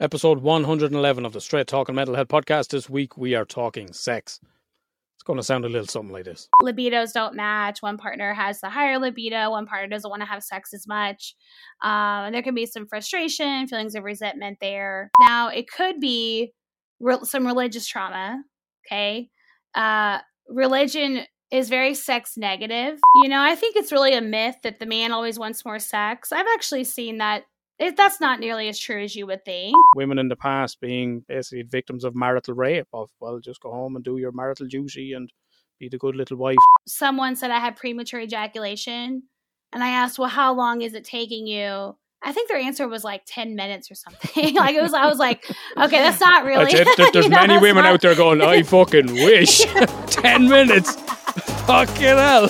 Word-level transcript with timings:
episode 0.00 0.38
111 0.38 1.26
of 1.26 1.32
the 1.32 1.40
Straight 1.40 1.66
Talking 1.66 1.96
Mental 1.96 2.14
Health 2.14 2.28
podcast. 2.28 2.68
This 2.68 2.88
week 2.88 3.16
we 3.16 3.34
are 3.34 3.44
talking 3.44 3.92
sex. 3.92 4.38
It's 5.16 5.24
going 5.24 5.38
to 5.38 5.42
sound 5.42 5.64
a 5.64 5.68
little 5.68 5.88
something 5.88 6.12
like 6.12 6.24
this. 6.24 6.48
libidos 6.62 7.12
don't 7.12 7.34
match. 7.34 7.82
One 7.82 7.98
partner 7.98 8.32
has 8.32 8.60
the 8.60 8.70
higher 8.70 8.98
libido, 8.98 9.50
one 9.50 9.66
partner 9.66 9.88
doesn't 9.88 10.08
want 10.08 10.22
to 10.22 10.28
have 10.28 10.44
sex 10.44 10.72
as 10.72 10.86
much. 10.86 11.34
Um, 11.82 12.26
and 12.26 12.34
there 12.34 12.42
can 12.42 12.54
be 12.54 12.66
some 12.66 12.86
frustration, 12.86 13.66
feelings 13.66 13.96
of 13.96 14.04
resentment 14.04 14.58
there. 14.60 15.10
Now, 15.20 15.48
it 15.48 15.68
could 15.68 15.98
be 15.98 16.52
re- 17.00 17.24
some 17.24 17.44
religious 17.44 17.86
trauma. 17.86 18.40
Okay. 18.86 19.30
Uh, 19.74 20.18
religion 20.48 21.24
is 21.50 21.68
very 21.68 21.94
sex 21.94 22.34
negative. 22.36 23.00
You 23.24 23.28
know, 23.28 23.40
I 23.40 23.56
think 23.56 23.74
it's 23.74 23.90
really 23.90 24.14
a 24.14 24.20
myth 24.20 24.56
that 24.62 24.78
the 24.78 24.86
man 24.86 25.10
always 25.10 25.40
wants 25.40 25.64
more 25.64 25.80
sex. 25.80 26.30
I've 26.30 26.46
actually 26.54 26.84
seen 26.84 27.18
that. 27.18 27.44
It, 27.78 27.96
that's 27.96 28.20
not 28.20 28.40
nearly 28.40 28.68
as 28.68 28.78
true 28.78 29.02
as 29.04 29.14
you 29.14 29.26
would 29.26 29.44
think. 29.44 29.74
Women 29.94 30.18
in 30.18 30.28
the 30.28 30.36
past 30.36 30.80
being 30.80 31.22
basically 31.28 31.62
victims 31.62 32.02
of 32.04 32.14
marital 32.16 32.54
rape, 32.54 32.88
of, 32.92 33.10
well, 33.20 33.38
just 33.38 33.60
go 33.60 33.70
home 33.70 33.94
and 33.94 34.04
do 34.04 34.18
your 34.18 34.32
marital 34.32 34.66
duty 34.66 35.12
and 35.12 35.30
be 35.78 35.88
the 35.88 35.98
good 35.98 36.16
little 36.16 36.36
wife. 36.36 36.56
someone 36.88 37.36
said 37.36 37.50
I 37.52 37.60
had 37.60 37.76
premature 37.76 38.20
ejaculation, 38.20 39.22
and 39.72 39.84
I 39.84 39.90
asked, 39.90 40.18
"Well, 40.18 40.28
how 40.28 40.52
long 40.54 40.82
is 40.82 40.94
it 40.94 41.04
taking 41.04 41.46
you?" 41.46 41.96
I 42.20 42.32
think 42.32 42.48
their 42.48 42.58
answer 42.58 42.88
was 42.88 43.04
like 43.04 43.22
ten 43.26 43.54
minutes 43.54 43.88
or 43.92 43.94
something. 43.94 44.54
like 44.56 44.74
it 44.74 44.82
was, 44.82 44.92
I 44.92 45.06
was 45.06 45.18
like, 45.18 45.44
"Okay, 45.76 45.98
that's 45.98 46.18
not 46.20 46.44
really." 46.44 46.72
That's. 46.72 46.96
There- 46.96 47.12
There's 47.12 47.28
know, 47.28 47.46
many 47.46 47.58
women 47.58 47.84
not- 47.84 47.92
out 47.92 48.00
there 48.00 48.16
going, 48.16 48.42
I 48.42 48.64
fucking 48.64 49.06
wish. 49.24 49.60
10 50.06 50.48
minutes. 50.48 50.96
Fucking 51.66 52.02
hell. 52.02 52.48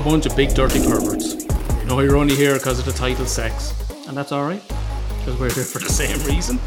A 0.00 0.02
bunch 0.02 0.24
of 0.24 0.34
big 0.34 0.54
dirty 0.54 0.82
perverts. 0.82 1.34
You 1.34 1.84
know 1.84 2.00
you're 2.00 2.16
only 2.16 2.34
here 2.34 2.54
because 2.54 2.78
of 2.78 2.86
the 2.86 2.92
title 2.92 3.26
sex. 3.26 3.74
And 4.08 4.16
that's 4.16 4.32
alright. 4.32 4.62
Because 5.18 5.38
we're 5.38 5.52
here 5.52 5.64
for 5.64 5.78
the 5.78 5.90
same 5.90 6.18
reason. 6.24 6.58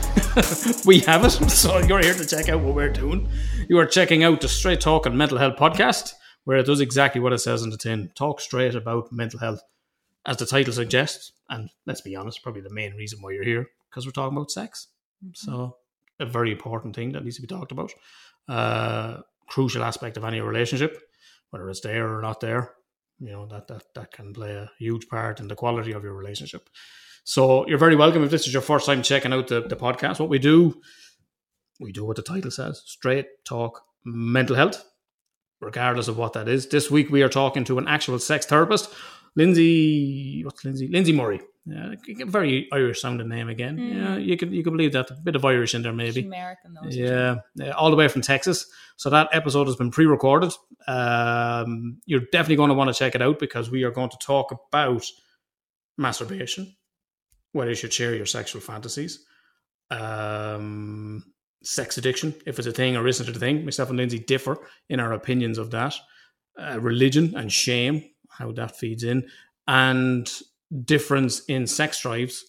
we 0.86 1.00
have 1.00 1.26
it. 1.26 1.32
So 1.50 1.80
you're 1.80 2.04
here 2.04 2.14
to 2.14 2.26
check 2.28 2.50
out 2.50 2.62
what 2.62 2.76
we're 2.76 2.94
doing. 2.94 3.28
You 3.68 3.80
are 3.80 3.88
checking 3.88 4.24
out 4.24 4.42
the 4.42 4.48
Straight 4.48 4.82
Talk 4.82 5.08
and 5.08 5.18
Mental 5.18 5.40
Health 5.40 5.56
podcast, 5.56 6.14
where 6.44 6.58
it 6.58 6.68
does 6.68 6.80
exactly 6.80 7.20
what 7.20 7.34
it 7.34 7.40
says 7.40 7.64
in 7.64 7.72
the 7.72 7.78
tin. 7.78 8.12
Talk 8.14 8.40
straight 8.40 8.76
about 8.76 9.12
mental 9.12 9.40
health. 9.40 9.64
As 10.28 10.38
the 10.38 10.46
title 10.46 10.74
suggests, 10.74 11.32
and 11.50 11.72
let's 11.88 12.02
be 12.02 12.16
honest, 12.16 12.44
probably 12.44 12.62
the 12.62 12.70
main 12.70 12.94
reason 12.94 13.20
why 13.20 13.32
you're 13.32 13.44
here, 13.44 13.68
because 13.90 14.06
we're 14.06 14.12
talking 14.12 14.38
about 14.38 14.52
sex. 14.52 14.90
So 15.34 15.78
a 16.20 16.28
very 16.28 16.52
important 16.52 16.96
thing 16.96 17.14
that 17.14 17.24
needs 17.24 17.38
to 17.38 17.42
be 17.42 17.48
talked 17.48 17.72
about. 17.72 17.94
Uh, 18.48 19.22
crucial 19.48 19.84
aspect 19.84 20.18
of 20.18 20.24
any 20.24 20.40
relationship, 20.40 21.02
whether 21.50 21.68
it's 21.72 21.82
there 21.82 22.16
or 22.16 22.22
not 22.22 22.40
there. 22.40 22.76
You 23.20 23.32
know 23.32 23.46
that 23.48 23.68
that 23.68 23.84
that 23.96 24.12
can 24.12 24.34
play 24.34 24.52
a 24.52 24.70
huge 24.80 25.08
part 25.08 25.40
in 25.40 25.48
the 25.48 25.56
quality 25.56 25.94
of 25.94 26.04
your 26.04 26.14
relationship. 26.14 26.70
So 27.24 27.66
you're 27.68 27.78
very 27.78 27.96
welcome 27.96 28.24
if 28.24 28.32
this 28.32 28.48
is 28.48 28.54
your 28.54 28.62
first 28.62 28.86
time 28.86 29.02
checking 29.02 29.32
out 29.32 29.48
the, 29.48 29.62
the 29.62 29.78
podcast. 29.78 30.20
What 30.20 30.30
we 30.30 30.40
do, 30.40 30.82
we 31.80 31.92
do 31.92 32.06
what 32.06 32.18
the 32.18 32.22
title 32.22 32.52
says: 32.52 32.84
straight 32.86 33.28
talk 33.46 33.82
mental 34.04 34.56
health, 34.56 34.84
regardless 35.62 36.08
of 36.10 36.18
what 36.18 36.34
that 36.34 36.50
is. 36.50 36.68
This 36.68 36.92
week 36.92 37.10
we 37.10 37.24
are 37.24 37.30
talking 37.30 37.64
to 37.66 37.78
an 37.78 37.88
actual 37.88 38.20
sex 38.20 38.46
therapist, 38.46 38.94
Lindsay. 39.36 40.44
What's 40.44 40.66
Lindsay? 40.66 40.90
Lindsay 40.92 41.14
Murray. 41.14 41.40
Yeah, 41.66 41.94
very 42.26 42.68
Irish 42.74 43.02
sounding 43.02 43.30
name 43.30 43.48
again. 43.48 43.78
Yeah, 43.78 44.18
you 44.18 44.36
could 44.36 44.52
you 44.52 44.64
can 44.64 44.74
believe 44.74 44.92
that 44.94 45.10
a 45.12 45.14
bit 45.14 45.38
of 45.38 45.46
Irish 45.46 45.74
in 45.74 45.82
there 45.82 45.94
maybe. 45.94 46.22
American 46.22 46.74
though. 46.74 46.90
Yeah, 46.90 47.36
yeah, 47.56 47.72
all 47.72 47.90
the 47.90 47.96
way 47.96 48.10
from 48.10 48.22
Texas. 48.22 48.66
So 48.98 49.10
that 49.10 49.30
episode 49.32 49.68
has 49.68 49.78
been 49.78 49.90
pre-recorded. 49.90 50.52
Um, 50.88 52.02
you're 52.06 52.26
definitely 52.32 52.58
going 52.58 52.68
to 52.68 52.76
want 52.76 52.90
to 52.90 52.94
check 52.94 53.16
it 53.16 53.22
out 53.22 53.40
because 53.40 53.72
we 53.72 53.84
are 53.84 53.92
going 53.92 54.10
to 54.10 54.18
talk 54.18 54.52
about 54.52 55.06
masturbation, 55.98 56.76
whether 57.54 57.72
you 57.72 57.76
should 57.76 57.94
share 57.94 58.14
your 58.14 58.26
sexual 58.26 58.62
fantasies, 58.62 59.24
um, 59.90 61.24
sex 61.64 61.98
addiction, 61.98 62.36
if 62.46 62.60
it's 62.60 62.68
a 62.68 62.74
thing 62.74 62.98
or 62.98 63.08
isn't 63.08 63.30
it 63.30 63.38
a 63.38 63.40
thing. 63.40 63.64
Myself 63.64 63.88
and 63.88 63.98
Lindsay 63.98 64.20
differ 64.20 64.58
in 64.90 65.00
our 65.00 65.14
opinions 65.14 65.58
of 65.58 65.72
that. 65.72 65.96
Uh, 66.60 66.78
religion 66.80 67.36
and 67.38 67.52
shame, 67.52 68.04
how 68.30 68.52
that 68.52 68.78
feeds 68.78 69.04
in, 69.04 69.28
and 69.66 70.30
difference 70.86 71.46
in 71.46 71.68
sex 71.68 72.02
drives 72.02 72.46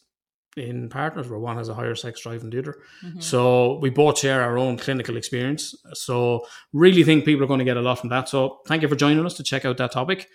in 0.57 0.89
partners 0.89 1.29
where 1.29 1.39
one 1.39 1.57
has 1.57 1.69
a 1.69 1.75
higher 1.75 1.95
sex 1.95 2.21
drive 2.21 2.41
than 2.41 2.51
the 2.51 2.59
other. 2.59 2.79
Mm-hmm. 3.05 3.21
So 3.21 3.79
we 3.81 3.91
both 3.91 4.19
share 4.19 4.43
our 4.43 4.57
own 4.57 4.79
clinical 4.79 5.17
experience. 5.17 5.75
So 5.95 6.47
really 6.73 7.03
think 7.03 7.25
people 7.25 7.45
are 7.45 7.49
going 7.49 7.59
to 7.59 7.65
get 7.65 7.77
a 7.77 7.83
lot 7.83 7.99
from 7.99 8.11
that. 8.11 8.29
So 8.29 8.61
thank 8.67 8.83
you 8.83 8.89
for 8.89 8.97
joining 8.97 9.25
us 9.27 9.35
to 9.35 9.43
check 9.43 9.65
out 9.65 9.77
that 9.79 9.93
topic. 9.93 10.29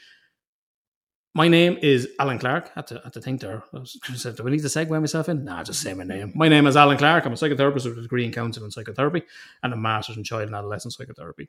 My 1.36 1.48
name 1.48 1.78
is 1.82 2.10
Alan 2.20 2.40
Clark. 2.40 2.72
I 2.76 2.80
had 2.80 2.88
to, 2.88 3.00
I 3.00 3.02
had 3.06 3.14
to 3.14 3.22
think 3.22 3.40
there. 3.40 3.64
I 3.74 3.80
was 3.80 3.98
gonna 4.06 4.18
say, 4.18 4.32
do 4.32 4.48
I 4.48 4.50
need 4.50 4.62
to 4.62 4.68
segue 4.68 4.90
myself 4.90 5.30
in? 5.30 5.46
Nah, 5.46 5.64
just 5.64 5.80
say 5.80 5.94
my 5.94 6.04
name. 6.04 6.34
My 6.36 6.50
name 6.50 6.66
is 6.66 6.76
Alan 6.76 6.98
Clark. 6.98 7.24
I'm 7.24 7.34
a 7.34 7.36
psychotherapist 7.36 7.86
with 7.86 8.00
a 8.00 8.02
degree 8.02 8.26
in 8.26 8.32
counselling 8.32 8.66
and 8.66 8.74
psychotherapy 8.74 9.22
and 9.62 9.72
a 9.72 9.78
master's 9.78 10.18
in 10.18 10.24
child 10.24 10.48
and 10.48 10.56
adolescent 10.56 10.96
psychotherapy. 10.96 11.48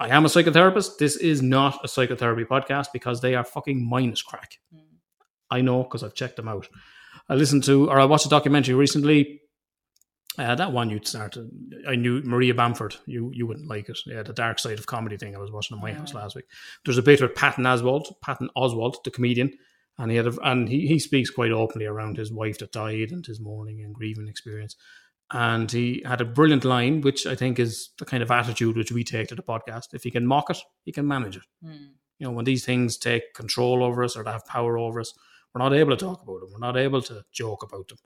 I 0.00 0.08
am 0.08 0.24
a 0.24 0.28
psychotherapist. 0.28 0.98
This 0.98 1.16
is 1.16 1.40
not 1.40 1.84
a 1.84 1.88
psychotherapy 1.88 2.44
podcast 2.44 2.88
because 2.92 3.20
they 3.20 3.36
are 3.36 3.44
fucking 3.44 3.88
minus 3.88 4.22
crack. 4.22 4.58
I 5.50 5.60
know 5.60 5.82
because 5.82 6.02
I've 6.02 6.14
checked 6.14 6.36
them 6.36 6.48
out. 6.48 6.68
I 7.28 7.34
listened 7.34 7.64
to 7.64 7.88
or 7.88 8.00
I 8.00 8.04
watched 8.04 8.26
a 8.26 8.30
documentary 8.30 8.74
recently. 8.74 9.40
Uh, 10.38 10.54
that 10.54 10.72
one 10.72 10.90
you 10.90 11.00
started. 11.02 11.50
I 11.88 11.96
knew 11.96 12.20
Maria 12.22 12.54
Bamford. 12.54 12.96
You 13.06 13.30
you 13.32 13.46
wouldn't 13.46 13.68
like 13.68 13.88
it. 13.88 13.98
Yeah, 14.04 14.22
the 14.22 14.34
dark 14.34 14.58
side 14.58 14.78
of 14.78 14.86
comedy 14.86 15.16
thing. 15.16 15.34
I 15.34 15.38
was 15.38 15.50
watching 15.50 15.76
in 15.76 15.82
my 15.82 15.92
house 15.92 16.12
last 16.12 16.36
week. 16.36 16.44
There's 16.84 16.98
a 16.98 17.02
bit 17.02 17.22
with 17.22 17.34
Patton 17.34 17.64
Oswalt, 17.64 18.12
Patton 18.22 18.50
Oswalt, 18.56 19.02
the 19.02 19.10
comedian, 19.10 19.52
and 19.98 20.10
he 20.10 20.16
had 20.18 20.26
a, 20.26 20.34
and 20.42 20.68
he, 20.68 20.86
he 20.86 20.98
speaks 20.98 21.30
quite 21.30 21.52
openly 21.52 21.86
around 21.86 22.18
his 22.18 22.30
wife 22.30 22.58
that 22.58 22.72
died 22.72 23.12
and 23.12 23.24
his 23.24 23.40
mourning 23.40 23.82
and 23.82 23.94
grieving 23.94 24.28
experience. 24.28 24.76
And 25.32 25.72
he 25.72 26.02
had 26.04 26.20
a 26.20 26.26
brilliant 26.26 26.64
line, 26.64 27.00
which 27.00 27.26
I 27.26 27.34
think 27.34 27.58
is 27.58 27.90
the 27.98 28.04
kind 28.04 28.22
of 28.22 28.30
attitude 28.30 28.76
which 28.76 28.92
we 28.92 29.02
take 29.02 29.28
to 29.28 29.34
the 29.34 29.42
podcast. 29.42 29.94
If 29.94 30.04
he 30.04 30.10
can 30.10 30.26
mock 30.26 30.50
it, 30.50 30.58
he 30.84 30.92
can 30.92 31.08
manage 31.08 31.36
it. 31.36 31.42
Mm. 31.64 31.88
You 32.18 32.26
know, 32.26 32.30
when 32.30 32.44
these 32.44 32.64
things 32.64 32.96
take 32.96 33.34
control 33.34 33.82
over 33.82 34.04
us 34.04 34.16
or 34.16 34.22
they 34.22 34.30
have 34.30 34.46
power 34.46 34.78
over 34.78 35.00
us, 35.00 35.12
we're 35.56 35.64
not 35.64 35.74
able 35.74 35.96
to 35.96 36.04
talk 36.04 36.22
about 36.22 36.40
them. 36.40 36.50
We're 36.52 36.58
not 36.58 36.76
able 36.76 37.00
to 37.00 37.24
joke 37.32 37.62
about 37.62 37.88
them. 37.88 37.98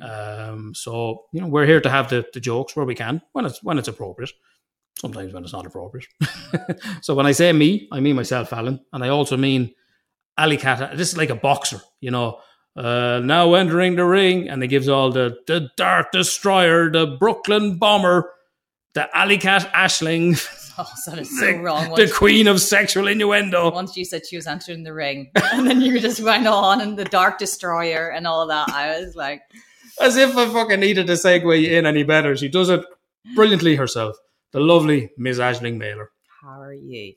Um, 0.00 0.74
so 0.74 1.24
you 1.32 1.40
know, 1.40 1.48
we're 1.48 1.66
here 1.66 1.80
to 1.80 1.90
have 1.90 2.08
the, 2.08 2.24
the 2.32 2.38
jokes 2.38 2.76
where 2.76 2.86
we 2.86 2.94
can 2.94 3.20
when 3.32 3.44
it's 3.44 3.60
when 3.62 3.76
it's 3.76 3.88
appropriate. 3.88 4.30
Sometimes 4.98 5.32
when 5.32 5.42
it's 5.42 5.52
not 5.52 5.66
appropriate. 5.66 6.06
so 7.02 7.14
when 7.14 7.26
I 7.26 7.32
say 7.32 7.52
me, 7.52 7.88
I 7.90 7.98
mean 7.98 8.14
myself, 8.14 8.52
Alan, 8.52 8.78
and 8.92 9.02
I 9.02 9.08
also 9.08 9.36
mean 9.36 9.74
Ali 10.38 10.56
Cat. 10.56 10.96
This 10.96 11.10
is 11.10 11.16
like 11.16 11.30
a 11.30 11.34
boxer, 11.34 11.80
you 12.00 12.12
know. 12.12 12.38
Uh, 12.76 13.20
now 13.22 13.52
entering 13.54 13.96
the 13.96 14.04
ring, 14.04 14.48
and 14.48 14.62
he 14.62 14.68
gives 14.68 14.88
all 14.88 15.10
the 15.10 15.38
the 15.48 15.70
Dark 15.76 16.12
Destroyer, 16.12 16.88
the 16.88 17.06
Brooklyn 17.18 17.78
Bomber, 17.78 18.30
the 18.94 19.08
Alley 19.16 19.38
Cat 19.38 19.70
Ashling, 19.74 20.36
Oh, 20.78 20.88
that 21.06 21.18
is 21.18 21.38
so 21.38 21.46
the, 21.46 21.58
wrong. 21.58 21.84
the 21.84 21.90
Once, 22.04 22.12
Queen 22.16 22.46
of 22.48 22.58
Sexual 22.60 23.06
Innuendo. 23.08 23.70
once 23.72 23.94
you 23.96 24.04
said 24.06 24.22
she 24.26 24.36
was 24.36 24.46
entering 24.46 24.82
the 24.84 24.94
ring, 24.94 25.30
and 25.52 25.66
then 25.66 25.82
you 25.82 26.00
just 26.00 26.20
went 26.22 26.46
on 26.46 26.80
and 26.80 26.98
the 26.98 27.04
Dark 27.04 27.38
Destroyer 27.38 28.08
and 28.10 28.26
all 28.26 28.46
that. 28.46 28.70
I 28.70 28.98
was 29.00 29.14
like, 29.14 29.42
As 30.00 30.16
if 30.16 30.34
I 30.36 30.48
fucking 30.50 30.80
needed 30.80 31.06
to 31.08 31.12
segue 31.12 31.70
in 31.70 31.84
any 31.84 32.04
better. 32.04 32.34
She 32.36 32.48
does 32.48 32.70
it 32.70 32.82
brilliantly 33.34 33.76
herself. 33.76 34.16
The 34.52 34.60
lovely 34.60 35.10
Miss 35.18 35.38
Ashling 35.38 35.76
Mailer. 35.76 36.10
"How 36.42 36.60
are 36.62 36.72
you? 36.74 37.14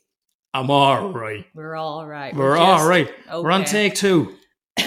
I'm 0.53 0.69
all 0.69 1.11
right. 1.13 1.45
We're 1.53 1.75
all 1.75 2.05
right. 2.05 2.33
We're 2.35 2.55
just- 2.57 2.61
all 2.83 2.87
right. 2.87 3.09
We're 3.33 3.51
on 3.51 3.63
take 3.65 3.95
two. 3.95 4.35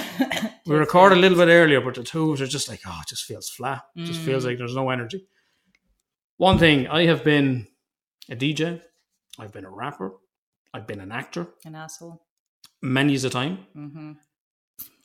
We 0.66 0.76
recorded 0.76 1.16
a 1.16 1.20
little 1.22 1.38
bit 1.38 1.48
earlier, 1.48 1.80
but 1.80 1.94
the 1.94 2.02
twos 2.02 2.42
are 2.42 2.46
just 2.46 2.68
like, 2.68 2.80
oh, 2.86 2.98
it 3.00 3.08
just 3.08 3.24
feels 3.24 3.48
flat. 3.48 3.80
It 3.96 4.04
just 4.04 4.20
feels 4.20 4.44
Mm. 4.44 4.48
like 4.48 4.58
there's 4.58 4.74
no 4.74 4.90
energy. 4.90 5.26
One 6.38 6.58
thing, 6.58 6.86
I 6.88 7.04
have 7.06 7.22
been 7.24 7.66
a 8.30 8.36
DJ, 8.36 8.80
I've 9.38 9.52
been 9.52 9.64
a 9.64 9.70
rapper, 9.70 10.12
I've 10.72 10.86
been 10.86 11.00
an 11.00 11.12
actor, 11.12 11.48
An 11.64 11.74
asshole. 11.74 12.22
many 12.80 13.14
as 13.14 13.24
a 13.24 13.30
time. 13.30 13.66
hmm 13.74 14.12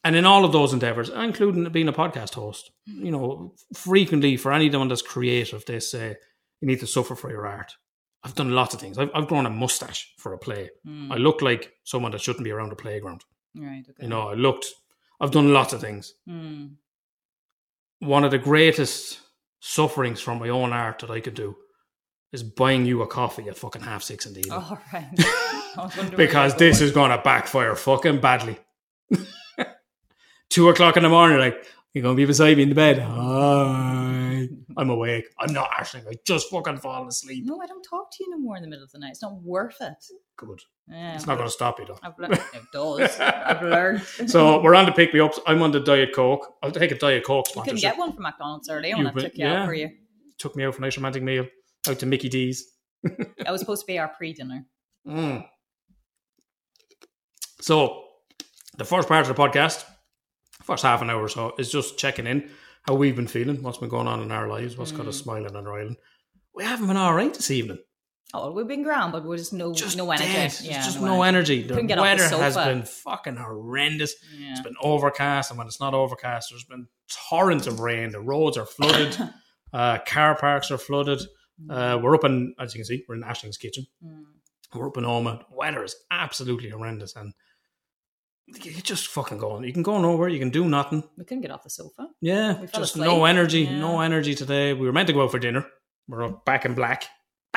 And 0.03 0.15
in 0.15 0.25
all 0.25 0.45
of 0.45 0.51
those 0.51 0.73
endeavors, 0.73 1.09
including 1.09 1.67
being 1.71 1.87
a 1.87 1.93
podcast 1.93 2.33
host, 2.35 2.71
you 2.85 3.11
know, 3.11 3.55
frequently 3.75 4.37
for 4.37 4.51
anyone 4.53 4.87
that's 4.89 5.01
creative, 5.01 5.65
they 5.65 5.79
say 5.79 6.15
you 6.61 6.67
need 6.67 6.79
to 6.81 6.87
suffer 6.87 7.15
for 7.15 7.31
your 7.31 7.47
art. 7.47 7.73
I've 8.23 8.35
done 8.35 8.51
lots 8.51 8.73
of 8.73 8.79
things. 8.79 8.97
I've, 8.97 9.09
I've 9.13 9.27
grown 9.27 9.45
a 9.45 9.49
mustache 9.49 10.13
for 10.17 10.33
a 10.33 10.37
play. 10.37 10.69
Mm. 10.87 11.11
I 11.11 11.17
look 11.17 11.41
like 11.41 11.73
someone 11.83 12.11
that 12.11 12.21
shouldn't 12.21 12.45
be 12.45 12.51
around 12.51 12.71
a 12.71 12.75
playground. 12.75 13.21
Right. 13.55 13.83
Okay. 13.89 14.03
You 14.03 14.07
know, 14.09 14.29
I 14.29 14.33
looked, 14.35 14.67
I've 15.19 15.31
done 15.31 15.51
lots 15.51 15.73
of 15.73 15.81
things. 15.81 16.13
Mm. 16.29 16.75
One 17.99 18.23
of 18.23 18.31
the 18.31 18.37
greatest 18.37 19.19
sufferings 19.65 20.19
from 20.19 20.39
my 20.39 20.49
own 20.49 20.73
art 20.73 20.99
that 20.99 21.09
I 21.09 21.21
could 21.21 21.35
do 21.35 21.55
is 22.33 22.43
buying 22.43 22.85
you 22.85 23.01
a 23.01 23.07
coffee 23.07 23.47
at 23.47 23.57
fucking 23.57 23.81
half 23.81 24.03
six 24.03 24.25
in 24.25 24.33
the 24.33 24.39
evening. 24.41 24.59
All 24.59 24.77
right. 24.91 25.07
Wondering 25.77 26.07
where 26.09 26.17
because 26.17 26.53
this 26.55 26.81
is 26.81 26.91
going 26.91 27.11
to 27.11 27.17
backfire 27.23 27.73
fucking 27.75 28.19
badly. 28.19 28.57
Two 30.49 30.67
o'clock 30.67 30.97
in 30.97 31.03
the 31.03 31.09
morning, 31.09 31.39
like, 31.39 31.65
you're 31.93 32.01
going 32.01 32.15
to 32.15 32.21
be 32.21 32.25
beside 32.25 32.57
me 32.57 32.63
in 32.63 32.69
the 32.69 32.75
bed. 32.75 32.99
Hi. 32.99 34.49
I'm 34.75 34.89
awake. 34.89 35.25
I'm 35.39 35.53
not 35.53 35.71
ashling. 35.71 36.07
I 36.09 36.15
just 36.25 36.49
fucking 36.49 36.79
fallen 36.79 37.07
asleep. 37.07 37.45
No, 37.45 37.61
I 37.61 37.65
don't 37.65 37.83
talk 37.83 38.11
to 38.11 38.23
you 38.23 38.31
no 38.31 38.39
more 38.39 38.57
in 38.57 38.63
the 38.63 38.67
middle 38.67 38.83
of 38.83 38.91
the 38.91 38.99
night. 38.99 39.11
It's 39.11 39.21
not 39.21 39.41
worth 39.41 39.77
it. 39.79 40.03
Good. 40.35 40.59
Yeah, 40.89 41.15
It's 41.15 41.27
not 41.27 41.35
going 41.37 41.47
to 41.47 41.53
stop 41.53 41.79
you 41.79 41.85
though. 41.85 41.99
I've 42.01 42.17
learned. 42.17 42.33
It 42.33 42.63
does. 42.73 43.19
I've 43.19 43.61
learned. 43.61 44.01
So 44.29 44.61
we're 44.61 44.75
on 44.75 44.85
to 44.87 44.91
pick 44.91 45.13
me 45.13 45.19
ups. 45.19 45.39
I'm 45.45 45.61
on 45.61 45.71
the 45.71 45.79
Diet 45.79 46.13
Coke. 46.13 46.55
I'll 46.61 46.71
take 46.71 46.91
a 46.91 46.97
Diet 46.97 47.23
Coke 47.23 47.45
you 47.55 47.61
couldn't 47.61 47.79
get 47.79 47.97
one 47.97 48.13
from 48.13 48.23
McDonald's 48.23 48.69
earlier 48.69 48.95
You 48.95 49.03
when 49.05 49.07
I 49.07 49.11
took 49.21 49.37
you 49.37 49.45
yeah. 49.45 49.61
out 49.61 49.65
for 49.67 49.73
you. 49.73 49.89
Took 50.39 50.55
me 50.55 50.63
out 50.65 50.73
for 50.75 50.79
a 50.79 50.81
nice 50.81 50.97
romantic 50.97 51.23
meal. 51.23 51.45
Out 51.87 51.99
to 51.99 52.05
Mickey 52.05 52.29
D's. 52.29 52.65
That 53.03 53.51
was 53.51 53.61
supposed 53.61 53.81
to 53.81 53.87
be 53.87 53.99
our 53.99 54.07
pre-dinner. 54.09 54.65
Mm. 55.05 55.45
So, 57.59 58.03
the 58.77 58.85
first 58.85 59.07
part 59.09 59.27
of 59.27 59.35
the 59.35 59.41
podcast, 59.41 59.83
first 60.63 60.83
half 60.83 61.01
an 61.01 61.09
hour 61.09 61.21
or 61.21 61.27
so, 61.29 61.53
is 61.59 61.69
just 61.71 61.97
checking 61.97 62.25
in 62.27 62.49
how 62.83 62.95
we've 62.95 63.15
been 63.15 63.27
feeling, 63.27 63.61
what's 63.61 63.77
been 63.77 63.89
going 63.89 64.07
on 64.07 64.21
in 64.21 64.31
our 64.31 64.47
lives, 64.47 64.77
what's 64.77 64.91
got 64.93 65.07
us 65.07 65.19
Mm. 65.19 65.23
smiling 65.23 65.55
and 65.55 65.67
island. 65.67 65.97
We 66.53 66.63
haven't 66.63 66.87
been 66.87 66.97
all 66.97 67.13
right 67.13 67.33
this 67.33 67.51
evening. 67.51 67.79
Oh, 68.35 68.51
we've 68.51 68.67
been 68.67 68.81
ground, 68.81 69.11
but 69.11 69.23
we're 69.25 69.37
just 69.37 69.53
no 69.53 69.73
Just 69.73 69.95
no 69.95 70.09
energy. 70.09 70.25
dead. 70.25 70.51
There's 70.51 70.65
Yeah, 70.65 70.83
just 70.83 70.99
no 70.99 71.21
energy. 71.21 71.61
The 71.61 71.75
off 71.75 71.87
the 71.87 72.01
weather 72.01 72.27
has 72.29 72.55
been 72.55 72.83
fucking 72.83 73.35
horrendous. 73.35 74.15
Yeah. 74.35 74.51
It's 74.51 74.61
been 74.61 74.75
overcast, 74.81 75.51
and 75.51 75.57
when 75.57 75.67
it's 75.67 75.79
not 75.79 75.93
overcast, 75.93 76.49
there's 76.49 76.63
been 76.63 76.87
torrents 77.29 77.67
of 77.67 77.79
rain. 77.79 78.11
The 78.11 78.21
roads 78.21 78.57
are 78.57 78.65
flooded. 78.65 79.15
uh, 79.73 79.99
car 80.07 80.35
parks 80.35 80.71
are 80.71 80.79
flooded. 80.79 81.21
Uh, 81.69 81.99
we're 82.01 82.15
up 82.15 82.23
in, 82.23 82.55
as 82.59 82.73
you 82.73 82.79
can 82.79 82.85
see, 82.85 83.03
we're 83.07 83.15
in 83.15 83.23
Ashling's 83.23 83.57
kitchen. 83.57 83.85
Mm. 84.03 84.23
We're 84.73 84.87
up 84.87 84.97
in 84.97 85.03
Omagh. 85.03 85.47
The 85.49 85.55
weather 85.55 85.83
is 85.83 85.95
absolutely 86.09 86.69
horrendous, 86.69 87.15
and 87.15 87.33
you 88.47 88.81
just 88.81 89.07
fucking 89.07 89.37
go 89.37 89.51
on. 89.51 89.63
You 89.63 89.71
can 89.73 89.83
go 89.83 89.99
nowhere. 90.01 90.27
You 90.29 90.39
can 90.39 90.49
do 90.49 90.65
nothing. 90.65 91.03
We 91.17 91.23
couldn't 91.23 91.41
get 91.41 91.51
off 91.51 91.63
the 91.63 91.69
sofa. 91.69 92.07
Yeah, 92.19 92.59
We 92.59 92.67
just 92.67 92.97
no 92.97 93.25
energy. 93.25 93.61
Yeah. 93.61 93.77
No 93.79 93.99
energy 94.01 94.33
today. 94.33 94.73
We 94.73 94.87
were 94.87 94.91
meant 94.91 95.07
to 95.07 95.13
go 95.13 95.23
out 95.23 95.31
for 95.31 95.39
dinner. 95.39 95.67
We're 96.07 96.29
back 96.29 96.65
in 96.65 96.73
black. 96.73 97.05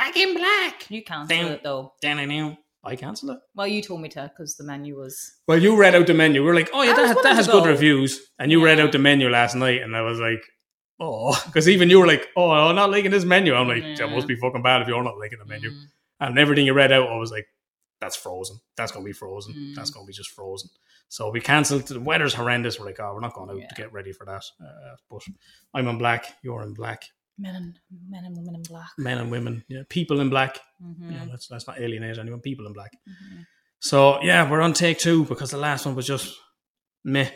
Back 0.06 0.16
in 0.16 0.34
black. 0.36 0.88
You 0.90 1.02
cancelled 1.02 1.28
Damn. 1.28 1.46
it 1.52 1.62
though. 1.64 1.92
Down 2.00 2.20
it 2.20 2.26
now. 2.26 2.56
I 2.84 2.94
cancelled 2.94 3.32
it. 3.32 3.38
Well, 3.56 3.66
you 3.66 3.82
told 3.82 4.00
me 4.00 4.08
to 4.10 4.30
because 4.32 4.56
the 4.56 4.62
menu 4.62 4.96
was. 4.96 5.32
Well, 5.48 5.60
you 5.60 5.76
read 5.76 5.96
out 5.96 6.06
the 6.06 6.14
menu. 6.14 6.42
We 6.42 6.46
were 6.46 6.54
like, 6.54 6.70
oh 6.72 6.82
yeah, 6.82 6.92
I 6.92 6.94
that, 7.14 7.22
that 7.24 7.34
has 7.34 7.46
to 7.46 7.52
good 7.52 7.66
reviews. 7.66 8.20
And 8.38 8.52
you 8.52 8.64
read 8.64 8.78
out 8.78 8.92
the 8.92 8.98
menu 9.00 9.28
last 9.28 9.56
night, 9.56 9.82
and 9.82 9.96
I 9.96 10.02
was 10.02 10.20
like, 10.20 10.40
oh, 11.00 11.36
because 11.46 11.68
even 11.68 11.90
you 11.90 11.98
were 11.98 12.06
like, 12.06 12.28
oh, 12.36 12.50
I'm 12.50 12.76
not 12.76 12.90
liking 12.90 13.10
this 13.10 13.24
menu. 13.24 13.54
I'm 13.54 13.66
like, 13.66 13.82
that 13.82 13.98
Yeah. 14.08 14.14
must 14.14 14.28
be 14.28 14.36
fucking 14.36 14.62
bad 14.62 14.82
if 14.82 14.88
you're 14.88 15.02
not 15.02 15.18
liking 15.18 15.40
the 15.40 15.44
menu. 15.46 15.70
Mm. 15.70 15.82
And 16.20 16.38
everything 16.38 16.66
you 16.66 16.72
read 16.74 16.92
out, 16.92 17.08
I 17.08 17.16
was 17.16 17.32
like, 17.32 17.46
that's 18.00 18.14
frozen. 18.14 18.58
That's 18.76 18.92
going 18.92 19.04
to 19.04 19.08
be 19.08 19.12
frozen. 19.12 19.54
Mm. 19.54 19.74
That's 19.74 19.90
going 19.90 20.06
to 20.06 20.08
be 20.08 20.12
just 20.14 20.30
frozen. 20.30 20.70
So 21.08 21.30
we 21.30 21.40
cancelled. 21.40 21.88
The 21.88 21.98
weather's 21.98 22.34
horrendous. 22.34 22.78
We're 22.78 22.86
like, 22.86 23.00
oh, 23.00 23.12
we're 23.14 23.20
not 23.20 23.34
going 23.34 23.50
out 23.50 23.58
Yeah. 23.58 23.66
to 23.68 23.74
get 23.74 23.92
ready 23.92 24.12
for 24.12 24.24
that. 24.26 24.44
Uh, 24.60 24.94
but 25.10 25.22
I'm 25.74 25.88
in 25.88 25.98
black. 25.98 26.36
You're 26.42 26.62
in 26.62 26.74
black. 26.74 27.02
Men 27.38 27.54
and 27.54 27.78
men 28.08 28.24
and 28.24 28.36
women 28.36 28.54
in 28.54 28.62
black. 28.62 28.90
Men 28.98 29.18
and 29.18 29.30
women. 29.30 29.64
Yeah, 29.68 29.82
people 29.88 30.20
in 30.20 30.30
black. 30.30 30.58
Mhm. 30.82 31.12
Yeah, 31.12 31.24
let's, 31.30 31.50
let's 31.50 31.66
not 31.66 31.78
alienate 31.78 32.18
anyone. 32.18 32.40
People 32.40 32.66
in 32.66 32.72
black. 32.72 32.92
Mhm. 33.08 33.46
So 33.80 34.22
yeah, 34.22 34.50
we're 34.50 34.62
on 34.62 34.72
take 34.72 34.98
two 34.98 35.24
because 35.26 35.50
the 35.50 35.58
last 35.58 35.84
one 35.86 35.94
was 35.94 36.06
just 36.06 36.34
meh. 37.04 37.30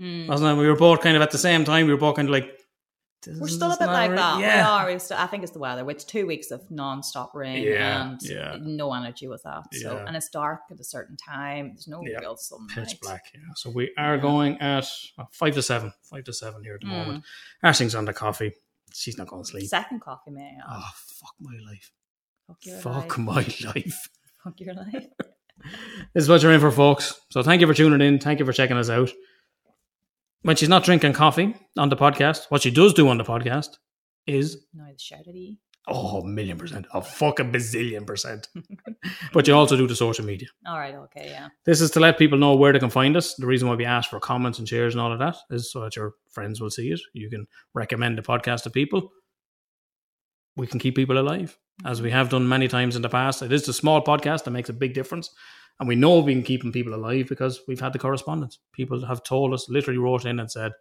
Mm. 0.00 0.28
Wasn't 0.28 0.50
it? 0.50 0.60
We 0.60 0.68
were 0.68 0.76
both 0.76 1.00
kind 1.00 1.16
of 1.16 1.22
at 1.22 1.30
the 1.30 1.38
same 1.38 1.64
time. 1.64 1.86
We 1.86 1.92
were 1.94 1.98
both 1.98 2.16
kind 2.16 2.28
of 2.28 2.32
like, 2.32 2.52
We're 3.26 3.48
still 3.48 3.72
a 3.72 3.78
bit 3.78 3.86
like 3.86 4.10
right. 4.10 4.16
that. 4.16 4.36
We 4.36 4.42
Yeah. 4.42 4.68
are. 4.70 4.84
We're 4.86 4.98
still, 4.98 5.16
I 5.16 5.26
think 5.26 5.42
it's 5.42 5.52
the 5.52 5.58
weather. 5.58 5.88
It's 5.90 6.04
two 6.04 6.26
weeks 6.26 6.50
of 6.50 6.70
non-stop 6.70 7.34
rain 7.34 7.62
Yeah, 7.64 8.10
and 8.10 8.20
yeah. 8.22 8.56
no 8.60 8.92
energy 8.92 9.26
with 9.26 9.42
that. 9.44 9.64
So 9.74 9.94
Yeah. 9.96 10.04
and 10.06 10.14
it's 10.14 10.28
dark 10.28 10.60
at 10.70 10.78
a 10.78 10.84
certain 10.84 11.16
time. 11.16 11.68
There's 11.70 11.88
no 11.88 12.02
Yeah. 12.04 12.18
real 12.18 12.36
sunlight. 12.36 12.76
Pitch 12.88 13.00
black. 13.00 13.24
Yeah. 13.34 13.40
So 13.56 13.70
we 13.70 13.90
are 13.96 14.18
going 14.18 14.60
at 14.60 14.86
well, 15.16 15.28
five 15.32 15.54
to 15.54 15.62
seven. 15.62 15.92
Five 16.02 16.24
to 16.24 16.32
seven 16.34 16.62
here 16.62 16.74
at 16.74 16.82
the 16.82 16.86
Mm. 16.88 16.90
moment. 17.06 17.24
Ashling's 17.62 17.94
on 17.94 18.04
the 18.04 18.12
coffee. 18.12 18.52
She's 18.96 19.18
not 19.18 19.28
going 19.28 19.42
to 19.44 19.48
sleep. 19.48 19.66
Second 19.68 20.00
coffee, 20.00 20.30
may 20.30 20.56
I? 20.66 20.76
Oh 20.78 20.90
fuck 21.20 21.34
my 21.40 21.52
life. 21.68 21.92
Fuck 22.46 22.58
your 22.64 22.78
Fuck 22.78 23.18
life. 23.18 23.26
my 23.64 23.70
life. 23.70 24.08
Fuck 24.44 24.60
your 24.60 24.74
life. 24.74 25.06
This 26.14 26.24
is 26.24 26.28
what 26.28 26.42
you're 26.42 26.52
in 26.52 26.60
for, 26.60 26.70
folks. 26.70 27.18
So 27.30 27.42
thank 27.42 27.60
you 27.62 27.66
for 27.66 27.72
tuning 27.74 28.06
in. 28.06 28.18
Thank 28.20 28.38
you 28.38 28.44
for 28.44 28.52
checking 28.52 28.76
us 28.76 28.90
out. 28.90 29.10
When 30.42 30.54
she's 30.54 30.68
not 30.68 30.84
drinking 30.84 31.14
coffee 31.14 31.56
on 31.76 31.88
the 31.88 31.96
podcast, 31.96 32.44
what 32.50 32.62
she 32.62 32.70
does 32.70 32.92
do 32.94 33.08
on 33.08 33.16
the 33.18 33.24
podcast 33.24 33.70
is 34.26 34.58
No, 34.74 34.84
the 34.84 34.98
shout 34.98 35.20
at 35.26 35.34
E. 35.34 35.58
oh, 35.88 36.20
a 36.20 36.26
million 36.26 36.58
percent, 36.58 36.86
a 36.92 37.02
fucking 37.02 37.52
bazillion 37.52 38.06
percent. 38.06 38.48
but 39.32 39.46
you 39.46 39.54
also 39.54 39.76
do 39.76 39.86
the 39.86 39.96
social 39.96 40.24
media. 40.24 40.48
All 40.66 40.78
right. 40.78 40.94
Okay. 40.94 41.28
Yeah. 41.30 41.48
This 41.64 41.80
is 41.80 41.90
to 41.92 42.00
let 42.00 42.18
people 42.18 42.38
know 42.38 42.56
where 42.56 42.72
they 42.72 42.78
can 42.78 42.90
find 42.90 43.16
us. 43.16 43.34
The 43.34 43.46
reason 43.46 43.68
why 43.68 43.74
we 43.74 43.84
ask 43.84 44.10
for 44.10 44.20
comments 44.20 44.58
and 44.58 44.68
shares 44.68 44.94
and 44.94 45.00
all 45.00 45.12
of 45.12 45.18
that 45.18 45.36
is 45.50 45.70
so 45.70 45.80
that 45.80 45.96
your 45.96 46.14
friends 46.30 46.60
will 46.60 46.70
see 46.70 46.90
it. 46.90 47.00
You 47.12 47.30
can 47.30 47.46
recommend 47.74 48.18
the 48.18 48.22
podcast 48.22 48.64
to 48.64 48.70
people. 48.70 49.12
We 50.56 50.66
can 50.66 50.80
keep 50.80 50.96
people 50.96 51.18
alive, 51.18 51.58
as 51.84 52.00
we 52.00 52.10
have 52.10 52.30
done 52.30 52.48
many 52.48 52.66
times 52.66 52.96
in 52.96 53.02
the 53.02 53.10
past. 53.10 53.42
It 53.42 53.52
is 53.52 53.66
the 53.66 53.74
small 53.74 54.02
podcast 54.02 54.44
that 54.44 54.52
makes 54.52 54.70
a 54.70 54.74
big 54.74 54.94
difference. 54.94 55.30
And 55.78 55.86
we 55.86 55.94
know 55.94 56.20
we 56.20 56.32
can 56.32 56.42
keep 56.42 56.62
people 56.72 56.94
alive 56.94 57.28
because 57.28 57.60
we've 57.68 57.80
had 57.80 57.92
the 57.92 57.98
correspondence. 57.98 58.58
People 58.72 59.04
have 59.04 59.22
told 59.22 59.52
us, 59.52 59.68
literally 59.68 59.98
wrote 59.98 60.24
in 60.24 60.40
and 60.40 60.50
said, 60.50 60.72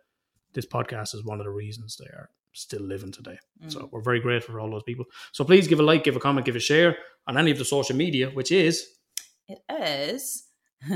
this 0.53 0.65
podcast 0.65 1.13
is 1.13 1.25
one 1.25 1.41
of 1.41 1.45
the 1.45 1.51
reasons 1.51 1.97
they 1.97 2.05
are 2.05 2.29
still 2.55 2.81
living 2.81 3.11
today. 3.11 3.37
So 3.67 3.81
mm. 3.81 3.89
we're 3.91 4.01
very 4.01 4.19
grateful 4.19 4.53
for 4.53 4.59
all 4.59 4.71
those 4.71 4.83
people. 4.83 5.05
So 5.31 5.43
please 5.43 5.67
give 5.67 5.79
a 5.79 5.83
like, 5.83 6.03
give 6.03 6.15
a 6.15 6.19
comment, 6.19 6.45
give 6.45 6.55
a 6.55 6.59
share 6.59 6.97
on 7.27 7.37
any 7.37 7.51
of 7.51 7.57
the 7.57 7.65
social 7.65 7.95
media, 7.95 8.29
which 8.29 8.51
is 8.51 8.87
It 9.47 9.59
is 9.69 10.47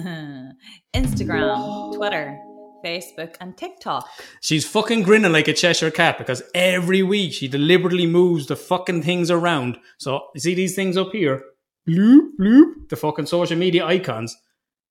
Instagram, 0.96 1.94
Twitter, 1.96 2.40
Facebook, 2.84 3.36
and 3.42 3.58
TikTok. 3.58 4.08
She's 4.42 4.68
fucking 4.68 5.04
grinning 5.04 5.32
like 5.32 5.48
a 5.48 5.54
Cheshire 5.54 5.92
cat 5.92 6.18
because 6.18 6.44
every 6.54 7.04
week 7.04 7.34
she 7.34 7.48
deliberately 7.48 8.08
moves 8.08 8.48
the 8.48 8.56
fucking 8.56 9.04
things 9.04 9.30
around. 9.32 9.78
So 9.98 10.22
you 10.34 10.42
see 10.42 10.56
these 10.56 10.76
things 10.76 10.98
up 10.98 11.12
here, 11.12 11.44
bloop 11.88 12.30
bloop, 12.40 12.90
the 12.90 12.96
fucking 12.96 13.26
social 13.26 13.58
media 13.58 13.86
icons. 13.86 14.36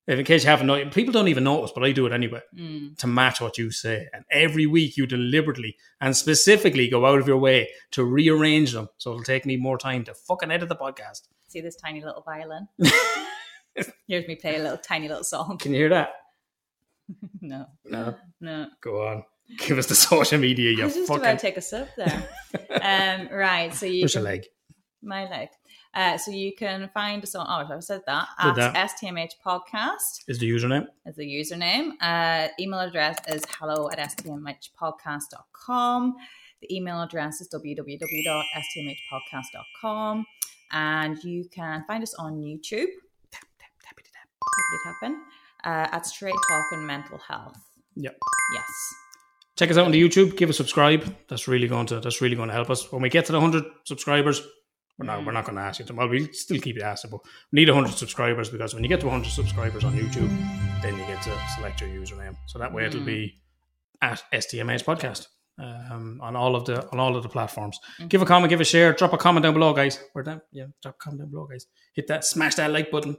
If 0.08 0.18
in 0.18 0.24
case 0.24 0.42
you 0.42 0.48
haven't 0.50 0.66
noticed, 0.68 0.94
people 0.94 1.12
don't 1.12 1.28
even 1.28 1.44
notice, 1.44 1.70
but 1.74 1.84
I 1.84 1.92
do 1.92 2.06
it 2.06 2.12
anyway 2.12 2.40
Mm. 2.56 2.96
to 2.98 3.06
match 3.06 3.40
what 3.42 3.58
you 3.58 3.70
say. 3.70 4.08
And 4.14 4.24
every 4.30 4.64
week 4.66 4.96
you 4.96 5.06
deliberately 5.06 5.76
and 6.00 6.16
specifically 6.16 6.88
go 6.88 7.04
out 7.04 7.18
of 7.20 7.28
your 7.28 7.36
way 7.36 7.68
to 7.90 8.04
rearrange 8.04 8.72
them, 8.72 8.88
so 8.96 9.10
it'll 9.10 9.22
take 9.22 9.44
me 9.44 9.56
more 9.58 9.76
time 9.76 10.04
to 10.04 10.14
fucking 10.14 10.50
edit 10.50 10.70
the 10.70 10.76
podcast. 10.76 11.28
See 11.48 11.60
this 11.60 11.76
tiny 11.76 12.02
little 12.02 12.22
violin? 12.22 12.68
Here's 14.08 14.26
me 14.26 14.34
play 14.36 14.56
a 14.56 14.62
little 14.62 14.78
tiny 14.78 15.08
little 15.08 15.24
song. 15.24 15.58
Can 15.58 15.72
you 15.72 15.78
hear 15.78 15.88
that? 15.90 16.10
No, 17.40 17.66
No. 17.84 18.14
no. 18.40 18.66
Go 18.82 19.06
on, 19.06 19.24
give 19.58 19.78
us 19.78 19.86
the 19.86 19.94
social 19.94 20.38
media. 20.38 20.70
I 20.70 20.72
You 20.74 20.84
was 20.84 20.94
just 20.94 21.10
about 21.10 21.22
to 21.32 21.36
take 21.38 21.56
a 21.56 21.60
sip 21.62 21.88
there. 21.96 22.28
um, 22.82 23.28
right. 23.34 23.72
So 23.74 23.86
you 23.86 24.04
Push 24.04 24.16
a 24.16 24.20
leg. 24.20 24.44
my 25.02 25.28
leg. 25.28 25.48
Uh, 25.98 26.16
so 26.16 26.30
you 26.30 26.54
can 26.54 26.88
find 26.94 27.20
us 27.24 27.34
on. 27.34 27.44
Oh, 27.48 27.66
I 27.74 27.80
said 27.80 28.02
that 28.06 28.28
Did 28.40 28.50
at 28.50 28.54
that. 28.72 28.90
STMH 29.02 29.32
Podcast 29.44 30.22
Is 30.28 30.38
the 30.38 30.48
username? 30.48 30.86
is 31.04 31.16
the 31.16 31.24
username. 31.24 31.94
Uh, 32.00 32.46
email 32.60 32.78
address 32.78 33.16
is 33.26 33.44
hello 33.58 33.90
at 33.90 33.98
stmhpodcast.com. 33.98 36.14
The 36.62 36.76
email 36.76 37.02
address 37.02 37.40
is 37.40 37.48
www.stmhpodcast.com. 37.52 40.24
And 40.70 41.24
you 41.24 41.48
can 41.48 41.82
find 41.88 42.04
us 42.04 42.14
on 42.14 42.36
YouTube. 42.36 42.86
Tappity 43.32 44.12
tapping. 44.84 45.20
Uh, 45.64 45.88
at 45.90 46.06
Straight 46.06 46.36
Talking 46.48 46.86
Mental 46.86 47.18
Health. 47.18 47.58
Yep. 47.96 48.16
Yes. 48.54 48.94
check 49.56 49.68
us 49.72 49.76
out 49.76 49.86
on 49.86 49.90
the 49.90 50.00
YouTube. 50.00 50.36
Give 50.36 50.48
us 50.48 50.54
a 50.56 50.58
subscribe. 50.58 51.16
That's 51.28 51.48
really 51.48 51.66
going 51.66 51.86
to 51.86 51.98
that's 51.98 52.20
really 52.20 52.36
going 52.36 52.50
to 52.50 52.54
help 52.54 52.70
us. 52.70 52.92
When 52.92 53.02
we 53.02 53.08
get 53.08 53.24
to 53.26 53.32
the 53.32 53.40
hundred 53.40 53.64
subscribers, 53.84 54.40
we're 54.98 55.06
not 55.06 55.24
we're 55.24 55.30
mm. 55.30 55.34
not 55.34 55.44
going 55.44 55.56
to 55.56 55.62
ask 55.62 55.78
you 55.78 55.84
to. 55.86 55.94
Well, 55.94 56.08
we'll 56.08 56.26
still 56.32 56.60
keep 56.60 56.76
you 56.76 56.82
asking, 56.82 57.12
but 57.12 57.20
we 57.52 57.60
need 57.60 57.68
hundred 57.68 57.92
subscribers 57.92 58.50
because 58.50 58.74
when 58.74 58.82
you 58.82 58.88
get 58.88 59.00
to 59.00 59.08
hundred 59.08 59.30
subscribers 59.30 59.84
on 59.84 59.94
YouTube, 59.94 60.28
then 60.82 60.98
you 60.98 61.06
get 61.06 61.22
to 61.22 61.38
select 61.54 61.80
your 61.80 61.90
username. 61.90 62.36
So 62.46 62.58
that 62.58 62.72
way 62.72 62.86
it'll 62.86 63.00
mm. 63.00 63.06
be 63.06 63.40
at 64.02 64.22
STMH 64.32 64.84
Podcast 64.84 65.28
um, 65.58 66.18
on 66.20 66.34
all 66.34 66.56
of 66.56 66.64
the 66.64 66.90
on 66.90 66.98
all 66.98 67.16
of 67.16 67.22
the 67.22 67.28
platforms. 67.28 67.78
Mm. 68.00 68.08
Give 68.08 68.22
a 68.22 68.26
comment, 68.26 68.50
give 68.50 68.60
a 68.60 68.64
share, 68.64 68.92
drop 68.92 69.12
a 69.12 69.18
comment 69.18 69.44
down 69.44 69.54
below, 69.54 69.72
guys. 69.72 70.00
We're 70.14 70.24
down. 70.24 70.40
Yeah, 70.50 70.64
drop 70.82 70.96
a 70.96 70.98
comment 70.98 71.20
down 71.20 71.30
below, 71.30 71.46
guys. 71.46 71.66
Hit 71.94 72.08
that, 72.08 72.24
smash 72.24 72.56
that 72.56 72.72
like 72.72 72.90
button. 72.90 73.16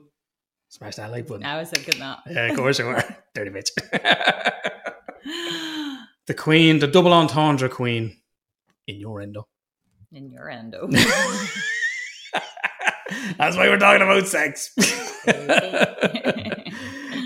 Smash 0.67 0.97
that 0.97 1.11
like 1.11 1.27
button. 1.27 1.45
I 1.45 1.59
was 1.59 1.69
thinking 1.69 1.97
that. 1.99 2.19
Yeah, 2.29 2.47
of 2.47 2.57
course 2.57 2.79
you 2.79 2.85
were. 2.85 3.01
Dirty 3.33 3.51
bitch. 3.51 3.69
the 6.27 6.33
queen, 6.33 6.79
the 6.79 6.87
double 6.87 7.13
entendre 7.13 7.69
queen, 7.69 8.17
in 8.85 8.99
your 8.99 9.21
endo. 9.21 9.47
In 10.11 10.29
your 10.31 10.49
endo. 10.49 10.87
That's 13.37 13.55
why 13.57 13.67
we're 13.67 13.77
talking 13.79 14.01
about 14.01 14.27
sex. 14.27 14.71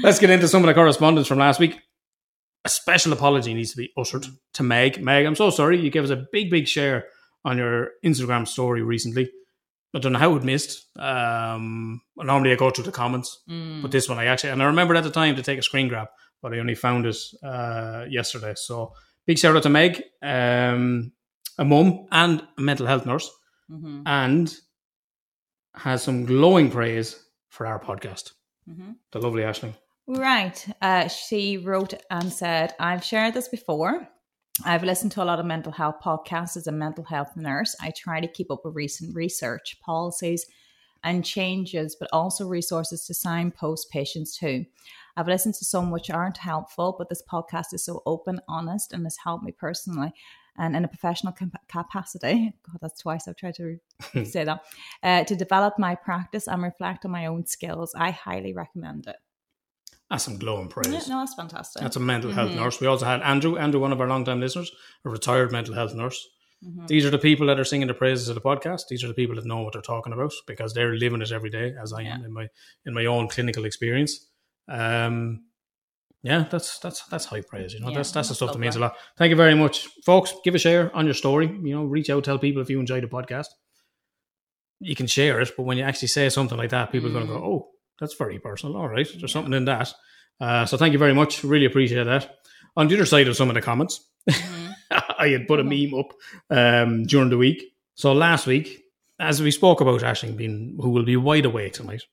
Let's 0.02 0.20
get 0.20 0.30
into 0.30 0.48
some 0.48 0.64
of 0.64 0.68
the 0.68 0.74
correspondence 0.74 1.28
from 1.28 1.38
last 1.40 1.60
week. 1.60 1.80
A 2.66 2.70
special 2.70 3.12
apology 3.14 3.54
needs 3.54 3.72
to 3.72 3.78
be 3.78 3.92
uttered 3.98 4.26
to 4.54 4.64
Meg. 4.64 5.02
Meg, 5.02 5.26
I'm 5.26 5.36
so 5.36 5.50
sorry. 5.50 5.80
You 5.80 5.90
gave 5.90 6.04
us 6.04 6.10
a 6.10 6.26
big, 6.32 6.50
big 6.50 6.68
share 6.68 7.06
on 7.46 7.58
your 7.58 7.90
Instagram 8.06 8.48
story 8.48 8.82
recently. 8.82 9.30
I 9.94 10.00
don't 10.00 10.14
know 10.14 10.20
how 10.20 10.36
it 10.36 10.44
missed. 10.44 10.88
Um, 10.98 12.02
normally 12.18 12.52
I 12.52 12.56
go 12.56 12.70
through 12.72 12.86
the 12.86 12.92
comments, 12.92 13.44
Mm. 13.50 13.82
but 13.82 13.92
this 13.92 14.10
one 14.10 14.18
I 14.18 14.26
actually, 14.26 14.52
and 14.52 14.62
I 14.64 14.66
remembered 14.66 14.98
at 14.98 15.04
the 15.04 15.12
time 15.12 15.36
to 15.36 15.44
take 15.44 15.60
a 15.60 15.64
screen 15.64 15.88
grab, 15.88 16.08
but 16.42 16.54
I 16.54 16.60
only 16.60 16.76
found 16.76 17.06
it 17.06 17.18
uh, 17.44 18.06
yesterday. 18.10 18.54
So 18.56 18.94
big 19.28 19.38
shout 19.38 19.56
out 19.56 19.64
to 19.64 19.70
Meg. 19.70 20.02
Um, 20.22 21.12
a 21.58 21.66
mum 21.66 22.08
and 22.12 22.46
a 22.58 22.62
mental 22.62 22.88
health 22.88 23.06
nurse, 23.06 23.30
hmm 23.70 24.02
and 24.06 24.56
has 25.76 26.04
some 26.04 26.26
glowing 26.26 26.70
praise 26.70 27.24
for 27.50 27.66
our 27.66 27.80
podcast. 27.80 28.32
hmm 28.66 28.92
The 29.12 29.20
lovely 29.20 29.44
Ashley. 29.44 29.74
Right. 30.08 30.66
Uh, 30.82 31.08
she 31.08 31.58
wrote 31.58 31.94
and 32.10 32.32
said, 32.32 32.74
I've 32.80 33.04
shared 33.04 33.34
this 33.34 33.48
before. 33.48 34.08
I've 34.66 34.84
listened 34.84 35.14
to 35.14 35.24
a 35.24 35.26
lot 35.26 35.40
of 35.40 35.46
mental 35.46 35.72
health 35.72 35.96
podcasts 36.04 36.58
as 36.58 36.68
a 36.68 36.72
mental 36.72 37.04
health 37.04 37.36
nurse. 37.36 37.76
I 37.82 37.92
try 37.92 38.20
to 38.20 38.28
keep 38.28 38.52
up 38.52 38.66
with 38.66 38.76
recent 38.76 39.16
research, 39.16 39.78
policies, 39.82 40.46
and 41.04 41.26
changes, 41.26 41.96
but 42.00 42.10
also 42.14 42.48
resources 42.48 43.06
to 43.06 43.14
signpost 43.14 43.90
patients 43.90 44.38
too. 44.38 44.66
I've 45.16 45.28
listened 45.28 45.56
to 45.56 45.66
some 45.66 45.90
which 45.92 46.10
aren't 46.10 46.38
helpful, 46.38 46.96
but 46.98 47.10
this 47.10 47.24
podcast 47.32 47.74
is 47.74 47.86
so 47.86 48.04
open, 48.06 48.40
honest, 48.48 48.94
and 48.94 49.04
has 49.06 49.18
helped 49.24 49.44
me 49.44 49.52
personally 49.52 50.14
and 50.58 50.76
in 50.76 50.84
a 50.86 50.88
professional 50.88 51.34
cap- 51.34 51.68
capacity. 51.68 52.54
God, 52.68 52.78
that's 52.82 53.02
twice 53.02 53.28
I've 53.28 53.36
tried 53.38 53.56
to 53.56 53.78
say 54.26 54.44
that. 54.44 54.62
Uh, 55.02 55.24
to 55.24 55.36
develop 55.36 55.80
my 55.80 55.96
practice 55.96 56.48
and 56.48 56.62
reflect 56.62 57.06
on 57.06 57.12
my 57.12 57.26
own 57.26 57.46
skills. 57.46 57.94
I 57.96 58.12
highly 58.12 58.54
recommend 58.54 59.08
it. 59.08 59.16
That's 60.10 60.26
some 60.26 60.38
glowing 60.38 60.68
praise. 60.68 60.88
Yeah, 60.94 61.00
no, 61.10 61.20
that's 61.22 61.34
fantastic. 61.34 61.82
That's 61.82 61.96
a 61.96 62.00
mental 62.00 62.32
health 62.32 62.52
Mhm. 62.52 62.58
nurse. 62.58 62.80
We 62.80 62.88
also 62.88 63.06
had 63.06 63.22
Andrew, 63.24 63.58
Andrew, 63.58 63.80
one 63.82 63.92
of 63.92 64.00
our 64.00 64.08
long-time 64.08 64.40
listeners, 64.40 64.72
a 65.06 65.10
retired 65.10 65.52
mental 65.52 65.74
health 65.74 65.96
nurse. 65.96 66.28
Mhm. 66.64 66.88
These 66.88 67.06
are 67.06 67.10
the 67.10 67.18
people 67.18 67.48
that 67.48 67.60
are 67.60 67.66
singing 67.66 67.88
the 67.88 67.94
praises 67.96 68.30
of 68.30 68.36
the 68.36 68.42
podcast. 68.42 68.84
These 68.90 69.04
are 69.04 69.08
the 69.08 69.14
people 69.16 69.36
that 69.36 69.46
know 69.46 69.62
what 69.64 69.74
they're 69.74 69.82
talking 69.82 70.14
about 70.14 70.32
because 70.46 70.74
they're 70.74 70.96
living 70.96 71.22
it 71.22 71.32
every 71.32 71.50
day, 71.50 71.74
as 71.82 71.92
I 71.94 72.04
am 72.04 72.24
in 72.24 72.32
my 72.32 72.48
in 72.86 72.94
my 72.94 73.06
own 73.06 73.28
clinical 73.28 73.66
experience. 73.66 74.28
Um, 74.68 75.46
yeah, 76.24 76.46
that's 76.50 76.80
that's 76.80 77.06
that's 77.08 77.26
high 77.26 77.42
praise. 77.42 77.74
You 77.74 77.82
know, 77.82 77.90
Yeah, 77.90 77.98
that's 77.98 78.12
that's 78.12 78.30
the 78.30 78.36
stuff 78.36 78.54
that 78.54 78.60
means 78.60 78.76
a 78.76 78.80
lot. 78.80 78.96
Thank 79.18 79.30
you 79.30 79.36
very 79.36 79.56
much, 79.56 79.88
folks. 80.06 80.34
Give 80.44 80.56
a 80.56 80.60
share 80.60 80.96
on 80.96 81.06
your 81.06 81.14
story. 81.14 81.48
You 81.48 81.76
know, 81.76 81.84
reach 81.84 82.10
out, 82.10 82.24
tell 82.24 82.40
people 82.40 82.62
if 82.62 82.70
you 82.70 82.80
enjoy 82.80 83.02
the 83.02 83.08
podcast. 83.08 83.48
You 84.80 84.96
can 84.96 85.08
share 85.08 85.40
it, 85.40 85.52
but 85.56 85.64
when 85.64 85.78
you 85.78 85.84
actually 85.84 86.10
say 86.10 86.30
something 86.30 86.58
like 86.58 86.72
that, 86.72 86.92
people 86.92 87.10
are 87.10 87.14
going 87.14 87.28
to 87.28 87.32
Mm. 87.34 87.40
go, 87.40 87.46
"Oh, 87.46 87.70
that's 88.00 88.16
very 88.16 88.40
personal." 88.40 88.76
All 88.76 88.90
right, 88.90 89.08
there's 89.20 89.32
something 89.32 89.54
in 89.54 89.66
that. 89.66 89.94
Uh, 90.42 90.66
so 90.66 90.78
thank 90.78 90.92
you 90.94 91.00
very 91.00 91.14
much. 91.14 91.44
Really 91.44 91.66
appreciate 91.66 92.04
that. 92.06 92.38
On 92.76 92.88
the 92.88 92.96
other 92.96 93.06
side 93.06 93.28
of 93.28 93.36
some 93.36 93.50
of 93.50 93.54
the 93.56 93.62
comments, 93.62 94.02
Mhm. 94.30 94.74
I 95.20 95.28
had 95.30 95.48
put 95.48 95.60
a 95.60 95.64
meme 95.64 95.94
up 95.94 96.12
um, 96.50 97.04
during 97.04 97.30
the 97.30 97.38
week. 97.38 97.64
So 97.96 98.12
last 98.14 98.48
week, 98.48 98.82
as 99.20 99.42
we 99.42 99.52
spoke 99.52 99.80
about 99.80 100.02
Ashling 100.02 100.36
being 100.36 100.78
who 100.82 100.90
will 100.90 101.06
be 101.06 101.16
wide 101.16 101.46
awake 101.46 101.74
tonight, 101.74 102.04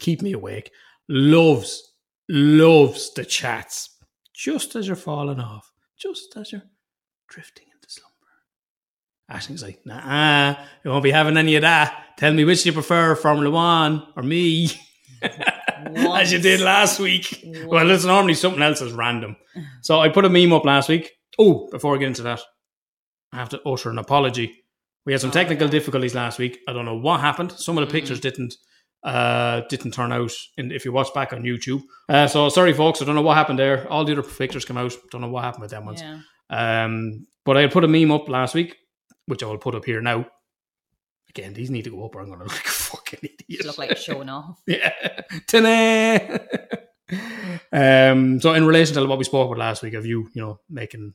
keep 0.00 0.20
me 0.20 0.32
awake, 0.32 0.70
loves, 1.08 1.89
loves 2.30 3.12
the 3.14 3.24
chats 3.24 3.96
just 4.34 4.76
as 4.76 4.86
you're 4.86 4.96
falling 4.96 5.40
off, 5.40 5.70
just 5.98 6.34
as 6.36 6.52
you're 6.52 6.62
drifting 7.28 7.66
into 7.74 7.88
slumber. 7.90 8.14
Ashling's 9.28 9.62
like, 9.62 9.80
nah, 9.84 10.54
you 10.84 10.90
won't 10.90 11.04
be 11.04 11.10
having 11.10 11.36
any 11.36 11.56
of 11.56 11.62
that. 11.62 12.16
Tell 12.18 12.32
me 12.32 12.44
which 12.44 12.64
you 12.64 12.72
prefer, 12.72 13.14
Formula 13.16 13.50
One 13.50 14.06
or 14.16 14.22
me. 14.22 14.70
as 15.22 16.32
you 16.32 16.38
did 16.38 16.60
last 16.60 16.98
week. 17.00 17.44
Well, 17.66 17.90
it's 17.90 18.04
normally 18.04 18.34
something 18.34 18.62
else 18.62 18.80
is 18.80 18.92
random. 18.92 19.36
So 19.82 20.00
I 20.00 20.08
put 20.08 20.24
a 20.24 20.28
meme 20.30 20.52
up 20.52 20.64
last 20.64 20.88
week. 20.88 21.10
Oh, 21.38 21.68
before 21.70 21.94
I 21.94 21.98
get 21.98 22.08
into 22.08 22.22
that, 22.22 22.40
I 23.32 23.36
have 23.36 23.48
to 23.50 23.60
utter 23.66 23.90
an 23.90 23.98
apology. 23.98 24.64
We 25.06 25.12
had 25.12 25.20
some 25.20 25.30
technical 25.30 25.68
difficulties 25.68 26.14
last 26.14 26.38
week. 26.38 26.58
I 26.68 26.72
don't 26.72 26.84
know 26.84 26.96
what 26.98 27.20
happened. 27.20 27.52
Some 27.52 27.78
of 27.78 27.82
the 27.86 27.90
Mm. 27.90 27.98
pictures 27.98 28.20
didn't 28.20 28.54
uh 29.02 29.62
didn't 29.68 29.92
turn 29.92 30.12
out 30.12 30.32
in, 30.56 30.70
if 30.72 30.84
you 30.84 30.92
watch 30.92 31.12
back 31.14 31.32
on 31.32 31.42
YouTube. 31.42 31.82
Uh, 32.08 32.26
so 32.26 32.48
sorry 32.48 32.72
folks, 32.72 33.00
I 33.00 33.04
don't 33.04 33.14
know 33.14 33.22
what 33.22 33.36
happened 33.36 33.58
there. 33.58 33.88
All 33.88 34.04
the 34.04 34.12
other 34.12 34.22
pictures 34.22 34.64
come 34.64 34.76
out. 34.76 34.94
Don't 35.10 35.20
know 35.20 35.28
what 35.30 35.44
happened 35.44 35.62
with 35.62 35.70
them 35.70 35.86
ones. 35.86 36.02
Yeah. 36.02 36.20
Um 36.84 37.26
but 37.44 37.56
I 37.56 37.62
had 37.62 37.72
put 37.72 37.84
a 37.84 37.88
meme 37.88 38.10
up 38.12 38.28
last 38.28 38.54
week, 38.54 38.76
which 39.26 39.42
I 39.42 39.46
will 39.46 39.58
put 39.58 39.74
up 39.74 39.84
here 39.84 40.00
now. 40.00 40.26
Again, 41.30 41.54
these 41.54 41.70
need 41.70 41.84
to 41.84 41.90
go 41.90 42.04
up 42.04 42.14
or 42.14 42.20
I'm 42.20 42.28
gonna 42.28 42.44
look 42.44 42.52
like 42.52 42.66
a 42.66 42.68
fucking 42.68 43.20
idiot. 43.22 43.64
Look 43.64 43.78
like 43.78 43.96
showing 43.96 44.28
off. 44.36 44.60
Yeah. 44.66 44.92
Um, 47.72 48.40
so 48.40 48.54
in 48.54 48.64
relation 48.66 48.94
to 48.94 49.06
what 49.06 49.18
we 49.18 49.24
spoke 49.24 49.46
about 49.48 49.58
last 49.58 49.82
week 49.82 49.94
of 49.94 50.06
you, 50.06 50.28
you 50.32 50.42
know, 50.42 50.60
making 50.68 51.14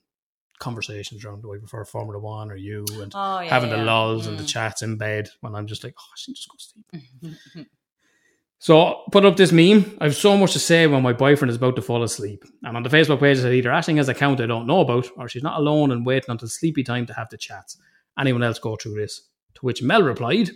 conversations 0.60 1.24
around 1.26 1.42
do 1.42 1.54
I 1.54 1.58
prefer 1.58 1.84
Formula 1.86 2.20
One 2.20 2.52
or 2.52 2.56
you 2.56 2.86
and 3.02 3.12
Oh, 3.16 3.40
yeah. 3.40 3.50
having 3.50 3.70
the 3.70 3.78
yeah. 3.78 3.84
lulls 3.84 4.28
and 4.28 4.38
the 4.40 4.44
Mm. 4.44 4.48
chats 4.48 4.82
in 4.82 4.98
bed 4.98 5.30
when 5.42 5.56
I'm 5.56 5.68
just 5.68 5.84
like, 5.84 5.94
oh, 6.00 6.04
I 6.12 6.16
should 6.18 6.36
just 6.36 6.50
go 6.50 6.56
to 6.58 6.64
sleep. 7.34 7.68
So 8.58 9.04
put 9.12 9.26
up 9.26 9.36
this 9.38 9.52
meme. 9.52 9.98
I 10.02 10.06
have 10.06 10.16
so 10.16 10.36
much 10.38 10.54
to 10.54 10.60
say 10.60 10.88
when 10.88 11.04
my 11.04 11.14
boyfriend 11.14 11.50
is 11.52 11.58
about 11.58 11.76
to 11.76 11.82
fall 11.84 12.02
asleep. 12.04 12.44
And 12.64 12.76
on 12.76 12.84
the 12.84 12.90
Facebook 12.90 13.20
page 13.20 13.38
said 13.38 13.54
either 13.54 13.70
Ashling 13.70 13.98
has 13.98 14.08
a 14.08 14.12
account 14.12 14.42
I 14.42 14.48
don't 14.48 14.66
know 14.66 14.80
about, 14.80 15.08
or 15.18 15.28
she's 15.30 15.44
not 15.44 15.60
alone 15.60 15.92
and 15.92 16.06
waiting 16.06 16.30
until 16.32 16.48
sleepy 16.48 16.84
time 16.84 17.06
to 17.08 17.14
have 17.14 17.30
the 17.30 17.38
chats. 17.38 17.78
Anyone 18.18 18.42
else 18.44 18.58
go 18.58 18.76
through 18.76 18.96
this? 18.96 19.22
To 19.56 19.62
which 19.62 19.84
Mel 19.84 20.02
replied, 20.02 20.50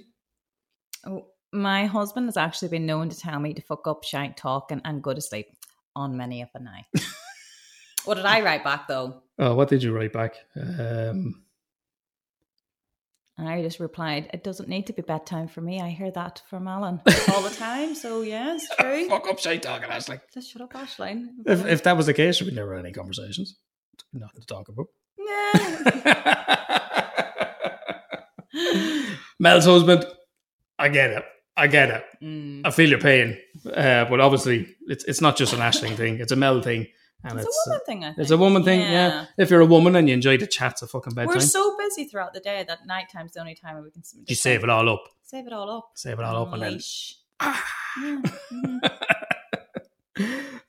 Oh, 1.06 1.28
My 1.52 1.86
husband 1.86 2.28
has 2.28 2.38
actually 2.38 2.70
been 2.70 2.86
known 2.88 3.10
to 3.10 3.20
tell 3.20 3.40
me 3.40 3.54
to 3.54 3.62
fuck 3.62 3.86
up, 3.86 4.04
shite, 4.04 4.38
talk, 4.38 4.72
and, 4.72 4.82
and 4.86 5.04
go 5.04 5.14
to 5.14 5.22
sleep 5.22 5.48
on 5.96 6.18
many 6.18 6.42
of 6.42 6.50
a 6.56 6.60
night. 6.60 6.86
what 8.06 8.16
did 8.16 8.26
I 8.26 8.42
write 8.42 8.64
back 8.64 8.88
though? 8.88 9.22
Oh, 9.40 9.56
what 9.56 9.70
did 9.70 9.82
you 9.82 9.94
write 9.96 10.12
back? 10.14 10.36
Um, 10.56 11.44
And 13.38 13.48
I 13.48 13.62
just 13.62 13.80
replied, 13.80 14.30
"It 14.34 14.44
doesn't 14.44 14.68
need 14.68 14.88
to 14.88 14.94
be 14.94 15.02
bedtime 15.02 15.48
for 15.48 15.62
me. 15.62 15.80
I 15.80 15.88
hear 15.90 16.12
that 16.12 16.42
from 16.50 16.68
Alan 16.68 17.00
all 17.34 17.42
the 17.42 17.56
time. 17.56 17.96
So 17.96 18.22
yes, 18.22 18.68
true. 18.80 19.08
fuck 19.08 19.30
up, 19.30 19.40
shite 19.40 19.64
talking, 19.64 19.88
Ashling. 19.90 20.20
Just 20.34 20.52
shut 20.52 20.62
up, 20.62 20.74
Ashline. 20.74 21.28
If, 21.46 21.66
if 21.66 21.84
that 21.84 21.96
was 21.96 22.06
the 22.08 22.14
case, 22.14 22.42
we'd 22.42 22.54
never 22.54 22.76
have 22.76 22.84
any 22.84 22.94
conversations. 22.94 23.58
Nothing 24.12 24.42
to 24.42 24.48
talk 24.48 24.68
about. 24.68 24.88
Yeah. 25.18 26.66
Mel's 29.40 29.66
husband, 29.66 30.06
I 30.78 30.90
get 30.90 31.12
it. 31.12 31.24
I 31.56 31.68
get 31.68 31.90
it. 31.92 32.04
Mm. 32.22 32.62
I 32.66 32.72
feel 32.72 32.90
your 32.90 33.00
pain. 33.00 33.38
Uh, 33.66 34.06
but 34.06 34.20
obviously, 34.20 34.76
it's 34.88 35.04
it's 35.06 35.22
not 35.22 35.38
just 35.38 35.54
an 35.54 35.60
Ashling 35.60 35.96
thing. 35.96 36.20
It's 36.20 36.32
a 36.32 36.36
Mel 36.36 36.62
thing. 36.62 36.88
And 37.24 37.38
It's, 37.38 37.48
it's, 37.48 37.58
a 37.68 37.70
woman 37.70 37.82
thing, 37.86 38.04
I 38.04 38.08
think. 38.08 38.20
it's 38.20 38.32
a 38.32 38.38
woman 38.38 38.64
thing. 38.64 38.80
Yeah. 38.82 39.26
If 39.38 39.50
you're 39.50 39.60
a 39.60 39.66
woman 39.66 39.96
and 39.98 40.08
you 40.08 40.14
enjoy 40.14 40.38
the 40.38 40.48
chats 40.48 40.82
at 40.84 40.90
fucking 40.90 41.14
bedtime, 41.14 41.36
We're 41.36 41.42
so 41.42 41.76
busy 41.78 42.06
throughout 42.06 42.34
the 42.34 42.40
day 42.40 42.64
that 42.66 42.86
night 42.88 43.08
nighttime's 43.14 43.34
the 43.34 43.42
only 43.42 43.56
time 43.56 43.84
we 43.84 43.92
can 43.92 44.04
you 44.26 44.36
save 44.36 44.64
it 44.64 44.70
all 44.70 44.88
up. 44.90 45.04
Save 45.24 45.48
it 45.48 45.54
all 45.54 45.70
up. 45.70 45.92
Save 45.96 46.20
it 46.20 46.24
all 46.26 46.44
up 46.44 46.54
and 46.54 46.62
then. 46.62 46.68
Unleash. 46.70 47.16
Yeah. 47.42 47.58
Mhm. 48.60 48.82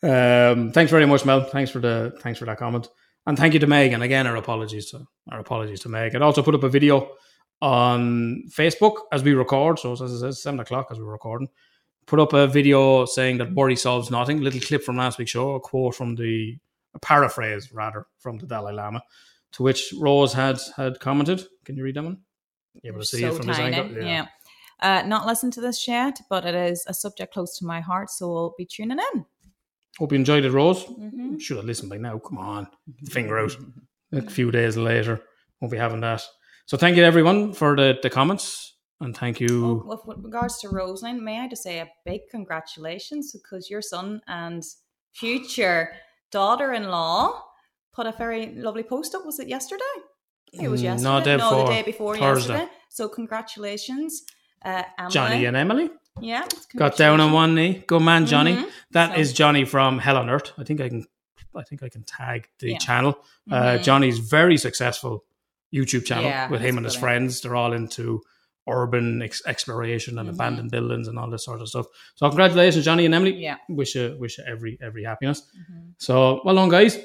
um, 0.02 0.72
thanks 0.72 0.90
very 0.90 1.06
much, 1.06 1.24
Mel. 1.24 1.42
Thanks 1.44 1.70
for 1.70 1.80
the 1.80 2.16
thanks 2.20 2.38
for 2.38 2.44
that 2.46 2.58
comment, 2.58 2.88
and 3.26 3.36
thank 3.36 3.52
you 3.54 3.60
to 3.60 3.66
Meg. 3.66 3.92
And 3.92 4.02
again, 4.02 4.26
our 4.26 4.36
apologies 4.36 4.90
to 4.92 5.06
our 5.30 5.38
apologies 5.40 5.80
to 5.80 5.88
Meg. 5.88 6.14
I'd 6.14 6.22
also 6.22 6.42
put 6.42 6.54
up 6.54 6.62
a 6.62 6.68
video 6.68 7.10
on 7.60 8.44
Facebook 8.48 9.02
as 9.12 9.22
we 9.22 9.34
record. 9.34 9.78
So 9.78 9.92
as 9.92 10.00
it 10.00 10.18
says, 10.20 10.42
seven 10.42 10.60
o'clock 10.60 10.88
as 10.90 10.98
we're 10.98 11.10
recording. 11.10 11.48
Put 12.10 12.18
up 12.18 12.32
a 12.32 12.48
video 12.48 13.04
saying 13.04 13.38
that 13.38 13.54
worry 13.54 13.76
solves 13.76 14.10
nothing. 14.10 14.40
Little 14.40 14.58
clip 14.60 14.82
from 14.82 14.96
last 14.96 15.16
week's 15.16 15.30
show, 15.30 15.54
a 15.54 15.60
quote 15.60 15.94
from 15.94 16.16
the 16.16 16.58
a 16.92 16.98
paraphrase 16.98 17.72
rather 17.72 18.04
from 18.18 18.36
the 18.36 18.46
Dalai 18.48 18.72
Lama, 18.72 19.00
to 19.52 19.62
which 19.62 19.94
Rose 19.96 20.32
had 20.32 20.58
had 20.76 20.98
commented. 20.98 21.46
Can 21.64 21.76
you 21.76 21.84
read 21.84 21.94
that 21.94 22.02
one? 22.02 22.18
You 22.82 22.90
able 22.90 22.98
to 22.98 23.06
see 23.06 23.22
it 23.22 23.32
from 23.32 23.46
tiny. 23.46 23.76
angle? 23.76 24.02
Yeah. 24.02 24.26
Uh, 24.80 25.02
not 25.06 25.24
listened 25.24 25.52
to 25.52 25.60
this 25.60 25.86
yet, 25.86 26.18
but 26.28 26.44
it 26.44 26.56
is 26.56 26.84
a 26.88 26.94
subject 26.94 27.32
close 27.32 27.56
to 27.58 27.64
my 27.64 27.80
heart, 27.80 28.10
so 28.10 28.26
we'll 28.28 28.54
be 28.58 28.66
tuning 28.66 28.98
in. 29.14 29.24
Hope 29.96 30.10
you 30.10 30.18
enjoyed 30.18 30.44
it, 30.44 30.50
Rose. 30.50 30.84
Mhm. 30.86 31.40
Should 31.40 31.58
have 31.58 31.66
listened 31.66 31.90
by 31.90 31.98
now. 31.98 32.18
Come 32.18 32.38
on, 32.38 32.66
the 33.02 33.08
finger 33.08 33.38
out. 33.38 33.56
a 34.12 34.22
few 34.28 34.50
days 34.50 34.76
later 34.76 35.22
won't 35.60 35.70
be 35.70 35.78
having 35.78 36.00
that 36.00 36.24
so 36.66 36.76
thank 36.76 36.96
you 36.96 37.04
everyone 37.04 37.52
for 37.52 37.76
the, 37.76 37.96
the 38.02 38.10
comments 38.10 38.74
and 39.00 39.16
thank 39.16 39.40
you 39.40 39.82
Oh, 39.88 39.98
with, 40.06 40.18
regards 40.22 40.58
to 40.60 40.68
Roseline, 40.68 41.20
may 41.22 41.40
I 41.40 41.48
just 41.48 41.62
say 41.62 41.78
a 41.80 41.88
big 42.04 42.22
congratulations 42.30 43.32
because 43.32 43.70
your 43.70 43.82
son 43.82 44.20
and 44.26 44.62
future 45.12 45.92
daughter-in-law 46.30 47.42
put 47.92 48.06
a 48.06 48.12
very 48.12 48.54
lovely 48.54 48.82
post 48.82 49.14
up. 49.14 49.24
Was 49.24 49.38
it 49.40 49.48
yesterday? 49.48 49.82
It 50.52 50.68
was 50.68 50.80
Mm, 50.80 50.84
yesterday. 50.84 51.10
no, 51.18 51.24
day 51.24 51.36
no, 51.36 51.64
the 51.64 51.72
day 51.72 51.82
before 51.82 52.16
Thursday. 52.16 52.52
yesterday. 52.54 52.72
So 52.88 53.08
congratulations, 53.08 54.24
uh, 54.64 54.82
Emily. 54.98 55.12
johnny 55.14 55.44
and 55.46 55.56
emily 55.56 55.88
yeah, 56.20 56.44
got 56.76 56.94
down 56.96 57.18
on 57.20 57.32
one 57.32 57.54
knee 57.54 57.82
good 57.86 58.02
man 58.02 58.26
johnny 58.26 58.54
Mhm. 58.56 58.68
That 58.90 59.16
is 59.18 59.30
So- 59.30 59.36
johnny 59.36 59.64
from 59.64 59.98
hell 59.98 60.18
on 60.18 60.28
earth 60.28 60.52
i 60.58 60.64
think 60.64 60.80
i 60.82 60.88
can 60.90 61.06
i 61.56 61.62
think 61.62 61.82
i 61.82 61.88
can 61.88 62.02
tag 62.02 62.46
the 62.58 62.72
Yeah. 62.72 62.78
channel 62.78 63.12
uh, 63.50 63.54
Mhm. 63.78 63.82
johnny's 63.84 64.18
very 64.18 64.58
successful 64.58 65.24
youtube 65.72 66.04
channel 66.04 66.24
Yeah, 66.24 66.50
with 66.50 66.60
him 66.60 66.76
and 66.76 66.84
his 66.84 66.96
brilliant. 66.96 67.00
friends 67.22 67.40
they're 67.40 67.56
all 67.56 67.72
into 67.72 68.20
urban 68.70 69.22
ex- 69.22 69.42
exploration 69.46 70.18
and 70.18 70.28
Mhm. 70.28 70.32
abandoned 70.34 70.70
buildings 70.70 71.08
and 71.08 71.18
all 71.18 71.30
this 71.30 71.44
sort 71.44 71.60
of 71.60 71.68
stuff 71.68 71.86
so 72.14 72.28
congratulations 72.28 72.84
johnny 72.84 73.04
and 73.04 73.14
emily 73.14 73.34
Yeah. 73.36 73.56
wish 73.68 73.94
you 73.94 74.16
wish 74.18 74.38
you 74.38 74.44
every 74.46 74.78
every 74.80 75.04
happiness 75.04 75.42
Mhm. 75.70 75.94
So, 75.98 76.40
well 76.44 76.54
done, 76.54 76.68
guys. 76.70 76.98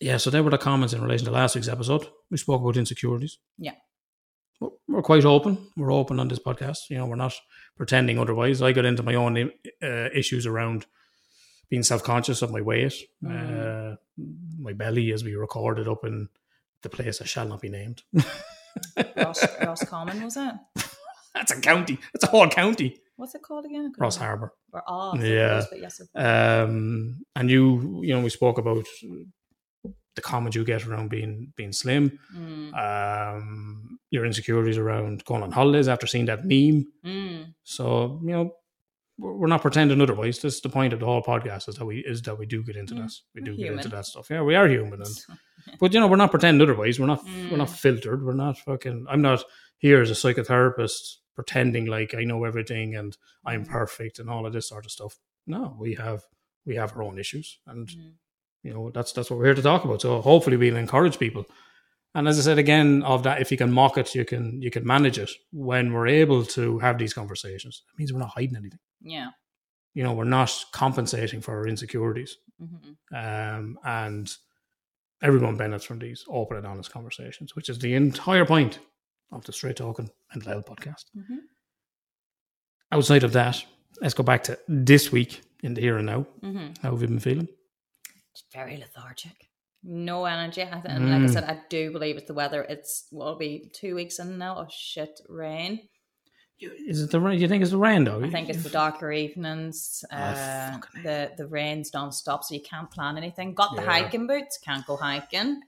Yeah, 0.00 0.18
so 0.18 0.30
there 0.30 0.42
were 0.42 0.50
the 0.50 0.58
comments 0.58 0.92
in 0.92 1.00
relation 1.02 1.24
to 1.26 1.30
last 1.32 1.54
week's 1.54 1.68
episode. 1.68 2.06
We 2.30 2.36
spoke 2.36 2.60
about 2.60 2.76
insecurities. 2.76 3.38
Yeah. 3.58 3.74
We're, 4.60 4.70
we're 4.88 5.02
quite 5.02 5.24
open. 5.24 5.70
We're 5.76 5.92
open 5.92 6.20
on 6.20 6.28
this 6.28 6.38
podcast. 6.38 6.90
You 6.90 6.98
know, 6.98 7.06
we're 7.06 7.16
not 7.16 7.34
pretending 7.76 8.18
otherwise. 8.18 8.60
I 8.60 8.72
got 8.72 8.84
into 8.84 9.02
my 9.02 9.14
own 9.14 9.50
uh, 9.82 10.08
issues 10.14 10.46
around 10.46 10.86
being 11.70 11.82
self 11.84 12.02
conscious 12.02 12.42
of 12.42 12.50
my 12.50 12.60
weight, 12.60 12.94
Mm. 13.22 13.92
uh, 13.92 13.96
my 14.58 14.72
belly 14.72 15.12
as 15.12 15.24
we 15.24 15.34
recorded 15.34 15.88
up 15.88 16.04
in 16.04 16.28
the 16.82 16.88
place 16.90 17.22
I 17.22 17.24
shall 17.24 17.48
not 17.48 17.60
be 17.62 17.70
named. 17.70 18.02
Ross, 19.16 19.44
Roscommon 19.60 20.22
was 20.24 20.36
it? 20.36 20.54
That's 21.34 21.52
a 21.52 21.60
county. 21.60 21.98
That's 22.12 22.24
a 22.24 22.28
whole 22.28 22.48
county. 22.48 23.00
What's 23.16 23.34
it 23.34 23.42
called 23.42 23.64
again? 23.64 23.80
I 23.86 23.88
couldn't 23.88 24.00
Ross 24.00 24.18
remember. 24.18 24.52
Harbour. 24.72 24.82
Or 24.88 24.90
off. 25.14 25.20
Yeah. 25.20 25.64
But 25.70 25.80
yes, 25.80 26.00
Um, 26.14 27.24
and 27.36 27.50
you, 27.50 28.00
you 28.04 28.14
know, 28.14 28.22
we 28.22 28.30
spoke 28.30 28.58
about 28.58 28.86
the 30.16 30.20
comments 30.22 30.54
you 30.56 30.64
get 30.64 30.86
around 30.86 31.10
being 31.10 31.52
being 31.56 31.72
slim, 31.72 32.18
Mm, 32.36 32.72
um, 33.38 33.98
your 34.10 34.24
insecurities 34.24 34.78
around 34.78 35.24
going 35.24 35.42
on 35.42 35.50
holidays 35.50 35.88
after 35.88 36.06
seeing 36.06 36.26
that 36.26 36.44
meme. 36.44 36.86
mm, 37.04 37.54
So 37.64 38.20
you 38.22 38.30
know, 38.30 38.54
we're 39.18 39.46
not 39.46 39.62
pretending 39.62 40.00
otherwise. 40.00 40.40
This 40.40 40.56
is 40.56 40.60
the 40.60 40.68
point 40.68 40.92
of 40.92 41.00
the 41.00 41.06
whole 41.06 41.22
podcast 41.22 41.68
is 41.68 41.76
that 41.76 41.84
we 41.84 41.98
is 42.00 42.22
that 42.22 42.38
we 42.38 42.46
do 42.46 42.62
get 42.64 42.76
into 42.76 42.94
Mm, 42.94 43.02
this. 43.04 43.22
We 43.34 43.42
do 43.42 43.56
get 43.56 43.72
into 43.72 43.88
that 43.90 44.06
stuff. 44.06 44.28
Yeah, 44.30 44.42
we 44.42 44.54
are 44.56 44.68
human, 44.68 45.00
and 45.02 45.38
but 45.78 45.92
you 45.94 46.00
know, 46.00 46.06
we're 46.08 46.16
not 46.16 46.30
pretending 46.30 46.62
otherwise. 46.68 46.98
We're 46.98 47.06
not 47.06 47.24
we're 47.24 47.56
not 47.56 47.68
Mm. 47.68 47.76
filtered. 47.78 48.24
We're 48.24 48.34
not 48.34 48.58
fucking. 48.58 49.06
I'm 49.08 49.22
not 49.22 49.44
here 49.78 50.00
as 50.02 50.10
a 50.10 50.14
psychotherapist 50.14 51.16
pretending 51.34 51.86
like 51.86 52.14
I 52.14 52.24
know 52.24 52.44
everything 52.44 52.94
and 52.96 53.16
I'm 53.44 53.64
Mm. 53.64 53.68
perfect 53.68 54.18
and 54.18 54.28
all 54.30 54.46
of 54.46 54.52
this 54.52 54.68
sort 54.68 54.84
of 54.84 54.92
stuff. 54.92 55.16
No, 55.46 55.76
we 55.78 55.94
have 55.94 56.22
we 56.66 56.76
have 56.76 56.96
our 56.96 57.02
own 57.02 57.18
issues, 57.18 57.58
and 57.66 57.86
mm. 57.88 58.12
you 58.62 58.72
know 58.74 58.90
that's 58.90 59.12
that's 59.12 59.30
what 59.30 59.38
we're 59.38 59.46
here 59.46 59.54
to 59.54 59.62
talk 59.62 59.84
about. 59.84 60.00
So 60.02 60.20
hopefully 60.22 60.56
we'll 60.56 60.76
encourage 60.76 61.18
people. 61.18 61.46
And 62.16 62.28
as 62.28 62.38
I 62.38 62.42
said 62.42 62.58
again, 62.58 63.02
of 63.02 63.24
that, 63.24 63.40
if 63.40 63.50
you 63.50 63.56
can 63.56 63.72
mock 63.72 63.98
it, 63.98 64.14
you 64.14 64.24
can 64.24 64.62
you 64.62 64.70
can 64.70 64.86
manage 64.86 65.18
it. 65.18 65.30
When 65.52 65.92
we're 65.92 66.06
able 66.06 66.44
to 66.46 66.78
have 66.78 66.96
these 66.98 67.12
conversations, 67.12 67.82
it 67.92 67.98
means 67.98 68.12
we're 68.12 68.20
not 68.20 68.28
hiding 68.34 68.56
anything. 68.56 68.78
Yeah. 69.00 69.30
You 69.94 70.02
know, 70.04 70.12
we're 70.12 70.24
not 70.24 70.52
compensating 70.72 71.40
for 71.40 71.56
our 71.56 71.66
insecurities, 71.66 72.36
hmm 72.58 72.92
um, 73.16 73.78
and 73.84 74.32
everyone 75.22 75.56
benefits 75.56 75.84
from 75.84 75.98
these 75.98 76.24
open 76.28 76.56
and 76.56 76.66
honest 76.66 76.90
conversations, 76.92 77.54
which 77.56 77.68
is 77.68 77.78
the 77.78 77.94
entire 77.94 78.44
point 78.44 78.78
of 79.32 79.44
the 79.44 79.52
Straight 79.52 79.76
Talking 79.76 80.10
and 80.32 80.42
Health 80.44 80.66
podcast. 80.66 81.04
hmm 81.14 81.38
Outside 82.92 83.24
of 83.24 83.32
that, 83.32 83.64
let's 84.00 84.14
go 84.14 84.22
back 84.22 84.44
to 84.44 84.58
this 84.68 85.10
week 85.10 85.42
in 85.62 85.74
the 85.74 85.80
here 85.80 85.96
and 85.98 86.06
now. 86.06 86.26
hmm 86.40 86.68
How 86.82 86.90
have 86.92 87.00
you 87.02 87.08
been 87.08 87.18
feeling? 87.20 87.48
It's 88.32 88.44
very 88.52 88.76
lethargic. 88.76 89.48
No 89.86 90.24
energy. 90.24 90.62
I 90.62 90.66
th- 90.80 90.84
And 90.86 91.10
like 91.10 91.20
I 91.20 91.24
Mm. 91.26 91.30
said, 91.32 91.44
I 91.44 91.60
do 91.68 91.92
believe 91.92 92.16
it's 92.16 92.26
the 92.26 92.34
weather. 92.34 92.62
It's 92.62 93.06
what 93.10 93.26
will 93.26 93.36
be 93.36 93.70
two 93.74 93.94
weeks 93.94 94.18
in 94.18 94.38
now 94.38 94.56
of 94.56 94.72
shit 94.72 95.20
rain. 95.28 95.88
Is 96.60 97.02
it 97.02 97.10
the 97.10 97.20
rain? 97.20 97.36
Do 97.36 97.42
you 97.42 97.48
think 97.48 97.62
it's 97.62 97.72
the 97.72 97.76
rain, 97.78 98.04
though? 98.04 98.22
I 98.24 98.30
think 98.30 98.48
it's 98.48 98.62
the 98.62 98.70
darker 98.70 99.12
evenings. 99.12 100.04
Oh, 100.10 100.16
Uh, 100.16 100.78
the 101.02 101.32
the 101.36 101.46
rain's 101.46 101.92
non-stop, 101.92 102.44
so 102.44 102.54
you 102.54 102.62
can't 102.62 102.90
plan 102.90 103.18
anything. 103.18 103.54
Got 103.54 103.76
the 103.76 103.82
Yeah. 103.82 103.90
hiking 103.90 104.26
boots, 104.26 104.56
can't 104.58 104.86
go 104.86 104.96
hiking. 104.96 105.60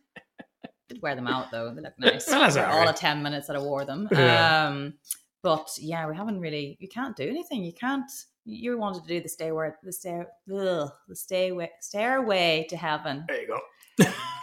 Did 0.89 1.03
wear 1.03 1.15
them 1.17 1.27
out 1.27 1.51
though; 1.51 1.75
they 1.75 1.83
look 1.83 1.99
nice. 1.99 2.27
Well, 2.29 2.43
all 2.59 2.73
all 2.73 2.79
right. 2.81 2.89
of 2.89 2.95
ten 2.97 3.23
minutes 3.23 3.49
that 3.49 3.57
I 3.57 3.59
wore 3.59 3.85
them. 3.85 4.09
Yeah. 4.13 4.67
Um, 4.69 4.95
but 5.43 5.69
yeah, 5.79 6.07
we 6.09 6.17
haven't 6.17 6.41
really. 6.41 6.77
You 6.81 6.89
can't 6.89 7.17
do 7.17 7.29
anything. 7.29 7.65
You 7.65 7.73
can't. 7.73 8.11
You 8.45 8.79
wanted 8.79 9.03
to 9.03 9.09
do 9.09 9.21
the 9.21 9.29
stay 9.29 9.51
where 9.51 9.77
the 9.83 9.93
stair, 9.93 10.29
ugh, 10.55 10.91
the 11.09 11.17
stairway, 11.17 11.71
stairway 11.81 12.65
to 12.71 12.77
heaven. 12.77 13.25
There 13.27 13.41
you 13.41 13.49
go. 13.49 13.61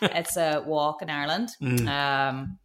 It's 0.01 0.35
a 0.37 0.61
walk 0.65 1.01
in 1.01 1.09
Ireland. 1.09 1.49
Mm. 1.61 1.87
Um, 1.87 2.59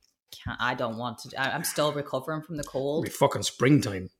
can't, 0.45 0.59
I 0.61 0.75
don't 0.75 0.99
want 0.99 1.18
to. 1.21 1.40
I, 1.40 1.52
I'm 1.54 1.64
still 1.64 1.90
recovering 1.92 2.42
from 2.42 2.57
the 2.57 2.61
It'll 2.61 2.73
cold. 2.73 3.04
be 3.04 3.11
fucking 3.11 3.42
springtime, 3.45 4.11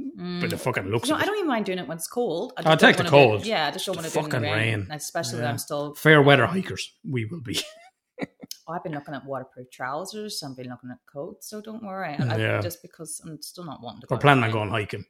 Mm. 0.00 0.40
but 0.40 0.50
the 0.50 0.56
fucking 0.56 0.84
looks 0.84 1.08
No, 1.08 1.16
of 1.16 1.22
I 1.22 1.24
don't 1.24 1.36
even 1.36 1.48
mind 1.48 1.66
doing 1.66 1.78
it 1.78 1.88
when 1.88 1.96
it's 1.98 2.06
cold. 2.06 2.52
I 2.56 2.62
don't 2.62 2.78
take 2.80 2.96
the 2.96 3.02
do- 3.02 3.08
cold. 3.10 3.44
yeah, 3.44 3.66
I 3.66 3.70
just 3.72 3.84
don't 3.84 3.96
want 3.96 4.06
to 4.06 4.12
do 4.12 4.18
it 4.20 4.22
in 4.24 4.30
the 4.30 4.36
fucking 4.36 4.50
rain, 4.50 4.78
rain. 4.80 4.88
especially 4.92 5.38
when 5.40 5.48
I'm 5.48 5.58
still. 5.58 5.94
Fair 5.94 6.22
weather 6.22 6.46
hikers, 6.46 6.92
we 7.08 7.24
will 7.24 7.40
be. 7.40 7.60
Oh, 8.68 8.72
I've 8.74 8.84
been 8.84 8.92
looking 8.92 9.14
at 9.14 9.26
waterproof 9.26 9.70
trousers. 9.72 10.42
I've 10.42 10.56
been 10.56 10.68
looking 10.70 10.90
at 10.90 10.98
coats. 11.12 11.50
So 11.50 11.60
don't 11.60 11.82
worry. 11.82 12.14
I, 12.18 12.36
Yeah. 12.38 12.58
I, 12.58 12.60
just 12.60 12.80
because 12.80 13.20
I'm 13.26 13.42
still 13.42 13.64
not 13.64 13.82
wanting 13.82 14.02
to. 14.02 14.06
We're 14.10 14.18
planning 14.18 14.44
on 14.44 14.52
going 14.52 14.70
hiking. 14.70 15.04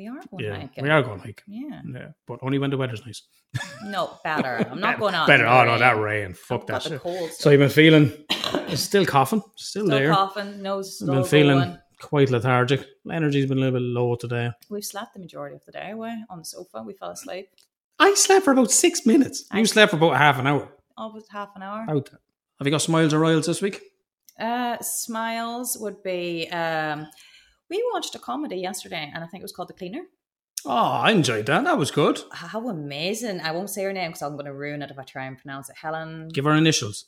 We 0.00 0.08
are 0.08 0.20
going 0.30 0.44
Yeah, 0.44 0.56
hiking. 0.60 0.84
we 0.84 0.88
are 0.90 1.02
going 1.02 1.18
hiking. 1.18 1.44
Yeah. 1.46 1.80
Yeah, 1.92 2.08
but 2.26 2.38
only 2.40 2.58
when 2.58 2.70
the 2.70 2.78
weather's 2.78 3.04
nice. 3.04 3.22
No, 3.84 4.18
better. 4.24 4.66
I'm 4.70 4.80
not 4.80 4.98
going 5.02 5.14
out. 5.14 5.26
Better. 5.26 5.46
Oh 5.46 5.64
no, 5.64 5.78
that 5.78 5.98
rain. 5.98 6.32
Fuck 6.32 6.66
that 6.68 6.82
shit. 6.84 7.00
cold. 7.00 7.30
So 7.32 7.50
you've 7.50 7.58
been 7.60 7.68
feeling 7.68 8.10
still 8.76 9.04
coughing, 9.04 9.42
still, 9.56 9.84
still 9.84 9.98
there. 9.98 10.10
coughing, 10.14 10.62
nose 10.62 10.86
I've 10.88 10.94
still 11.06 11.14
been 11.16 11.24
feeling 11.24 11.58
going. 11.58 11.78
quite 12.00 12.30
lethargic. 12.30 12.86
Energy's 13.12 13.44
been 13.46 13.58
a 13.58 13.60
little 13.60 13.78
bit 13.78 13.84
low 13.86 14.14
today. 14.16 14.50
We've 14.70 14.82
slept 14.84 15.12
the 15.12 15.20
majority 15.20 15.56
of 15.56 15.64
the 15.66 15.72
day 15.72 15.90
away 15.90 16.16
on 16.30 16.38
the 16.38 16.44
sofa. 16.46 16.82
We 16.82 16.94
fell 16.94 17.10
asleep. 17.10 17.50
I 17.98 18.14
slept 18.14 18.46
for 18.46 18.52
about 18.52 18.70
six 18.70 19.04
minutes. 19.04 19.44
You 19.52 19.60
I- 19.60 19.64
slept 19.64 19.90
for 19.90 19.96
about 19.98 20.16
half 20.16 20.38
an 20.38 20.46
hour. 20.46 20.72
Almost 20.96 21.30
half 21.30 21.50
an 21.56 21.62
hour. 21.62 21.84
Out. 21.90 22.08
Have 22.58 22.66
you 22.66 22.70
got 22.70 22.80
smiles 22.80 23.12
or 23.12 23.18
royals 23.18 23.44
this 23.46 23.60
week? 23.60 23.82
Uh, 24.38 24.78
smiles 24.80 25.76
would 25.78 26.02
be. 26.02 26.48
Um, 26.48 27.06
we 27.70 27.82
watched 27.94 28.14
a 28.14 28.18
comedy 28.18 28.56
yesterday, 28.56 29.10
and 29.14 29.22
I 29.24 29.26
think 29.28 29.40
it 29.42 29.44
was 29.44 29.52
called 29.52 29.68
The 29.68 29.74
Cleaner. 29.74 30.02
Oh, 30.66 30.70
I 30.70 31.12
enjoyed 31.12 31.46
that. 31.46 31.64
That 31.64 31.78
was 31.78 31.90
good. 31.90 32.20
How 32.32 32.68
amazing! 32.68 33.40
I 33.40 33.52
won't 33.52 33.70
say 33.70 33.84
her 33.84 33.92
name 33.92 34.10
because 34.10 34.22
I'm 34.22 34.32
going 34.34 34.44
to 34.46 34.52
ruin 34.52 34.82
it 34.82 34.90
if 34.90 34.98
I 34.98 35.04
try 35.04 35.24
and 35.24 35.38
pronounce 35.38 35.70
it. 35.70 35.76
Helen. 35.80 36.28
Give 36.28 36.44
her 36.44 36.52
initials. 36.52 37.06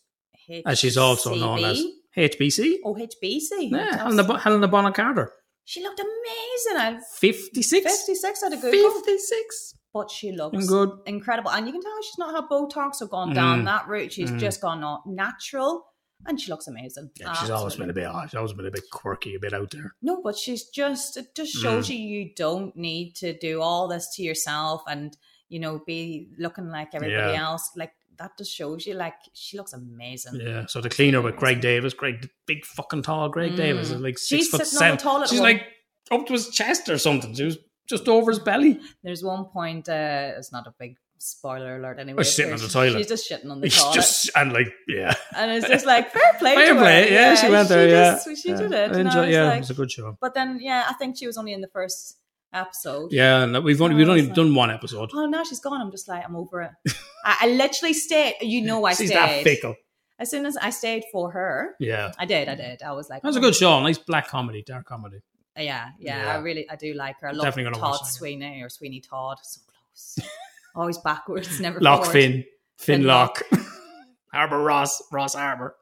As 0.67 0.79
she's 0.79 0.97
also 0.97 1.35
known 1.35 1.63
as 1.65 1.85
HBC. 2.17 2.77
Oh, 2.85 2.95
HBC. 2.95 3.71
Yeah, 3.71 3.97
Helena, 3.99 4.25
Bo- 4.25 4.37
Helena 4.37 4.69
Bonham 4.69 4.93
Carter. 4.93 5.33
She 5.65 5.83
looked 5.83 6.01
amazing. 6.01 6.77
I 6.79 6.99
56? 7.19 7.85
56 7.85 8.43
at 8.43 8.53
a 8.53 8.57
Google, 8.57 8.91
56. 9.03 9.75
but 9.95 10.11
she 10.11 10.33
looks 10.33 10.67
good. 10.67 10.91
incredible. 11.07 11.51
And 11.51 11.67
you 11.67 11.73
can 11.73 11.81
tell 11.83 11.93
she's 12.03 12.19
not 12.19 12.35
had 12.35 12.51
Botox 12.51 13.01
or 13.01 13.07
gone 13.07 13.33
down 13.35 13.63
Mm. 13.63 13.65
that 13.67 13.87
route. 13.87 14.13
She's 14.13 14.31
Mm. 14.31 14.39
just 14.41 14.61
gone 14.61 14.83
natural, 15.07 15.85
and 16.27 16.41
she 16.41 16.51
looks 16.51 16.67
amazing. 16.69 17.11
Yeah, 17.19 17.33
she's 17.35 17.51
always 17.51 17.77
been 17.77 17.91
a 17.91 17.93
bit 17.93 18.09
she's 18.25 18.35
always 18.35 18.53
been 18.53 18.67
a 18.67 18.71
bit 18.71 18.85
quirky, 18.91 19.35
a 19.35 19.41
bit 19.41 19.53
out 19.53 19.71
there. 19.71 19.95
No, 20.03 20.21
but 20.23 20.37
she's 20.37 20.65
just 20.69 21.17
it 21.17 21.35
just 21.35 21.57
Mm. 21.57 21.63
shows 21.63 21.91
you 21.91 21.97
you 21.99 22.31
don't 22.37 22.75
need 22.77 23.15
to 23.17 23.37
do 23.39 23.61
all 23.61 23.89
this 23.89 24.09
to 24.17 24.23
yourself 24.23 24.83
and 24.87 25.17
you 25.49 25.61
know 25.61 25.81
be 25.87 26.29
looking 26.39 26.69
like 26.71 26.95
everybody 26.95 27.33
Yeah. 27.33 27.49
else. 27.49 27.71
Like 27.77 27.93
that 28.19 28.37
just 28.39 28.53
shows 28.55 28.87
you 28.87 28.95
like 28.95 29.15
she 29.35 29.57
looks 29.57 29.73
amazing. 29.73 30.41
Yeah. 30.41 30.67
So 30.67 30.81
the 30.81 30.91
cleaner 30.91 31.21
with 31.23 31.37
Greg 31.37 31.61
Davies, 31.61 31.95
Greg 31.95 32.29
big 32.47 32.65
fucking 32.65 33.03
tall 33.03 33.29
Greg 33.29 33.53
Mm. 33.53 33.57
Davies 33.57 33.91
is 33.91 34.01
like 34.01 34.19
six 34.19 34.29
She's 34.45 34.49
foot 34.49 34.67
sitting 34.67 34.93
on 34.93 34.99
seven. 34.99 35.27
She's 35.29 35.41
one. 35.41 35.53
like 35.55 35.63
up 36.11 36.27
to 36.27 36.33
his 36.35 36.49
chest 36.51 36.89
or 36.89 36.99
something. 36.99 37.35
She 37.35 37.45
was 37.45 37.59
just 37.89 38.07
over 38.09 38.31
his 38.31 38.39
belly. 38.39 38.79
There's 39.03 39.25
one 39.25 39.47
point. 39.47 39.89
uh 39.89 40.33
It's 40.39 40.53
not 40.53 40.67
a 40.67 40.75
big 40.79 40.97
spoiler 41.31 41.77
alert 41.77 41.99
anyway. 41.99 42.23
she's 42.25 42.35
sitting 42.37 42.53
on 42.53 42.59
the 42.59 42.69
toilet. 42.69 42.99
She's 42.99 43.09
just 43.09 43.31
shitting 43.31 43.51
on 43.51 43.61
the 43.61 43.69
toilet, 43.69 43.95
just 43.95 44.31
and 44.37 44.53
like 44.53 44.73
yeah. 44.89 45.15
and 45.37 45.51
it's 45.53 45.69
just 45.69 45.87
like 45.87 46.11
fair 46.11 46.33
play. 46.39 46.55
Fair 46.55 46.69
to 46.69 46.75
her. 46.75 46.81
play. 46.81 47.13
Yeah, 47.13 47.35
she 47.35 47.49
went 47.51 47.69
there. 47.69 47.89
yeah. 47.89 48.13
just- 48.25 48.43
she 48.43 48.51
yeah. 48.51 48.57
did 48.57 48.73
it. 48.73 48.93
I 48.93 49.01
enjoy- 49.01 49.29
yeah, 49.29 49.45
like- 49.45 49.57
it 49.57 49.61
was 49.61 49.71
a 49.71 49.75
good 49.75 49.91
show. 49.91 50.17
but 50.21 50.35
then 50.35 50.59
yeah, 50.61 50.87
I 50.89 50.95
think 50.95 51.17
she 51.19 51.27
was 51.27 51.37
only 51.39 51.53
in 51.53 51.61
the 51.61 51.69
first 51.69 52.19
episode. 52.53 53.13
Yeah, 53.13 53.43
and 53.45 53.65
we've 53.65 53.81
only 53.81 53.95
Oh, 53.95 53.99
we've 53.99 54.09
only 54.09 54.21
that's 54.23 54.37
done 54.37 54.55
one 54.55 54.71
episode. 54.71 55.11
Oh, 55.15 55.27
now 55.27 55.43
she's 55.45 55.61
gone. 55.61 55.81
I'm 55.81 55.91
just 55.91 56.09
like, 56.09 56.25
I'm 56.25 56.37
over 56.37 56.63
it. 56.63 56.73
I, 57.25 57.37
I 57.43 57.47
literally 57.49 57.95
stayed. 57.95 58.35
You 58.43 58.63
know, 58.63 58.85
I 58.85 58.95
She's 58.95 59.09
stayed. 59.09 59.17
that 59.19 59.43
fickle. 59.45 59.77
As 60.19 60.31
soon 60.31 60.47
as 60.47 60.57
I 60.57 60.71
stayed 60.71 61.05
for 61.11 61.31
her, 61.33 61.75
Yeah. 61.81 62.13
I 62.19 62.27
did. 62.27 62.49
I 62.49 62.55
did. 62.55 62.83
I 62.83 62.93
was 62.93 63.09
like, 63.11 63.23
That 63.23 63.29
was 63.29 63.37
a 63.37 63.41
oh, 63.41 63.43
good 63.43 63.57
show. 63.57 63.81
Nice 63.81 63.99
black 63.99 64.29
comedy, 64.29 64.63
dark 64.65 64.85
comedy. 64.87 65.21
Yeah, 65.57 65.89
yeah, 65.99 66.25
Yeah. 66.25 66.33
I 66.33 66.37
really, 66.39 66.69
I 66.71 66.77
do 66.77 66.95
like 66.95 67.19
her. 67.21 67.29
I 67.29 67.33
love 67.33 67.45
Definitely 67.45 67.81
Todd. 67.81 68.07
Sweeney 68.07 68.63
or 68.63 68.69
Sweeney 68.69 69.01
Todd. 69.01 69.39
So 69.43 69.61
close. 69.67 70.29
Always 70.75 70.99
backwards, 70.99 71.61
never 71.61 71.81
Lock 71.81 72.05
forward. 72.05 72.13
Finn, 72.13 72.45
Finn 72.79 73.05
Lock. 73.05 73.43
Harbour 74.33 74.59
Ross, 74.63 75.03
Ross 75.13 75.35
Harbour, 75.35 75.77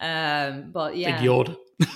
Um, 0.00 0.70
but 0.72 0.96
yeah, 0.96 1.20
Big 1.20 1.28
Yoda. 1.28 1.56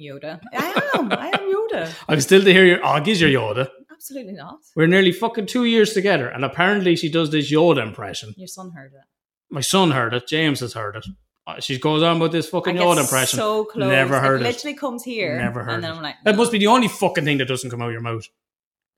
Yoda. 0.00 0.40
I 0.52 0.90
am. 0.94 1.12
I 1.12 1.28
am 1.28 1.54
Yoda. 1.54 1.94
I'm 2.08 2.20
still 2.20 2.42
to 2.42 2.52
hear 2.52 2.64
your 2.64 2.80
oh, 2.84 3.02
he's 3.02 3.20
your 3.20 3.30
Yoda. 3.30 3.68
Absolutely 3.90 4.32
not. 4.32 4.58
We're 4.76 4.86
nearly 4.86 5.12
fucking 5.12 5.46
two 5.46 5.64
years 5.64 5.92
together, 5.92 6.28
and 6.28 6.44
apparently 6.44 6.96
she 6.96 7.10
does 7.10 7.30
this 7.30 7.50
Yoda 7.52 7.82
impression. 7.82 8.34
Your 8.36 8.48
son 8.48 8.72
heard 8.72 8.92
it. 8.94 9.04
My 9.50 9.60
son 9.60 9.90
heard 9.92 10.14
it. 10.14 10.26
James 10.26 10.60
has 10.60 10.72
heard 10.74 10.96
it. 10.96 11.06
Uh, 11.46 11.60
She 11.60 11.78
goes 11.78 12.02
on 12.02 12.18
with 12.18 12.32
this 12.32 12.48
fucking 12.48 12.76
Yoda 12.76 13.00
impression. 13.00 13.38
So 13.38 13.64
close. 13.64 13.88
Never 13.88 14.20
heard 14.20 14.40
it. 14.40 14.44
it. 14.44 14.48
Literally 14.48 14.76
comes 14.76 15.02
here. 15.02 15.38
Never 15.38 15.64
heard 15.64 15.74
And 15.74 15.84
then 15.84 15.92
it. 15.92 15.96
I'm 15.96 16.02
like, 16.02 16.16
That 16.24 16.36
must 16.36 16.52
be 16.52 16.58
the 16.58 16.66
only 16.68 16.88
fucking 16.88 17.24
thing 17.24 17.38
that 17.38 17.46
doesn't 17.48 17.70
come 17.70 17.82
out 17.82 17.86
of 17.86 17.92
your 17.92 18.00
mouth. 18.02 18.26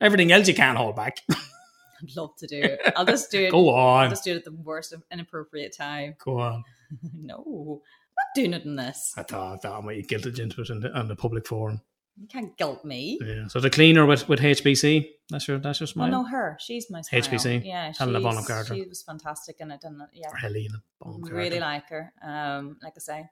Everything 0.02 0.32
else 0.32 0.48
you 0.48 0.54
can't 0.54 0.76
hold 0.76 0.96
back. 0.96 1.18
I'd 1.30 2.16
love 2.16 2.36
to 2.38 2.46
do 2.46 2.60
it. 2.60 2.80
I'll 2.96 3.04
just 3.06 3.30
do 3.30 3.40
it. 3.46 3.50
Go 3.52 3.70
I'll 3.70 4.04
on. 4.04 4.10
just 4.10 4.24
do 4.24 4.32
it 4.32 4.36
at 4.36 4.44
the 4.44 4.52
worst 4.52 4.92
inappropriate 5.10 5.74
time. 5.76 6.16
Go 6.24 6.40
on. 6.40 6.64
no, 7.14 7.36
I'm 7.80 8.14
not 8.16 8.34
doing 8.34 8.52
it 8.54 8.64
in 8.64 8.76
this. 8.76 9.14
I 9.16 9.22
thought, 9.22 9.54
I 9.54 9.56
thought 9.58 9.82
I 9.82 9.86
might 9.86 10.08
get 10.08 10.22
guilted 10.22 10.38
into 10.40 10.60
it 10.62 10.70
in 10.70 10.80
the, 10.80 10.92
on 10.92 11.08
the 11.08 11.16
public 11.16 11.46
forum. 11.46 11.80
You 12.20 12.26
can't 12.28 12.54
guilt 12.58 12.84
me. 12.84 13.18
Yeah. 13.24 13.46
So 13.48 13.58
the 13.60 13.70
cleaner 13.70 14.04
with, 14.04 14.28
with 14.28 14.40
HBC. 14.40 15.08
That's 15.30 15.48
your 15.48 15.58
that's 15.58 15.80
your 15.80 15.86
Oh 15.86 15.92
smile. 15.92 16.10
no, 16.10 16.24
her. 16.24 16.58
She's 16.60 16.90
my 16.90 17.00
smile. 17.00 17.22
HBC? 17.22 17.64
Yeah, 17.64 17.92
Helena 17.96 18.18
she's- 18.18 18.22
Bonham 18.22 18.44
Carter. 18.44 18.74
She 18.74 18.82
was 18.82 19.02
fantastic 19.02 19.56
in 19.60 19.70
it, 19.70 19.80
and 19.84 20.02
yeah, 20.12 20.28
Or 20.30 20.36
Helena 20.36 20.82
Bonham 21.00 21.22
really 21.22 21.58
like 21.58 21.88
her. 21.88 22.12
Um, 22.22 22.76
like 22.82 22.92
I 22.96 23.00
say, 23.00 23.24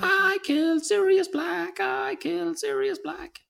I 0.00 0.38
killed 0.44 0.84
Sirius 0.84 1.26
Black. 1.26 1.80
I 1.80 2.14
killed 2.14 2.58
Sirius 2.58 2.98
Black. 2.98 3.40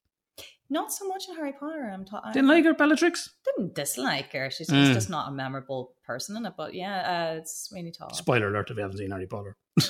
Not 0.73 0.91
so 0.91 1.07
much 1.07 1.25
in 1.29 1.35
Harry 1.37 1.53
Potter. 1.53 1.91
I'm 1.93 2.07
ta- 2.07 2.23
I 2.25 2.33
Didn't 2.33 2.49
like 2.49 2.65
her, 2.65 2.73
Bellatrix? 2.73 3.29
didn't 3.45 3.75
dislike 3.75 4.33
her. 4.33 4.51
She's 4.51 4.71
Mm. 4.71 4.95
just 4.95 5.11
not 5.11 5.29
a 5.29 5.31
memorable 5.31 5.95
person 6.03 6.35
in 6.37 6.47
it. 6.47 6.55
But 6.57 6.73
yeah, 6.73 7.33
uh, 7.35 7.39
it's 7.41 7.69
Sweeney 7.69 7.93
Todd. 7.93 8.17
Spoiler 8.17 8.49
alert 8.49 8.71
if 8.71 8.77
you 8.79 8.83
haven't 8.83 8.97
seen 8.97 9.11
Harry 9.11 9.27
Potter. 9.27 9.57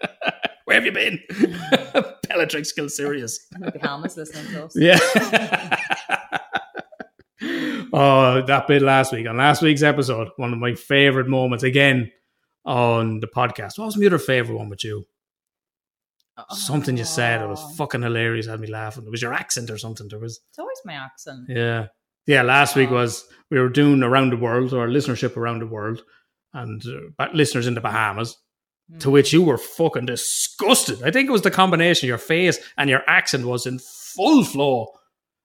Where 0.64 0.76
have 0.80 0.86
you 0.86 0.92
been? 0.92 1.20
Bellatrix 2.28 2.72
kills 2.72 2.96
Sirius. 2.96 3.38
Maybe 3.58 3.78
Helma's 3.78 4.16
listening 4.16 4.46
to 4.52 4.64
us. 4.64 4.74
Yeah. 4.76 4.98
oh, 7.92 8.42
that 8.46 8.64
bit 8.66 8.80
last 8.82 9.12
week 9.12 9.28
on 9.28 9.36
last 9.36 9.60
week's 9.62 9.82
episode, 9.82 10.28
one 10.36 10.52
of 10.54 10.58
my 10.58 10.74
favorite 10.74 11.28
moments 11.28 11.64
again 11.64 12.10
on 12.64 13.20
the 13.20 13.26
podcast. 13.26 13.78
What 13.78 13.86
was 13.86 13.96
my 13.98 14.06
other 14.06 14.18
favorite 14.18 14.56
one 14.56 14.68
with 14.70 14.82
you? 14.84 15.06
Something 16.50 16.96
you 16.96 17.04
said. 17.04 17.40
It 17.42 17.48
was 17.48 17.60
Oh. 17.62 17.74
fucking 17.76 18.02
hilarious. 18.02 18.46
Had 18.46 18.60
me 18.60 18.66
laughing. 18.68 19.04
It 19.06 19.10
was 19.10 19.22
your 19.22 19.32
accent 19.32 19.70
or 19.70 19.78
something. 19.78 20.06
There 20.08 20.18
was. 20.18 20.40
It's 20.50 20.58
always 20.58 20.78
my 20.84 20.94
accent. 20.94 21.46
Yeah. 21.48 21.86
Yeah, 22.26 22.42
last 22.42 22.76
week 22.76 22.90
Oh. 22.90 22.94
was 22.94 23.24
we 23.50 23.58
were 23.60 23.68
doing 23.68 24.02
around 24.02 24.30
the 24.30 24.36
world, 24.36 24.72
or 24.74 24.88
listenership 24.88 25.36
around 25.36 25.60
the 25.60 25.66
world, 25.66 26.02
and 26.52 26.82
uh, 26.86 27.10
but 27.16 27.34
listeners 27.34 27.66
in 27.66 27.74
the 27.74 27.80
Bahamas, 27.80 28.36
Mm. 28.92 29.00
to 29.00 29.10
which 29.10 29.32
you 29.32 29.42
were 29.42 29.58
fucking 29.58 30.06
disgusted. 30.06 31.02
I 31.02 31.10
think 31.10 31.28
it 31.28 31.32
was 31.32 31.42
the 31.42 31.50
combination 31.50 32.06
of 32.06 32.08
your 32.08 32.18
face 32.18 32.58
and 32.76 32.88
your 32.88 33.02
accent 33.08 33.44
was 33.44 33.66
in 33.66 33.80
full 33.80 34.44
flow. 34.44 34.86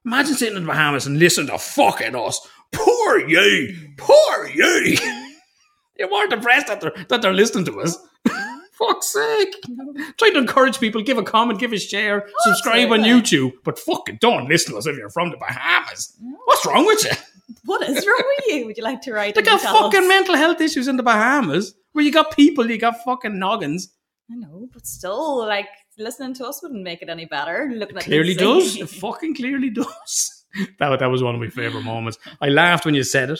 Imagine 0.06 0.36
sitting 0.36 0.58
in 0.58 0.64
the 0.64 0.68
Bahamas 0.72 1.08
and 1.08 1.18
listening 1.18 1.48
to 1.48 1.58
fucking 1.58 2.16
us. 2.16 2.40
Poor 2.72 3.28
you, 3.28 3.94
poor 3.98 4.48
you. 4.48 4.96
you 5.98 6.08
weren't 6.12 6.34
impressed 6.34 6.68
that 6.68 6.82
they're, 6.82 6.94
that 7.10 7.22
they're 7.24 7.34
listening 7.34 7.66
to 7.66 7.82
us. 7.82 7.98
Fuck's 8.88 9.08
sake. 9.14 9.56
Try 10.18 10.30
to 10.32 10.38
encourage 10.38 10.80
people, 10.80 11.02
give 11.02 11.18
a 11.18 11.24
comment, 11.24 11.60
give 11.60 11.74
a 11.74 11.80
share, 11.80 12.28
subscribe 12.40 12.92
on 12.92 13.02
YouTube, 13.02 13.52
but 13.64 13.78
fucking 13.78 14.18
don't 14.22 14.48
listen 14.48 14.74
to 14.74 14.78
us 14.80 14.88
if 14.88 14.98
you're 14.98 15.10
from 15.10 15.30
the 15.32 15.38
Bahamas. 15.38 16.16
What's 16.46 16.66
wrong 16.66 16.86
with 16.86 17.04
you? 17.04 17.12
What 17.66 17.88
is 17.88 18.06
wrong 18.08 18.24
with 18.38 18.46
you? 18.48 18.66
Would 18.66 18.78
you 18.78 18.84
like 18.84 19.02
to 19.02 19.14
write? 19.14 19.36
They 19.42 19.42
got 19.42 19.62
fucking 19.62 20.02
us? 20.04 20.08
mental 20.08 20.36
health 20.36 20.62
issues 20.62 20.88
in 20.88 20.98
the 20.98 21.04
Bahamas 21.04 21.76
where 21.92 22.04
you 22.04 22.12
got 22.12 22.36
people, 22.36 22.70
you 22.70 22.78
got 22.78 23.04
fucking 23.04 23.38
noggins. 23.38 23.90
I 24.32 24.36
know, 24.36 24.68
but 24.72 24.88
still, 24.88 25.46
like 25.46 25.68
listening 25.98 26.34
to 26.36 26.48
us 26.48 26.64
wouldn't 26.64 26.84
make 26.84 27.02
it 27.02 27.10
any 27.10 27.26
better. 27.26 27.70
Looking 27.74 27.98
at 27.98 28.04
Clearly 28.04 28.34
does. 28.34 28.78
It 28.78 28.90
fucking 28.90 29.36
clearly 29.36 29.70
does. 29.70 30.38
That, 30.80 31.00
that 31.00 31.06
was 31.06 31.24
one 31.24 31.34
of 31.34 31.40
my 31.40 31.48
favourite 31.48 31.86
moments. 31.86 32.20
I 32.42 32.50
laughed 32.50 32.84
when 32.84 32.94
you 32.94 33.04
said 33.04 33.30
it. 33.30 33.40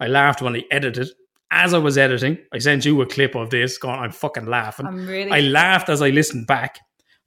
I 0.00 0.08
laughed 0.08 0.42
when 0.42 0.56
I 0.56 0.64
edited. 0.72 1.08
As 1.50 1.74
I 1.74 1.78
was 1.78 1.98
editing, 1.98 2.38
I 2.52 2.58
sent 2.58 2.84
you 2.84 3.00
a 3.02 3.06
clip 3.06 3.34
of 3.34 3.50
this 3.50 3.76
going, 3.76 3.98
I'm 3.98 4.12
fucking 4.12 4.46
laughing. 4.46 4.86
I'm 4.86 5.06
really. 5.06 5.30
I 5.30 5.40
laughed 5.40 5.88
as 5.88 6.00
I 6.00 6.10
listened 6.10 6.46
back. 6.46 6.78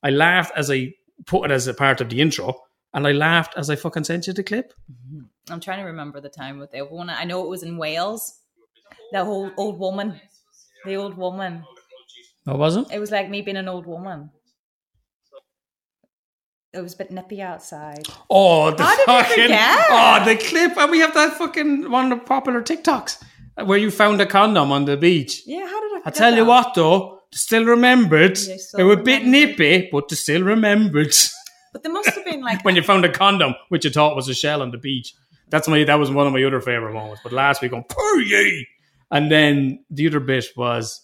I 0.02 0.12
laughed 0.12 0.54
as 0.56 0.72
I 0.72 0.94
put 1.26 1.50
it 1.50 1.54
as 1.54 1.68
a 1.68 1.74
part 1.74 2.00
of 2.00 2.10
the 2.10 2.22
intro. 2.22 2.56
And 2.94 3.08
I 3.08 3.12
laughed 3.12 3.56
as 3.58 3.70
I 3.70 3.76
fucking 3.76 4.04
sent 4.04 4.28
you 4.28 4.34
the 4.34 4.44
clip. 4.44 4.74
Mm-hmm. 4.92 5.52
I'm 5.52 5.60
trying 5.60 5.80
to 5.80 5.86
remember 5.86 6.22
the 6.22 6.30
time 6.30 6.60
with 6.60 6.72
the 6.72 6.82
one. 6.82 7.10
I 7.10 7.24
know 7.26 7.44
it 7.44 7.50
was 7.50 7.64
in 7.64 7.78
Wales. 7.78 8.40
The 9.12 9.26
whole 9.26 9.52
old 9.58 9.78
woman, 9.78 10.20
the 10.86 10.96
old 10.96 11.18
woman. 11.18 11.66
What 12.46 12.60
was 12.60 12.78
it? 12.78 12.88
It 12.92 13.00
was 13.00 13.12
like 13.12 13.30
me 13.30 13.42
being 13.42 13.58
an 13.58 13.68
old 13.68 13.86
woman. 13.86 14.32
It 16.74 16.82
was 16.82 16.94
a 16.96 16.98
bit 16.98 17.12
nippy 17.12 17.42
outside. 17.42 18.08
Oh, 18.30 18.72
the 18.72 18.84
How 18.84 19.06
fucking 19.06 19.50
oh 19.52 20.24
the 20.26 20.36
clip, 20.36 20.76
and 20.78 20.90
we 20.90 21.00
have 21.00 21.14
that 21.14 21.38
fucking 21.38 21.92
one 21.92 22.12
of 22.12 22.20
the 22.20 22.26
popular 22.26 22.64
TikToks 22.64 23.24
where 23.56 23.78
you 23.78 23.92
found 23.92 24.20
a 24.22 24.26
condom 24.26 24.72
on 24.72 24.86
the 24.86 24.98
beach. 24.98 25.44
Yeah, 25.46 25.66
how 25.66 25.82
did 25.82 25.92
I? 25.98 26.02
I 26.06 26.12
tell 26.12 26.36
you 26.36 26.46
what, 26.46 26.74
though, 26.74 27.20
they 27.32 27.38
still 27.38 27.66
remembered. 27.66 28.36
They 28.38 28.54
They, 28.54 28.58
still 28.58 28.86
were 28.86 28.94
a 28.94 29.04
bit 29.04 29.26
nippy, 29.26 29.90
but 29.92 30.10
they 30.10 30.16
still 30.16 30.44
remembered 30.44 31.14
But 31.72 31.84
there 31.84 31.92
must 31.92 32.10
have 32.10 32.26
been 32.26 32.42
like 32.50 32.64
when 32.66 32.76
you 32.76 32.82
found 32.84 33.06
a 33.06 33.12
condom, 33.12 33.56
which 33.70 33.86
you 33.86 33.92
thought 33.92 34.16
was 34.16 34.30
a 34.30 34.34
shell 34.34 34.62
on 34.62 34.72
the 34.72 34.78
beach. 34.78 35.14
That's 35.50 35.68
my 35.68 35.84
that 35.84 36.00
was 36.00 36.10
one 36.10 36.26
of 36.28 36.34
my 36.34 36.44
other 36.44 36.62
favorite 36.62 36.94
moments. 36.94 37.22
But 37.24 37.32
last 37.34 37.62
week 37.62 37.74
on 37.74 37.84
ye, 38.26 38.68
and 39.12 39.32
then 39.32 39.84
the 39.92 40.08
other 40.08 40.20
bit 40.20 40.46
was, 40.58 41.02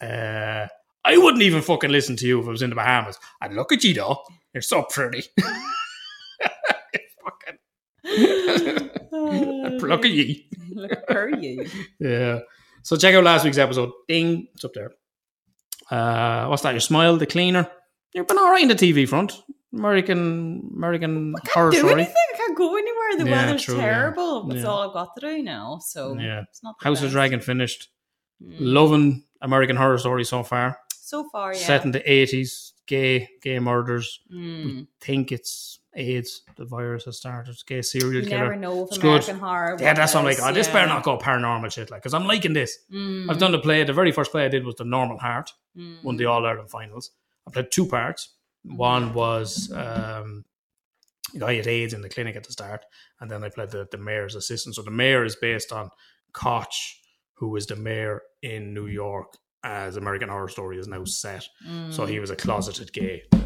uh, 0.00 0.66
I 1.04 1.16
wouldn't 1.16 1.42
even 1.42 1.62
fucking 1.62 1.90
listen 1.90 2.14
to 2.16 2.26
you 2.26 2.40
if 2.40 2.46
I 2.46 2.50
was 2.50 2.62
in 2.62 2.70
the 2.70 2.76
Bahamas. 2.76 3.18
I'd 3.40 3.52
look 3.52 3.72
at 3.72 3.82
you 3.82 3.94
though. 3.94 4.18
You're 4.54 4.62
so 4.62 4.82
pretty. 4.82 5.24
look 9.12 10.04
at 10.04 10.10
you. 10.10 10.36
look 10.74 10.92
at. 10.92 11.66
Yeah. 11.98 12.38
So 12.82 12.96
check 12.96 13.14
out 13.14 13.24
last 13.24 13.44
week's 13.44 13.58
episode. 13.58 13.90
Ding, 14.08 14.48
it's 14.54 14.64
up 14.64 14.72
there. 14.74 14.92
Uh, 15.90 16.46
what's 16.46 16.62
that? 16.62 16.72
Your 16.72 16.80
smile, 16.80 17.16
the 17.16 17.26
cleaner. 17.26 17.68
You've 18.14 18.26
been 18.26 18.38
all 18.38 18.50
right 18.50 18.62
in 18.62 18.68
the 18.68 18.74
TV 18.74 19.08
front. 19.08 19.42
American, 19.72 20.70
American 20.76 21.34
horror 21.52 21.70
do 21.70 21.78
story. 21.78 21.92
anything. 21.92 22.14
I 22.34 22.36
can't 22.36 22.56
go 22.58 22.76
anywhere. 22.76 23.16
The 23.18 23.24
Yeah, 23.30 23.46
weather's 23.46 23.62
true, 23.62 23.76
yeah. 23.76 23.82
terrible. 23.82 24.44
That's 24.48 24.62
Yeah. 24.62 24.66
all 24.68 24.88
I've 24.88 24.94
got 24.94 25.14
to 25.16 25.20
do 25.20 25.42
now. 25.42 25.78
So 25.80 26.16
Yeah. 26.18 26.42
it's 26.48 26.62
not 26.62 26.74
House 26.80 27.02
of. 27.02 27.10
Dragon 27.12 27.40
finished. 27.40 27.88
Mm. 28.42 28.56
Loving 28.58 29.24
American 29.42 29.76
Horror 29.76 29.98
Story 29.98 30.24
so 30.24 30.42
far. 30.42 30.78
So 31.10 31.28
far, 31.32 31.52
yeah. 31.52 31.58
Set 31.58 31.84
in 31.84 31.90
the 31.90 32.04
eighties, 32.16 32.72
gay, 32.86 33.28
gay 33.42 33.58
murders. 33.58 34.20
Mm. 34.32 34.86
Think 35.00 35.32
it's 35.32 35.80
AIDS. 35.96 36.42
The 36.56 36.64
virus 36.64 37.04
has 37.06 37.16
started. 37.16 37.56
Gay 37.66 37.82
serial 37.82 38.22
You 38.22 38.28
killer. 38.30 38.42
never 38.44 38.56
know 38.56 38.84
if 38.84 38.90
It's 38.90 38.98
American 38.98 39.34
good. 39.34 39.40
horror. 39.44 39.76
Yeah, 39.80 39.94
that's 39.94 40.14
what 40.14 40.20
I'm 40.20 40.26
like. 40.26 40.38
Oh, 40.40 40.52
this 40.52 40.68
better 40.68 40.86
not 40.86 41.02
go 41.02 41.18
paranormal 41.18 41.72
shit, 41.72 41.90
like, 41.90 42.02
because 42.02 42.14
I'm 42.14 42.28
liking 42.28 42.52
this. 42.52 42.78
Mm. 42.92 43.28
I've 43.28 43.38
done 43.38 43.50
the 43.50 43.58
play. 43.58 43.82
The 43.82 43.92
very 43.92 44.12
first 44.12 44.30
play 44.30 44.44
I 44.44 44.48
did 44.48 44.64
was 44.64 44.76
the 44.76 44.84
Normal 44.84 45.18
Heart. 45.18 45.52
Mm. 45.76 46.04
won 46.04 46.16
the 46.16 46.26
All 46.26 46.46
Ireland 46.46 46.70
finals. 46.70 47.10
I 47.46 47.50
played 47.50 47.72
two 47.72 47.86
parts. 47.86 48.34
One 48.64 49.12
was 49.14 49.72
um, 49.72 50.44
guy 51.36 51.54
had 51.54 51.66
AIDS 51.66 51.92
in 51.92 52.02
the 52.02 52.08
clinic 52.08 52.36
at 52.36 52.44
the 52.44 52.52
start, 52.52 52.84
and 53.18 53.28
then 53.28 53.42
I 53.42 53.48
played 53.48 53.70
the, 53.70 53.88
the 53.90 53.98
mayor's 53.98 54.36
assistant. 54.36 54.76
So 54.76 54.82
the 54.82 54.90
mayor 54.92 55.24
is 55.24 55.34
based 55.34 55.72
on 55.72 55.90
Koch, 56.32 57.00
who 57.34 57.48
was 57.48 57.66
the 57.66 57.74
mayor 57.76 58.22
in 58.42 58.74
New 58.74 58.86
York 58.86 59.38
as 59.62 59.96
American 59.96 60.28
Horror 60.28 60.48
Story 60.48 60.78
is 60.78 60.88
now 60.88 61.04
set. 61.04 61.46
Mm. 61.68 61.92
So 61.92 62.06
he 62.06 62.18
was 62.20 62.30
a 62.30 62.36
closeted 62.36 62.92
gay 62.92 63.22
uh, 63.32 63.38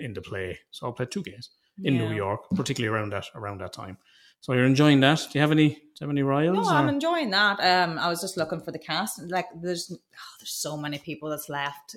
in 0.00 0.12
the 0.12 0.20
play. 0.22 0.58
So 0.70 0.88
I 0.88 0.92
played 0.92 1.10
two 1.10 1.22
gays 1.22 1.50
in 1.82 1.96
New 1.96 2.12
York, 2.12 2.48
particularly 2.54 2.94
around 2.94 3.10
that 3.10 3.26
around 3.34 3.58
that 3.60 3.72
time. 3.72 3.96
So 4.40 4.54
you're 4.54 4.66
enjoying 4.66 4.98
that? 5.00 5.18
Do 5.30 5.38
you 5.38 5.40
have 5.40 5.52
any? 5.52 5.68
Do 5.68 5.74
you 5.74 5.80
have 6.00 6.10
any 6.10 6.22
royals? 6.24 6.66
No, 6.66 6.74
I'm 6.74 6.88
enjoying 6.88 7.30
that. 7.30 7.60
Um, 7.60 7.96
I 7.96 8.08
was 8.08 8.20
just 8.20 8.36
looking 8.36 8.60
for 8.60 8.72
the 8.72 8.78
cast. 8.78 9.22
Like, 9.30 9.46
there's 9.54 9.92
oh, 9.92 10.34
there's 10.40 10.50
so 10.50 10.76
many 10.76 10.98
people 10.98 11.30
that's 11.30 11.48
left. 11.48 11.94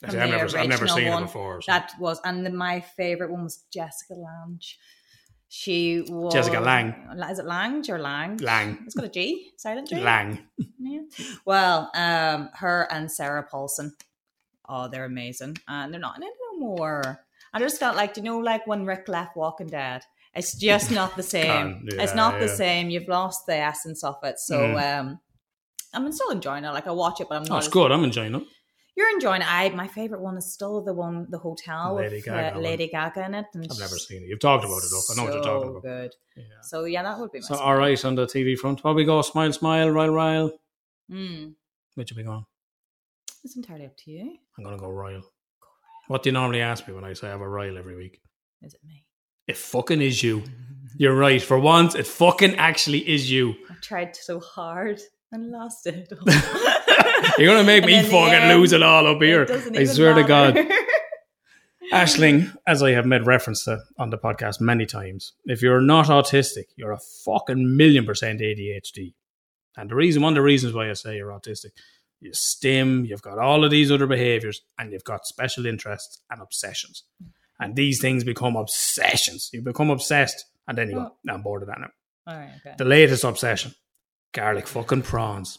From 0.00 0.08
I've 0.08 0.30
never, 0.30 0.58
I've 0.58 0.68
never 0.68 0.88
seen 0.88 1.08
one. 1.10 1.24
it 1.24 1.26
before. 1.26 1.60
so- 1.60 1.70
That 1.70 1.92
was, 2.00 2.18
and 2.24 2.46
then 2.46 2.56
my 2.56 2.80
favorite 2.80 3.30
one 3.30 3.44
was 3.44 3.64
Jessica 3.70 4.14
Lange. 4.14 4.58
She 5.54 6.00
was 6.08 6.32
Jessica 6.32 6.60
Lange. 6.60 6.94
Is 7.30 7.38
it 7.38 7.44
Lange 7.44 7.84
or 7.90 7.98
Lang? 7.98 8.38
Lang. 8.38 8.78
It's 8.86 8.94
got 8.94 9.04
a 9.04 9.10
G, 9.10 9.52
silent 9.58 9.86
G. 9.88 9.96
Lang. 10.00 10.38
Yeah. 10.78 11.02
Well, 11.44 11.90
um, 11.94 12.48
her 12.54 12.88
and 12.90 13.10
Sarah 13.12 13.42
Paulson. 13.48 13.94
Oh, 14.68 14.88
they're 14.88 15.04
amazing, 15.04 15.58
and 15.68 15.92
they're 15.92 16.00
not 16.00 16.16
in 16.16 16.22
it 16.22 16.32
no 16.52 16.58
more. 16.58 17.20
I 17.52 17.58
just 17.58 17.78
felt 17.78 17.96
like, 17.96 18.16
you 18.16 18.22
know, 18.22 18.38
like 18.38 18.66
when 18.66 18.86
Rick 18.86 19.08
left 19.08 19.36
Walking 19.36 19.66
Dead, 19.68 20.02
it's 20.34 20.54
just 20.56 20.90
not 20.90 21.14
the 21.16 21.22
same. 21.36 21.44
Can't- 21.46 21.92
it's 22.02 22.12
yeah, 22.12 22.14
not 22.16 22.40
the 22.40 22.48
same. 22.48 22.88
You've 22.90 23.08
lost 23.08 23.44
the 23.46 23.54
essence 23.56 24.02
of 24.02 24.16
it. 24.24 24.38
So, 24.40 24.58
Mm. 24.58 25.00
um, 25.00 25.20
I'm 25.92 26.10
still 26.12 26.30
enjoying 26.30 26.64
it. 26.64 26.70
Like 26.70 26.86
I 26.86 26.92
watch 26.92 27.20
it, 27.20 27.28
but 27.28 27.36
I'm 27.36 27.42
Oh, 27.42 27.48
not. 27.50 27.58
it's 27.58 27.66
as- 27.68 27.72
good. 27.72 27.92
I'm 27.92 28.04
enjoying 28.04 28.34
it. 28.34 28.42
You're 28.94 29.10
enjoying 29.10 29.40
it. 29.40 29.50
I 29.50 29.70
my 29.70 29.88
favorite 29.88 30.20
one 30.20 30.36
is 30.36 30.52
still 30.52 30.82
the 30.82 30.92
one, 30.92 31.26
the 31.30 31.38
hotel 31.38 31.96
Lady 31.96 32.16
with 32.16 32.24
Gaga 32.26 32.56
uh. 32.56 32.60
Lady 32.60 32.88
Gaga 32.88 33.24
in 33.24 33.34
it. 33.34 33.46
And 33.54 33.66
I've 33.70 33.78
never 33.78 33.96
seen 33.96 34.22
it. 34.22 34.28
You've 34.28 34.40
talked 34.40 34.64
about 34.64 34.78
it, 34.78 34.90
though. 34.90 35.00
I 35.10 35.16
know 35.16 35.24
what 35.24 35.34
you're 35.34 35.42
talking 35.42 35.70
about. 35.70 35.82
Good. 35.82 36.14
Yeah. 36.36 36.44
So 36.62 36.84
yeah, 36.84 37.02
that 37.02 37.18
would 37.18 37.32
be 37.32 37.38
my. 37.38 37.46
So, 37.46 37.54
all 37.56 37.76
right, 37.76 38.04
on 38.04 38.14
the 38.14 38.26
TV 38.26 38.56
front. 38.56 38.84
What 38.84 38.94
we 38.94 39.04
go? 39.04 39.22
Smile, 39.22 39.52
smile, 39.52 39.88
rile, 39.90 40.10
rile. 40.10 40.52
Mm. 41.10 41.54
Which 41.94 42.12
are 42.12 42.14
we 42.14 42.22
going? 42.22 42.44
It's 43.44 43.56
entirely 43.56 43.86
up 43.86 43.96
to 43.96 44.10
you. 44.10 44.36
I'm 44.56 44.64
going 44.64 44.76
to 44.76 44.82
go 44.82 44.90
royal. 44.90 45.22
What 46.08 46.22
do 46.22 46.28
you 46.28 46.32
normally 46.32 46.60
ask 46.60 46.86
me 46.86 46.94
when 46.94 47.04
I 47.04 47.12
say 47.14 47.28
I 47.28 47.30
have 47.30 47.40
a 47.40 47.48
royal 47.48 47.78
every 47.78 47.96
week? 47.96 48.20
Is 48.62 48.74
it 48.74 48.80
me? 48.86 49.04
It 49.48 49.56
fucking 49.56 50.00
is 50.00 50.22
you. 50.22 50.44
You're 50.96 51.16
right. 51.16 51.42
For 51.42 51.58
once, 51.58 51.94
it 51.94 52.06
fucking 52.06 52.56
actually 52.56 53.08
is 53.08 53.30
you. 53.30 53.54
I 53.70 53.74
tried 53.80 54.14
so 54.14 54.38
hard 54.38 55.00
and 55.32 55.50
lost 55.50 55.86
it. 55.86 56.08
You're 57.38 57.46
going 57.46 57.58
to 57.58 57.64
make 57.64 57.84
me 57.84 58.02
fucking 58.02 58.34
end, 58.34 58.58
lose 58.58 58.72
it 58.72 58.82
all 58.82 59.06
up 59.06 59.20
here. 59.22 59.46
I 59.74 59.84
swear 59.84 60.14
to 60.14 60.22
God. 60.24 60.58
Ashling, 61.92 62.54
as 62.66 62.82
I 62.82 62.92
have 62.92 63.04
made 63.06 63.26
reference 63.26 63.64
to 63.64 63.80
on 63.98 64.10
the 64.10 64.16
podcast 64.18 64.60
many 64.60 64.86
times, 64.86 65.32
if 65.44 65.60
you're 65.60 65.80
not 65.80 66.06
autistic, 66.06 66.64
you're 66.76 66.92
a 66.92 66.98
fucking 67.24 67.76
million 67.76 68.06
percent 68.06 68.40
ADHD. 68.40 69.14
And 69.76 69.90
the 69.90 69.94
reason, 69.94 70.22
one 70.22 70.32
of 70.32 70.36
the 70.36 70.42
reasons 70.42 70.72
why 70.74 70.88
I 70.88 70.94
say 70.94 71.16
you're 71.16 71.28
autistic, 71.32 71.70
you 72.20 72.30
stim, 72.32 73.04
you've 73.04 73.20
got 73.22 73.38
all 73.38 73.64
of 73.64 73.70
these 73.70 73.90
other 73.92 74.06
behaviors, 74.06 74.62
and 74.78 74.92
you've 74.92 75.04
got 75.04 75.26
special 75.26 75.66
interests 75.66 76.22
and 76.30 76.40
obsessions. 76.40 77.04
And 77.60 77.76
these 77.76 78.00
things 78.00 78.24
become 78.24 78.56
obsessions. 78.56 79.50
You 79.52 79.60
become 79.60 79.90
obsessed, 79.90 80.46
and 80.68 80.78
then 80.78 80.88
you 80.88 80.94
go, 80.94 81.00
Oh. 81.10 81.16
"No, 81.24 81.34
I'm 81.34 81.42
bored 81.42 81.62
of 81.62 81.68
that 81.68 81.80
now. 81.80 81.90
All 82.26 82.36
right, 82.38 82.52
okay. 82.64 82.74
The 82.78 82.84
latest 82.84 83.24
obsession 83.24 83.74
garlic 84.32 84.66
fucking 84.66 85.02
prawns. 85.02 85.58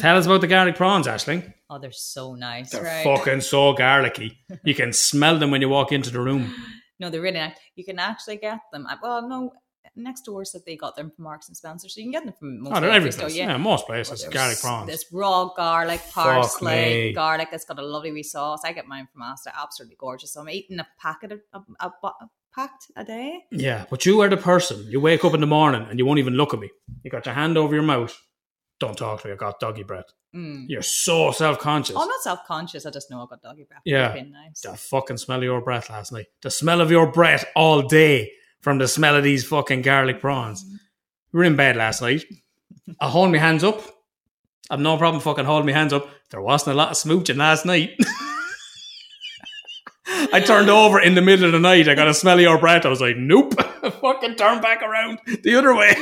Tell 0.00 0.16
us 0.16 0.26
about 0.26 0.40
the 0.42 0.46
garlic 0.46 0.76
prawns, 0.76 1.06
Ashling. 1.06 1.52
Oh, 1.68 1.78
they're 1.78 1.90
so 1.92 2.34
nice, 2.34 2.70
They're 2.70 2.82
right? 2.84 3.04
fucking 3.04 3.40
so 3.42 3.72
garlicky. 3.72 4.38
You 4.64 4.74
can 4.74 4.92
smell 5.08 5.38
them 5.38 5.50
when 5.50 5.60
you 5.60 5.68
walk 5.68 5.92
into 5.92 6.10
the 6.10 6.20
room. 6.20 6.54
No, 6.98 7.10
they're 7.10 7.20
really 7.20 7.38
nice. 7.38 7.56
You 7.74 7.84
can 7.84 7.98
actually 7.98 8.36
get 8.36 8.60
them. 8.72 8.86
I- 8.88 8.96
Well, 9.02 9.28
no, 9.28 9.52
next 9.96 10.22
door 10.22 10.44
said 10.44 10.62
they 10.66 10.76
got 10.76 10.94
them 10.96 11.10
from 11.10 11.24
Marks 11.24 11.48
and 11.48 11.56
Spencer, 11.56 11.88
so 11.88 12.00
you 12.00 12.04
can 12.04 12.12
get 12.12 12.24
them 12.24 12.34
from 12.38 12.60
most 12.62 12.76
Oh, 12.76 12.80
they're 12.80 12.90
every 12.90 13.10
place. 13.10 13.34
Yeah. 13.36 13.56
most 13.56 13.86
places. 13.86 14.20
There's- 14.20 14.32
Garlic 14.34 14.60
prawns. 14.60 14.86
There's 14.86 15.04
raw 15.12 15.46
garlic, 15.56 16.00
parsley, 16.12 17.12
garlic. 17.12 17.48
It's 17.52 17.64
got 17.64 17.78
a 17.78 17.82
lovely 17.84 18.12
wee 18.12 18.22
sauce. 18.22 18.60
I 18.64 18.72
get 18.72 18.86
mine 18.86 19.08
from 19.12 19.22
Asda. 19.22 19.52
Absolutely 19.60 19.96
gorgeous. 19.98 20.32
So 20.32 20.40
I'm 20.42 20.48
eating 20.48 20.78
a 20.78 20.86
packet 21.00 21.32
of 21.32 21.40
a, 21.52 21.58
a, 21.80 21.86
a 22.06 22.30
packed 22.54 22.90
a 22.96 23.04
day. 23.04 23.44
Yeah, 23.50 23.86
but 23.90 24.06
you 24.06 24.20
are 24.20 24.28
the 24.28 24.36
person. 24.36 24.84
You 24.88 25.00
wake 25.00 25.24
up 25.24 25.34
in 25.34 25.40
the 25.40 25.46
morning 25.46 25.86
and 25.88 25.98
you 25.98 26.06
won't 26.06 26.18
even 26.18 26.34
look 26.34 26.54
at 26.54 26.60
me. 26.60 26.70
You 27.02 27.10
got 27.10 27.26
your 27.26 27.34
hand 27.34 27.56
over 27.56 27.74
your 27.74 27.84
mouth. 27.84 28.18
Don't 28.78 28.96
talk 28.96 29.22
to 29.22 29.28
me. 29.28 29.34
I 29.34 29.36
got 29.36 29.60
doggy 29.60 29.82
breath. 29.82 30.06
Mm. 30.34 30.66
You're 30.68 30.82
so 30.82 31.32
self 31.32 31.58
conscious. 31.58 31.96
Oh, 31.96 32.02
I'm 32.02 32.08
not 32.08 32.22
self 32.22 32.46
conscious. 32.46 32.86
I 32.86 32.90
just 32.90 33.10
know 33.10 33.22
I 33.22 33.26
got 33.28 33.42
doggy 33.42 33.64
breath. 33.64 33.82
Yeah. 33.84 34.14
Nice. 34.14 34.60
The 34.60 34.76
fucking 34.76 35.18
smell 35.18 35.38
of 35.38 35.44
your 35.44 35.60
breath 35.60 35.90
last 35.90 36.12
night. 36.12 36.26
The 36.42 36.50
smell 36.50 36.80
of 36.80 36.90
your 36.90 37.10
breath 37.10 37.44
all 37.56 37.82
day 37.82 38.32
from 38.60 38.78
the 38.78 38.88
smell 38.88 39.16
of 39.16 39.24
these 39.24 39.44
fucking 39.44 39.82
garlic 39.82 40.20
prawns. 40.20 40.64
We 41.32 41.38
were 41.38 41.44
in 41.44 41.56
bed 41.56 41.76
last 41.76 42.00
night. 42.00 42.24
I 43.00 43.08
hold 43.08 43.32
my 43.32 43.38
hands 43.38 43.64
up. 43.64 43.82
I've 44.70 44.80
no 44.80 44.96
problem 44.96 45.20
fucking 45.20 45.44
holding 45.44 45.66
my 45.66 45.72
hands 45.72 45.92
up. 45.92 46.08
There 46.30 46.40
wasn't 46.40 46.74
a 46.74 46.78
lot 46.78 46.90
of 46.90 46.96
smooching 46.96 47.36
last 47.36 47.66
night. 47.66 47.90
I 50.32 50.40
turned 50.40 50.70
over 50.70 51.00
in 51.00 51.14
the 51.14 51.22
middle 51.22 51.46
of 51.46 51.52
the 51.52 51.58
night. 51.58 51.88
I 51.88 51.94
got 51.94 52.08
a 52.08 52.14
smell 52.14 52.36
of 52.36 52.42
your 52.42 52.58
breath. 52.58 52.84
I 52.84 52.88
was 52.88 53.00
like, 53.00 53.16
nope. 53.16 53.54
fucking 54.00 54.36
turn 54.36 54.60
back 54.60 54.82
around 54.82 55.18
the 55.42 55.54
other 55.56 55.74
way. 55.74 55.94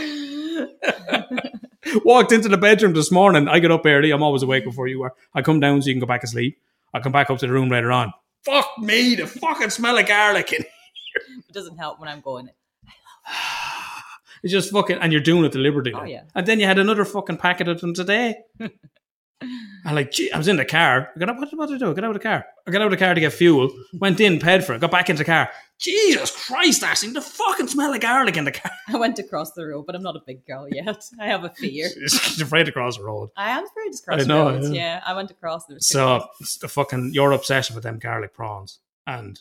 Walked 2.05 2.33
into 2.33 2.49
the 2.49 2.57
bedroom 2.57 2.93
this 2.93 3.11
morning. 3.11 3.49
I 3.49 3.59
get 3.61 3.71
up 3.71 3.87
early. 3.87 4.11
I'm 4.11 4.23
always 4.23 4.43
awake 4.43 4.65
before 4.65 4.89
you 4.89 5.03
are. 5.03 5.15
I 5.35 5.43
come 5.43 5.61
down 5.61 5.81
so 5.81 5.89
you 5.89 5.95
can 5.95 6.01
go 6.01 6.07
back 6.07 6.23
to 6.23 6.27
sleep. 6.27 6.59
I 6.93 7.01
come 7.01 7.13
back 7.13 7.31
up 7.31 7.39
to 7.39 7.47
the 7.47 7.53
room 7.53 7.69
later 7.69 7.93
on. 7.93 8.13
Fuck 8.45 8.79
me, 8.79 9.15
the 9.15 9.27
fucking 9.27 9.71
smell 9.71 9.99
of 9.99 10.07
garlic. 10.07 10.53
in 10.53 10.63
It 10.63 11.53
doesn't 11.53 11.77
help 11.77 12.01
when 12.01 12.09
I'm 12.09 12.21
going. 12.21 12.51
It's 14.43 14.53
just 14.53 14.71
fucking, 14.71 14.99
and 14.99 15.13
you're 15.13 15.21
doing 15.21 15.45
it 15.45 15.53
deliberately. 15.53 15.93
Oh, 15.95 16.05
yeah. 16.05 16.23
And 16.35 16.47
then 16.47 16.61
you 16.61 16.67
had 16.67 16.79
another 16.79 17.05
fucking 17.05 17.39
packet 17.39 17.69
of 17.69 17.81
them 17.81 17.95
today. 17.95 18.37
I 19.85 19.93
like, 19.93 20.11
gee, 20.11 20.31
I 20.33 20.39
was 20.39 20.49
in 20.49 20.57
the 20.57 20.65
car. 20.65 21.11
I 21.15 21.19
got 21.19 21.29
up, 21.31 21.39
what, 21.39 21.49
what 21.53 21.69
did 21.69 21.77
I 21.77 21.79
do? 21.87 21.91
I 21.91 21.95
got 21.95 22.05
out 22.05 22.11
of 22.11 22.15
the 22.23 22.29
car. 22.29 22.45
I 22.67 22.71
got 22.71 22.81
out 22.83 22.87
of 22.87 22.91
the 22.91 22.97
car 22.97 23.15
to 23.15 23.21
get 23.21 23.33
fuel. 23.33 23.71
Went 23.95 24.21
in, 24.21 24.41
paid 24.41 24.65
for 24.65 24.75
it. 24.75 24.81
Got 24.81 24.91
back 24.91 25.09
into 25.09 25.21
the 25.21 25.25
car. 25.25 25.49
Jesus 25.79 26.31
Christ, 26.47 26.83
Ashling, 26.83 27.15
the 27.15 27.21
fucking 27.21 27.69
smell 27.69 27.95
of 27.95 28.01
garlic 28.01 28.37
in 28.37 28.45
the 28.45 28.51
car. 28.51 28.73
I 28.89 28.97
went 28.97 29.19
across 29.21 29.53
the 29.53 29.65
road, 29.65 29.87
but 29.87 29.95
I'm 29.95 30.03
not 30.03 30.17
a 30.17 30.21
big 30.27 30.45
girl 30.45 30.67
yet. 30.69 31.05
I 31.21 31.27
have 31.27 31.45
a 31.45 31.51
fear. 31.51 31.89
She's 32.09 32.41
afraid 32.41 32.65
to 32.67 32.73
cross 32.73 32.97
the 32.97 33.05
road. 33.05 33.31
I 33.37 33.51
am 33.51 33.65
afraid 33.65 33.93
to 33.93 34.03
cross 34.03 34.23
I 34.23 34.25
know, 34.25 34.51
roads. 34.51 34.71
yeah. 34.71 34.75
Yeah. 34.97 35.03
I 35.07 35.15
went 35.15 35.31
across 35.31 35.67
the 35.67 35.81
So 35.81 36.27
it's 36.41 36.57
the 36.59 36.67
fucking 36.69 37.13
your 37.15 37.31
obsession 37.31 37.75
with 37.77 37.85
them 37.85 38.01
garlic 38.01 38.35
prawns 38.35 38.81
and 39.07 39.41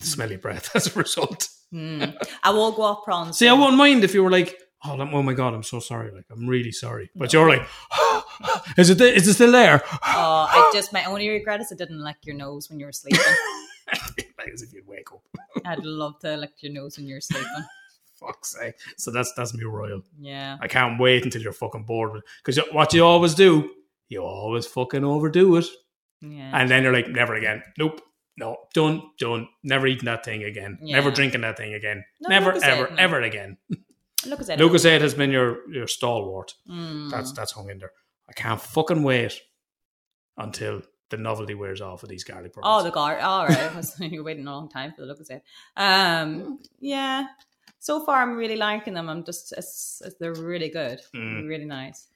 the 0.00 0.06
smelly 0.06 0.36
breath 0.36 0.70
as 0.74 0.86
a 0.94 0.98
result. 0.98 1.48
Hmm. 1.70 2.04
I 2.42 2.50
will 2.50 2.72
go 2.72 2.82
off 2.82 3.04
prawns. 3.04 3.36
See, 3.38 3.48
I 3.48 3.52
wouldn't 3.52 3.76
mind 3.76 4.02
if 4.04 4.14
you 4.14 4.24
were 4.24 4.30
like, 4.30 4.58
"Oh, 4.82 4.98
oh 4.98 5.22
my 5.22 5.34
god, 5.34 5.52
I'm 5.52 5.62
so 5.62 5.80
sorry. 5.80 6.10
Like, 6.10 6.24
I'm 6.30 6.46
really 6.46 6.72
sorry." 6.72 7.10
But 7.14 7.34
you're 7.34 7.46
like, 7.46 7.66
"Is 8.76 8.90
it? 8.90 8.98
th- 8.98 9.16
Is 9.16 9.26
it 9.28 9.34
still 9.34 9.52
there?" 9.52 9.82
Oh, 9.92 10.46
I 10.48 10.70
just 10.74 10.92
my 10.92 11.04
only 11.04 11.28
regret 11.28 11.60
is 11.60 11.72
I 11.72 11.76
didn't 11.76 12.02
lick 12.02 12.16
your 12.22 12.36
nose 12.36 12.68
when 12.68 12.78
you 12.80 12.86
were 12.86 12.92
sleeping. 12.92 13.20
as 14.52 14.62
if 14.62 14.72
you'd 14.72 14.86
wake 14.86 15.12
up. 15.12 15.22
I'd 15.66 15.84
love 15.84 16.18
to 16.20 16.36
lick 16.36 16.52
your 16.60 16.72
nose 16.72 16.96
when 16.96 17.06
you're 17.06 17.20
sleeping. 17.20 17.64
Fuck's 18.18 18.56
sake. 18.58 18.74
So 18.96 19.10
that's 19.10 19.32
that's 19.36 19.54
me 19.54 19.64
royal. 19.64 20.02
Yeah. 20.18 20.56
I 20.60 20.68
can't 20.68 20.98
wait 21.00 21.24
until 21.24 21.42
you're 21.42 21.52
fucking 21.52 21.84
bored 21.84 22.20
because 22.44 22.58
what 22.72 22.92
you 22.92 23.04
always 23.04 23.34
do, 23.34 23.70
you 24.08 24.22
always 24.22 24.66
fucking 24.66 25.04
overdo 25.04 25.56
it, 25.56 25.66
Yeah. 26.20 26.50
and 26.54 26.68
then 26.70 26.82
you're 26.82 26.92
like, 26.92 27.08
"Never 27.08 27.34
again." 27.34 27.62
Nope. 27.78 28.00
No, 28.36 28.56
done, 28.72 29.02
done. 29.18 29.48
Never 29.64 29.86
eating 29.88 30.04
that 30.06 30.24
thing 30.24 30.44
again. 30.44 30.78
Never 30.80 31.08
Yeah. 31.08 31.14
drinking 31.14 31.40
that 31.42 31.56
thing 31.56 31.74
again. 31.74 32.04
No, 32.20 32.28
Never, 32.28 32.52
Lucozade, 32.52 32.62
ever, 32.68 32.94
ever 32.98 33.20
again. 33.22 33.56
That. 34.24 34.58
Lucozade 34.58 35.00
has 35.00 35.14
been 35.14 35.30
your 35.30 35.68
your 35.70 35.86
stalwart. 35.88 36.54
Mm. 36.68 37.10
That's 37.10 37.32
that's 37.32 37.52
hung 37.52 37.68
in 37.70 37.78
there. 37.78 37.92
I 38.28 38.32
can't 38.32 38.60
fucking 38.60 39.02
wait 39.02 39.40
until 40.36 40.82
the 41.10 41.16
novelty 41.16 41.54
wears 41.54 41.80
off 41.80 42.02
of 42.02 42.08
these 42.08 42.24
garlic 42.24 42.52
products. 42.52 42.68
Oh, 42.70 42.82
the 42.82 42.90
gar. 42.90 43.18
All 43.18 43.46
right. 43.46 43.84
You're 44.00 44.22
waiting 44.22 44.46
a 44.46 44.50
long 44.50 44.68
time 44.68 44.92
for 44.92 45.02
the 45.02 45.06
look 45.06 45.20
of 45.20 45.30
it. 45.30 45.42
Um. 45.76 46.60
Yeah. 46.80 47.26
So 47.80 48.04
far, 48.04 48.22
I'm 48.22 48.36
really 48.36 48.56
liking 48.56 48.94
them. 48.94 49.08
I'm 49.08 49.24
just. 49.24 49.52
It's, 49.56 50.02
it's, 50.04 50.16
they're 50.16 50.34
really 50.34 50.68
good. 50.68 51.00
Mm. 51.14 51.48
Really 51.48 51.64
nice. 51.64 52.08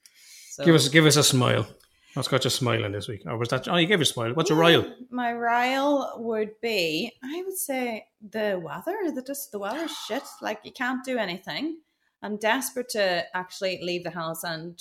So 0.51 0.65
give 0.65 0.75
us 0.75 0.87
give 0.89 1.05
us 1.05 1.15
a 1.15 1.23
smile. 1.23 1.65
What's 2.13 2.27
got 2.27 2.43
you 2.43 2.51
smiling 2.51 2.91
this 2.91 3.07
week? 3.07 3.23
Or 3.25 3.37
was 3.37 3.49
that? 3.49 3.67
Oh, 3.67 3.77
you 3.77 3.87
gave 3.87 3.99
a 3.99 4.05
smile. 4.05 4.33
What's 4.33 4.51
your 4.51 4.59
rile? 4.59 4.85
My 5.09 5.33
rile 5.33 6.13
would 6.17 6.61
be, 6.61 7.11
I 7.23 7.41
would 7.43 7.57
say, 7.57 8.05
the 8.21 8.61
weather. 8.63 9.11
The 9.11 9.23
just 9.25 9.51
the 9.51 9.57
weather's 9.57 9.95
shit. 10.07 10.21
Like 10.39 10.59
you 10.63 10.71
can't 10.71 11.03
do 11.03 11.17
anything. 11.17 11.79
I'm 12.21 12.37
desperate 12.37 12.89
to 12.89 13.25
actually 13.35 13.79
leave 13.81 14.03
the 14.03 14.11
house 14.11 14.43
and 14.43 14.79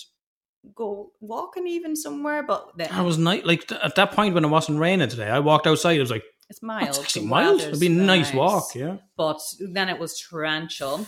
go 0.75 1.13
walking 1.21 1.67
even 1.67 1.97
somewhere, 1.97 2.43
but 2.43 2.77
the, 2.77 2.93
I 2.93 3.03
was 3.03 3.19
night 3.19 3.47
like 3.47 3.71
at 3.73 3.95
that 3.97 4.13
point 4.13 4.35
when 4.35 4.45
it 4.45 4.49
wasn't 4.49 4.79
raining 4.79 5.09
today. 5.09 5.29
I 5.29 5.41
walked 5.41 5.67
outside. 5.67 5.97
It 5.97 6.01
was 6.01 6.11
like 6.11 6.25
it's 6.49 6.63
mild. 6.63 6.89
that's 6.89 6.99
actually 6.99 7.27
mild. 7.27 7.61
It'd 7.61 7.81
be 7.81 7.87
a 7.87 7.91
nice 7.91 8.29
nice. 8.29 8.35
walk. 8.35 8.75
Yeah. 8.75 8.99
But 9.17 9.41
then 9.61 9.89
it 9.89 9.99
was 9.99 10.19
torrential. 10.21 11.07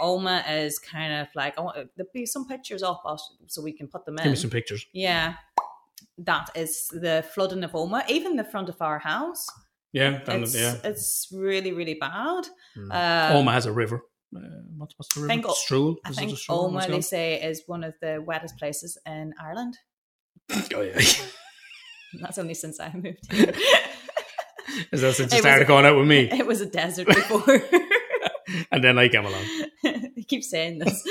Omagh 0.00 0.44
is 0.50 0.78
kind 0.78 1.12
of 1.12 1.28
like 1.34 1.58
I 1.58 1.62
want 1.62 1.76
there'll 1.96 2.10
be 2.12 2.26
some 2.26 2.46
pictures 2.46 2.82
up 2.82 3.02
us 3.06 3.36
so 3.46 3.62
we 3.62 3.72
can 3.72 3.88
put 3.88 4.04
them 4.04 4.18
in. 4.18 4.24
Give 4.24 4.32
me 4.32 4.36
some 4.36 4.50
pictures. 4.50 4.86
Yeah, 4.92 5.34
that 6.18 6.50
is 6.54 6.88
the 6.88 7.24
flooding 7.34 7.64
of 7.64 7.72
Omagh. 7.72 8.08
Even 8.08 8.36
the 8.36 8.44
front 8.44 8.68
of 8.68 8.80
our 8.80 8.98
house, 8.98 9.46
Yeah. 9.92 10.20
It's 10.26 10.52
the, 10.52 10.58
yeah. 10.58 10.76
it's 10.84 11.28
really 11.32 11.72
really 11.72 11.94
bad. 11.94 12.46
Mm. 12.76 12.90
Um, 12.90 13.46
Omagh 13.46 13.52
has 13.52 13.66
a 13.66 13.72
river. 13.72 14.02
Uh, 14.34 14.40
what's, 14.78 14.94
what's 14.98 15.14
the 15.14 15.20
river? 15.22 15.32
think 15.32 15.46
Strule. 15.56 15.96
I 16.04 16.12
think 16.12 16.36
Strule? 16.38 16.70
Omagh 16.70 16.72
What's 16.74 16.86
it 16.86 16.90
they 16.92 17.00
say 17.02 17.42
is 17.42 17.62
one 17.66 17.84
of 17.84 17.94
the 18.00 18.22
wettest 18.26 18.56
places 18.58 18.98
in 19.06 19.34
Ireland. 19.40 19.78
Oh 20.74 20.80
yeah. 20.82 20.98
That's 22.20 22.38
only 22.38 22.54
since 22.54 22.78
I 22.80 22.92
moved 22.94 23.32
here. 23.32 23.52
Is 24.92 25.00
that 25.02 25.14
since 25.14 25.32
It 25.32 25.36
you 25.36 25.38
was- 25.38 25.40
started 25.40 25.66
going 25.66 25.86
out 25.86 25.96
with 25.98 26.06
me? 26.08 26.28
it 26.30 26.46
was 26.46 26.60
a 26.60 26.66
desert 26.66 27.06
before. 27.06 27.60
And 28.70 28.82
then 28.84 28.98
I 28.98 29.08
came 29.08 29.24
along. 29.24 29.44
I 29.84 30.24
keep 30.28 30.42
saying 30.44 30.78
this. 30.80 31.02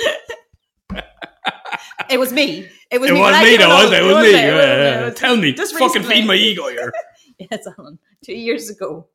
it 2.10 2.20
was 2.20 2.32
me. 2.34 2.68
It 2.92 3.00
was 3.02 3.10
It 3.10 3.14
me. 3.14 3.20
was 3.20 3.42
me 3.44 3.58
though, 3.58 3.70
wasn't 3.70 3.94
it? 3.94 4.04
It 4.04 4.06
was 4.06 4.16
me. 4.24 4.30
It 4.30 4.34
Yeah, 4.34 4.56
was 4.56 4.56
me. 4.56 4.62
yeah, 4.62 4.74
It 4.76 5.00
yeah. 5.00 5.06
was- 5.06 5.16
Tell 5.16 5.36
me. 5.38 5.54
Just 5.54 5.76
Fucking 5.78 6.04
feed 6.04 6.26
my 6.28 6.36
ego 6.36 6.68
here. 6.70 6.92
Yes, 7.40 7.66
Alan. 7.78 7.98
Two 8.24 8.34
years 8.34 8.70
ago. 8.70 9.08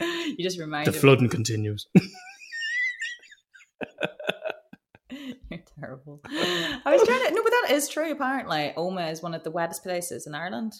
you 0.36 0.36
just 0.42 0.58
reminded 0.58 0.94
The 0.94 0.98
flooding 0.98 1.28
continues. 1.28 1.86
You're 5.50 5.60
terrible. 5.80 6.20
I 6.26 6.80
was 6.86 7.02
trying 7.06 7.28
to. 7.28 7.34
No, 7.34 7.42
but 7.42 7.50
that 7.50 7.68
is 7.72 7.88
true. 7.88 8.12
Apparently, 8.12 8.72
Omagh 8.76 9.12
is 9.12 9.22
one 9.22 9.34
of 9.34 9.44
the 9.44 9.50
wettest 9.50 9.82
places 9.82 10.26
in 10.26 10.34
Ireland. 10.34 10.74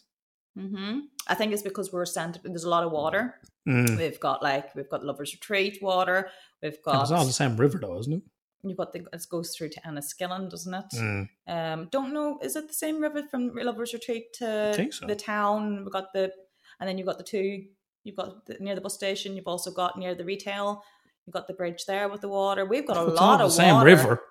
Mm-hmm. 0.58 1.00
I 1.26 1.34
think 1.34 1.52
it's 1.52 1.62
because 1.62 1.92
we're 1.92 2.04
sent. 2.04 2.38
There's 2.42 2.64
a 2.64 2.68
lot 2.68 2.84
of 2.84 2.90
water. 2.90 3.36
Mm. 3.68 3.96
We've 3.96 4.20
got 4.20 4.42
like 4.42 4.74
we've 4.74 4.88
got 4.88 5.04
Lovers 5.04 5.32
Retreat 5.32 5.78
water. 5.80 6.30
We've 6.62 6.82
got 6.82 7.02
It's 7.02 7.10
all 7.10 7.24
the 7.24 7.32
same 7.32 7.56
river 7.56 7.78
though, 7.80 7.98
isn't 7.98 8.12
it? 8.12 8.22
you've 8.64 8.76
got 8.76 8.92
the 8.92 9.06
it 9.12 9.26
goes 9.30 9.54
through 9.56 9.68
to 9.70 9.80
Enniskillen, 9.82 10.50
doesn't 10.50 10.74
it? 10.74 10.84
Mm. 10.96 11.28
Um, 11.46 11.88
don't 11.90 12.12
know. 12.12 12.38
Is 12.42 12.56
it 12.56 12.68
the 12.68 12.74
same 12.74 13.00
river 13.00 13.22
from 13.22 13.52
Lovers 13.54 13.92
Retreat 13.92 14.32
to 14.34 14.88
so. 14.90 15.06
the 15.06 15.16
town? 15.16 15.84
We've 15.84 15.92
got 15.92 16.12
the, 16.12 16.32
and 16.80 16.88
then 16.88 16.98
you've 16.98 17.06
got 17.06 17.18
the 17.18 17.24
two. 17.24 17.64
You've 18.08 18.16
got 18.16 18.46
the, 18.46 18.56
near 18.58 18.74
the 18.74 18.80
bus 18.80 18.94
station. 18.94 19.36
You've 19.36 19.46
also 19.46 19.70
got 19.70 19.98
near 19.98 20.14
the 20.14 20.24
retail. 20.24 20.82
You've 21.26 21.34
got 21.34 21.46
the 21.46 21.52
bridge 21.52 21.84
there 21.86 22.08
with 22.08 22.22
the 22.22 22.28
water. 22.28 22.64
We've 22.64 22.86
got 22.86 22.96
a 22.96 23.10
It's 23.10 23.20
lot 23.20 23.42
of 23.42 23.50
the 23.50 23.54
same 23.56 23.74
water. 23.74 23.84
river. 23.84 24.22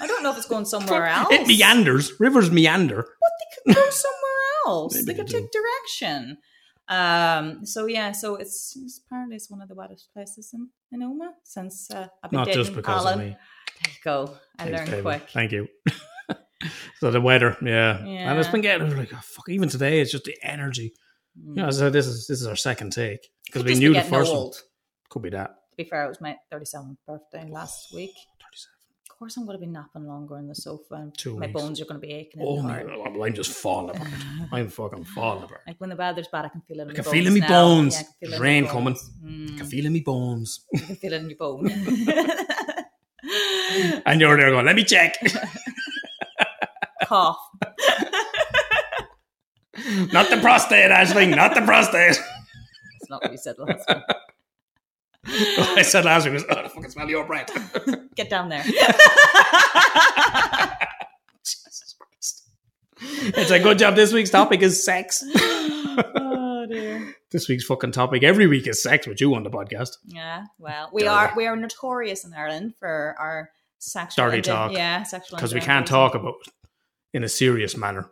I 0.00 0.06
don't 0.06 0.22
know 0.22 0.30
if 0.30 0.38
it's 0.38 0.46
going 0.46 0.64
somewhere 0.76 1.04
else. 1.04 1.28
It 1.30 1.46
meanders. 1.46 2.18
Rivers 2.18 2.50
meander. 2.50 3.02
But 3.02 3.30
they 3.38 3.74
could 3.74 3.76
go 3.84 3.90
somewhere 3.90 4.66
else. 4.66 4.94
Maybe 4.94 5.04
they 5.04 5.14
could 5.14 5.28
they 5.28 5.40
take 5.40 5.50
direction. 5.52 6.38
Um. 6.88 7.66
So 7.66 7.84
yeah. 7.84 8.12
So 8.12 8.36
it's, 8.36 8.74
it's 8.82 9.00
apparently 9.04 9.36
it's 9.36 9.50
one 9.50 9.60
of 9.60 9.68
the 9.68 9.74
wettest 9.74 10.08
places 10.14 10.54
in, 10.54 10.70
in 10.90 11.00
Omagh 11.06 11.34
since 11.44 11.90
uh, 11.90 12.08
I've 12.24 12.30
been 12.30 12.38
Not 12.38 12.46
dating 12.46 12.62
just 12.64 12.74
because 12.74 13.04
Alan. 13.04 13.20
of 13.20 13.26
me. 13.26 13.36
There 13.84 13.92
you 13.92 13.98
go. 14.02 14.36
I 14.58 14.64
Thanks, 14.64 14.90
learned 14.90 15.02
quick. 15.02 15.30
Thank 15.30 15.52
you. 15.52 15.68
so 17.00 17.10
the 17.10 17.20
weather, 17.20 17.56
yeah. 17.62 17.98
And 17.98 18.38
it's 18.38 18.48
been 18.48 18.62
getting 18.62 18.96
like 18.96 19.12
oh, 19.12 19.20
fuck. 19.22 19.48
Even 19.50 19.68
today, 19.68 20.00
it's 20.00 20.12
just 20.12 20.24
the 20.24 20.36
energy. 20.42 20.94
Mm. 21.40 21.54
Know, 21.56 21.70
so 21.70 21.90
this 21.90 22.06
is 22.06 22.26
this 22.26 22.40
is 22.40 22.46
our 22.46 22.56
second 22.56 22.92
take 22.92 23.30
because 23.46 23.64
we 23.64 23.74
knew 23.74 23.92
be 23.92 23.98
the 24.00 24.04
first 24.04 24.32
old. 24.32 24.54
one. 24.54 24.62
Could 25.08 25.22
be 25.22 25.30
that. 25.30 25.48
To 25.70 25.76
be 25.76 25.84
fair, 25.84 26.04
it 26.04 26.08
was 26.08 26.20
my 26.20 26.36
37th 26.52 26.96
birthday 27.06 27.48
last 27.48 27.94
week. 27.94 28.10
37. 28.40 28.72
Of 29.10 29.18
course, 29.18 29.36
I'm 29.36 29.46
going 29.46 29.58
to 29.58 29.64
be 29.64 29.70
napping 29.70 30.06
longer 30.06 30.36
on 30.36 30.48
the 30.48 30.54
sofa. 30.54 30.94
and 30.96 31.16
Two 31.16 31.38
my 31.38 31.46
weeks. 31.46 31.60
bones 31.60 31.80
are 31.80 31.84
going 31.84 32.00
to 32.00 32.06
be 32.06 32.12
aching. 32.12 32.40
in 32.40 32.46
Oh, 32.46 32.60
my, 32.60 32.84
well, 32.84 33.22
I'm 33.24 33.32
just 33.34 33.52
falling 33.52 33.94
apart. 33.96 34.10
I'm 34.52 34.68
fucking 34.68 35.04
falling 35.04 35.44
apart. 35.44 35.60
Like 35.66 35.80
when 35.80 35.90
the 35.90 35.96
weather's 35.96 36.28
bad, 36.28 36.46
I 36.46 36.48
can 36.48 36.60
feel 36.62 36.80
it. 36.80 36.82
In 36.84 36.90
I 36.90 36.94
can 36.94 37.04
feel 37.04 37.26
in 37.26 37.34
me 37.34 37.40
now. 37.40 37.48
bones. 37.48 37.94
Yeah, 37.94 38.00
I 38.00 38.02
can 38.02 38.12
feel 38.20 38.32
in 38.34 38.38
my 38.38 38.44
rain 38.44 38.64
bones. 38.64 38.72
coming. 38.72 38.94
Mm, 39.48 39.54
I 39.54 39.58
can 39.58 39.66
feel 39.66 39.86
in 39.86 39.92
me 39.92 40.00
bones. 40.00 40.64
you 40.72 40.80
can 40.80 40.96
feel 40.96 41.12
it 41.12 41.22
in 41.22 41.30
your 41.30 41.38
bone. 41.38 41.70
And 44.04 44.20
you're 44.20 44.36
there 44.36 44.50
going, 44.50 44.66
let 44.66 44.74
me 44.76 44.84
check. 44.84 45.16
Cough. 47.04 47.38
Not 50.12 50.28
the 50.30 50.38
prostate, 50.40 50.90
Ashley. 50.90 51.26
not 51.26 51.54
the 51.54 51.62
prostate. 51.62 52.16
That's 52.16 53.10
not 53.10 53.22
what 53.22 53.32
you 53.32 53.38
said 53.42 53.56
last 53.58 53.88
week. 53.88 53.98
I 55.24 55.82
said 55.82 56.04
last 56.04 56.24
week 56.24 56.34
was, 56.34 56.44
oh, 56.50 56.54
I 56.54 56.68
fucking 56.68 56.90
smell 56.90 57.08
your 57.08 57.24
breath. 57.24 57.50
Get 58.16 58.28
down 58.28 58.48
there. 58.48 58.62
Jesus 61.44 61.94
Christ. 61.98 62.42
It's 63.00 63.50
a 63.50 63.58
good 63.60 63.78
job 63.78 63.94
this 63.94 64.12
week's 64.12 64.30
topic 64.30 64.62
is 64.62 64.84
sex. 64.84 65.24
oh 65.36 66.66
dear. 66.68 67.14
This 67.30 67.48
week's 67.48 67.64
fucking 67.64 67.92
topic 67.92 68.22
every 68.22 68.46
week 68.46 68.66
is 68.66 68.82
sex 68.82 69.06
with 69.06 69.20
you 69.20 69.34
on 69.34 69.42
the 69.42 69.50
podcast. 69.50 69.96
Yeah. 70.04 70.44
Well, 70.58 70.90
we 70.92 71.06
are 71.06 71.32
we 71.36 71.46
are 71.46 71.56
notorious 71.56 72.24
in 72.24 72.34
Ireland 72.34 72.74
for 72.78 73.14
our 73.18 73.50
sexual 73.78 74.26
Dirty 74.26 74.42
talk. 74.42 74.72
Yeah, 74.72 75.02
sexual 75.04 75.38
Because 75.38 75.54
we 75.54 75.60
can't 75.60 75.86
talk 75.86 76.14
about 76.14 76.34
it 76.44 76.52
in 77.14 77.24
a 77.24 77.28
serious 77.28 77.76
manner. 77.76 78.10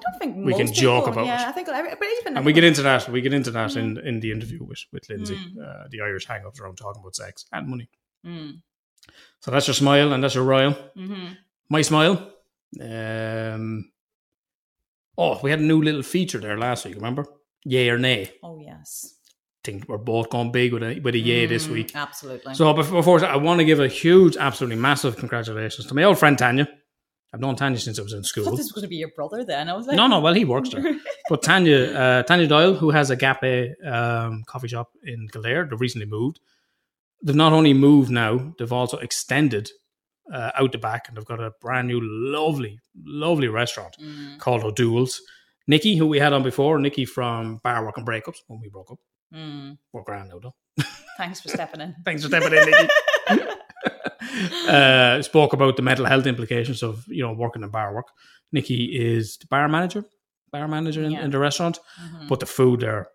I 0.00 0.10
don't 0.10 0.18
think 0.18 0.46
we 0.46 0.54
can 0.54 0.72
joke 0.72 1.04
people- 1.04 1.12
about 1.12 1.26
yeah, 1.26 1.42
it. 1.42 1.48
I 1.48 1.52
think, 1.52 1.66
but 1.68 2.08
even 2.20 2.36
And 2.36 2.46
we 2.46 2.52
get 2.52 2.64
into 2.64 2.82
that. 2.82 3.08
We 3.08 3.20
get 3.20 3.32
into 3.34 3.50
that 3.50 3.70
Mm. 3.70 3.76
in, 3.76 3.98
in 4.08 4.20
the 4.20 4.30
interview 4.32 4.62
with, 4.64 4.82
with 4.92 5.08
Lindsay, 5.08 5.36
Mm. 5.36 5.58
uh, 5.66 5.88
the 5.90 6.00
Irish 6.00 6.26
hang-ups 6.26 6.58
around 6.60 6.76
talking 6.76 7.00
about 7.02 7.14
sex 7.16 7.46
and 7.52 7.68
money. 7.68 7.88
Mm, 8.26 8.62
So 9.40 9.50
that's 9.50 9.66
your 9.68 9.74
smile 9.74 10.12
and 10.12 10.22
that's 10.22 10.34
your 10.34 10.44
royal. 10.44 10.74
mhm. 10.96 11.36
My 11.68 11.82
smile. 11.82 12.32
Um, 12.80 13.90
oh, 15.18 15.38
we 15.42 15.50
had 15.50 15.60
a 15.60 15.62
new 15.62 15.82
little 15.82 16.02
feature 16.02 16.38
there 16.38 16.58
last 16.58 16.84
week. 16.84 16.94
Remember? 16.96 17.26
Yay 17.64 17.90
or 17.90 17.98
nay? 17.98 18.30
Oh 18.42 18.58
yes. 18.58 19.16
think 19.62 19.86
we're 19.88 19.98
both 19.98 20.30
going 20.30 20.50
big 20.50 20.72
with 20.72 20.82
a 20.82 21.00
with 21.00 21.14
a 21.14 21.18
yay 21.18 21.44
this 21.46 21.66
Mm, 21.66 21.72
week. 21.72 21.90
Absolutely. 21.94 22.54
So 22.54 22.72
before, 22.72 23.00
before 23.00 23.24
I 23.26 23.36
want 23.36 23.58
to 23.60 23.64
give 23.66 23.78
a 23.78 23.88
huge, 23.88 24.38
absolutely 24.38 24.76
massive 24.80 25.18
congratulations 25.18 25.86
to 25.88 25.94
my 25.94 26.04
old 26.04 26.18
friend 26.18 26.38
Tanya. 26.38 26.66
I've 27.32 27.40
known 27.40 27.54
Tanya 27.56 27.78
since 27.78 27.98
I 27.98 28.02
was 28.02 28.12
in 28.12 28.18
I 28.18 28.22
thought 28.22 28.26
school. 28.26 28.44
this 28.56 28.58
was 28.58 28.72
going 28.72 28.82
to 28.82 28.88
be 28.88 28.96
your 28.96 29.10
brother. 29.14 29.44
Then 29.44 29.68
I 29.68 29.74
was 29.74 29.86
like, 29.86 29.96
No, 29.96 30.06
no, 30.08 30.18
well 30.20 30.34
he 30.34 30.44
works 30.44 30.70
there. 30.70 30.82
But 31.28 31.42
Tanya, 31.42 31.92
uh, 31.92 32.22
Tanya 32.24 32.48
Doyle, 32.48 32.74
who 32.74 32.90
has 32.90 33.10
a 33.10 33.16
Gape 33.16 33.76
um, 33.86 34.42
coffee 34.46 34.66
shop 34.68 34.90
in 35.04 35.28
Kildare, 35.28 35.64
they've 35.70 35.80
recently 35.80 36.06
moved. 36.06 36.40
They've 37.22 37.36
not 37.36 37.52
only 37.52 37.72
moved 37.72 38.10
now, 38.10 38.54
they've 38.58 38.72
also 38.72 38.98
extended 38.98 39.70
uh, 40.32 40.50
out 40.56 40.72
the 40.72 40.78
back, 40.78 41.06
and 41.08 41.16
they've 41.16 41.24
got 41.24 41.38
a 41.40 41.52
brand 41.60 41.86
new, 41.88 42.00
lovely, 42.02 42.78
lovely 42.96 43.48
restaurant 43.48 43.96
Mm, 44.00 44.38
called 44.38 44.64
O'Doul's. 44.64 45.20
Nikki, 45.68 45.94
who 45.96 46.06
we 46.08 46.18
had 46.18 46.32
on 46.32 46.42
before, 46.42 46.78
Nikki 46.80 47.04
from 47.04 47.58
Bar 47.62 47.84
Work 47.84 47.96
and 47.98 48.06
Breakups 48.06 48.38
when 48.48 48.58
we 48.60 48.68
broke 48.68 48.90
up. 48.90 48.98
mm. 49.32 49.76
We're 49.92 50.02
grand 50.02 50.30
now, 50.30 50.38
though. 50.40 50.54
Thanks 51.16 51.40
for 51.40 51.48
stepping 51.48 51.80
in. 51.80 51.94
Thanks 52.04 52.22
for 52.22 52.28
stepping 52.28 52.58
in, 52.58 52.64
Nikki. 52.70 52.88
uh, 54.68 55.22
spoke 55.22 55.52
about 55.52 55.76
the 55.76 55.82
mental 55.82 56.06
health 56.06 56.26
implications 56.26 56.82
of 56.82 57.04
you 57.08 57.22
know 57.22 57.32
working 57.32 57.62
in 57.62 57.70
bar 57.70 57.94
work. 57.94 58.08
Nikki 58.52 58.84
is 58.86 59.36
the 59.38 59.46
bar 59.46 59.68
manager, 59.68 60.04
bar 60.52 60.66
manager 60.68 61.02
in, 61.02 61.12
Yeah. 61.12 61.24
in 61.24 61.30
the 61.30 61.38
restaurant, 61.38 61.78
Mhm. 62.00 62.28
but 62.28 62.40
the 62.40 62.46
food 62.46 62.80
there, 62.80 63.08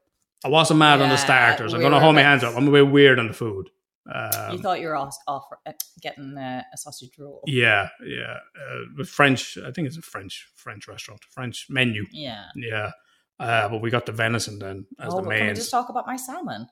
I 0.46 0.50
wasn't 0.50 0.80
mad 0.80 1.02
on 1.02 1.10
the 1.10 1.18
starters. 1.18 1.74
I'm 1.74 1.80
we 1.82 1.90
to 1.90 2.00
hold 2.00 2.16
my 2.16 2.22
hands 2.24 2.44
up. 2.44 2.56
I'm 2.56 2.68
a 2.68 2.72
bit 2.72 2.88
weird 2.90 3.20
on 3.20 3.28
the 3.28 3.34
food. 3.34 3.70
you 4.08 4.12
Um, 4.14 4.62
thought 4.62 4.80
you 4.80 4.88
were 4.88 4.96
off, 4.96 5.16
off 5.28 5.46
uh, 5.66 5.72
getting 6.00 6.38
uh, 6.38 6.62
a 6.74 6.78
sausage 6.78 7.18
roll. 7.18 7.42
yeah, 7.48 7.90
yeah. 8.06 8.38
Uh, 8.56 8.82
with 8.98 9.10
French, 9.10 9.58
I 9.58 9.72
think 9.72 9.88
it's 9.88 9.98
a 9.98 10.02
French 10.04 10.48
French 10.56 10.88
restaurant, 10.88 11.22
French 11.32 11.66
menu. 11.70 12.06
Yeah. 12.12 12.46
Yeah, 12.56 12.92
uh, 13.40 13.68
but 13.68 13.82
we 13.82 13.90
got 13.90 14.06
the 14.06 14.12
venison 14.12 14.60
then 14.60 14.86
as 15.00 15.12
oh, 15.12 15.18
the 15.18 15.24
but 15.24 15.30
can 15.32 15.40
we 15.40 15.46
main. 15.48 15.56
just 15.56 15.72
talk 15.72 15.90
about 15.90 16.06
my 16.06 16.18
salmon? 16.18 16.68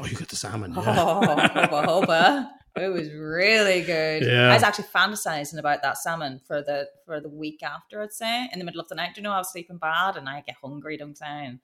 Oh, 0.00 0.06
you 0.06 0.16
got 0.16 0.28
the 0.28 0.36
salmon. 0.36 0.72
Oh, 0.74 0.82
Yeah. 0.82 1.66
hoba, 1.68 1.84
hoba. 1.86 2.48
It 2.76 2.88
was 2.88 3.10
really 3.10 3.82
good. 3.82 4.24
Yeah. 4.24 4.50
I 4.50 4.54
was 4.54 4.62
actually 4.62 4.86
fantasizing 4.94 5.58
about 5.58 5.82
that 5.82 5.98
salmon 5.98 6.40
for 6.46 6.62
the 6.62 6.88
for 7.04 7.20
the 7.20 7.28
week 7.28 7.62
after. 7.62 8.00
I'd 8.02 8.12
say 8.12 8.48
in 8.52 8.58
the 8.58 8.64
middle 8.64 8.80
of 8.80 8.88
the 8.88 8.94
night. 8.94 9.14
Do 9.14 9.20
you 9.20 9.24
know 9.24 9.32
I 9.32 9.38
was 9.38 9.50
sleeping 9.52 9.78
bad 9.78 10.16
and 10.16 10.28
I 10.28 10.40
get 10.46 10.56
hungry? 10.62 10.96
Don't 10.96 11.18
I? 11.22 11.42
And 11.42 11.58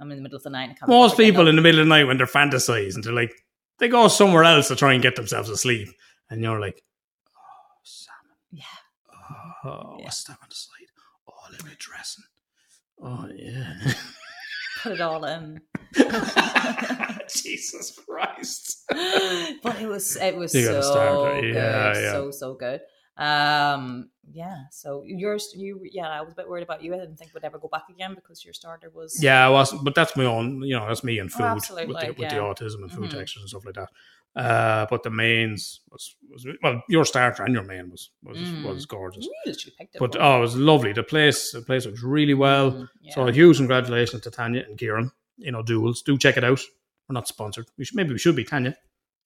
I'm 0.00 0.10
in 0.10 0.16
the 0.18 0.22
middle 0.22 0.36
of 0.36 0.42
the 0.42 0.50
night. 0.50 0.64
And 0.64 0.72
I 0.72 0.74
can't 0.74 0.88
Most 0.90 1.16
people 1.16 1.48
in 1.48 1.56
the 1.56 1.62
middle 1.62 1.80
of 1.80 1.86
the 1.86 1.90
night 1.90 2.04
when 2.04 2.18
they're 2.18 2.26
fantasizing, 2.26 3.02
they're 3.02 3.12
like, 3.12 3.32
they 3.78 3.88
go 3.88 4.08
somewhere 4.08 4.44
else 4.44 4.68
to 4.68 4.76
try 4.76 4.92
and 4.92 5.02
get 5.02 5.16
themselves 5.16 5.48
asleep. 5.48 5.88
And 6.28 6.42
you're 6.42 6.60
like, 6.60 6.82
oh, 7.36 7.80
salmon. 7.82 8.36
Yeah. 8.50 8.64
Oh, 9.64 9.96
Yeah. 9.98 10.04
what's 10.04 10.24
that 10.24 10.38
on 10.42 10.48
the 10.48 10.54
side? 10.54 10.68
Oh, 11.28 11.32
a 11.48 11.52
little 11.52 11.68
dressing. 11.78 12.24
Oh, 13.02 13.28
yeah. 13.34 13.92
put 14.82 14.92
it 14.92 15.00
all 15.00 15.24
in. 15.24 15.60
Jesus 17.28 17.98
Christ. 18.06 18.84
but 19.62 19.80
it 19.80 19.86
was 19.88 20.16
it 20.16 20.36
was 20.36 20.54
You 20.54 20.64
so 20.66 20.80
start 20.80 21.20
good. 21.42 21.54
Yeah, 21.54 21.92
yeah. 21.94 22.12
so 22.12 22.30
so 22.30 22.54
good. 22.54 22.80
Um, 23.16 24.08
yeah. 24.32 24.64
So 24.70 25.02
yours, 25.06 25.52
you 25.54 25.80
yeah, 25.90 26.08
I 26.08 26.22
was 26.22 26.32
a 26.32 26.36
bit 26.36 26.48
worried 26.48 26.62
about 26.62 26.82
you. 26.82 26.94
I 26.94 26.98
didn't 26.98 27.16
think 27.16 27.34
would 27.34 27.44
ever 27.44 27.58
go 27.58 27.68
back 27.68 27.84
again 27.90 28.14
because 28.14 28.44
your 28.44 28.54
starter 28.54 28.90
was 28.90 29.22
Yeah, 29.22 29.46
I 29.46 29.50
was, 29.50 29.72
but 29.84 29.94
that's 29.94 30.16
my 30.16 30.24
own, 30.24 30.62
you 30.62 30.74
know, 30.74 30.86
that's 30.86 31.04
me 31.04 31.18
and 31.18 31.30
Oh, 31.34 31.36
food 31.36 31.44
absolutely, 31.46 31.94
with, 31.94 32.00
the, 32.00 32.12
with 32.12 32.30
the 32.30 32.36
autism 32.36 32.82
and 32.82 32.92
food 32.92 33.10
Mhm. 33.10 33.18
textures 33.18 33.42
and 33.42 33.50
stuff 33.50 33.66
like 33.66 33.74
that. 33.74 33.88
Uh, 34.34 34.86
but 34.88 35.02
the 35.02 35.10
mains 35.10 35.80
was, 35.90 36.16
was, 36.30 36.46
well, 36.62 36.82
your 36.88 37.04
starter 37.04 37.42
and 37.42 37.52
your 37.52 37.64
main 37.64 37.90
was, 37.90 38.10
was, 38.22 38.38
Mm. 38.38 38.62
was 38.62 38.86
gorgeous. 38.86 39.26
You 39.26 39.34
literally 39.44 39.74
picked 39.78 39.94
it. 39.94 39.98
But 39.98 40.16
oh, 40.18 40.38
it 40.38 40.40
was 40.40 40.56
lovely. 40.56 40.94
The 40.94 41.02
place, 41.02 41.52
the 41.52 41.60
place 41.60 41.84
was 41.84 42.02
really 42.02 42.32
well. 42.34 42.72
Mm, 42.72 42.88
yeah. 43.02 43.14
So 43.14 43.28
a 43.28 43.32
huge 43.32 43.58
congratulations 43.58 44.22
to 44.22 44.30
Tanya 44.30 44.64
and 44.66 44.78
Kieran. 44.78 45.10
You 45.42 45.52
know, 45.52 45.62
duels. 45.62 46.02
Do 46.02 46.16
check 46.18 46.36
it 46.36 46.44
out. 46.44 46.60
We're 47.08 47.14
not 47.14 47.28
sponsored. 47.28 47.66
We 47.78 47.84
should, 47.84 47.96
maybe 47.96 48.12
we 48.12 48.18
should 48.18 48.36
be 48.36 48.44
Tanya. 48.44 48.76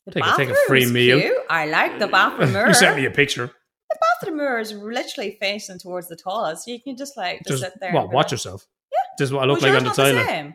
The 0.06 0.12
take 0.12 0.24
a- 0.24 0.34
take 0.36 0.48
a 0.48 0.54
free 0.66 0.80
bathroom's 0.80 0.92
meal. 0.92 1.20
cute. 1.20 1.36
I 1.50 1.66
like 1.66 1.98
the 1.98 2.06
bathroom 2.08 2.52
mirror. 2.52 2.68
you 2.68 2.74
sent 2.74 2.96
me 2.96 3.04
a 3.06 3.10
picture. 3.10 3.46
the 3.90 3.98
bathroom 4.20 4.38
mirror 4.38 4.58
is 4.60 4.72
literally 4.72 5.36
facing 5.40 5.78
towards 5.78 6.08
the 6.08 6.16
toilet, 6.16 6.58
so 6.58 6.70
you 6.70 6.80
can 6.80 6.96
just 6.96 7.16
like 7.16 7.38
just, 7.46 7.48
Just 7.48 7.62
sit 7.62 7.80
there. 7.80 7.92
what? 7.92 8.10
Watch 8.12 8.26
like, 8.26 8.30
yourself. 8.32 8.66
Yeah. 8.92 8.98
This 9.18 9.28
is 9.28 9.32
what 9.32 9.42
I 9.42 9.46
look 9.46 9.56
Was 9.56 9.64
like 9.64 9.72
on 9.74 9.84
the 9.84 9.90
the 9.90 9.94
toilet. 9.96 10.26
same? 10.26 10.54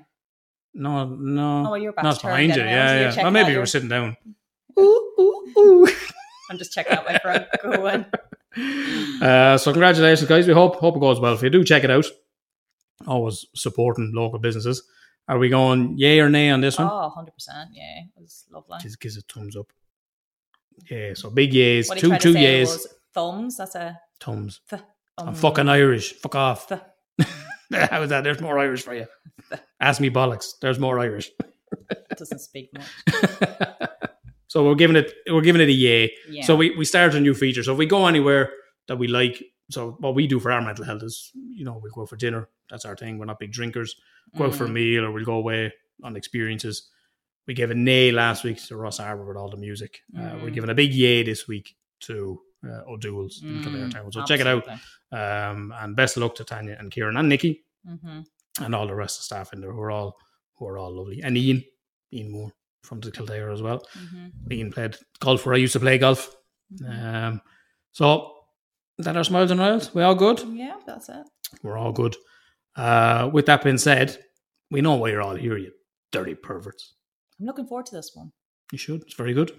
No, 0.74 1.06
no. 1.06 1.60
Oh, 1.68 1.72
well, 1.72 1.78
your 1.78 1.92
back's 1.92 2.04
not 2.06 2.22
behind 2.22 2.50
you. 2.50 2.56
so 2.56 2.60
Yeah, 2.62 3.12
yeah. 3.14 3.22
Well, 3.24 3.32
maybe 3.32 3.52
you 3.52 3.60
were 3.60 3.66
sitting 3.66 3.90
down. 3.90 4.16
Ooh, 4.80 5.12
ooh, 5.20 5.54
ooh. 5.58 5.88
I'm 6.50 6.58
just 6.58 6.72
checking 6.74 6.94
out 6.94 7.06
my 7.06 7.18
front. 7.20 7.46
Go 7.62 7.88
on. 7.88 8.06
Uh, 9.22 9.58
so 9.58 9.72
congratulations, 9.72 10.28
guys. 10.28 10.48
We 10.48 10.54
hope 10.54 10.78
hope 10.78 10.96
it 10.96 11.00
goes 11.00 11.20
well. 11.20 11.34
If 11.34 11.42
you 11.44 11.50
do 11.50 11.64
check 11.64 11.84
it 11.84 11.92
out, 11.92 12.06
always 13.08 13.46
supporting 13.56 14.12
local 14.16 14.40
businesses. 14.40 14.84
Are 15.32 15.40
we 15.40 15.48
going 15.48 15.98
yay 15.98 16.20
or 16.20 16.30
nay 16.30 16.50
on 16.50 16.60
this 16.60 16.78
one? 16.78 16.90
Oh, 16.92 17.10
100%. 17.16 17.30
Yeah, 17.72 18.02
it 18.18 18.22
was 18.22 18.44
lovely. 18.52 18.80
Just 18.82 19.00
gives 19.00 19.16
a 19.16 19.22
thumbs 19.22 19.56
up. 19.56 19.72
Yeah, 20.90 21.14
so 21.14 21.30
big 21.30 21.54
yays, 21.54 21.88
What 21.88 22.00
two 22.00 22.18
two 22.18 22.34
to 22.34 22.40
yays, 22.40 22.86
thumbs. 23.14 23.56
That's 23.56 23.76
a. 23.76 23.98
thumbs. 24.20 24.60
Th- 24.70 24.82
I'm 25.18 25.30
um, 25.30 25.36
fucking 25.36 25.70
Irish. 25.70 26.16
Fuck 26.16 26.36
off. 26.36 26.68
th- 26.68 26.82
How 27.90 28.02
is 28.02 28.10
that? 28.10 28.26
There's 28.26 28.42
more 28.42 28.60
Irish 28.60 28.84
for 28.84 28.94
you. 28.94 29.06
Ask 29.80 30.02
me 30.02 30.10
bollocks. 30.10 30.60
There's 30.60 30.80
more 30.80 31.00
Irish. 31.00 31.32
doesn't 32.18 32.40
speak 32.40 32.70
much. 32.74 33.30
so 34.48 34.66
we're 34.66 34.76
giving 34.76 34.98
it 34.98 35.14
we're 35.30 35.40
giving 35.40 35.62
it 35.62 35.70
a 35.70 35.74
yay. 35.74 36.12
Yeah. 36.30 36.44
So 36.44 36.58
we, 36.58 36.76
we 36.76 36.84
started 36.84 37.16
a 37.16 37.22
new 37.22 37.34
feature. 37.34 37.64
So 37.64 37.72
if 37.72 37.78
we 37.78 37.86
go 37.86 38.08
anywhere 38.08 38.52
that 38.90 38.98
we 38.98 39.08
like, 39.08 39.42
so 39.70 39.96
what 40.00 40.14
we 40.14 40.28
do 40.28 40.42
for 40.42 40.52
our 40.52 40.62
mental 40.62 40.84
health 40.84 41.04
is, 41.04 41.32
you 41.34 41.64
know, 41.64 41.80
we 41.82 41.90
go 41.96 42.06
for 42.06 42.18
dinner. 42.18 42.50
That's 42.72 42.86
our 42.86 42.96
thing. 42.96 43.20
We're 43.20 43.26
not 43.26 43.38
big 43.40 43.52
drinkers. 43.52 43.96
Go 44.38 44.46
out 44.46 44.56
for 44.56 44.66
a 44.66 44.70
Mm. 44.70 44.74
meal 44.74 45.06
or 45.06 45.12
we'll 45.12 45.26
go 45.26 45.36
away 45.36 45.72
on 46.04 46.16
experiences. 46.16 46.90
We 47.48 47.54
gave 47.54 47.70
a 47.70 47.76
nay 47.76 48.12
last 48.12 48.44
week 48.44 48.64
to 48.68 48.76
Ross 48.78 49.00
Arbor 49.00 49.26
with 49.28 49.38
all 49.38 49.50
the 49.50 49.58
music. 49.58 50.00
Uh, 50.18 50.38
we're 50.42 50.50
Mm. 50.50 50.54
giving 50.54 50.70
a 50.70 50.74
big 50.76 50.94
yay 50.94 51.22
this 51.24 51.48
week 51.48 51.76
to 52.02 52.42
uh, 52.64 52.84
O'Doul's 52.88 53.42
in 53.42 53.60
Mm, 53.60 53.64
Kildare 53.64 53.90
Town. 53.90 54.12
So 54.12 54.24
check 54.24 54.40
it 54.40 54.46
out. 54.48 54.64
Um, 55.12 55.74
and 55.76 55.96
best 55.96 56.16
of 56.16 56.22
luck 56.24 56.36
to 56.36 56.44
Tanya 56.44 56.76
and 56.80 56.92
Kieran 56.92 57.18
and 57.18 57.28
Nikki 57.28 57.66
hmm 57.86 58.22
and 58.62 58.76
all 58.76 58.86
the 58.86 58.94
rest 58.96 59.18
of 59.18 59.22
the 59.22 59.24
staff 59.24 59.54
in 59.54 59.62
there 59.62 59.72
who 59.72 59.82
are 59.82 59.90
all 59.92 60.18
who 60.58 60.68
are 60.68 60.78
all 60.78 60.92
lovely. 60.96 61.22
And 61.24 61.36
Ian, 61.38 61.64
Ian 62.14 62.32
Moore 62.32 62.52
from 62.84 63.00
the 63.00 63.12
Kildare 63.12 63.50
as 63.52 63.62
well. 63.64 63.84
hmm 63.94 64.28
Ian 64.52 64.72
played 64.72 64.96
golf 65.20 65.46
where 65.46 65.56
I 65.56 65.58
used 65.58 65.74
to 65.74 65.80
play 65.80 65.98
golf. 65.98 66.36
Um, 66.88 67.42
so 67.92 68.32
that 69.00 69.18
our 69.18 69.24
smiles 69.24 69.50
and 69.52 69.60
royals. 69.60 69.94
We 69.96 70.04
all 70.04 70.14
good? 70.16 70.40
Yeah, 70.54 70.78
that's 70.86 71.10
it. 71.10 71.26
We're 71.64 71.78
all 71.78 71.92
good. 71.92 72.16
Uh, 72.76 73.30
with 73.32 73.46
that 73.48 73.64
being 73.64 73.78
said, 73.78 74.18
we 74.70 74.82
know 74.82 74.96
why 74.96 75.10
you're 75.10 75.22
all 75.22 75.36
here, 75.36 75.58
you 75.58 75.72
dirty 76.12 76.36
perverts. 76.36 76.94
I'm 77.40 77.46
looking 77.46 77.68
forward 77.68 77.86
to 77.88 77.96
this 77.96 78.12
one. 78.14 78.32
You 78.72 78.78
should. 78.78 79.02
It's 79.04 79.16
very 79.16 79.34
good. 79.34 79.52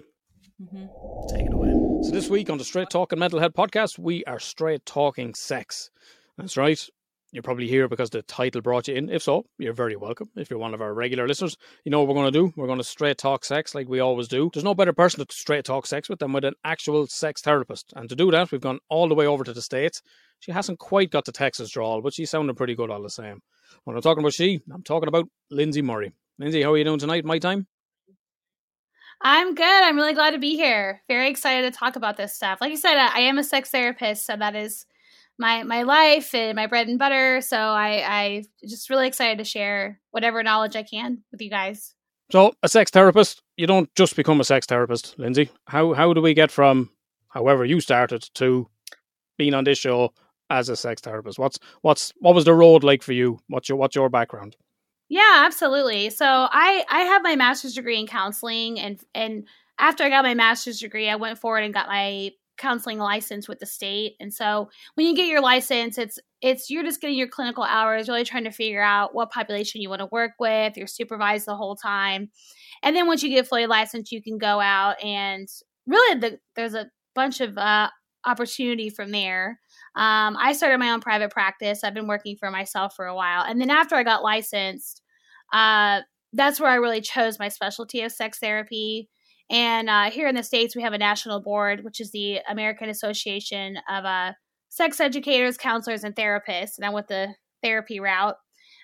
hmm 0.59 0.87
Take 1.29 1.47
it 1.47 1.53
away. 1.53 1.73
So 2.03 2.11
this 2.11 2.29
week 2.31 2.51
on 2.51 2.59
the 2.59 2.65
Straight 2.65 2.91
Talking 2.91 3.19
Mental 3.19 3.39
Health 3.39 3.53
podcast, 3.55 3.99
we 3.99 4.25
are 4.25 4.39
straight 4.41 4.85
talking 4.87 5.35
sex. 5.35 5.91
That's 6.37 6.57
right. 6.57 6.85
You're 7.33 7.43
probably 7.43 7.67
here 7.67 7.89
because 7.89 8.11
the 8.11 8.21
title 8.21 8.61
brought 8.61 8.89
you 8.89 8.95
in. 8.95 9.09
If 9.09 9.23
so, 9.23 9.47
you're 9.59 9.73
very 9.73 9.97
welcome. 9.97 10.29
If 10.37 10.51
you're 10.51 10.59
one 10.59 10.75
of 10.75 10.83
our 10.83 10.93
regular 10.93 11.27
listeners, 11.27 11.57
you 11.83 11.91
know 11.91 12.01
what 12.01 12.09
we're 12.09 12.21
going 12.21 12.31
to 12.31 12.39
do. 12.39 12.53
We're 12.57 12.67
going 12.67 12.79
to 12.79 12.85
straight 12.85 13.17
talk 13.17 13.47
sex 13.47 13.75
like 13.75 13.89
we 13.89 14.01
always 14.01 14.29
do. 14.29 14.51
There's 14.53 14.65
no 14.65 14.75
better 14.75 14.93
person 14.93 15.25
to 15.25 15.35
straight 15.35 15.65
talk 15.65 15.87
sex 15.87 16.11
with 16.11 16.19
than 16.19 16.35
with 16.35 16.45
an 16.45 16.53
actual 16.63 17.07
sex 17.07 17.41
therapist. 17.41 17.91
And 17.97 18.07
to 18.11 18.15
do 18.15 18.31
that, 18.33 18.53
we've 18.53 18.61
gone 18.61 18.81
all 18.91 19.09
the 19.09 19.15
way 19.15 19.27
over 19.27 19.45
to 19.45 19.55
the 19.55 19.63
States. 19.63 20.03
She 20.41 20.53
hasn't 20.53 20.79
quite 20.79 21.11
got 21.11 21.25
the 21.25 21.33
Texas 21.33 21.71
drawl, 21.71 22.03
but 22.03 22.13
she's 22.13 22.29
sounding 22.29 22.55
pretty 22.55 22.75
good 22.75 22.91
all 22.91 23.03
the 23.03 23.09
same. 23.09 23.41
When 23.85 23.97
I'm 23.97 24.03
talking 24.03 24.23
about 24.23 24.35
she, 24.35 24.61
I'm 24.71 24.83
talking 24.83 25.09
about 25.09 25.25
Lindsay 25.51 25.81
Murray. 25.81 26.13
Lindsay, 26.39 26.63
how 26.63 26.73
are 26.73 26.79
you 26.79 26.85
doing 26.85 26.99
tonight? 26.99 27.25
My 27.25 27.39
time? 27.39 27.67
I'm 29.23 29.55
good. 29.55 29.65
I'm 29.65 29.97
really 29.97 30.15
glad 30.15 30.33
to 30.33 30.39
be 30.39 30.57
here. 30.57 31.01
Very 31.09 31.31
excited 31.31 31.73
to 31.73 31.79
talk 31.79 31.97
about 31.97 32.19
this 32.19 32.35
stuff. 32.35 32.61
Like 32.61 32.73
you 32.73 32.77
said, 32.77 32.97
I 32.97 33.21
am 33.21 33.39
a 33.39 33.45
sex 33.45 33.71
therapist, 33.71 34.27
so 34.27 34.37
that 34.37 34.55
is 34.55 34.85
my 35.39 35.63
my 35.63 35.83
life 35.83 36.35
and 36.35 36.57
my 36.57 36.67
bread 36.67 36.89
and 36.89 36.99
butter. 36.99 37.41
So 37.41 37.57
I 37.57 38.05
I 38.07 38.45
just 38.67 38.91
really 38.91 39.09
excited 39.09 39.39
to 39.39 39.45
share 39.45 40.01
whatever 40.11 40.43
knowledge 40.43 40.77
I 40.77 40.83
can 40.83 41.25
with 41.33 41.41
you 41.41 41.51
guys. 41.51 41.95
So, 42.31 42.55
a 42.63 42.69
sex 42.69 42.91
therapist, 42.91 43.43
you 43.59 43.67
don't 43.67 43.95
just 43.95 44.17
become 44.17 44.41
a 44.41 44.45
sex 44.45 44.65
therapist, 44.65 45.19
Lindsay. 45.19 45.51
How 45.67 45.93
how 45.93 46.15
do 46.15 46.23
we 46.23 46.33
get 46.33 46.51
from 46.51 46.91
however 47.29 47.65
you 47.65 47.81
started 47.81 48.27
to 48.35 48.69
being 49.37 49.53
on 49.53 49.65
this 49.65 49.79
show 49.79 50.15
as 50.49 50.71
a 50.71 50.77
sex 50.77 51.03
therapist? 51.03 51.39
What's 51.39 51.59
what's 51.83 52.13
what 52.21 52.35
was 52.35 52.47
the 52.47 52.55
road 52.55 52.85
like 52.85 53.03
for 53.03 53.13
you? 53.13 53.39
What's 53.49 53.69
your 53.69 53.77
what's 53.77 53.97
your 53.97 54.09
background? 54.09 54.57
Yeah, 55.11 55.43
absolutely. 55.45 56.09
So 56.09 56.25
I 56.27 56.85
I 56.89 57.01
have 57.01 57.23
my 57.23 57.37
master's 57.37 57.75
degree 57.75 58.01
in 58.01 58.07
counseling 58.07 58.81
and 58.81 58.99
and 59.15 59.47
after 59.79 60.05
I 60.05 60.09
got 60.09 60.25
my 60.25 60.35
master's 60.35 60.81
degree, 60.81 61.11
I 61.11 61.17
went 61.17 61.39
forward 61.39 61.65
and 61.65 61.75
got 61.75 61.89
my 61.89 62.31
counseling 62.63 62.99
license 62.99 63.49
with 63.49 63.59
the 63.59 63.67
state. 63.67 64.15
And 64.21 64.33
so 64.33 64.71
when 64.95 65.07
you 65.07 65.17
get 65.17 65.27
your 65.27 65.43
license, 65.43 65.99
it's 65.99 66.19
it's 66.41 66.71
you're 66.71 66.85
just 66.85 67.01
getting 67.01 67.19
your 67.19 67.29
clinical 67.29 67.65
hours, 67.65 68.09
really 68.09 68.25
trying 68.25 68.45
to 68.45 68.53
figure 68.53 68.83
out 68.83 69.15
what 69.15 69.31
population 69.31 69.81
you 69.81 69.91
want 69.91 70.01
to 70.01 70.09
work 70.13 70.33
with. 70.39 70.77
You're 70.77 70.87
supervised 70.87 71.47
the 71.47 71.57
whole 71.57 71.77
time. 71.77 72.31
And 72.83 72.97
then 72.97 73.07
once 73.07 73.23
you 73.23 73.31
get 73.31 73.49
fully 73.49 73.67
licensed, 73.67 74.13
you 74.13 74.23
can 74.23 74.39
go 74.39 74.61
out 74.61 75.03
and 75.03 75.49
really 75.87 76.21
the, 76.21 76.39
there's 76.57 76.75
a 76.75 76.87
bunch 77.15 77.41
of 77.41 77.59
uh, 77.59 77.91
opportunity 78.25 78.91
from 78.91 79.11
there. 79.11 79.61
Um, 79.95 80.37
I 80.39 80.53
started 80.53 80.79
my 80.79 80.91
own 80.91 81.01
private 81.01 81.31
practice. 81.31 81.85
I've 81.85 81.95
been 81.95 82.09
working 82.09 82.37
for 82.39 82.51
myself 82.51 82.95
for 82.95 83.07
a 83.07 83.15
while. 83.15 83.45
And 83.45 83.61
then 83.61 83.71
after 83.71 83.95
I 83.95 84.05
got 84.05 84.23
licensed, 84.23 85.03
uh, 85.53 86.01
that's 86.33 86.59
where 86.59 86.71
I 86.71 86.77
really 86.77 87.01
chose 87.01 87.39
my 87.39 87.49
specialty 87.49 88.01
of 88.03 88.13
sex 88.13 88.39
therapy. 88.39 89.09
And 89.51 89.91
uh, 89.91 90.11
here 90.11 90.29
in 90.29 90.35
the 90.35 90.43
States, 90.43 90.75
we 90.75 90.83
have 90.83 90.93
a 90.93 90.99
national 90.99 91.41
board, 91.41 91.85
which 91.85 92.01
is 92.01 92.11
the 92.11 92.41
American 92.49 92.89
Association 92.89 93.77
of 93.89 94.05
uh, 94.05 94.33
Sex 94.69 95.01
Educators, 95.01 95.57
Counselors, 95.57 96.05
and 96.05 96.15
Therapists. 96.15 96.79
And 96.79 96.87
I 96.87 96.91
went 96.91 97.09
the 97.09 97.35
therapy 97.63 98.01
route. 98.01 98.37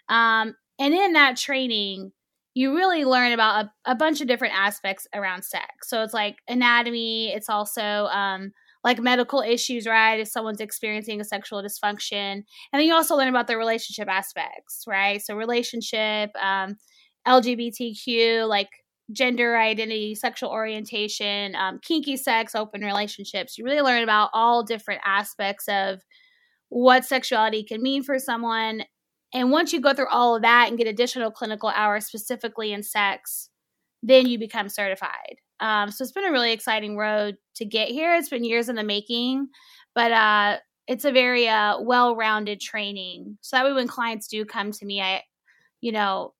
Um, 0.09 0.55
and 0.79 0.95
in 0.95 1.15
that 1.15 1.37
training, 1.37 2.13
you 2.55 2.75
really 2.75 3.05
learn 3.05 3.33
about 3.33 3.67
a, 3.67 3.93
a, 3.93 3.95
bunch 3.95 4.21
of 4.21 4.27
different 4.27 4.55
aspects 4.55 5.07
around 5.15 5.45
sex. 5.45 5.67
So 5.85 6.03
it's 6.03 6.15
like 6.15 6.37
anatomy, 6.49 7.33
it's 7.33 7.49
also 7.49 8.07
um, 8.07 8.53
like 8.85 8.99
medical 8.99 9.41
issues, 9.41 9.87
right? 9.87 10.21
If 10.21 10.29
someone's 10.29 10.61
experiencing 10.61 11.21
a 11.21 11.25
sexual 11.25 11.63
dysfunction. 11.63 12.33
And 12.33 12.45
then 12.73 12.83
you 12.83 12.95
also 12.95 13.17
learn 13.17 13.29
about 13.29 13.47
the 13.47 13.57
relationship 13.57 14.09
aspects, 14.09 14.85
right? 14.87 15.21
So 15.23 15.37
relationship, 15.37 16.31
um, 16.41 16.77
LGBTQ, 17.27 18.49
like 18.49 18.71
gender 19.13 19.57
identity, 19.57 20.15
sexual 20.15 20.51
orientation, 20.51 21.55
um, 21.55 21.81
kinky 21.83 22.17
sex, 22.17 22.55
open 22.55 22.83
relationships. 22.83 23.57
You 23.57 23.65
really 23.65 23.81
learn 23.81 24.03
about 24.03 24.31
all 24.33 24.63
different 24.63 25.01
aspects 25.05 25.67
of 25.69 26.01
what 26.69 27.05
sexuality 27.05 27.63
can 27.63 27.83
mean 27.83 28.03
for 28.03 28.19
someone. 28.19 28.83
And 29.33 29.51
once 29.51 29.73
you 29.73 29.81
go 29.81 29.95
through 29.95 30.09
all 30.11 30.37
of 30.37 30.43
that 30.43 30.69
and 30.69 30.79
get 30.79 30.87
additional 30.87 31.31
clinical 31.31 31.71
hours 31.71 32.07
specifically 32.07 32.73
in 32.73 32.83
sex, 32.83 33.49
then 34.03 34.27
you 34.27 34.39
become 34.39 34.69
certified. 34.69 35.37
Um, 35.61 35.91
so 35.91 36.03
it's 36.03 36.13
been 36.13 36.25
a 36.25 36.33
really 36.33 36.53
exciting 36.53 36.97
road 36.97 37.37
to 37.57 37.65
get 37.65 37.89
here. 37.89 38.15
It's 38.15 38.29
been 38.29 38.45
years 38.45 38.69
in 38.69 38.77
the 38.77 38.85
making, 38.85 39.49
but 39.95 40.13
uh, 40.13 40.59
it's 40.87 41.05
a 41.05 41.13
very 41.13 41.49
uh, 41.49 41.81
well-rounded 41.81 42.61
training. 42.61 43.39
So 43.41 43.57
that 43.57 43.65
way, 43.65 43.73
when 43.73 43.89
clients 43.89 44.29
do 44.29 44.45
come 44.45 44.71
to 44.73 44.87
me, 44.87 45.01
I, 45.01 45.23
you 45.81 45.93
know, 45.93 46.35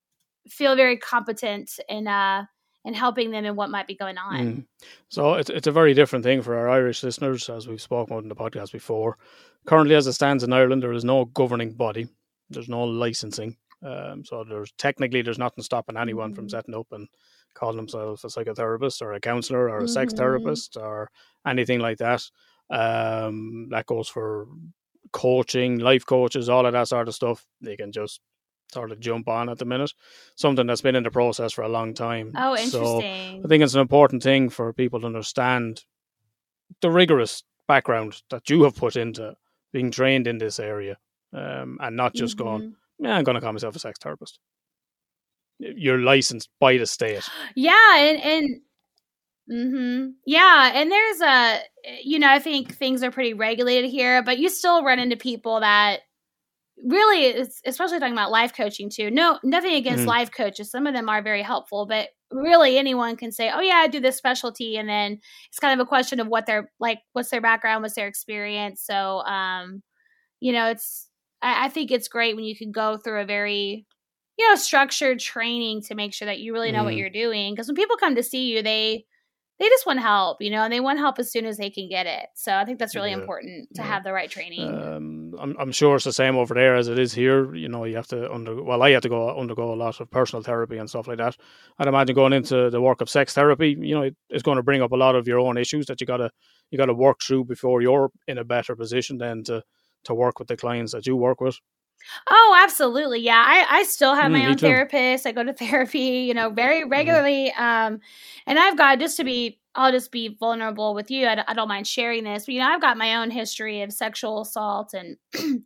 feel 0.47 0.75
very 0.75 0.97
competent 0.97 1.71
in 1.89 2.07
uh, 2.07 2.45
and 2.85 2.95
helping 2.95 3.31
them 3.31 3.45
in 3.45 3.55
what 3.55 3.69
might 3.69 3.87
be 3.87 3.95
going 3.95 4.17
on. 4.17 4.39
Mm. 4.39 4.65
So 5.09 5.33
it's 5.33 5.49
it's 5.49 5.67
a 5.67 5.71
very 5.71 5.93
different 5.93 6.23
thing 6.23 6.41
for 6.41 6.55
our 6.55 6.69
Irish 6.69 7.03
listeners, 7.03 7.49
as 7.49 7.67
we've 7.67 7.81
spoken 7.81 8.13
about 8.13 8.23
in 8.23 8.29
the 8.29 8.35
podcast 8.35 8.71
before. 8.71 9.17
Currently, 9.65 9.95
as 9.95 10.07
it 10.07 10.13
stands 10.13 10.43
in 10.43 10.53
Ireland, 10.53 10.81
there 10.81 10.93
is 10.93 11.05
no 11.05 11.25
governing 11.25 11.73
body. 11.73 12.07
There's 12.49 12.69
no 12.69 12.83
licensing. 12.83 13.57
Um, 13.83 14.25
so 14.25 14.43
there's 14.43 14.71
technically 14.77 15.21
there's 15.21 15.37
nothing 15.37 15.63
stopping 15.63 15.97
anyone 15.97 16.29
mm-hmm. 16.29 16.35
from 16.35 16.49
setting 16.49 16.75
up 16.75 16.87
and 16.91 17.07
calling 17.53 17.77
themselves 17.77 18.23
a 18.23 18.27
psychotherapist 18.27 19.01
or 19.01 19.13
a 19.13 19.19
counselor 19.19 19.69
or 19.69 19.77
a 19.77 19.79
mm-hmm. 19.79 19.87
sex 19.87 20.13
therapist 20.13 20.77
or 20.77 21.09
anything 21.45 21.79
like 21.79 21.97
that. 21.97 22.23
Um, 22.69 23.67
that 23.71 23.85
goes 23.85 24.07
for 24.07 24.47
coaching, 25.11 25.79
life 25.79 26.05
coaches, 26.05 26.49
all 26.49 26.65
of 26.65 26.73
that 26.73 26.87
sort 26.87 27.07
of 27.07 27.15
stuff. 27.15 27.45
They 27.61 27.75
can 27.75 27.91
just 27.91 28.21
sort 28.71 28.91
of 28.91 28.99
jump 28.99 29.27
on 29.27 29.49
at 29.49 29.57
the 29.57 29.65
minute. 29.65 29.93
Something 30.35 30.67
that's 30.67 30.81
been 30.81 30.95
in 30.95 31.03
the 31.03 31.11
process 31.11 31.53
for 31.53 31.63
a 31.63 31.69
long 31.69 31.93
time. 31.93 32.33
Oh, 32.35 32.51
interesting. 32.55 32.71
So 32.71 32.99
I 33.43 33.47
think 33.47 33.63
it's 33.63 33.73
an 33.73 33.81
important 33.81 34.23
thing 34.23 34.49
for 34.49 34.73
people 34.73 34.99
to 35.01 35.07
understand 35.07 35.83
the 36.81 36.91
rigorous 36.91 37.43
background 37.67 38.21
that 38.29 38.49
you 38.49 38.63
have 38.63 38.75
put 38.75 38.95
into 38.95 39.35
being 39.71 39.91
trained 39.91 40.27
in 40.27 40.37
this 40.37 40.59
area, 40.59 40.97
um, 41.33 41.77
and 41.81 41.95
not 41.95 42.13
just 42.13 42.37
mm-hmm. 42.37 42.47
going, 42.47 42.75
"Yeah, 42.99 43.15
I'm 43.15 43.23
going 43.23 43.35
to 43.35 43.41
call 43.41 43.53
myself 43.53 43.75
a 43.75 43.79
sex 43.79 43.99
therapist." 43.99 44.39
You're 45.59 45.99
licensed 45.99 46.49
by 46.59 46.77
the 46.77 46.85
state. 46.85 47.27
Yeah, 47.55 47.97
and 47.97 48.21
and. 48.21 48.61
Mm-hmm. 49.51 50.09
Yeah, 50.27 50.71
and 50.75 50.91
there's 50.91 51.21
a, 51.21 51.59
you 52.03 52.19
know, 52.19 52.29
I 52.29 52.37
think 52.37 52.75
things 52.75 53.01
are 53.01 53.09
pretty 53.09 53.33
regulated 53.33 53.89
here, 53.89 54.21
but 54.21 54.37
you 54.37 54.47
still 54.47 54.83
run 54.83 54.99
into 54.99 55.17
people 55.17 55.61
that 55.61 56.01
really 56.85 57.45
especially 57.65 57.99
talking 57.99 58.13
about 58.13 58.31
life 58.31 58.53
coaching 58.55 58.89
too 58.89 59.11
no 59.11 59.37
nothing 59.43 59.73
against 59.73 60.01
mm-hmm. 60.01 60.09
life 60.09 60.31
coaches 60.31 60.71
some 60.71 60.87
of 60.87 60.93
them 60.93 61.09
are 61.09 61.21
very 61.21 61.41
helpful 61.41 61.85
but 61.85 62.09
really 62.31 62.77
anyone 62.77 63.15
can 63.15 63.31
say 63.31 63.51
oh 63.53 63.59
yeah 63.59 63.75
i 63.75 63.87
do 63.87 63.99
this 63.99 64.15
specialty 64.15 64.77
and 64.77 64.87
then 64.87 65.19
it's 65.49 65.59
kind 65.59 65.79
of 65.79 65.83
a 65.83 65.87
question 65.87 66.19
of 66.19 66.27
what 66.27 66.45
their 66.45 66.71
like 66.79 66.99
what's 67.13 67.29
their 67.29 67.41
background 67.41 67.81
what's 67.81 67.95
their 67.95 68.07
experience 68.07 68.81
so 68.81 69.19
um 69.21 69.81
you 70.39 70.53
know 70.53 70.67
it's 70.67 71.07
I, 71.41 71.65
I 71.65 71.69
think 71.69 71.91
it's 71.91 72.07
great 72.07 72.35
when 72.35 72.45
you 72.45 72.55
can 72.55 72.71
go 72.71 72.97
through 72.97 73.21
a 73.21 73.25
very 73.25 73.85
you 74.37 74.47
know 74.47 74.55
structured 74.55 75.19
training 75.19 75.81
to 75.83 75.95
make 75.95 76.13
sure 76.13 76.27
that 76.27 76.39
you 76.39 76.53
really 76.53 76.71
know 76.71 76.79
mm-hmm. 76.79 76.85
what 76.85 76.95
you're 76.95 77.09
doing 77.09 77.53
because 77.53 77.67
when 77.67 77.75
people 77.75 77.97
come 77.97 78.15
to 78.15 78.23
see 78.23 78.45
you 78.45 78.63
they 78.63 79.05
they 79.59 79.67
just 79.67 79.85
want 79.85 79.99
help, 79.99 80.41
you 80.41 80.49
know, 80.49 80.63
and 80.63 80.71
they 80.71 80.79
want 80.79 80.99
help 80.99 81.19
as 81.19 81.31
soon 81.31 81.45
as 81.45 81.57
they 81.57 81.69
can 81.69 81.89
get 81.89 82.05
it. 82.05 82.27
So 82.35 82.55
I 82.55 82.63
think 82.63 82.79
that's 82.79 82.95
really 82.95 83.09
yeah. 83.09 83.17
important 83.17 83.67
to 83.75 83.81
yeah. 83.81 83.87
have 83.87 84.03
the 84.05 84.13
right 84.13 84.29
training. 84.29 84.73
Um, 84.73 85.35
I'm, 85.37 85.55
I'm 85.59 85.71
sure 85.73 85.97
it's 85.97 86.05
the 86.05 86.13
same 86.13 86.37
over 86.37 86.53
there 86.53 86.75
as 86.75 86.87
it 86.87 86.97
is 86.97 87.13
here. 87.13 87.53
You 87.53 87.67
know, 87.67 87.83
you 87.83 87.97
have 87.97 88.07
to 88.07 88.31
under 88.31 88.63
well, 88.63 88.81
I 88.81 88.91
had 88.91 89.03
to 89.03 89.09
go 89.09 89.37
undergo 89.37 89.73
a 89.73 89.75
lot 89.75 89.99
of 89.99 90.09
personal 90.09 90.41
therapy 90.43 90.77
and 90.77 90.89
stuff 90.89 91.07
like 91.07 91.17
that. 91.17 91.35
I'd 91.77 91.87
imagine 91.87 92.15
going 92.15 92.33
into 92.33 92.69
the 92.69 92.81
work 92.81 93.01
of 93.01 93.09
sex 93.09 93.33
therapy, 93.33 93.75
you 93.79 93.95
know, 93.95 94.03
it, 94.03 94.15
it's 94.29 94.43
going 94.43 94.57
to 94.57 94.63
bring 94.63 94.81
up 94.81 94.93
a 94.93 94.97
lot 94.97 95.15
of 95.15 95.27
your 95.27 95.39
own 95.39 95.57
issues 95.57 95.87
that 95.87 95.99
you 95.99 96.07
gotta 96.07 96.31
you 96.71 96.77
gotta 96.77 96.93
work 96.93 97.21
through 97.21 97.45
before 97.45 97.81
you're 97.81 98.09
in 98.27 98.37
a 98.37 98.45
better 98.45 98.75
position 98.75 99.17
then 99.17 99.43
to 99.43 99.61
to 100.05 100.13
work 100.13 100.39
with 100.39 100.47
the 100.47 100.55
clients 100.55 100.93
that 100.93 101.05
you 101.05 101.17
work 101.17 101.41
with. 101.41 101.59
Oh, 102.29 102.57
absolutely. 102.63 103.19
Yeah. 103.19 103.43
I, 103.45 103.79
I 103.79 103.83
still 103.83 104.15
have 104.15 104.31
mm, 104.31 104.39
my 104.39 104.45
own 104.47 104.57
therapist. 104.57 105.25
I 105.25 105.31
go 105.31 105.43
to 105.43 105.53
therapy, 105.65 105.99
you 105.99 106.33
know, 106.33 106.49
very 106.49 106.81
mm-hmm. 106.81 106.89
regularly. 106.89 107.53
Mm. 107.57 107.61
Um, 107.61 107.99
and 108.45 108.59
I've 108.59 108.77
got 108.77 108.99
just 108.99 109.17
to 109.17 109.23
be, 109.23 109.59
I'll 109.75 109.91
just 109.91 110.11
be 110.11 110.35
vulnerable 110.39 110.93
with 110.93 111.11
you. 111.11 111.27
I, 111.27 111.43
I 111.47 111.53
don't 111.53 111.67
mind 111.67 111.87
sharing 111.87 112.23
this, 112.23 112.45
but, 112.45 112.53
you 112.53 112.59
know, 112.59 112.67
I've 112.67 112.81
got 112.81 112.97
my 112.97 113.15
own 113.15 113.31
history 113.31 113.81
of 113.81 113.93
sexual 113.93 114.41
assault 114.41 114.93
and, 114.93 115.17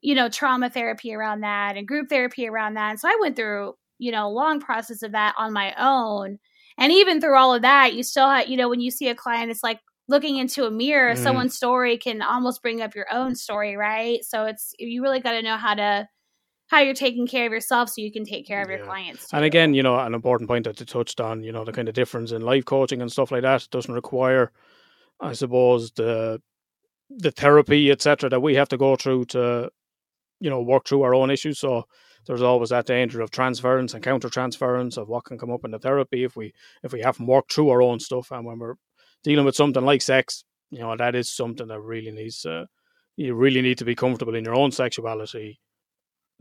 you 0.00 0.14
know, 0.14 0.28
trauma 0.28 0.68
therapy 0.68 1.14
around 1.14 1.40
that 1.42 1.76
and 1.76 1.88
group 1.88 2.08
therapy 2.08 2.46
around 2.46 2.74
that. 2.74 2.90
And 2.90 3.00
so 3.00 3.08
I 3.08 3.16
went 3.20 3.36
through, 3.36 3.74
you 3.98 4.12
know, 4.12 4.26
a 4.26 4.28
long 4.28 4.60
process 4.60 5.02
of 5.02 5.12
that 5.12 5.34
on 5.38 5.52
my 5.52 5.74
own. 5.78 6.38
And 6.76 6.92
even 6.92 7.20
through 7.20 7.36
all 7.36 7.54
of 7.54 7.62
that, 7.62 7.94
you 7.94 8.02
still 8.02 8.28
have, 8.28 8.48
you 8.48 8.56
know, 8.56 8.68
when 8.68 8.80
you 8.80 8.90
see 8.90 9.08
a 9.08 9.14
client, 9.14 9.50
it's 9.50 9.62
like, 9.62 9.80
looking 10.08 10.36
into 10.36 10.64
a 10.64 10.70
mirror, 10.70 11.14
mm. 11.14 11.18
someone's 11.18 11.54
story 11.54 11.96
can 11.98 12.22
almost 12.22 12.62
bring 12.62 12.82
up 12.82 12.94
your 12.94 13.06
own 13.12 13.34
story, 13.34 13.76
right? 13.76 14.24
So 14.24 14.44
it's 14.44 14.74
you 14.78 15.02
really 15.02 15.20
got 15.20 15.32
to 15.32 15.42
know 15.42 15.56
how 15.56 15.74
to 15.74 16.08
how 16.68 16.80
you're 16.80 16.94
taking 16.94 17.26
care 17.26 17.46
of 17.46 17.52
yourself 17.52 17.90
so 17.90 18.00
you 18.00 18.10
can 18.10 18.24
take 18.24 18.46
care 18.46 18.62
of 18.62 18.68
yeah. 18.68 18.76
your 18.76 18.86
clients. 18.86 19.28
Too. 19.28 19.36
And 19.36 19.44
again, 19.44 19.74
you 19.74 19.82
know, 19.82 19.98
an 19.98 20.14
important 20.14 20.48
point 20.48 20.64
that 20.64 20.80
you 20.80 20.86
touched 20.86 21.20
on, 21.20 21.42
you 21.42 21.52
know, 21.52 21.64
the 21.64 21.72
kind 21.72 21.88
of 21.88 21.94
difference 21.94 22.32
in 22.32 22.42
life 22.42 22.64
coaching 22.64 23.02
and 23.02 23.12
stuff 23.12 23.30
like 23.30 23.42
that 23.42 23.68
doesn't 23.70 23.94
require, 23.94 24.50
I 25.20 25.32
suppose, 25.32 25.92
the 25.92 26.40
the 27.10 27.30
therapy, 27.30 27.90
etc., 27.90 28.30
that 28.30 28.40
we 28.40 28.54
have 28.54 28.68
to 28.68 28.78
go 28.78 28.96
through 28.96 29.26
to, 29.26 29.70
you 30.40 30.50
know, 30.50 30.62
work 30.62 30.86
through 30.86 31.02
our 31.02 31.14
own 31.14 31.30
issues. 31.30 31.58
So 31.58 31.84
there's 32.26 32.42
always 32.42 32.70
that 32.70 32.86
danger 32.86 33.20
of 33.20 33.30
transference 33.30 33.94
and 33.94 34.02
counter 34.02 34.30
transference 34.30 34.96
of 34.96 35.08
what 35.08 35.24
can 35.24 35.38
come 35.38 35.50
up 35.50 35.64
in 35.64 35.70
the 35.70 35.78
therapy 35.78 36.24
if 36.24 36.36
we 36.36 36.52
if 36.82 36.92
we 36.92 37.02
haven't 37.02 37.26
worked 37.26 37.52
through 37.52 37.70
our 37.70 37.82
own 37.82 38.00
stuff 38.00 38.30
and 38.30 38.44
when 38.46 38.58
we're 38.58 38.74
dealing 39.24 39.44
with 39.44 39.56
something 39.56 39.84
like 39.84 40.02
sex, 40.02 40.44
you 40.70 40.78
know, 40.78 40.96
that 40.96 41.14
is 41.14 41.34
something 41.34 41.66
that 41.68 41.80
really 41.80 42.12
needs 42.12 42.46
uh, 42.46 42.64
you 43.16 43.34
really 43.34 43.62
need 43.62 43.78
to 43.78 43.84
be 43.84 43.94
comfortable 43.94 44.34
in 44.34 44.44
your 44.44 44.54
own 44.54 44.70
sexuality 44.70 45.60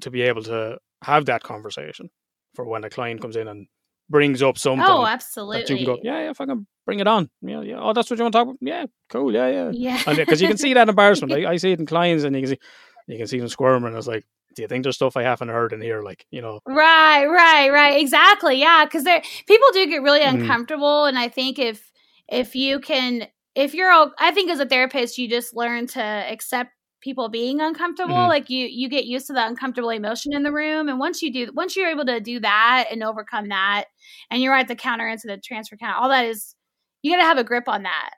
to 0.01 0.09
be 0.09 0.21
able 0.21 0.43
to 0.43 0.77
have 1.03 1.25
that 1.25 1.43
conversation 1.43 2.09
for 2.55 2.65
when 2.65 2.84
a 2.84 2.89
client 2.89 3.21
comes 3.21 3.36
in 3.36 3.47
and 3.47 3.67
brings 4.09 4.41
up 4.41 4.57
something. 4.57 4.86
Oh, 4.88 5.05
absolutely. 5.05 5.59
That 5.59 5.69
you 5.69 5.77
can 5.77 5.86
go, 5.86 5.99
yeah, 6.03 6.23
yeah, 6.23 6.29
if 6.31 6.41
I 6.41 6.45
can 6.45 6.67
bring 6.86 6.99
it 6.99 7.07
on. 7.07 7.29
Yeah, 7.41 7.61
yeah. 7.61 7.79
Oh, 7.79 7.93
that's 7.93 8.09
what 8.09 8.17
you 8.17 8.23
want 8.23 8.34
to 8.34 8.39
talk 8.39 8.47
about? 8.47 8.57
Yeah, 8.61 8.86
cool. 9.09 9.34
Yeah, 9.34 9.47
yeah. 9.49 9.71
Yeah. 9.73 10.15
Because 10.15 10.41
you 10.41 10.47
can 10.47 10.57
see 10.57 10.73
that 10.73 10.89
embarrassment. 10.89 11.34
I, 11.45 11.51
I, 11.51 11.57
see 11.57 11.71
it 11.71 11.79
in 11.79 11.86
clients 11.86 12.23
and 12.23 12.36
you 12.36 12.41
can 12.41 12.49
see, 12.51 12.59
you 13.07 13.17
can 13.17 13.27
see 13.27 13.39
them 13.39 13.49
squirming. 13.49 13.95
It's 13.95 14.07
like, 14.07 14.25
do 14.55 14.61
you 14.61 14.67
think 14.67 14.84
there's 14.84 14.95
stuff 14.95 15.17
I 15.17 15.23
haven't 15.23 15.49
heard 15.49 15.73
in 15.73 15.81
here? 15.81 16.01
Like, 16.01 16.25
you 16.31 16.41
know. 16.41 16.59
Right, 16.65 17.25
right, 17.25 17.69
right. 17.71 17.99
Exactly. 17.99 18.59
Yeah. 18.59 18.86
Cause 18.91 19.03
there, 19.03 19.21
people 19.47 19.67
do 19.73 19.88
get 19.88 20.01
really 20.01 20.21
mm-hmm. 20.21 20.41
uncomfortable. 20.41 21.03
Mm. 21.03 21.09
And 21.09 21.19
I 21.19 21.27
think 21.29 21.59
if, 21.59 21.91
if 22.34 22.55
you 22.55 22.79
can 22.79 23.27
if 23.55 23.73
you're 23.73 23.91
i 24.19 24.31
think 24.31 24.49
as 24.49 24.59
a 24.59 24.65
therapist 24.65 25.17
you 25.17 25.29
just 25.29 25.55
learn 25.55 25.88
to 25.88 26.01
accept 26.01 26.71
people 27.03 27.29
being 27.29 27.59
uncomfortable. 27.61 28.15
Mhm. 28.15 28.29
Like 28.29 28.49
you 28.49 28.65
you 28.65 28.89
get 28.89 29.05
used 29.05 29.27
to 29.27 29.34
the 29.34 29.45
uncomfortable 29.45 29.89
emotion 29.89 30.34
in 30.34 30.41
the 30.41 30.51
room, 30.51 30.89
and 30.89 30.97
once 30.97 31.21
you 31.21 31.31
do, 31.31 31.51
once 31.53 31.75
you're 31.75 31.89
able 31.89 32.05
to 32.05 32.19
do 32.19 32.39
that 32.39 32.88
and 32.89 33.03
overcome 33.03 33.49
that, 33.49 33.86
and 34.31 34.41
you're 34.41 34.55
at 34.55 34.67
the 34.67 34.75
counter 34.75 35.07
into 35.07 35.27
the 35.27 35.38
transfer 35.38 35.75
counter, 35.75 35.99
all 35.99 36.09
that 36.09 36.25
is 36.25 36.55
you 37.03 37.11
got 37.11 37.17
to 37.17 37.27
have 37.27 37.38
a 37.38 37.43
grip 37.43 37.67
on 37.67 37.84
that. 37.84 38.11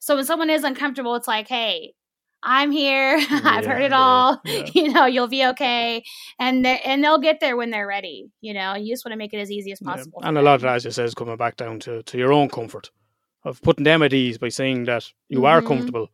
So 0.00 0.16
when 0.16 0.24
someone 0.24 0.50
is 0.50 0.64
uncomfortable, 0.64 1.14
it's 1.14 1.28
like, 1.28 1.48
hey. 1.48 1.94
I'm 2.46 2.70
here. 2.70 3.16
I've 3.30 3.64
heard 3.64 3.80
it 3.80 3.90
yeah, 3.90 3.98
all. 3.98 4.38
yeah. 4.44 4.66
You 4.74 4.92
know, 4.92 5.06
you'll 5.06 5.28
be 5.28 5.46
okay, 5.46 6.04
and 6.38 6.62
they 6.62 6.78
and 6.80 7.02
they'll 7.02 7.18
get 7.18 7.40
there 7.40 7.56
when 7.56 7.70
they're 7.70 7.86
ready. 7.86 8.26
You 8.42 8.52
know, 8.52 8.74
you 8.74 8.92
just 8.92 9.02
want 9.02 9.14
to 9.14 9.16
make 9.16 9.32
it 9.32 9.38
as 9.38 9.50
easy 9.50 9.72
as 9.72 9.80
possible. 9.80 10.20
And 10.22 10.36
a 10.36 10.42
lot 10.42 10.56
of 10.56 10.60
that, 10.60 10.74
as 10.74 10.84
you 10.84 10.90
say, 10.90 11.04
is 11.04 11.14
coming 11.14 11.38
back 11.38 11.56
down 11.56 11.80
to, 11.80 12.02
to 12.02 12.18
your 12.18 12.34
own 12.34 12.50
comfort 12.50 12.90
of 13.44 13.60
putting 13.62 13.84
them 13.84 14.02
at 14.02 14.12
ease 14.12 14.38
by 14.38 14.48
saying 14.48 14.84
that 14.84 15.12
you 15.28 15.44
are 15.46 15.60
Mhm. 15.60 15.66
comfortable 15.66 16.10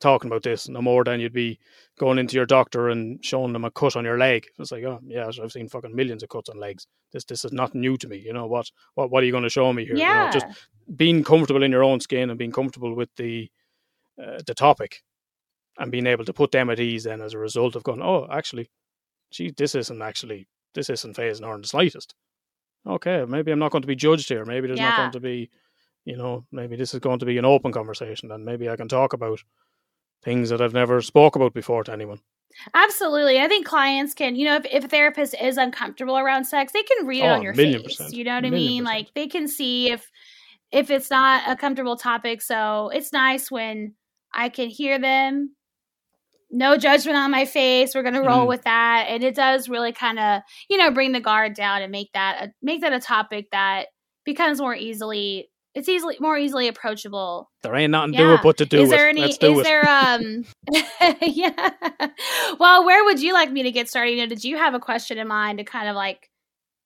talking 0.00 0.30
about 0.30 0.42
this, 0.42 0.66
no 0.68 0.80
more 0.80 1.04
than 1.04 1.20
you'd 1.20 1.32
be 1.32 1.58
going 1.98 2.18
into 2.18 2.34
your 2.34 2.46
doctor 2.46 2.88
and 2.88 3.22
showing 3.24 3.52
them 3.52 3.64
a 3.66 3.70
cut 3.70 3.96
on 3.96 4.04
your 4.04 4.16
leg. 4.16 4.46
It's 4.58 4.72
like, 4.72 4.84
oh 4.84 4.98
yeah, 5.04 5.26
I've 5.42 5.52
seen 5.52 5.68
fucking 5.68 5.94
millions 5.94 6.22
of 6.22 6.30
cuts 6.30 6.48
on 6.48 6.58
legs. 6.58 6.86
This 7.12 7.24
this 7.24 7.44
is 7.44 7.52
not 7.52 7.74
new 7.74 7.96
to 7.98 8.08
me. 8.08 8.16
You 8.16 8.32
know 8.32 8.46
what? 8.46 8.70
What 8.94 9.10
what 9.10 9.22
are 9.22 9.26
you 9.26 9.32
going 9.32 9.44
to 9.44 9.50
show 9.50 9.72
me 9.72 9.84
here? 9.84 9.94
You 9.94 10.00
know, 10.00 10.24
Yeah, 10.24 10.30
just 10.30 10.46
being 10.96 11.22
comfortable 11.22 11.62
in 11.62 11.70
your 11.70 11.84
own 11.84 12.00
skin 12.00 12.30
and 12.30 12.38
being 12.38 12.52
comfortable 12.52 12.94
with 12.94 13.14
the 13.16 13.50
uh, 14.18 14.40
the 14.46 14.54
topic 14.54 15.02
and 15.78 15.90
being 15.92 16.06
able 16.06 16.24
to 16.24 16.32
put 16.32 16.50
them 16.50 16.68
at 16.70 16.80
ease 16.80 17.04
then 17.04 17.20
as 17.22 17.32
a 17.34 17.38
result 17.38 17.74
of 17.76 17.82
going, 17.82 18.02
oh, 18.02 18.26
actually, 18.30 18.70
gee, 19.30 19.50
this 19.50 19.74
isn't 19.74 20.02
actually 20.02 20.46
this 20.74 20.88
isn't 20.90 21.16
phasing 21.16 21.44
her 21.46 21.54
in 21.54 21.60
the 21.62 21.68
slightest. 21.68 22.14
Okay, 22.86 23.24
maybe 23.26 23.50
I'm 23.52 23.58
not 23.58 23.70
going 23.72 23.82
to 23.82 23.88
be 23.88 23.96
judged 23.96 24.28
here. 24.28 24.44
Maybe 24.46 24.66
there's 24.66 24.80
not 24.80 24.96
going 24.96 25.12
to 25.12 25.20
be, 25.20 25.50
you 26.04 26.16
know, 26.16 26.44
maybe 26.52 26.76
this 26.76 26.94
is 26.94 27.00
going 27.00 27.18
to 27.20 27.26
be 27.26 27.38
an 27.38 27.44
open 27.44 27.72
conversation, 27.72 28.30
and 28.32 28.44
maybe 28.44 28.68
I 28.68 28.76
can 28.76 28.88
talk 28.88 29.12
about 29.12 29.40
things 30.22 30.50
that 30.50 30.60
I've 30.60 30.74
never 30.74 31.00
spoke 31.00 31.36
about 31.36 31.54
before 31.54 31.84
to 31.84 31.92
anyone. 31.92 32.20
Absolutely. 32.74 33.40
I 33.40 33.46
think 33.48 33.64
clients 33.66 34.12
can, 34.12 34.34
you 34.34 34.44
know, 34.44 34.56
if, 34.56 34.66
if 34.66 34.84
a 34.84 34.88
therapist 34.88 35.34
is 35.40 35.56
uncomfortable 35.56 36.18
around 36.18 36.44
sex, 36.44 36.72
they 36.72 36.82
can 36.82 37.06
read 37.06 37.22
it 37.22 37.26
Oh, 37.26 37.34
on 37.34 37.42
your 37.42 37.54
face. 37.54 37.82
percent. 37.82 38.12
You 38.14 38.24
know 38.24 38.34
what 38.34 38.44
I 38.44 38.50
mean? 38.50 38.82
percent. 38.82 38.96
Like 38.96 39.14
they 39.14 39.28
can 39.28 39.46
see 39.48 39.90
if 39.92 40.10
if 40.72 40.90
it's 40.90 41.10
not 41.10 41.42
a 41.48 41.56
comfortable 41.56 41.96
topic. 41.96 42.42
So 42.42 42.90
it's 42.92 43.12
nice 43.12 43.50
when 43.50 43.94
I 44.34 44.48
can 44.48 44.68
hear 44.68 44.98
them. 44.98 45.54
No 46.50 46.76
judgment 46.76 47.16
on 47.16 47.30
my 47.30 47.44
face. 47.44 47.94
We're 47.94 48.02
gonna 48.02 48.22
roll 48.22 48.44
Mhm. 48.44 48.48
with 48.48 48.62
that, 48.64 49.06
and 49.08 49.22
it 49.22 49.36
does 49.36 49.68
really 49.68 49.92
kind 49.92 50.18
of, 50.18 50.42
you 50.68 50.76
know, 50.76 50.90
bring 50.90 51.12
the 51.12 51.20
guard 51.20 51.54
down 51.54 51.82
and 51.82 51.92
make 51.92 52.12
that 52.14 52.42
a, 52.42 52.52
make 52.60 52.80
that 52.80 52.92
a 52.92 53.00
topic 53.00 53.48
that 53.52 53.86
becomes 54.24 54.60
more 54.60 54.74
easily. 54.74 55.48
It's 55.74 55.88
easily 55.88 56.16
more 56.20 56.36
easily 56.36 56.66
approachable 56.68 57.50
There 57.62 57.74
ain't 57.76 57.92
nothing 57.92 58.12
to 58.14 58.18
Yeah. 58.22 58.34
it 58.34 58.40
but 58.42 58.56
to 58.58 58.66
do 58.66 58.82
is 58.82 58.88
it. 58.88 58.90
there 58.90 59.08
any 59.08 59.20
Let's 59.22 59.38
do 59.38 59.52
is 59.52 59.60
it. 59.60 59.64
there 59.64 59.88
um 59.88 60.44
yeah 61.22 61.70
well 62.58 62.84
where 62.84 63.04
would 63.04 63.20
you 63.22 63.32
like 63.32 63.50
me 63.52 63.62
to 63.62 63.70
get 63.70 63.88
started 63.88 64.12
you 64.12 64.16
know 64.18 64.26
did 64.26 64.42
you 64.44 64.56
have 64.56 64.74
a 64.74 64.80
question 64.80 65.18
in 65.18 65.28
mind 65.28 65.58
to 65.58 65.64
kind 65.64 65.88
of 65.88 65.94
like 65.96 66.28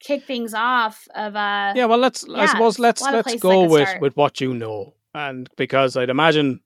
kick 0.00 0.24
things 0.24 0.52
off 0.54 1.08
of 1.14 1.34
uh 1.34 1.72
yeah, 1.74 1.86
well, 1.86 1.98
let's. 1.98 2.28
I 2.28 2.44
suppose 2.46 2.78
let's 2.78 3.00
let's 3.00 3.36
go 3.36 3.64
with 3.66 3.88
start. 3.88 4.02
with 4.02 4.16
what 4.18 4.38
you 4.40 4.52
know, 4.52 4.92
and 5.14 5.48
because 5.56 5.96
I'd 5.96 6.10
imagine, 6.10 6.60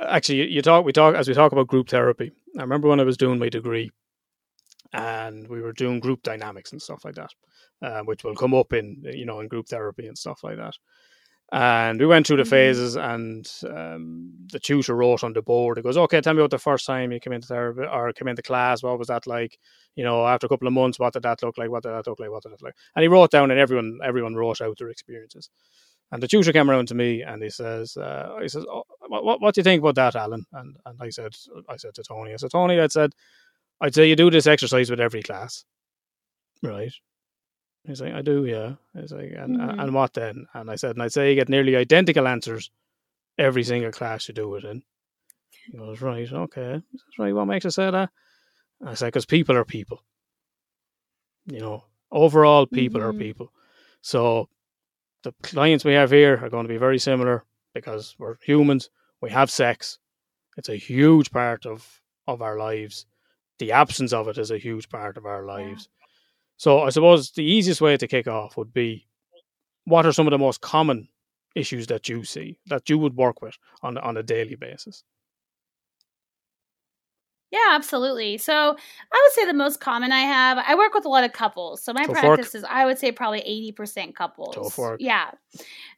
actually, 0.00 0.38
you, 0.42 0.44
you 0.44 0.62
talk 0.62 0.84
we 0.84 0.92
talk 0.92 1.16
as 1.16 1.26
we 1.26 1.34
talk 1.34 1.50
about 1.50 1.66
group 1.66 1.88
therapy. 1.88 2.30
I 2.56 2.62
remember 2.62 2.86
when 2.88 3.00
I 3.00 3.04
was 3.04 3.16
doing 3.16 3.40
my 3.40 3.48
degree, 3.48 3.90
and 4.92 5.48
we 5.48 5.60
were 5.60 5.72
doing 5.72 5.98
group 6.00 6.22
dynamics 6.22 6.70
and 6.72 6.80
stuff 6.80 7.04
like 7.04 7.14
that, 7.16 7.30
uh, 7.82 8.02
which 8.02 8.22
will 8.24 8.36
come 8.36 8.54
up 8.54 8.72
in 8.72 9.02
you 9.04 9.26
know 9.26 9.40
in 9.40 9.48
group 9.48 9.66
therapy 9.68 10.06
and 10.06 10.16
stuff 10.16 10.44
like 10.44 10.56
that. 10.56 10.74
And 11.52 11.98
we 12.00 12.06
went 12.06 12.26
through 12.28 12.36
the 12.36 12.44
Mhm. 12.44 12.48
phases, 12.48 12.96
and 12.96 13.50
um, 13.68 14.32
the 14.52 14.60
tutor 14.60 14.94
wrote 14.94 15.24
on 15.24 15.32
the 15.32 15.42
board. 15.42 15.78
It 15.78 15.82
goes, 15.82 15.96
"Okay, 15.96 16.20
tell 16.20 16.34
me 16.34 16.40
about 16.40 16.50
the 16.50 16.58
first 16.58 16.86
time 16.86 17.10
you 17.10 17.18
came 17.20 17.32
into 17.32 17.48
therapy 17.48 17.82
or 17.90 18.12
came 18.12 18.28
into 18.28 18.42
class. 18.42 18.82
What 18.84 18.98
was 18.98 19.08
that 19.08 19.26
like? 19.26 19.58
You 19.96 20.04
know, 20.04 20.26
after 20.28 20.46
a 20.46 20.48
couple 20.48 20.68
of 20.68 20.74
months, 20.74 20.98
what 21.00 21.12
did 21.12 21.24
that 21.24 21.42
look 21.42 21.58
like? 21.58 21.68
What 21.70 21.82
did 21.82 21.90
that 21.92 22.06
look 22.06 22.20
like? 22.20 22.30
What 22.30 22.42
did 22.44 22.50
that 22.52 22.62
look 22.62 22.68
like?" 22.68 22.76
And 22.94 23.02
he 23.02 23.08
wrote 23.08 23.32
down, 23.32 23.50
and 23.50 23.58
everyone 23.58 23.98
everyone 24.04 24.36
wrote 24.36 24.60
out 24.60 24.78
their 24.78 24.90
experiences. 24.90 25.50
And 26.12 26.22
the 26.22 26.28
tutor 26.28 26.52
came 26.52 26.70
around 26.70 26.88
to 26.88 26.94
me, 26.94 27.22
and 27.22 27.42
he 27.42 27.50
says, 27.50 27.96
uh, 27.96 28.38
"He 28.42 28.48
says, 28.48 28.64
oh, 28.68 28.84
what, 29.08 29.24
what 29.24 29.40
what 29.40 29.54
do 29.54 29.60
you 29.60 29.64
think 29.64 29.80
about 29.82 29.96
that, 29.96 30.16
Alan?" 30.16 30.44
And 30.52 30.76
and 30.86 30.98
I 31.02 31.10
said, 31.10 31.34
I 31.68 31.76
said 31.76 31.94
to 31.96 32.02
Tony, 32.04 32.32
I 32.32 32.36
said, 32.36 32.50
Tony, 32.52 32.78
I 32.80 32.86
said, 32.88 33.12
I'd 33.80 33.94
say 33.94 34.08
you 34.08 34.16
do 34.16 34.30
this 34.30 34.46
exercise 34.48 34.90
with 34.90 35.00
every 35.00 35.22
class, 35.22 35.64
right? 36.62 36.92
He's 37.86 38.00
like, 38.00 38.12
I 38.12 38.22
do, 38.22 38.44
yeah. 38.44 38.74
He's 38.94 39.12
like, 39.12 39.32
and 39.32 39.56
Mhm. 39.56 39.82
and 39.82 39.94
what 39.94 40.12
then? 40.14 40.46
And 40.54 40.70
I 40.70 40.76
said, 40.76 40.92
and 40.96 41.02
I'd 41.02 41.12
say 41.12 41.30
you 41.30 41.34
get 41.34 41.48
nearly 41.48 41.76
identical 41.76 42.28
answers 42.28 42.70
every 43.38 43.62
single 43.64 43.90
class 43.92 44.28
you 44.28 44.34
do 44.34 44.54
it 44.56 44.64
in. 44.64 44.82
He 45.72 45.78
goes, 45.78 46.00
right, 46.02 46.30
okay. 46.30 46.82
He 46.92 46.98
says, 46.98 47.18
right, 47.18 47.34
what 47.34 47.46
makes 47.46 47.64
you 47.64 47.70
say 47.70 47.90
that? 47.90 48.10
And 48.80 48.88
I 48.90 48.94
said, 48.94 49.06
because 49.06 49.26
people 49.26 49.56
are 49.56 49.64
people. 49.64 50.04
You 51.46 51.60
know, 51.60 51.84
overall, 52.10 52.66
people 52.66 53.00
are 53.02 53.12
Mhm. 53.12 53.18
people. 53.18 53.52
So 54.02 54.48
the 55.22 55.32
clients 55.42 55.84
we 55.84 55.94
have 55.94 56.10
here 56.10 56.38
are 56.42 56.50
going 56.50 56.64
to 56.66 56.72
be 56.72 56.78
very 56.78 56.98
similar 56.98 57.44
because 57.74 58.14
we're 58.18 58.36
humans. 58.42 58.90
We 59.20 59.30
have 59.30 59.50
sex. 59.50 59.98
It's 60.56 60.68
a 60.68 60.76
huge 60.76 61.30
part 61.30 61.66
of 61.66 62.02
of 62.26 62.42
our 62.42 62.56
lives. 62.58 63.06
The 63.58 63.72
absence 63.72 64.12
of 64.12 64.28
it 64.28 64.38
is 64.38 64.50
a 64.50 64.58
huge 64.58 64.88
part 64.88 65.16
of 65.16 65.24
our 65.26 65.44
lives. 65.44 65.88
So 66.60 66.80
I 66.80 66.90
suppose 66.90 67.30
the 67.30 67.42
easiest 67.42 67.80
way 67.80 67.96
to 67.96 68.06
kick 68.06 68.28
off 68.28 68.58
would 68.58 68.74
be 68.74 69.06
what 69.86 70.04
are 70.04 70.12
some 70.12 70.26
of 70.26 70.30
the 70.30 70.36
most 70.36 70.60
common 70.60 71.08
issues 71.56 71.86
that 71.86 72.06
you 72.06 72.22
see 72.22 72.58
that 72.66 72.90
you 72.90 72.98
would 72.98 73.16
work 73.16 73.40
with 73.40 73.56
on 73.80 73.96
on 73.96 74.18
a 74.18 74.22
daily 74.22 74.56
basis? 74.56 75.02
yeah 77.50 77.70
absolutely 77.72 78.38
so 78.38 78.52
i 79.12 79.22
would 79.24 79.32
say 79.32 79.44
the 79.44 79.52
most 79.52 79.80
common 79.80 80.12
i 80.12 80.20
have 80.20 80.56
i 80.68 80.76
work 80.76 80.94
with 80.94 81.04
a 81.04 81.08
lot 81.08 81.24
of 81.24 81.32
couples 81.32 81.82
so 81.82 81.92
my 81.92 82.06
work. 82.06 82.16
practice 82.16 82.54
is 82.54 82.62
i 82.70 82.84
would 82.84 82.96
say 82.96 83.10
probably 83.10 83.40
80% 83.76 84.14
couples 84.14 84.54
Tough 84.54 84.78
work. 84.78 85.00
yeah 85.02 85.32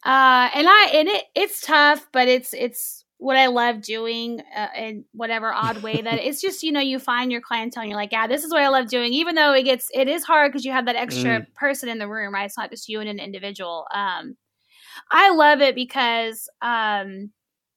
uh 0.06 0.48
and 0.54 0.66
i 0.66 0.90
and 0.94 1.08
it 1.08 1.24
it's 1.34 1.60
tough 1.60 2.08
but 2.10 2.26
it's 2.26 2.54
it's 2.54 3.04
what 3.22 3.36
i 3.36 3.46
love 3.46 3.80
doing 3.80 4.40
uh, 4.56 4.68
in 4.76 5.04
whatever 5.12 5.52
odd 5.52 5.78
way 5.82 6.02
that 6.02 6.18
it's 6.22 6.40
just 6.40 6.62
you 6.62 6.72
know 6.72 6.80
you 6.80 6.98
find 6.98 7.30
your 7.32 7.40
clientele 7.40 7.82
and 7.82 7.90
you're 7.90 7.98
like 8.00 8.12
yeah 8.12 8.26
this 8.26 8.44
is 8.44 8.52
what 8.52 8.62
i 8.62 8.68
love 8.68 8.88
doing 8.88 9.12
even 9.12 9.34
though 9.34 9.52
it 9.52 9.62
gets 9.64 9.88
it 9.94 10.08
is 10.08 10.24
hard 10.24 10.50
because 10.52 10.64
you 10.64 10.72
have 10.72 10.86
that 10.86 10.96
extra 10.96 11.40
Mm. 11.40 11.46
person 11.54 11.88
in 11.88 11.98
the 11.98 12.08
room 12.08 12.34
right 12.34 12.44
it's 12.46 12.58
not 12.58 12.70
just 12.70 12.88
you 12.88 13.00
and 13.00 13.08
an 13.08 13.18
individual 13.20 13.86
um 13.94 14.36
i 15.10 15.30
love 15.30 15.60
it 15.60 15.74
because 15.74 16.48
um 16.62 17.30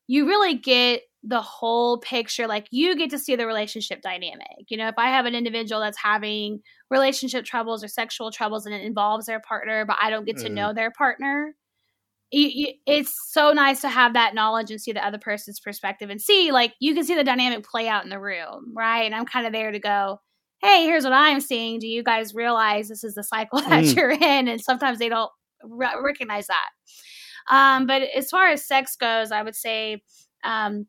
you 0.08 0.28
really 0.28 0.56
get 0.56 1.02
the 1.24 1.42
whole 1.42 2.00
picture 2.00 2.48
like 2.48 2.68
you 2.72 2.96
get 2.96 3.10
to 3.10 3.18
see 3.20 3.36
the 3.36 3.48
relationship 3.48 4.02
dynamic 4.02 4.66
you 4.70 4.78
know 4.78 4.88
if 4.88 4.96
i 4.98 5.08
have 5.10 5.26
an 5.26 5.36
individual 5.36 5.82
that's 5.82 5.98
having 6.02 6.60
relationship 6.92 7.46
troubles 7.46 7.84
or 7.84 7.88
sexual 7.88 8.32
troubles 8.32 8.66
and 8.66 8.76
it 8.76 8.84
involves 8.84 9.26
their 9.26 9.40
partner 9.42 9.86
but 9.86 9.98
i 10.02 10.10
don't 10.10 10.26
get 10.26 10.38
to 10.38 10.50
Mm. 10.50 10.54
know 10.54 10.74
their 10.74 10.92
partner 10.92 11.56
it's 12.32 13.16
so 13.32 13.52
nice 13.54 13.82
to 13.82 13.90
have 13.90 14.14
that 14.14 14.34
knowledge 14.34 14.72
and 14.72 14.82
see 14.82 14.92
the 14.92 15.06
other 15.06 15.18
person's 15.20 15.60
perspective 15.60 16.10
and 16.10 16.20
see 16.20 16.52
like 16.52 16.74
you 16.80 16.94
can 16.94 17.04
see 17.04 17.16
the 17.16 17.24
dynamic 17.24 17.64
play 17.64 17.88
out 17.88 18.04
in 18.04 18.10
the 18.10 18.20
room 18.20 18.74
right 18.76 19.04
and 19.04 19.14
i'm 19.16 19.26
kind 19.26 19.46
of 19.46 19.54
there 19.54 19.72
to 19.72 19.80
go 19.80 20.20
hey 20.62 20.84
here's 20.86 21.04
what 21.04 21.14
i'm 21.14 21.40
seeing 21.40 21.80
do 21.80 21.88
you 21.88 22.04
guys 22.04 22.34
realize 22.34 22.88
this 22.90 23.04
is 23.04 23.14
the 23.16 23.24
cycle 23.24 23.60
that 23.62 23.84
Mm. 23.84 23.96
you're 23.96 24.12
in 24.12 24.48
and 24.48 24.60
sometimes 24.60 25.00
they 25.00 25.08
don't 25.10 25.32
re- 25.64 25.88
recognize 26.04 26.48
that 26.48 26.70
um, 27.50 27.86
but 27.86 28.02
as 28.02 28.30
far 28.30 28.48
as 28.50 28.66
sex 28.66 28.96
goes 28.96 29.32
i 29.32 29.42
would 29.44 29.56
say 29.56 30.02
um, 30.44 30.88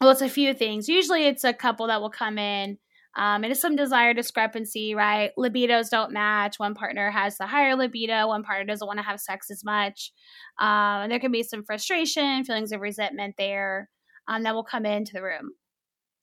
well, 0.00 0.10
it's 0.10 0.22
a 0.22 0.30
few 0.30 0.54
things. 0.54 0.88
Usually, 0.88 1.26
it's 1.26 1.44
a 1.44 1.52
couple 1.52 1.86
that 1.88 2.00
will 2.00 2.08
come 2.10 2.38
in, 2.38 2.78
um, 3.16 3.44
it's 3.44 3.60
some 3.60 3.76
desire 3.76 4.14
discrepancy, 4.14 4.94
right? 4.94 5.32
Libidos 5.38 5.90
don't 5.90 6.12
match. 6.12 6.58
One 6.58 6.74
partner 6.74 7.10
has 7.10 7.36
the 7.38 7.46
higher 7.46 7.74
libido, 7.74 8.28
one 8.28 8.42
partner 8.42 8.64
doesn't 8.64 8.86
want 8.86 8.98
to 8.98 9.04
have 9.04 9.20
sex 9.20 9.50
as 9.50 9.64
much, 9.64 10.12
um, 10.60 11.02
and 11.02 11.12
there 11.12 11.20
can 11.20 11.32
be 11.32 11.42
some 11.42 11.64
frustration, 11.64 12.44
feelings 12.44 12.72
of 12.72 12.80
resentment 12.80 13.34
there 13.36 13.88
um, 14.28 14.44
that 14.44 14.54
will 14.54 14.64
come 14.64 14.86
into 14.86 15.12
the 15.12 15.22
room. 15.22 15.52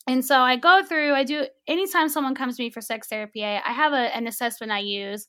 And 0.07 0.23
so 0.23 0.39
I 0.39 0.55
go 0.55 0.83
through. 0.87 1.13
I 1.13 1.25
do 1.25 1.47
anytime 1.67 2.07
someone 2.07 2.35
comes 2.35 2.55
to 2.55 2.63
me 2.63 2.69
for 2.69 2.79
sex 2.79 3.07
therapy, 3.09 3.43
I, 3.43 3.57
I 3.57 3.73
have 3.73 3.91
a, 3.91 4.15
an 4.15 4.25
assessment 4.25 4.71
I 4.71 4.79
use, 4.79 5.27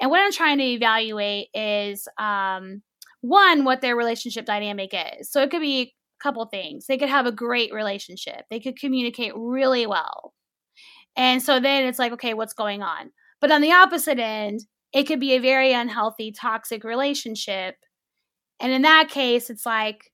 and 0.00 0.10
what 0.10 0.20
I'm 0.20 0.32
trying 0.32 0.58
to 0.58 0.64
evaluate 0.64 1.48
is 1.54 2.08
um, 2.18 2.82
one 3.20 3.64
what 3.64 3.80
their 3.80 3.96
relationship 3.96 4.46
dynamic 4.46 4.94
is. 4.94 5.30
So 5.30 5.42
it 5.42 5.50
could 5.50 5.60
be 5.60 5.80
a 5.80 5.92
couple 6.22 6.44
things. 6.46 6.86
They 6.86 6.96
could 6.96 7.08
have 7.10 7.26
a 7.26 7.32
great 7.32 7.72
relationship. 7.72 8.46
They 8.50 8.60
could 8.60 8.78
communicate 8.78 9.32
really 9.36 9.86
well. 9.86 10.32
And 11.16 11.42
so 11.42 11.60
then 11.60 11.86
it's 11.86 11.98
like, 11.98 12.12
okay, 12.12 12.34
what's 12.34 12.54
going 12.54 12.82
on? 12.82 13.10
But 13.40 13.52
on 13.52 13.60
the 13.60 13.72
opposite 13.72 14.18
end, 14.18 14.60
it 14.92 15.04
could 15.04 15.20
be 15.20 15.32
a 15.34 15.40
very 15.40 15.72
unhealthy, 15.72 16.32
toxic 16.32 16.84
relationship. 16.84 17.76
And 18.60 18.72
in 18.72 18.82
that 18.82 19.08
case, 19.08 19.50
it's 19.50 19.66
like, 19.66 20.10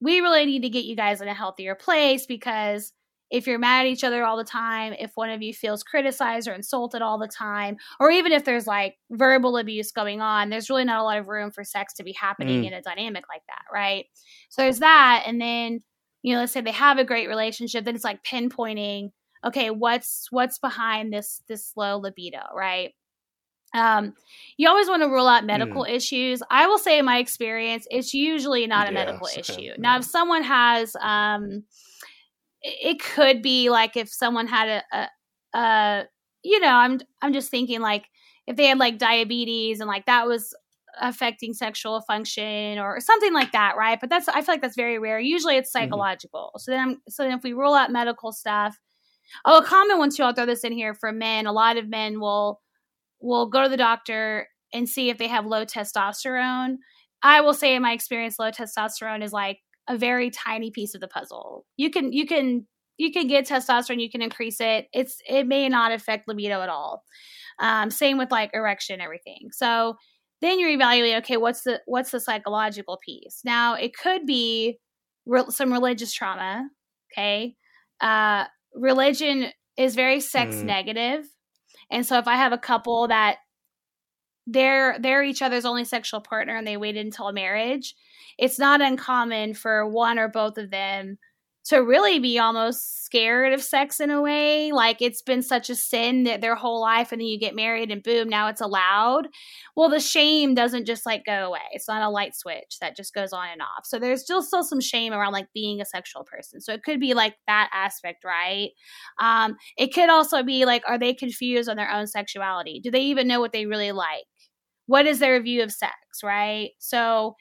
we 0.00 0.20
really 0.20 0.44
need 0.46 0.62
to 0.62 0.68
get 0.70 0.84
you 0.84 0.96
guys 0.96 1.20
in 1.20 1.28
a 1.28 1.34
healthier 1.34 1.74
place 1.74 2.26
because 2.26 2.92
if 3.30 3.46
you're 3.46 3.58
mad 3.58 3.86
at 3.86 3.92
each 3.92 4.04
other 4.04 4.22
all 4.24 4.36
the 4.36 4.44
time, 4.44 4.94
if 4.98 5.12
one 5.14 5.30
of 5.30 5.42
you 5.42 5.52
feels 5.52 5.82
criticized 5.82 6.46
or 6.46 6.52
insulted 6.52 7.00
all 7.02 7.18
the 7.18 7.28
time, 7.28 7.76
or 7.98 8.10
even 8.10 8.32
if 8.32 8.44
there's 8.44 8.66
like 8.66 8.96
verbal 9.10 9.56
abuse 9.56 9.92
going 9.92 10.20
on, 10.20 10.50
there's 10.50 10.68
really 10.68 10.84
not 10.84 11.00
a 11.00 11.04
lot 11.04 11.18
of 11.18 11.28
room 11.28 11.50
for 11.50 11.64
sex 11.64 11.94
to 11.94 12.04
be 12.04 12.12
happening 12.12 12.62
Mm. 12.62 12.68
in 12.68 12.72
a 12.74 12.82
dynamic 12.82 13.24
like 13.28 13.42
that, 13.48 13.62
right? 13.72 14.06
So 14.50 14.62
there's 14.62 14.80
that. 14.80 15.24
And 15.26 15.40
then, 15.40 15.82
you 16.22 16.34
know, 16.34 16.40
let's 16.40 16.52
say 16.52 16.60
they 16.60 16.70
have 16.70 16.98
a 16.98 17.04
great 17.04 17.28
relationship, 17.28 17.84
then 17.84 17.94
it's 17.94 18.04
like 18.04 18.22
pinpointing 18.22 19.10
okay, 19.44 19.70
what's 19.70 20.28
what's 20.30 20.58
behind 20.58 21.12
this 21.12 21.42
this 21.48 21.72
low 21.76 21.98
libido, 21.98 22.42
right? 22.54 22.92
Um, 23.74 24.14
you 24.56 24.68
always 24.68 24.88
want 24.88 25.02
to 25.02 25.08
rule 25.08 25.26
out 25.26 25.44
medical 25.44 25.84
mm. 25.84 25.90
issues. 25.90 26.42
I 26.48 26.66
will 26.68 26.78
say, 26.78 26.98
in 26.98 27.04
my 27.04 27.18
experience, 27.18 27.86
it's 27.90 28.14
usually 28.14 28.66
not 28.68 28.88
a 28.88 28.92
medical 28.92 29.26
issue. 29.36 29.60
Yeah. 29.60 29.74
Now, 29.78 29.98
if 29.98 30.04
someone 30.04 30.44
has, 30.44 30.96
um, 31.00 31.64
it 32.62 33.02
could 33.02 33.42
be 33.42 33.70
like 33.70 33.96
if 33.96 34.08
someone 34.08 34.46
had 34.46 34.68
a, 34.68 34.96
a, 34.96 35.58
a, 35.58 36.04
you 36.44 36.60
know, 36.60 36.68
I'm 36.68 37.00
I'm 37.20 37.32
just 37.32 37.50
thinking 37.50 37.80
like 37.80 38.04
if 38.46 38.56
they 38.56 38.66
had 38.66 38.78
like 38.78 38.98
diabetes 38.98 39.80
and 39.80 39.88
like 39.88 40.06
that 40.06 40.26
was 40.26 40.54
affecting 41.00 41.52
sexual 41.52 42.00
function 42.02 42.78
or 42.78 43.00
something 43.00 43.32
like 43.32 43.50
that, 43.52 43.76
right? 43.76 43.98
But 44.00 44.08
that's 44.08 44.28
I 44.28 44.42
feel 44.42 44.54
like 44.54 44.62
that's 44.62 44.76
very 44.76 45.00
rare. 45.00 45.18
Usually, 45.18 45.56
it's 45.56 45.70
mm-hmm. 45.74 45.84
psychological. 45.84 46.52
Mm-hmm. 46.54 46.60
So 46.60 46.70
then, 46.70 47.00
so 47.08 47.24
then 47.24 47.32
if 47.32 47.42
we 47.42 47.54
rule 47.54 47.74
out 47.74 47.90
medical 47.90 48.30
stuff, 48.30 48.78
oh, 49.44 49.58
a 49.58 49.64
common 49.64 49.98
one 49.98 50.10
too. 50.10 50.22
I'll 50.22 50.34
throw 50.34 50.46
this 50.46 50.64
in 50.64 50.72
here 50.72 50.94
for 50.94 51.12
men. 51.12 51.46
A 51.46 51.52
lot 51.52 51.76
of 51.76 51.88
men 51.88 52.20
will 52.20 52.60
will 53.20 53.46
go 53.48 53.62
to 53.62 53.68
the 53.68 53.76
doctor 53.76 54.48
and 54.72 54.88
see 54.88 55.08
if 55.08 55.18
they 55.18 55.28
have 55.28 55.46
low 55.46 55.64
testosterone. 55.64 56.76
I 57.22 57.40
will 57.40 57.54
say 57.54 57.74
in 57.74 57.82
my 57.82 57.92
experience 57.92 58.38
low 58.38 58.50
testosterone 58.50 59.22
is 59.22 59.32
like 59.32 59.58
a 59.88 59.96
very 59.96 60.30
tiny 60.30 60.70
piece 60.70 60.94
of 60.94 61.00
the 61.00 61.08
puzzle. 61.08 61.64
You 61.76 61.90
can 61.90 62.12
you 62.12 62.26
can 62.26 62.66
you 62.98 63.10
can 63.12 63.26
get 63.26 63.48
testosterone, 63.48 64.00
you 64.00 64.10
can 64.10 64.22
increase 64.22 64.60
it. 64.60 64.86
It's 64.92 65.18
it 65.28 65.46
may 65.46 65.68
not 65.68 65.92
affect 65.92 66.28
libido 66.28 66.60
at 66.60 66.68
all. 66.68 67.04
Um, 67.58 67.90
same 67.90 68.18
with 68.18 68.30
like 68.30 68.50
erection, 68.52 69.00
everything. 69.00 69.48
So 69.52 69.96
then 70.40 70.60
you're 70.60 70.70
evaluating. 70.70 71.18
Okay, 71.18 71.36
what's 71.36 71.62
the 71.62 71.80
what's 71.86 72.10
the 72.10 72.20
psychological 72.20 72.98
piece? 73.04 73.40
Now 73.44 73.74
it 73.74 73.96
could 73.96 74.26
be 74.26 74.78
re- 75.26 75.44
some 75.48 75.72
religious 75.72 76.12
trauma. 76.12 76.68
Okay, 77.12 77.56
uh, 78.00 78.44
religion 78.74 79.46
is 79.76 79.94
very 79.94 80.20
sex 80.20 80.56
mm. 80.56 80.64
negative. 80.64 81.26
And 81.90 82.06
so 82.06 82.18
if 82.18 82.28
I 82.28 82.36
have 82.36 82.52
a 82.52 82.58
couple 82.58 83.08
that 83.08 83.38
they're 84.46 84.98
they're 84.98 85.22
each 85.22 85.42
other's 85.42 85.64
only 85.64 85.84
sexual 85.84 86.20
partner 86.20 86.56
and 86.56 86.66
they 86.66 86.76
waited 86.76 87.04
until 87.06 87.32
marriage, 87.32 87.94
it's 88.38 88.58
not 88.58 88.82
uncommon 88.82 89.54
for 89.54 89.88
one 89.88 90.18
or 90.18 90.28
both 90.28 90.58
of 90.58 90.70
them 90.70 91.18
to 91.66 91.78
really 91.78 92.18
be 92.18 92.38
almost 92.38 93.04
scared 93.04 93.52
of 93.52 93.62
sex 93.62 94.00
in 94.00 94.10
a 94.10 94.20
way. 94.20 94.72
Like 94.72 95.00
it's 95.00 95.22
been 95.22 95.42
such 95.42 95.70
a 95.70 95.76
sin 95.76 96.24
that 96.24 96.40
their 96.40 96.54
whole 96.54 96.80
life, 96.80 97.12
and 97.12 97.20
then 97.20 97.28
you 97.28 97.38
get 97.38 97.54
married 97.54 97.90
and 97.90 98.02
boom, 98.02 98.28
now 98.28 98.48
it's 98.48 98.60
allowed. 98.60 99.28
Well, 99.76 99.88
the 99.88 100.00
shame 100.00 100.54
doesn't 100.54 100.86
just 100.86 101.06
like 101.06 101.24
go 101.24 101.46
away. 101.46 101.60
It's 101.72 101.88
not 101.88 102.02
a 102.02 102.10
light 102.10 102.34
switch 102.34 102.78
that 102.80 102.96
just 102.96 103.14
goes 103.14 103.32
on 103.32 103.48
and 103.52 103.62
off. 103.62 103.84
So 103.84 103.98
there's 103.98 104.22
still 104.22 104.42
still 104.42 104.64
some 104.64 104.80
shame 104.80 105.12
around 105.12 105.32
like 105.32 105.46
being 105.54 105.80
a 105.80 105.84
sexual 105.86 106.24
person. 106.24 106.60
So 106.60 106.72
it 106.72 106.82
could 106.82 107.00
be 107.00 107.14
like 107.14 107.36
that 107.46 107.70
aspect, 107.72 108.24
right? 108.24 108.70
Um, 109.20 109.56
it 109.78 109.94
could 109.94 110.10
also 110.10 110.42
be 110.42 110.64
like, 110.64 110.82
are 110.88 110.98
they 110.98 111.14
confused 111.14 111.68
on 111.68 111.76
their 111.76 111.90
own 111.90 112.06
sexuality? 112.06 112.80
Do 112.82 112.90
they 112.90 113.02
even 113.02 113.28
know 113.28 113.40
what 113.40 113.52
they 113.52 113.66
really 113.66 113.92
like? 113.92 114.24
What 114.86 115.06
is 115.06 115.18
their 115.18 115.40
view 115.42 115.62
of 115.62 115.72
sex, 115.72 115.94
right? 116.22 116.70
So 116.78 117.36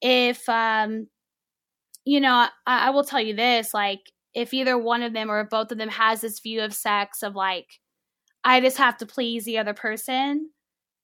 if 0.00 0.48
um 0.48 1.08
you 2.08 2.20
know, 2.20 2.48
I, 2.66 2.86
I 2.86 2.90
will 2.90 3.04
tell 3.04 3.20
you 3.20 3.34
this 3.34 3.74
like, 3.74 4.00
if 4.34 4.54
either 4.54 4.78
one 4.78 5.02
of 5.02 5.12
them 5.12 5.30
or 5.30 5.44
both 5.44 5.72
of 5.72 5.78
them 5.78 5.88
has 5.88 6.20
this 6.20 6.40
view 6.40 6.62
of 6.62 6.72
sex 6.72 7.22
of 7.22 7.34
like, 7.34 7.66
I 8.44 8.60
just 8.60 8.78
have 8.78 8.96
to 8.98 9.06
please 9.06 9.44
the 9.44 9.58
other 9.58 9.74
person, 9.74 10.50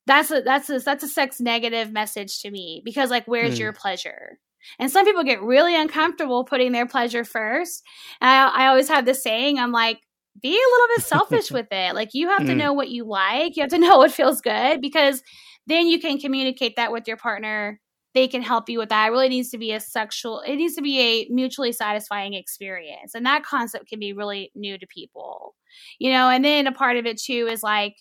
that's 0.06 0.30
a 0.30 0.42
that's 0.42 0.70
a 0.70 0.78
that's 0.78 1.02
a 1.02 1.08
sex 1.08 1.40
negative 1.40 1.92
message 1.92 2.40
to 2.40 2.50
me 2.50 2.82
because 2.84 3.10
like 3.10 3.24
where's 3.26 3.56
mm. 3.56 3.60
your 3.60 3.72
pleasure 3.72 4.38
and 4.78 4.90
some 4.90 5.04
people 5.04 5.24
get 5.24 5.42
really 5.42 5.74
uncomfortable 5.74 6.44
putting 6.44 6.72
their 6.72 6.86
pleasure 6.86 7.24
first 7.24 7.82
and 8.20 8.30
I, 8.30 8.64
I 8.64 8.66
always 8.66 8.88
have 8.88 9.06
this 9.06 9.22
saying 9.22 9.58
i'm 9.58 9.72
like 9.72 10.00
be 10.42 10.50
a 10.50 10.52
little 10.52 10.88
bit 10.96 11.04
selfish 11.04 11.50
with 11.50 11.68
it 11.70 11.94
like 11.94 12.10
you 12.12 12.28
have 12.28 12.42
mm. 12.42 12.48
to 12.48 12.54
know 12.54 12.72
what 12.72 12.90
you 12.90 13.04
like 13.04 13.56
you 13.56 13.62
have 13.62 13.70
to 13.70 13.78
know 13.86 13.98
what 13.98 14.12
feels 14.12 14.40
good 14.40 14.80
because 14.80 15.22
then 15.66 15.86
you 15.86 15.98
can 15.98 16.18
communicate 16.18 16.76
that 16.76 16.92
with 16.92 17.08
your 17.08 17.16
partner 17.16 17.80
they 18.14 18.28
can 18.28 18.42
help 18.42 18.68
you 18.68 18.78
with 18.78 18.88
that. 18.90 19.08
It 19.08 19.10
really 19.10 19.28
needs 19.28 19.50
to 19.50 19.58
be 19.58 19.72
a 19.72 19.80
sexual, 19.80 20.40
it 20.40 20.56
needs 20.56 20.74
to 20.76 20.82
be 20.82 21.00
a 21.00 21.28
mutually 21.30 21.72
satisfying 21.72 22.34
experience. 22.34 23.14
And 23.14 23.26
that 23.26 23.44
concept 23.44 23.88
can 23.88 23.98
be 23.98 24.12
really 24.12 24.52
new 24.54 24.78
to 24.78 24.86
people, 24.86 25.54
you 25.98 26.10
know. 26.10 26.28
And 26.28 26.44
then 26.44 26.66
a 26.66 26.72
part 26.72 26.96
of 26.96 27.06
it 27.06 27.20
too 27.20 27.48
is 27.50 27.62
like 27.62 27.96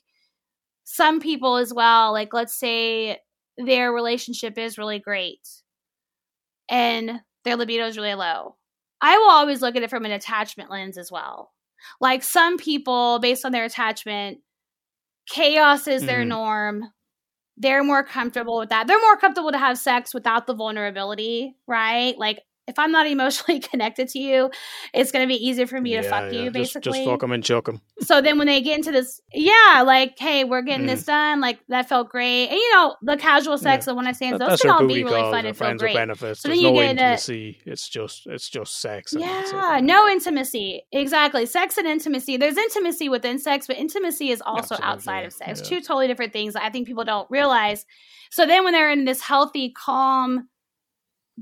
some 0.83 1.19
people 1.19 1.57
as 1.57 1.73
well, 1.73 2.11
like 2.11 2.33
let's 2.33 2.57
say 2.57 3.19
their 3.57 3.91
relationship 3.91 4.57
is 4.57 4.77
really 4.77 4.99
great 4.99 5.47
and 6.69 7.19
their 7.43 7.55
libido 7.55 7.87
is 7.87 7.97
really 7.97 8.13
low. 8.13 8.55
I 9.01 9.17
will 9.17 9.29
always 9.29 9.61
look 9.61 9.75
at 9.75 9.83
it 9.83 9.89
from 9.89 10.05
an 10.05 10.11
attachment 10.11 10.69
lens 10.69 10.97
as 10.97 11.11
well. 11.11 11.51
Like 11.99 12.23
some 12.23 12.57
people, 12.57 13.19
based 13.19 13.45
on 13.45 13.51
their 13.51 13.65
attachment, 13.65 14.39
chaos 15.27 15.87
is 15.87 16.05
their 16.05 16.19
mm-hmm. 16.19 16.29
norm 16.29 16.83
they're 17.57 17.83
more 17.83 18.03
comfortable 18.03 18.57
with 18.57 18.69
that. 18.69 18.87
They're 18.87 18.99
more 18.99 19.17
comfortable 19.17 19.51
to 19.51 19.57
have 19.57 19.77
sex 19.77 20.13
without 20.13 20.47
the 20.47 20.55
vulnerability, 20.55 21.55
right? 21.67 22.17
Like 22.17 22.41
if 22.67 22.79
I'm 22.79 22.91
not 22.91 23.07
emotionally 23.07 23.59
connected 23.71 24.07
to 24.09 24.19
you, 24.19 24.49
it's 24.93 25.11
going 25.11 25.23
to 25.23 25.27
be 25.27 25.35
easier 25.35 25.67
for 25.67 25.79
me 25.79 25.93
yeah, 25.93 26.01
to 26.01 26.09
fuck 26.09 26.31
yeah. 26.31 26.43
you, 26.43 26.51
basically. 26.51 26.81
Just, 26.81 26.97
just 26.97 27.09
fuck 27.09 27.19
them 27.19 27.31
and 27.31 27.43
choke 27.43 27.65
them. 27.65 27.81
So 27.99 28.21
then 28.21 28.37
when 28.37 28.47
they 28.47 28.61
get 28.61 28.77
into 28.77 28.91
this, 28.91 29.21
yeah, 29.33 29.83
like, 29.85 30.17
hey, 30.17 30.43
we're 30.43 30.61
getting 30.61 30.85
mm. 30.85 30.89
this 30.89 31.03
done. 31.05 31.41
Like, 31.41 31.59
that 31.69 31.89
felt 31.89 32.09
great. 32.09 32.47
And, 32.47 32.57
you 32.57 32.71
know, 32.73 32.95
the 33.01 33.17
casual 33.17 33.57
sex, 33.57 33.87
yeah. 33.87 33.93
when 33.93 34.07
I 34.07 34.11
say 34.13 34.31
that, 34.31 34.39
those 34.39 34.61
can 34.61 34.71
all 34.71 34.87
be 34.87 35.03
really 35.03 35.21
fun 35.21 35.45
and 35.45 35.57
feel 35.57 35.75
great. 35.75 35.95
Benefits. 35.95 36.41
So 36.41 36.47
There's 36.47 36.59
then 36.59 36.65
you 36.65 36.71
no 36.71 36.81
get 36.81 36.91
intimacy. 36.91 37.61
A, 37.65 37.71
it's 37.71 37.89
just, 37.89 38.27
it's 38.27 38.49
just 38.49 38.79
sex. 38.79 39.13
Yeah, 39.17 39.79
no 39.83 40.07
intimacy. 40.07 40.83
Exactly. 40.91 41.45
Sex 41.45 41.77
and 41.77 41.87
intimacy. 41.87 42.37
There's 42.37 42.57
intimacy 42.57 43.09
within 43.09 43.39
sex, 43.39 43.67
but 43.67 43.77
intimacy 43.77 44.29
is 44.29 44.41
also 44.41 44.75
Absolutely. 44.75 44.85
outside 44.85 45.25
of 45.25 45.33
sex. 45.33 45.61
Two 45.61 45.81
totally 45.81 46.07
different 46.07 46.33
things 46.33 46.55
I 46.55 46.69
think 46.69 46.87
people 46.87 47.03
don't 47.03 47.29
realize. 47.29 47.85
So 48.31 48.47
then 48.47 48.63
when 48.63 48.73
they're 48.73 48.89
in 48.89 49.05
this 49.05 49.21
healthy, 49.21 49.71
calm, 49.71 50.49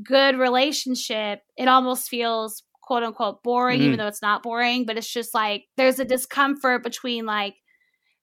good 0.03 0.37
relationship, 0.37 1.41
it 1.57 1.67
almost 1.67 2.09
feels 2.09 2.63
quote 2.81 3.03
unquote 3.03 3.43
boring, 3.43 3.79
mm 3.79 3.83
even 3.83 3.97
though 3.97 4.07
it's 4.07 4.21
not 4.21 4.43
boring, 4.43 4.85
but 4.85 4.97
it's 4.97 5.11
just 5.11 5.33
like 5.33 5.63
there's 5.77 5.99
a 5.99 6.05
discomfort 6.05 6.83
between 6.83 7.25
like, 7.25 7.55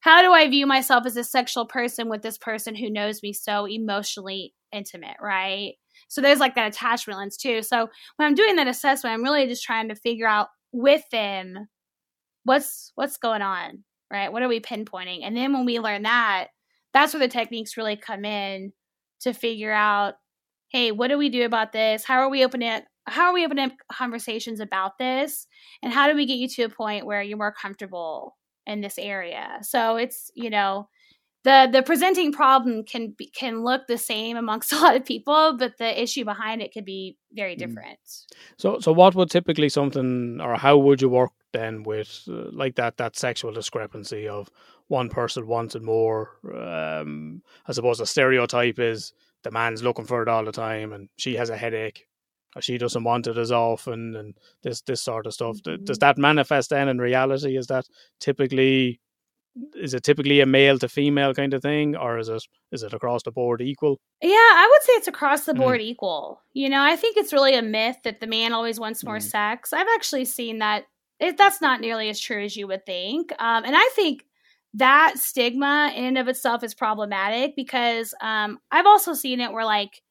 how 0.00 0.22
do 0.22 0.32
I 0.32 0.48
view 0.48 0.66
myself 0.66 1.04
as 1.06 1.16
a 1.16 1.24
sexual 1.24 1.66
person 1.66 2.08
with 2.08 2.22
this 2.22 2.38
person 2.38 2.74
who 2.74 2.90
knows 2.90 3.22
me 3.22 3.32
so 3.32 3.66
emotionally 3.66 4.54
intimate, 4.72 5.16
right? 5.20 5.74
So 6.08 6.20
there's 6.20 6.38
like 6.38 6.54
that 6.54 6.68
attachment 6.68 7.18
lens 7.18 7.36
too. 7.36 7.62
So 7.62 7.88
when 8.16 8.26
I'm 8.26 8.34
doing 8.34 8.56
that 8.56 8.68
assessment, 8.68 9.14
I'm 9.14 9.22
really 9.22 9.46
just 9.46 9.64
trying 9.64 9.88
to 9.88 9.94
figure 9.94 10.28
out 10.28 10.48
with 10.72 11.02
them 11.10 11.68
what's 12.44 12.92
what's 12.94 13.16
going 13.16 13.42
on, 13.42 13.84
right? 14.10 14.32
What 14.32 14.42
are 14.42 14.48
we 14.48 14.60
pinpointing? 14.60 15.20
And 15.22 15.36
then 15.36 15.52
when 15.52 15.64
we 15.64 15.80
learn 15.80 16.02
that, 16.02 16.48
that's 16.92 17.12
where 17.12 17.20
the 17.20 17.28
techniques 17.28 17.76
really 17.76 17.96
come 17.96 18.24
in 18.24 18.72
to 19.20 19.32
figure 19.32 19.72
out 19.72 20.14
hey, 20.68 20.92
what 20.92 21.08
do 21.08 21.18
we 21.18 21.28
do 21.28 21.44
about 21.44 21.72
this? 21.72 22.04
How 22.04 22.20
are 22.20 22.30
we 22.30 22.44
opening 22.44 22.82
how 23.06 23.26
are 23.26 23.34
we 23.34 23.44
opening 23.44 23.66
up 23.66 23.72
conversations 23.90 24.60
about 24.60 24.98
this? 24.98 25.46
And 25.82 25.92
how 25.92 26.08
do 26.08 26.14
we 26.14 26.26
get 26.26 26.34
you 26.34 26.48
to 26.48 26.62
a 26.64 26.68
point 26.68 27.06
where 27.06 27.22
you're 27.22 27.38
more 27.38 27.54
comfortable 27.54 28.36
in 28.66 28.80
this 28.80 28.98
area? 28.98 29.58
So 29.62 29.96
it's, 29.96 30.30
you 30.34 30.50
know, 30.50 30.88
the 31.44 31.68
the 31.72 31.82
presenting 31.82 32.32
problem 32.32 32.84
can 32.84 33.14
be, 33.16 33.30
can 33.30 33.62
look 33.62 33.86
the 33.86 33.96
same 33.98 34.36
amongst 34.36 34.72
a 34.74 34.78
lot 34.78 34.96
of 34.96 35.04
people, 35.04 35.56
but 35.58 35.78
the 35.78 36.02
issue 36.02 36.24
behind 36.24 36.62
it 36.62 36.72
could 36.72 36.84
be 36.84 37.16
very 37.32 37.54
mm. 37.54 37.58
different. 37.58 37.98
So, 38.56 38.78
so 38.80 38.92
what 38.92 39.14
would 39.14 39.30
typically 39.30 39.68
something, 39.68 40.40
or 40.40 40.56
how 40.56 40.76
would 40.78 41.00
you 41.00 41.08
work 41.08 41.32
then 41.52 41.82
with 41.84 42.24
uh, 42.28 42.50
like 42.52 42.74
that 42.74 42.96
that 42.98 43.16
sexual 43.16 43.52
discrepancy 43.52 44.28
of 44.28 44.50
one 44.88 45.08
person 45.08 45.46
wanted 45.46 45.82
more? 45.82 46.38
Um, 46.44 47.42
I 47.66 47.72
suppose 47.72 48.00
a 48.00 48.06
stereotype 48.06 48.78
is 48.78 49.12
the 49.44 49.50
man's 49.50 49.82
looking 49.82 50.04
for 50.04 50.22
it 50.22 50.28
all 50.28 50.44
the 50.44 50.52
time 50.52 50.92
and 50.92 51.08
she 51.16 51.36
has 51.36 51.50
a 51.50 51.56
headache. 51.56 52.06
Or 52.56 52.62
she 52.62 52.78
doesn't 52.78 53.04
want 53.04 53.26
it 53.26 53.36
as 53.36 53.52
often 53.52 54.16
and 54.16 54.34
this 54.62 54.80
this 54.80 55.02
sort 55.02 55.26
of 55.26 55.34
stuff. 55.34 55.58
Mm-hmm. 55.58 55.84
does 55.84 55.98
that 55.98 56.16
manifest 56.16 56.70
then 56.70 56.88
in 56.88 56.98
reality? 56.98 57.56
Is 57.58 57.66
that 57.66 57.84
typically 58.20 59.00
is 59.74 59.92
it 59.92 60.02
typically 60.02 60.40
a 60.40 60.46
male 60.46 60.78
to 60.78 60.88
female 60.88 61.34
kind 61.34 61.52
of 61.52 61.62
thing 61.62 61.94
or 61.96 62.18
is 62.18 62.28
it 62.28 62.42
is 62.72 62.82
it 62.82 62.94
across 62.94 63.22
the 63.22 63.32
board 63.32 63.60
equal? 63.60 63.98
Yeah 64.22 64.30
i 64.30 64.68
would 64.70 64.82
say 64.82 64.92
it's 64.92 65.08
across 65.08 65.44
the 65.44 65.54
board 65.54 65.80
mm. 65.80 65.84
equal. 65.84 66.40
You 66.54 66.70
know 66.70 66.82
i 66.82 66.96
think 66.96 67.16
it's 67.18 67.32
really 67.32 67.54
a 67.54 67.62
myth 67.62 67.98
that 68.04 68.20
the 68.20 68.26
man 68.26 68.52
always 68.52 68.80
wants 68.80 69.04
more 69.04 69.18
mm. 69.18 69.22
sex. 69.22 69.72
I've 69.72 69.88
actually 69.94 70.24
seen 70.24 70.58
that 70.58 70.84
it, 71.20 71.36
that's 71.36 71.60
not 71.60 71.80
nearly 71.80 72.08
as 72.08 72.18
true 72.18 72.44
as 72.44 72.56
you 72.56 72.66
would 72.68 72.86
think. 72.86 73.30
Um, 73.38 73.64
and 73.64 73.76
i 73.76 73.90
think 73.94 74.24
that 74.74 75.14
stigma 75.16 75.92
in 75.94 76.04
and 76.04 76.18
of 76.18 76.28
itself 76.28 76.62
is 76.62 76.74
problematic 76.74 77.54
because 77.56 78.14
um, 78.20 78.58
I've 78.70 78.86
also 78.86 79.14
seen 79.14 79.40
it 79.40 79.52
where 79.52 79.64
like, 79.64 80.02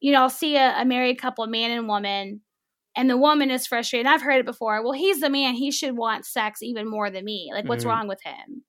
you 0.00 0.12
know, 0.12 0.22
I'll 0.22 0.30
see 0.30 0.56
a, 0.56 0.80
a 0.80 0.84
married 0.84 1.20
couple, 1.20 1.46
man 1.46 1.70
and 1.70 1.88
woman, 1.88 2.40
and 2.96 3.08
the 3.08 3.16
woman 3.16 3.50
is 3.50 3.66
frustrated. 3.66 4.06
I've 4.06 4.22
heard 4.22 4.40
it 4.40 4.46
before. 4.46 4.82
Well, 4.82 4.92
he's 4.92 5.20
the 5.20 5.30
man; 5.30 5.54
he 5.54 5.70
should 5.70 5.96
want 5.96 6.26
sex 6.26 6.62
even 6.62 6.88
more 6.88 7.10
than 7.10 7.24
me. 7.24 7.50
Like, 7.52 7.68
what's 7.68 7.84
mm-hmm. 7.84 7.90
wrong 7.90 8.08
with 8.08 8.22
him? 8.22 8.64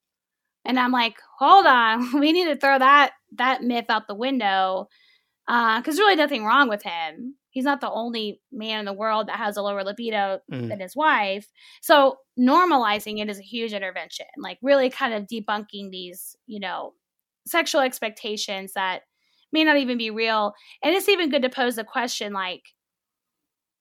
And 0.66 0.80
I'm 0.80 0.92
like, 0.92 1.16
hold 1.40 1.66
on, 1.66 2.20
we 2.20 2.32
need 2.32 2.46
to 2.46 2.56
throw 2.56 2.78
that 2.78 3.12
that 3.38 3.64
myth 3.64 3.86
out 3.90 4.08
the 4.08 4.16
window 4.16 4.88
because 5.48 5.98
uh, 5.98 6.02
really 6.02 6.16
nothing 6.16 6.44
wrong 6.44 6.68
with 6.70 6.84
him 6.84 7.36
he's 7.58 7.66
not 7.66 7.82
the 7.82 7.90
only 7.90 8.40
man 8.52 8.78
in 8.78 8.86
the 8.86 8.94
world 8.94 9.28
that 9.28 9.38
has 9.38 9.58
a 9.58 9.64
lower 9.64 9.84
libido 9.84 10.40
Mm. 10.52 10.70
than 10.70 10.80
his 10.80 10.96
wife. 10.96 11.48
So 11.82 12.20
normalizing 12.40 13.20
it 13.20 13.30
is 13.32 13.40
a 13.40 13.42
huge 13.42 13.74
intervention, 13.74 14.28
like 14.38 14.60
really 14.62 14.92
kind 14.92 15.12
of 15.16 15.24
debunking 15.26 15.90
these, 15.90 16.36
you 16.46 16.60
know, 16.60 16.94
sexual 17.48 17.82
expectations 17.82 18.74
that 18.74 19.02
may 19.52 19.64
not 19.64 19.78
even 19.78 19.98
be 19.98 20.12
real. 20.12 20.54
And 20.84 20.94
it's 20.94 21.10
even 21.10 21.32
good 21.32 21.42
to 21.42 21.50
pose 21.50 21.78
the 21.78 21.84
question 21.84 22.32
like, 22.32 22.62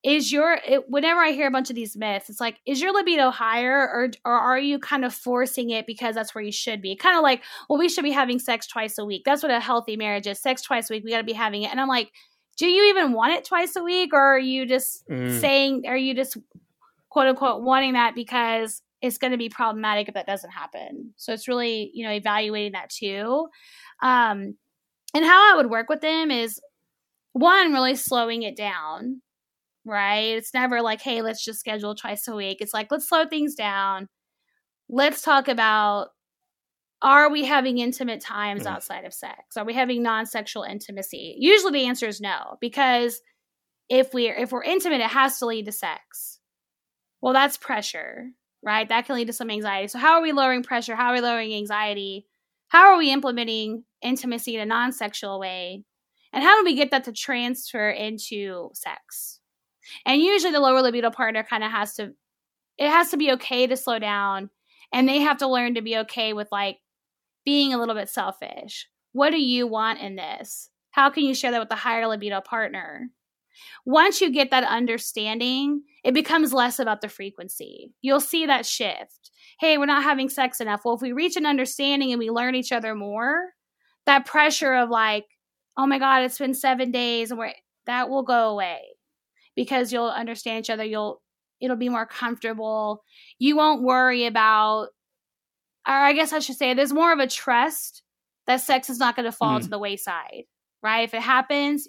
is 0.02 0.32
your 0.32 0.58
it, 0.66 0.84
whenever 0.88 1.20
I 1.20 1.32
hear 1.32 1.48
a 1.48 1.50
bunch 1.50 1.68
of 1.68 1.76
these 1.76 1.96
myths, 1.98 2.30
it's 2.30 2.40
like, 2.40 2.56
is 2.64 2.80
your 2.80 2.94
libido 2.94 3.30
higher 3.30 3.78
or 3.90 4.10
or 4.24 4.32
are 4.32 4.58
you 4.58 4.78
kind 4.78 5.04
of 5.04 5.12
forcing 5.12 5.68
it 5.68 5.86
because 5.86 6.14
that's 6.14 6.34
where 6.34 6.44
you 6.44 6.52
should 6.52 6.80
be? 6.80 6.96
Kind 6.96 7.18
of 7.18 7.22
like, 7.22 7.42
well, 7.68 7.78
we 7.78 7.90
should 7.90 8.04
be 8.04 8.12
having 8.12 8.38
sex 8.38 8.66
twice 8.66 8.96
a 8.96 9.04
week. 9.04 9.22
That's 9.26 9.42
what 9.42 9.52
a 9.52 9.60
healthy 9.60 9.96
marriage 9.98 10.26
is. 10.26 10.40
Sex 10.40 10.62
twice 10.62 10.88
a 10.88 10.94
week. 10.94 11.04
We 11.04 11.10
got 11.10 11.18
to 11.18 11.24
be 11.24 11.32
having 11.34 11.62
it. 11.64 11.70
And 11.70 11.80
I'm 11.80 11.88
like, 11.88 12.10
do 12.56 12.66
you 12.66 12.88
even 12.90 13.12
want 13.12 13.32
it 13.34 13.44
twice 13.44 13.76
a 13.76 13.82
week, 13.82 14.12
or 14.12 14.20
are 14.20 14.38
you 14.38 14.66
just 14.66 15.06
Mm. 15.08 15.40
saying, 15.40 15.82
are 15.86 15.96
you 15.96 16.14
just 16.14 16.36
quote 17.10 17.28
unquote 17.28 17.62
wanting 17.62 17.94
that 17.94 18.14
because 18.14 18.82
it's 19.02 19.18
going 19.18 19.32
to 19.32 19.38
be 19.38 19.48
problematic 19.48 20.08
if 20.08 20.14
that 20.14 20.26
doesn't 20.26 20.50
happen? 20.50 21.12
So 21.16 21.32
it's 21.32 21.48
really 21.48 21.90
you 21.94 22.04
know 22.06 22.12
evaluating 22.12 22.72
that 22.72 22.90
too. 22.90 23.48
Um, 24.02 24.56
and 25.14 25.24
how 25.24 25.52
I 25.52 25.56
would 25.56 25.70
work 25.70 25.88
with 25.88 26.00
them 26.00 26.30
is 26.30 26.60
one 27.32 27.72
really 27.72 27.94
slowing 27.96 28.42
it 28.42 28.56
down 28.56 29.22
right? 29.84 30.36
It's 30.36 30.52
never 30.52 30.82
like, 30.82 31.00
hey, 31.00 31.22
let's 31.22 31.44
just 31.44 31.60
schedule 31.60 31.94
twice 31.94 32.26
a 32.28 32.34
week. 32.34 32.58
It's 32.60 32.74
like, 32.74 32.90
let's 32.90 33.08
slow 33.08 33.24
things 33.26 33.54
down. 33.54 34.08
Let's 34.88 35.22
talk 35.22 35.48
about 35.48 36.08
are 37.02 37.30
we 37.30 37.44
having 37.44 37.78
intimate 37.78 38.20
times 38.20 38.64
Mm. 38.64 38.72
outside 38.72 39.04
of 39.04 39.12
sex? 39.14 39.56
Are 39.56 39.64
we 39.64 39.74
having 39.74 40.02
non-sexual 40.02 40.62
intimacy? 40.62 41.36
Usually 41.38 41.72
the 41.72 41.86
answer 41.86 42.06
is 42.06 42.20
no, 42.20 42.56
because 42.60 43.20
if 43.88 44.12
we're 44.14 44.34
if 44.34 44.52
we're 44.52 44.64
intimate, 44.64 45.00
it 45.00 45.10
has 45.10 45.38
to 45.38 45.46
lead 45.46 45.66
to 45.66 45.72
sex. 45.72 46.40
Well, 47.20 47.32
that's 47.32 47.56
pressure, 47.58 48.30
right? 48.62 48.88
That 48.88 49.06
can 49.06 49.14
lead 49.16 49.26
to 49.28 49.32
some 49.32 49.50
anxiety. 49.50 49.88
So 49.88 49.98
how 49.98 50.14
are 50.14 50.22
we 50.22 50.32
lowering 50.32 50.62
pressure? 50.62 50.94
How 50.96 51.08
are 51.10 51.14
we 51.14 51.20
lowering 51.20 51.54
anxiety? 51.54 52.26
How 52.68 52.86
are 52.92 52.98
we 52.98 53.10
implementing 53.12 53.84
intimacy 54.02 54.54
in 54.56 54.60
a 54.60 54.66
non-sexual 54.66 55.38
way? 55.38 55.84
And 56.32 56.42
how 56.42 56.58
do 56.58 56.64
we 56.64 56.74
get 56.74 56.90
that 56.90 57.04
to 57.04 57.12
transfer 57.12 57.88
into 57.90 58.70
sex? 58.74 59.40
And 60.04 60.20
usually 60.20 60.52
the 60.52 60.60
lower 60.60 60.82
libido 60.82 61.10
partner 61.10 61.44
kind 61.44 61.62
of 61.64 61.70
has 61.70 61.94
to 61.94 62.14
it 62.78 62.90
has 62.90 63.10
to 63.10 63.16
be 63.16 63.32
okay 63.32 63.66
to 63.66 63.76
slow 63.76 63.98
down 63.98 64.50
and 64.92 65.08
they 65.08 65.20
have 65.20 65.38
to 65.38 65.48
learn 65.48 65.74
to 65.74 65.80
be 65.82 65.96
okay 65.98 66.32
with 66.32 66.48
like 66.52 66.78
being 67.46 67.72
a 67.72 67.78
little 67.78 67.94
bit 67.94 68.10
selfish. 68.10 68.86
What 69.12 69.30
do 69.30 69.40
you 69.40 69.66
want 69.66 70.00
in 70.00 70.16
this? 70.16 70.68
How 70.90 71.08
can 71.08 71.24
you 71.24 71.34
share 71.34 71.52
that 71.52 71.60
with 71.60 71.70
the 71.70 71.76
higher 71.76 72.06
libido 72.06 72.42
partner? 72.42 73.08
Once 73.86 74.20
you 74.20 74.30
get 74.30 74.50
that 74.50 74.64
understanding, 74.64 75.82
it 76.04 76.12
becomes 76.12 76.52
less 76.52 76.78
about 76.78 77.00
the 77.00 77.08
frequency. 77.08 77.94
You'll 78.02 78.20
see 78.20 78.44
that 78.44 78.66
shift. 78.66 79.30
Hey, 79.58 79.78
we're 79.78 79.86
not 79.86 80.02
having 80.02 80.28
sex 80.28 80.60
enough. 80.60 80.82
Well, 80.84 80.96
if 80.96 81.00
we 81.00 81.12
reach 81.12 81.36
an 81.36 81.46
understanding 81.46 82.12
and 82.12 82.18
we 82.18 82.28
learn 82.28 82.54
each 82.54 82.72
other 82.72 82.94
more, 82.94 83.52
that 84.04 84.26
pressure 84.26 84.74
of 84.74 84.90
like, 84.90 85.24
oh 85.78 85.86
my 85.86 85.98
God, 85.98 86.22
it's 86.22 86.38
been 86.38 86.54
seven 86.54 86.90
days 86.90 87.30
and 87.30 87.38
we're 87.38 87.52
that 87.86 88.10
will 88.10 88.24
go 88.24 88.50
away 88.50 88.80
because 89.54 89.92
you'll 89.92 90.08
understand 90.08 90.64
each 90.64 90.70
other. 90.70 90.84
You'll 90.84 91.22
it'll 91.60 91.76
be 91.76 91.88
more 91.88 92.06
comfortable. 92.06 93.02
You 93.38 93.56
won't 93.56 93.82
worry 93.82 94.26
about 94.26 94.88
or 95.86 95.94
I 95.94 96.12
guess 96.12 96.32
I 96.32 96.38
should 96.40 96.56
say 96.56 96.74
there's 96.74 96.92
more 96.92 97.12
of 97.12 97.18
a 97.18 97.26
trust 97.26 98.02
that 98.46 98.60
sex 98.60 98.88
is 98.90 98.98
not 98.98 99.16
going 99.16 99.26
to 99.26 99.32
fall 99.32 99.58
Mm. 99.58 99.62
to 99.62 99.68
the 99.68 99.78
wayside, 99.78 100.44
right? 100.82 101.02
If 101.04 101.14
it 101.14 101.22
happens, 101.22 101.88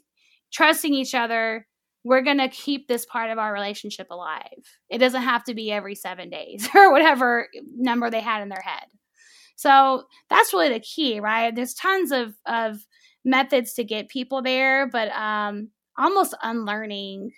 trusting 0.52 0.94
each 0.94 1.14
other, 1.16 1.68
we're 2.04 2.22
going 2.22 2.38
to 2.38 2.48
keep 2.48 2.88
this 2.88 3.06
part 3.06 3.30
of 3.32 3.38
our 3.38 3.52
relationship 3.54 4.08
alive. 4.10 4.64
It 4.90 5.00
doesn't 5.00 5.22
have 5.24 5.44
to 5.46 5.54
be 5.54 5.72
every 5.72 5.96
7 5.96 6.30
days 6.30 6.68
or 6.76 6.92
whatever 6.92 7.48
number 7.76 8.10
they 8.10 8.22
had 8.22 8.42
in 8.42 8.50
their 8.50 8.62
head. 8.64 8.86
So, 9.56 10.04
that's 10.30 10.54
really 10.54 10.70
the 10.70 10.80
key, 10.80 11.20
right? 11.20 11.54
There's 11.56 11.74
tons 11.74 12.12
of 12.12 12.34
of 12.46 12.78
methods 13.26 13.74
to 13.74 13.84
get 13.84 14.08
people 14.10 14.42
there, 14.42 14.88
but 14.88 15.10
um 15.12 15.70
almost 15.98 16.36
unlearning 16.44 17.32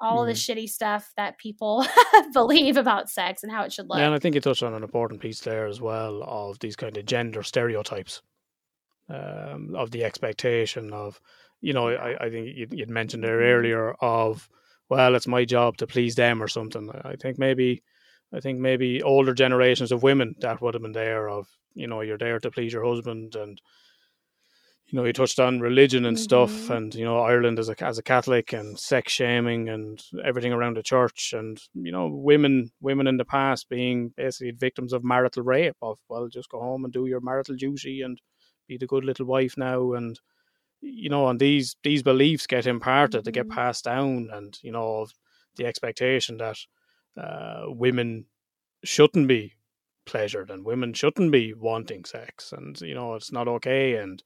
all 0.00 0.24
the 0.24 0.32
shitty 0.32 0.68
stuff 0.68 1.12
that 1.16 1.38
people 1.38 1.86
believe 2.32 2.76
about 2.76 3.10
sex 3.10 3.42
and 3.42 3.52
how 3.52 3.62
it 3.64 3.72
should 3.72 3.88
look. 3.88 3.98
Yeah, 3.98 4.06
and 4.06 4.14
I 4.14 4.18
think 4.18 4.34
you 4.34 4.40
touched 4.40 4.62
on 4.62 4.74
an 4.74 4.82
important 4.82 5.20
piece 5.20 5.40
there 5.40 5.66
as 5.66 5.80
well 5.80 6.22
of 6.26 6.58
these 6.58 6.76
kind 6.76 6.96
of 6.96 7.04
gender 7.04 7.42
stereotypes, 7.42 8.22
um, 9.08 9.74
of 9.76 9.90
the 9.90 10.04
expectation 10.04 10.92
of, 10.92 11.20
you 11.60 11.72
know, 11.72 11.88
I, 11.88 12.26
I 12.26 12.30
think 12.30 12.56
you, 12.56 12.66
you'd 12.70 12.90
mentioned 12.90 13.24
there 13.24 13.40
earlier 13.40 13.92
of, 14.00 14.48
well, 14.88 15.14
it's 15.14 15.26
my 15.26 15.44
job 15.44 15.76
to 15.78 15.86
please 15.86 16.14
them 16.14 16.42
or 16.42 16.48
something. 16.48 16.90
I 17.04 17.16
think 17.16 17.38
maybe, 17.38 17.82
I 18.32 18.40
think 18.40 18.58
maybe 18.58 19.02
older 19.02 19.34
generations 19.34 19.92
of 19.92 20.02
women 20.02 20.34
that 20.40 20.62
would 20.62 20.74
have 20.74 20.82
been 20.82 20.92
there 20.92 21.28
of, 21.28 21.46
you 21.74 21.86
know, 21.86 22.00
you're 22.00 22.18
there 22.18 22.38
to 22.40 22.50
please 22.50 22.72
your 22.72 22.84
husband 22.84 23.36
and. 23.36 23.60
You 24.90 24.98
know, 24.98 25.04
you 25.04 25.12
touched 25.12 25.38
on 25.38 25.60
religion 25.60 26.04
and 26.04 26.18
stuff, 26.18 26.50
Mhm. 26.50 26.76
and 26.76 26.94
you 26.96 27.04
know 27.04 27.18
Ireland 27.20 27.58
as 27.60 27.68
a 27.68 27.84
as 27.84 27.98
a 27.98 28.02
Catholic 28.02 28.52
and 28.52 28.76
sex 28.78 29.12
shaming 29.12 29.68
and 29.68 30.02
everything 30.24 30.52
around 30.52 30.76
the 30.76 30.82
church, 30.82 31.32
and 31.32 31.60
you 31.74 31.92
know 31.92 32.08
women 32.08 32.72
women 32.80 33.06
in 33.06 33.16
the 33.16 33.24
past 33.24 33.68
being 33.68 34.08
basically 34.16 34.50
victims 34.50 34.92
of 34.92 35.04
marital 35.04 35.44
rape. 35.44 35.76
Of 35.80 36.00
well, 36.08 36.26
just 36.28 36.48
go 36.50 36.60
home 36.60 36.84
and 36.84 36.92
do 36.92 37.06
your 37.06 37.20
marital 37.20 37.54
duty 37.54 38.02
and 38.02 38.20
be 38.66 38.76
the 38.78 38.86
good 38.88 39.04
little 39.04 39.26
wife 39.26 39.56
now, 39.56 39.92
and 39.92 40.18
you 40.80 41.08
know, 41.08 41.28
and 41.28 41.38
these 41.40 41.76
these 41.84 42.02
beliefs 42.02 42.46
get 42.48 42.66
imparted, 42.66 43.24
they 43.24 43.32
get 43.32 43.46
Mhm. 43.48 43.54
passed 43.54 43.84
down, 43.84 44.28
and 44.32 44.58
you 44.62 44.72
know 44.72 45.02
of 45.02 45.12
the 45.56 45.66
expectation 45.66 46.38
that 46.38 46.58
uh, 47.16 47.64
women 47.68 48.26
shouldn't 48.84 49.28
be 49.28 49.54
pleasured 50.06 50.50
and 50.50 50.64
women 50.64 50.92
shouldn't 50.94 51.32
be 51.32 51.54
wanting 51.54 52.04
sex, 52.04 52.52
and 52.52 52.80
you 52.80 52.94
know 52.94 53.14
it's 53.14 53.30
not 53.32 53.46
okay, 53.48 53.96
and 53.96 54.22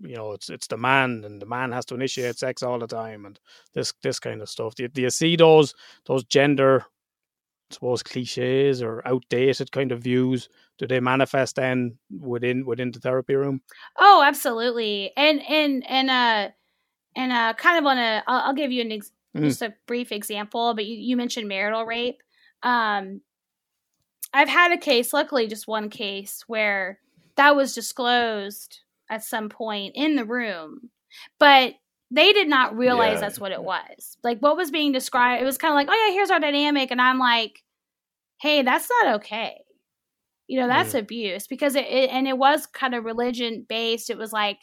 you 0.00 0.16
know 0.16 0.32
it's 0.32 0.48
it's 0.48 0.66
the 0.68 0.76
man 0.76 1.22
and 1.24 1.40
the 1.42 1.46
man 1.46 1.70
has 1.72 1.84
to 1.84 1.94
initiate 1.94 2.38
sex 2.38 2.62
all 2.62 2.78
the 2.78 2.86
time 2.86 3.26
and 3.26 3.38
this 3.74 3.92
this 4.02 4.18
kind 4.18 4.40
of 4.40 4.48
stuff 4.48 4.74
do 4.74 4.84
you, 4.84 4.88
do 4.88 5.02
you 5.02 5.10
see 5.10 5.36
those 5.36 5.74
those 6.06 6.24
gender 6.24 6.84
I 7.70 7.74
suppose 7.74 8.02
cliches 8.02 8.82
or 8.82 9.06
outdated 9.06 9.70
kind 9.72 9.92
of 9.92 10.02
views 10.02 10.48
do 10.78 10.86
they 10.86 11.00
manifest 11.00 11.56
then 11.56 11.98
within 12.10 12.64
within 12.64 12.90
the 12.92 13.00
therapy 13.00 13.34
room 13.34 13.60
Oh, 13.98 14.22
absolutely. 14.24 15.12
And 15.16 15.42
and 15.48 15.84
and 15.88 16.10
uh 16.10 16.48
and 17.14 17.32
uh 17.32 17.52
kind 17.54 17.78
of 17.78 17.84
on 17.86 17.98
a 17.98 18.22
I'll, 18.26 18.48
I'll 18.48 18.54
give 18.54 18.72
you 18.72 18.80
an 18.82 18.92
ex- 18.92 19.12
Mm. 19.34 19.44
just 19.44 19.62
a 19.62 19.72
brief 19.86 20.12
example, 20.12 20.74
but 20.74 20.84
you, 20.84 20.94
you 20.94 21.16
mentioned 21.16 21.48
marital 21.48 21.86
rape. 21.86 22.22
Um 22.62 23.22
I've 24.34 24.48
had 24.48 24.72
a 24.72 24.76
case, 24.78 25.12
luckily 25.14 25.46
just 25.46 25.66
one 25.66 25.88
case 25.88 26.44
where 26.46 26.98
that 27.36 27.56
was 27.56 27.74
disclosed 27.74 28.80
at 29.10 29.24
some 29.24 29.48
point 29.48 29.92
in 29.96 30.16
the 30.16 30.24
room. 30.24 30.90
But 31.38 31.74
they 32.10 32.32
did 32.32 32.48
not 32.48 32.76
realize 32.76 33.16
Yeah. 33.16 33.20
that's 33.20 33.40
what 33.40 33.52
it 33.52 33.62
was. 33.62 34.16
Like 34.22 34.38
what 34.40 34.56
was 34.56 34.70
being 34.70 34.92
described, 34.92 35.42
it 35.42 35.46
was 35.46 35.58
kind 35.58 35.72
of 35.72 35.76
like, 35.76 35.88
"Oh 35.90 36.06
yeah, 36.06 36.12
here's 36.14 36.30
our 36.30 36.40
dynamic." 36.40 36.90
And 36.90 37.00
I'm 37.00 37.18
like, 37.18 37.62
"Hey, 38.40 38.62
that's 38.62 38.88
not 39.02 39.16
okay." 39.16 39.58
you 40.48 40.58
know 40.60 40.66
that's 40.66 40.94
abuse 40.94 41.46
because 41.46 41.76
it, 41.76 41.86
it 41.86 42.10
and 42.10 42.26
it 42.28 42.36
was 42.36 42.66
kind 42.66 42.94
of 42.94 43.04
religion 43.04 43.64
based 43.68 44.10
it 44.10 44.18
was 44.18 44.32
like 44.32 44.58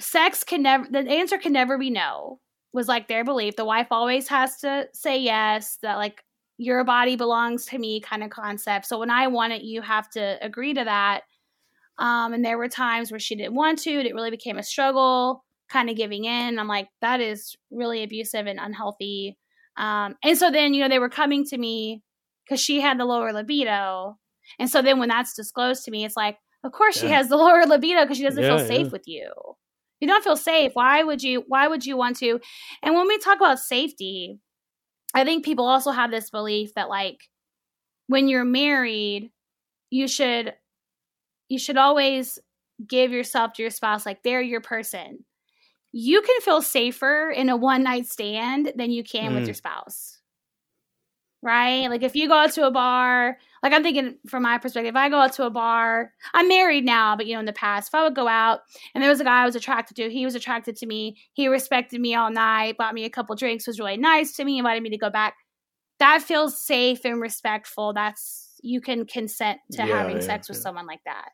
sex 0.00 0.42
can 0.42 0.62
never 0.62 0.86
the 0.90 0.98
answer 0.98 1.38
can 1.38 1.52
never 1.52 1.78
be 1.78 1.90
no 1.90 2.40
was 2.72 2.88
like 2.88 3.06
their 3.06 3.24
belief 3.24 3.54
the 3.54 3.64
wife 3.64 3.86
always 3.90 4.26
has 4.26 4.56
to 4.58 4.86
say 4.92 5.18
yes 5.18 5.78
that 5.82 5.96
like 5.96 6.24
your 6.58 6.82
body 6.84 7.14
belongs 7.16 7.64
to 7.66 7.78
me 7.78 8.00
kind 8.00 8.24
of 8.24 8.30
concept 8.30 8.86
so 8.86 8.98
when 8.98 9.10
i 9.10 9.26
want 9.28 9.52
it 9.52 9.62
you 9.62 9.80
have 9.82 10.08
to 10.10 10.36
agree 10.42 10.74
to 10.74 10.82
that 10.84 11.22
um 11.98 12.32
and 12.32 12.44
there 12.44 12.58
were 12.58 12.68
times 12.68 13.10
where 13.10 13.20
she 13.20 13.34
didn't 13.34 13.54
want 13.54 13.78
to 13.78 13.90
it 13.90 14.14
really 14.14 14.30
became 14.30 14.58
a 14.58 14.62
struggle 14.62 15.44
kind 15.70 15.88
of 15.88 15.96
giving 15.96 16.24
in 16.24 16.58
i'm 16.58 16.68
like 16.68 16.88
that 17.00 17.20
is 17.20 17.56
really 17.70 18.02
abusive 18.02 18.46
and 18.46 18.58
unhealthy 18.60 19.36
um 19.76 20.14
and 20.22 20.36
so 20.36 20.50
then 20.50 20.74
you 20.74 20.82
know 20.82 20.88
they 20.88 20.98
were 20.98 21.08
coming 21.08 21.44
to 21.44 21.56
me 21.58 22.02
because 22.44 22.60
she 22.60 22.80
had 22.80 22.98
the 22.98 23.04
lower 23.04 23.32
libido 23.32 24.16
and 24.58 24.68
so 24.68 24.82
then 24.82 24.98
when 24.98 25.08
that's 25.08 25.34
disclosed 25.34 25.84
to 25.84 25.90
me, 25.90 26.04
it's 26.04 26.16
like, 26.16 26.36
of 26.64 26.72
course 26.72 26.98
she 26.98 27.08
has 27.08 27.28
the 27.28 27.36
lower 27.38 27.64
libido 27.66 28.02
because 28.02 28.16
she 28.16 28.22
doesn't 28.24 28.42
Yeah, 28.42 28.58
feel 28.58 28.66
safe 28.66 28.86
yeah. 28.86 28.90
with 28.92 29.02
you. 29.06 29.32
You 30.00 30.08
don't 30.08 30.22
feel 30.24 30.36
safe. 30.36 30.72
Why 30.74 31.02
would 31.02 31.22
you 31.22 31.44
why 31.48 31.66
would 31.68 31.86
you 31.86 31.96
want 31.96 32.16
to? 32.18 32.40
And 32.82 32.94
when 32.94 33.08
we 33.08 33.18
talk 33.18 33.36
about 33.38 33.58
safety, 33.58 34.38
I 35.14 35.24
think 35.24 35.44
people 35.44 35.66
also 35.66 35.92
have 35.92 36.10
this 36.10 36.30
belief 36.30 36.74
that 36.74 36.88
like 36.88 37.18
when 38.06 38.28
you're 38.28 38.44
married, 38.44 39.30
you 39.90 40.08
should 40.08 40.54
you 41.48 41.58
should 41.58 41.76
always 41.76 42.38
give 42.86 43.12
yourself 43.12 43.52
to 43.54 43.62
your 43.62 43.70
spouse 43.70 44.04
like 44.06 44.22
they're 44.22 44.40
your 44.42 44.60
person. 44.60 45.24
You 45.92 46.22
can 46.22 46.40
feel 46.40 46.60
safer 46.62 47.30
in 47.30 47.48
a 47.48 47.56
one 47.56 47.82
night 47.84 48.06
stand 48.06 48.72
than 48.76 48.90
you 48.90 49.04
can 49.04 49.32
with 49.34 49.44
Mm. 49.44 49.46
your 49.46 49.54
spouse. 49.54 50.18
Right? 51.42 51.88
Like 51.90 52.02
if 52.02 52.16
you 52.16 52.26
go 52.26 52.34
out 52.34 52.52
to 52.52 52.66
a 52.66 52.70
bar, 52.70 53.36
like 53.62 53.74
I'm 53.74 53.82
thinking 53.82 54.16
from 54.26 54.44
my 54.44 54.56
perspective, 54.56 54.94
if 54.94 54.96
I 54.96 55.10
go 55.10 55.18
out 55.18 55.34
to 55.34 55.44
a 55.44 55.50
bar, 55.50 56.10
I'm 56.32 56.48
married 56.48 56.86
now, 56.86 57.16
but 57.16 57.26
you 57.26 57.34
know, 57.34 57.40
in 57.40 57.44
the 57.44 57.52
past, 57.52 57.88
if 57.88 57.94
I 57.94 58.02
would 58.02 58.14
go 58.14 58.26
out 58.26 58.60
and 58.94 59.02
there 59.02 59.10
was 59.10 59.20
a 59.20 59.24
guy 59.24 59.42
I 59.42 59.44
was 59.44 59.54
attracted 59.54 59.94
to, 59.96 60.08
he 60.10 60.24
was 60.24 60.34
attracted 60.34 60.74
to 60.76 60.86
me, 60.86 61.18
he 61.34 61.48
respected 61.48 62.00
me 62.00 62.14
all 62.14 62.30
night, 62.30 62.78
bought 62.78 62.94
me 62.94 63.04
a 63.04 63.10
couple 63.10 63.36
drinks, 63.36 63.66
was 63.66 63.78
really 63.78 63.98
nice 63.98 64.32
to 64.36 64.44
me, 64.44 64.56
invited 64.56 64.82
me 64.82 64.88
to 64.90 64.96
go 64.96 65.10
back. 65.10 65.34
That 65.98 66.22
feels 66.22 66.58
safe 66.58 67.04
and 67.04 67.20
respectful. 67.20 67.92
That's 67.92 68.43
you 68.64 68.80
can 68.80 69.06
consent 69.06 69.60
to 69.72 69.82
Yeah, 69.82 69.86
having 69.86 70.20
yeah, 70.20 70.22
sex 70.22 70.48
with 70.48 70.58
someone 70.58 70.86
like 70.86 71.02
that. 71.06 71.30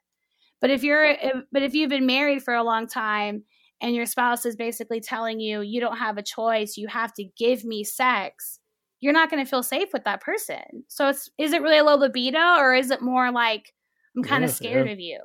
But 0.61 0.71
if 0.71 0.83
you're, 0.85 1.17
but 1.53 1.63
if 1.63 1.75
you've 1.75 1.91
been 1.91 2.07
married 2.07 2.43
for 2.43 2.55
a 2.55 2.63
long 2.65 2.87
time 2.87 3.45
and 3.81 3.95
your 3.95 4.07
spouse 4.07 4.45
is 4.45 4.57
basically 4.57 5.01
telling 5.01 5.41
you 5.41 5.63
you 5.63 5.81
don't 5.81 5.99
have 5.99 6.19
a 6.19 6.23
choice, 6.23 6.77
you 6.77 6.89
have 6.89 7.13
to 7.15 7.25
give 7.39 7.65
me 7.65 7.85
sex, 7.85 8.61
you're 9.01 9.15
not 9.15 9.31
going 9.31 9.43
to 9.45 9.49
feel 9.51 9.63
safe 9.63 9.89
with 9.93 10.05
that 10.05 10.21
person. 10.21 10.85
So 10.89 11.09
it's 11.09 11.31
is 11.39 11.53
it 11.53 11.63
really 11.63 11.79
a 11.79 11.85
low 11.85 11.97
libido 11.97 12.57
or 12.59 12.75
is 12.75 12.91
it 12.91 13.03
more 13.03 13.33
like 13.33 13.73
I'm 14.17 14.23
kind 14.23 14.45
of 14.45 14.51
Yeah, 14.51 14.53
scared 14.53 14.87
yeah. 14.87 14.89
of 14.89 15.01
you 15.01 15.19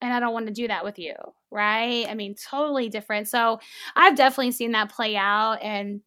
and 0.00 0.12
I 0.12 0.20
don't 0.20 0.32
want 0.34 0.46
to 0.46 0.52
do 0.52 0.68
that 0.68 0.84
with 0.84 0.98
you, 0.98 1.14
right? 1.50 2.06
I 2.08 2.14
mean, 2.14 2.34
totally 2.34 2.88
different. 2.88 3.28
So 3.28 3.60
I've 3.94 4.16
definitely 4.16 4.52
seen 4.52 4.72
that 4.72 4.90
play 4.92 5.16
out 5.16 5.58
and 5.62 6.00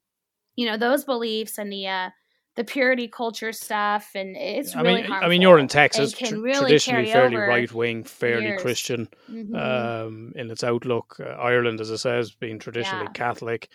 you 0.56 0.66
know, 0.66 0.78
those 0.78 1.06
beliefs 1.06 1.58
and 1.58 1.72
the 1.72 1.88
uh 1.88 2.10
the 2.60 2.66
purity 2.66 3.08
culture 3.08 3.54
stuff 3.54 4.12
and 4.16 4.36
it's 4.36 4.76
I 4.76 4.82
really 4.82 4.96
mean, 5.02 5.06
harmful. 5.06 5.26
I 5.26 5.30
mean, 5.30 5.42
you're 5.42 5.60
in 5.60 5.70
Texas, 5.70 6.12
tr- 6.12 6.36
really 6.36 6.60
traditionally 6.60 7.10
fairly 7.12 7.38
right 7.38 7.72
wing, 7.74 8.04
fairly 8.04 8.48
years. 8.48 8.62
Christian 8.62 9.08
Mhm. 9.30 9.56
um, 9.56 10.34
in 10.36 10.52
its 10.52 10.64
outlook. 10.64 11.16
Uh, 11.20 11.30
Ireland, 11.52 11.80
as 11.80 11.90
I 11.90 11.96
say, 11.96 12.10
says, 12.10 12.32
being 12.34 12.60
traditionally 12.60 13.06
Yeah. 13.06 13.12
Catholic, 13.14 13.70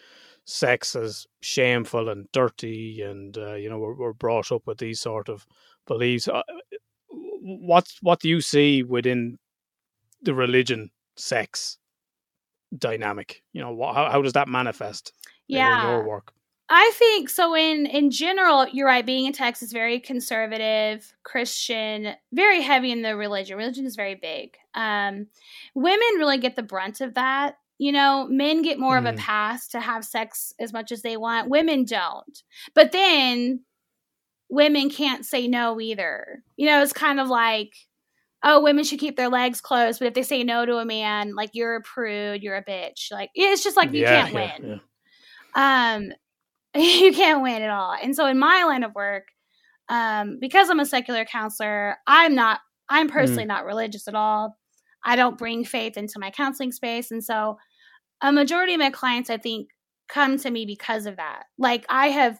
sex 0.44 0.94
as 0.94 1.26
shameful 1.40 2.10
and 2.10 2.30
dirty, 2.32 3.00
and 3.00 3.36
uh, 3.38 3.54
you 3.54 3.70
know 3.70 3.78
we're, 3.78 3.94
we're 3.94 4.12
brought 4.12 4.52
up 4.52 4.66
with 4.66 4.76
these 4.78 5.00
sort 5.00 5.30
of 5.30 5.46
beliefs. 5.86 6.28
Uh, 6.28 6.42
what 7.08 7.86
what 8.02 8.20
do 8.20 8.28
you 8.28 8.40
see 8.42 8.82
within 8.82 9.38
the 10.20 10.34
religion 10.34 10.90
sex 11.16 11.78
dynamic? 12.76 13.42
You 13.54 13.62
know, 13.62 13.72
wha- 13.72 13.94
how 13.94 14.10
how 14.10 14.20
does 14.22 14.34
that 14.34 14.48
manifest 14.48 15.12
in- 15.48 15.56
in 15.56 15.62
your 15.88 16.04
work? 16.06 16.32
I 16.70 16.92
think 16.94 17.28
so. 17.28 17.54
In 17.54 17.86
in 17.86 18.10
general, 18.10 18.66
you're 18.68 18.86
right. 18.86 19.04
Being 19.04 19.26
in 19.26 19.32
Texas, 19.32 19.70
very 19.72 20.00
conservative, 20.00 21.12
Christian, 21.22 22.14
very 22.32 22.62
heavy 22.62 22.90
in 22.90 23.02
the 23.02 23.16
religion. 23.16 23.58
Religion 23.58 23.84
is 23.86 23.96
very 23.96 24.14
big. 24.14 24.56
Um, 24.74 25.26
women 25.74 26.08
really 26.18 26.38
get 26.38 26.56
the 26.56 26.62
brunt 26.62 27.00
of 27.02 27.14
that. 27.14 27.56
You 27.78 27.92
know, 27.92 28.26
men 28.30 28.62
get 28.62 28.78
more 28.78 28.96
of 28.96 29.04
Mm. 29.04 29.14
a 29.14 29.16
pass 29.16 29.68
to 29.68 29.80
have 29.80 30.04
sex 30.04 30.54
as 30.58 30.72
much 30.72 30.90
as 30.90 31.02
they 31.02 31.16
want. 31.18 31.50
Women 31.50 31.84
don't. 31.84 32.42
But 32.74 32.92
then 32.92 33.60
women 34.48 34.88
can't 34.90 35.26
say 35.26 35.48
no 35.48 35.80
either. 35.80 36.42
You 36.56 36.66
know, 36.66 36.82
it's 36.82 36.92
kind 36.92 37.20
of 37.20 37.28
like, 37.28 37.74
oh, 38.42 38.62
women 38.62 38.84
should 38.84 39.00
keep 39.00 39.16
their 39.16 39.28
legs 39.28 39.60
closed, 39.60 39.98
but 39.98 40.06
if 40.08 40.14
they 40.14 40.22
say 40.22 40.44
no 40.44 40.64
to 40.64 40.76
a 40.78 40.84
man, 40.84 41.34
like 41.34 41.50
you're 41.52 41.76
a 41.76 41.82
prude, 41.82 42.42
you're 42.42 42.56
a 42.56 42.64
bitch. 42.64 43.10
Like 43.12 43.30
it's 43.34 43.64
just 43.64 43.76
like 43.76 43.92
you 43.92 44.02
Yeah, 44.02 44.22
can't 44.28 44.34
yeah, 44.34 44.58
win 44.60 44.80
yeah. 45.56 45.96
um 45.96 46.12
you 47.02 47.12
can't 47.12 47.42
win 47.42 47.62
at 47.62 47.70
all. 47.70 47.94
And 48.02 48.14
so 48.16 48.26
in 48.26 48.38
my 48.38 48.64
line 48.64 48.82
of 48.82 48.94
work 48.94 49.24
um 49.90 50.38
because 50.40 50.70
i'm 50.70 50.80
a 50.80 50.86
secular 50.86 51.26
counselor 51.26 51.96
i'm 52.06 52.34
not 52.34 52.60
i'm 52.88 53.06
personally 53.06 53.44
not 53.44 53.66
religious 53.66 54.08
at 54.08 54.14
all. 54.14 54.56
I 55.04 55.14
don't 55.14 55.36
bring 55.36 55.62
faith 55.64 55.98
into 55.98 56.18
my 56.18 56.30
counseling 56.30 56.72
space. 56.72 57.10
And 57.10 57.22
so 57.22 57.58
a 58.22 58.32
majority 58.32 58.72
of 58.72 58.80
my 58.80 58.88
clients 58.90 59.28
i 59.28 59.36
think 59.36 59.68
come 60.08 60.38
to 60.38 60.50
me 60.50 60.64
because 60.64 61.04
of 61.04 61.16
that. 61.16 61.44
Like 61.58 61.84
i 61.90 62.08
have 62.08 62.38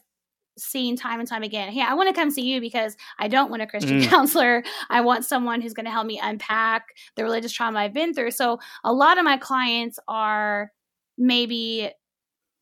seen 0.57 0.97
time 0.97 1.19
and 1.21 1.29
time 1.29 1.43
again 1.43 1.71
hey 1.73 1.83
i 1.83 1.93
want 1.95 2.09
to 2.09 2.15
come 2.15 2.31
see 2.31 2.43
you 2.43 2.61
because 2.61 2.97
i 3.19 3.27
don't 3.29 3.51
want 3.51 3.61
a 3.61 3.67
christian 3.67 4.01
Mm. 4.01 4.09
counselor. 4.09 4.63
I 4.89 5.01
want 5.03 5.25
someone 5.27 5.61
who's 5.61 5.75
going 5.75 5.85
to 5.87 5.91
help 5.93 6.07
me 6.07 6.19
unpack 6.23 6.85
the 7.17 7.25
religious 7.25 7.53
trauma 7.53 7.81
i've 7.81 7.93
been 7.93 8.15
through. 8.15 8.31
So 8.31 8.59
a 8.85 8.93
lot 8.93 9.19
of 9.19 9.25
my 9.25 9.37
clients 9.37 9.99
are 10.09 10.71
maybe 11.19 11.91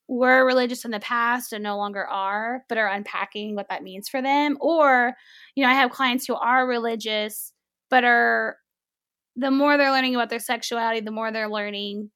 were 0.08 0.44
religious 0.44 0.84
in 0.84 0.90
the 0.90 1.00
past 1.00 1.52
and 1.52 1.62
no 1.62 1.76
longer 1.76 2.06
are, 2.06 2.64
but 2.68 2.78
are 2.78 2.88
unpacking 2.88 3.54
what 3.54 3.68
that 3.70 3.82
means 3.82 4.08
for 4.08 4.20
them. 4.20 4.58
Or, 4.60 5.14
you 5.54 5.64
know, 5.64 5.70
I 5.70 5.74
have 5.74 5.90
clients 5.90 6.26
who 6.26 6.34
are 6.34 6.66
religious, 6.66 7.52
but 7.88 8.04
are 8.04 8.56
the 9.36 9.50
more 9.50 9.76
they're 9.78 9.92
learning 9.92 10.14
about 10.14 10.28
their 10.28 10.38
sexuality, 10.38 11.00
the 11.00 11.10
more 11.10 11.32
they're 11.32 11.48
learning 11.48 12.10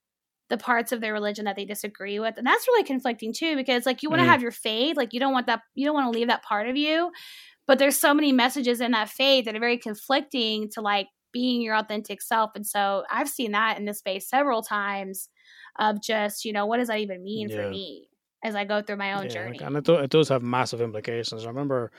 the 0.51 0.59
parts 0.59 0.93
of 0.93 1.01
their 1.01 1.12
religion 1.12 1.47
that 1.47 1.57
they 1.57 1.64
disagree 1.64 2.20
with. 2.20 2.37
And 2.37 2.47
that's 2.47 2.68
really 2.68 2.84
conflicting 2.84 3.32
too, 3.32 3.57
because 3.57 3.87
like 3.87 4.03
you 4.03 4.11
want 4.11 4.20
to 4.20 4.26
Mm. 4.26 4.30
have 4.30 4.43
your 4.43 4.53
faith, 4.53 4.97
like 4.97 5.12
you 5.12 5.18
don't 5.20 5.32
want 5.32 5.47
that, 5.47 5.62
you 5.74 5.84
don't 5.87 5.95
want 5.95 6.12
to 6.12 6.16
leave 6.18 6.28
that 6.28 6.43
part 6.43 6.68
of 6.68 6.76
you. 6.76 7.11
But 7.66 7.78
there's 7.78 7.99
so 7.99 8.14
many 8.14 8.30
messages 8.32 8.80
in 8.80 8.93
that 8.93 9.09
faith 9.09 9.47
that 9.47 9.57
are 9.57 9.61
very 9.61 9.78
conflicting 9.78 10.68
to 10.74 10.80
like 10.80 11.09
being 11.32 11.62
your 11.62 11.74
authentic 11.74 12.22
self. 12.22 12.53
And 12.55 12.66
so 12.66 13.05
I've 13.11 13.28
seen 13.28 13.53
that 13.53 13.76
in 13.78 13.87
this 13.87 13.99
space 13.99 14.28
several 14.28 14.62
times 14.62 15.28
of 15.79 16.01
just, 16.03 16.45
you 16.45 16.53
know, 16.53 16.66
what 16.66 16.79
does 16.79 16.89
that 16.89 16.99
even 17.01 17.22
mean 17.22 17.49
Yeah. 17.49 17.64
for 17.64 17.70
me 17.70 18.09
as 18.45 18.55
I 18.55 18.64
go 18.64 18.83
through 18.83 18.97
my 18.97 19.14
own 19.14 19.27
Yeah, 19.27 19.35
journey? 19.35 19.59
and 19.61 19.77
it, 19.77 19.85
do, 19.85 19.95
it 19.95 20.11
does 20.11 20.29
have 20.29 20.43
massive 20.43 20.81
implications. 20.81 21.45
I 21.45 21.49
remember, 21.49 21.91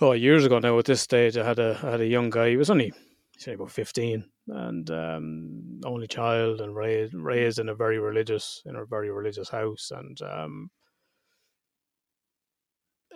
oh, 0.00 0.12
years 0.12 0.44
ago 0.44 0.58
now 0.58 0.78
at 0.78 0.84
this 0.84 1.00
stage, 1.00 1.36
I 1.36 1.44
had 1.46 1.58
a 1.58 1.78
I 1.82 1.90
had 1.92 2.00
a 2.00 2.06
young 2.06 2.30
guy. 2.30 2.50
He 2.50 2.56
was 2.56 2.70
only 2.70 2.92
say 3.38 3.54
about 3.54 3.70
fifteen, 3.72 4.24
and 4.48 4.90
um, 4.90 5.80
only 5.84 6.06
child, 6.06 6.60
and 6.60 6.76
raised 6.76 7.14
raised 7.14 7.58
in 7.58 7.68
a 7.68 7.74
very 7.74 7.98
religious 7.98 8.62
in 8.66 8.76
a 8.76 8.84
very 8.84 9.10
religious 9.10 9.48
house, 9.48 9.90
and 9.90 10.20
um, 10.22 10.70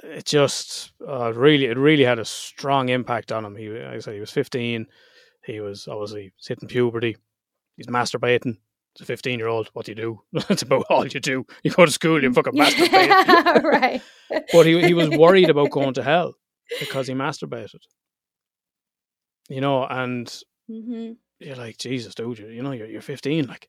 it 0.03 0.25
just 0.25 0.93
uh, 1.07 1.33
really 1.33 1.67
it 1.67 1.79
really 1.79 2.05
had 2.05 2.19
a 2.19 2.25
strong 2.25 2.89
impact 2.89 3.33
on 3.33 3.45
him. 3.45 3.57
He, 3.57 3.69
like 3.69 3.95
I 3.95 3.99
said, 4.01 4.15
he 4.15 4.21
was 4.21 4.31
fifteen. 4.33 4.87
He 5.45 5.61
was 5.61 5.87
obviously 5.87 6.33
hitting 6.45 6.69
puberty. 6.69 7.17
He's 7.77 7.87
masturbating. 7.87 8.57
A 9.01 9.05
fifteen-year-old, 9.05 9.69
what 9.75 9.87
do 9.87 9.93
you 9.93 9.97
do? 9.97 10.21
That's 10.49 10.63
about 10.63 10.87
all 10.89 11.07
you 11.07 11.21
do. 11.21 11.45
You 11.63 11.71
go 11.71 11.85
to 11.85 11.93
school, 11.93 12.23
you 12.23 12.33
fucking 12.33 12.53
masturbate 12.59 13.63
right. 13.65 14.03
but 14.53 14.67
he 14.67 14.83
he 14.85 14.95
was 14.95 15.11
worried 15.11 15.51
about 15.51 15.71
going 15.71 15.95
to 15.95 16.03
hell 16.03 16.35
because 16.81 17.07
he 17.07 17.15
masturbated. 17.15 17.81
You 19.49 19.61
know, 19.61 19.85
and 19.87 20.33
hmm 20.69 21.13
you're 21.39 21.57
like, 21.57 21.77
Jesus, 21.77 22.15
dude, 22.15 22.39
you, 22.39 22.49
you 22.49 22.63
know, 22.63 22.73
you're 22.73 22.87
you're 22.87 23.03
15, 23.03 23.47
like 23.47 23.69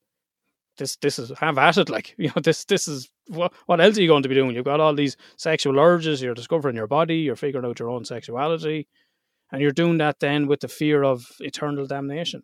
this 0.78 0.95
this 0.97 1.19
is 1.19 1.32
have 1.39 1.57
at 1.57 1.78
it, 1.78 1.89
like 1.89 2.15
you 2.17 2.28
know, 2.30 2.41
this 2.41 2.63
this 2.65 2.88
is 2.88 3.09
what 3.28 3.53
what 3.65 3.82
else 3.82 3.97
are 3.97 4.01
you 4.01 4.07
going 4.07 4.23
to 4.23 4.30
be 4.30 4.36
doing? 4.36 4.55
You've 4.55 4.65
got 4.65 4.80
all 4.80 4.93
these 4.95 5.17
sexual 5.38 5.78
urges, 5.80 6.21
you're 6.21 6.34
discovering 6.34 6.75
your 6.75 6.88
body, 6.88 7.17
you're 7.17 7.36
figuring 7.36 7.65
out 7.65 7.80
your 7.80 7.89
own 7.89 8.05
sexuality, 8.05 8.88
and 9.51 9.61
you're 9.61 9.71
doing 9.71 9.97
that 9.97 10.19
then 10.19 10.47
with 10.47 10.61
the 10.61 10.67
fear 10.67 11.03
of 11.03 11.25
eternal 11.39 11.86
damnation. 11.88 12.43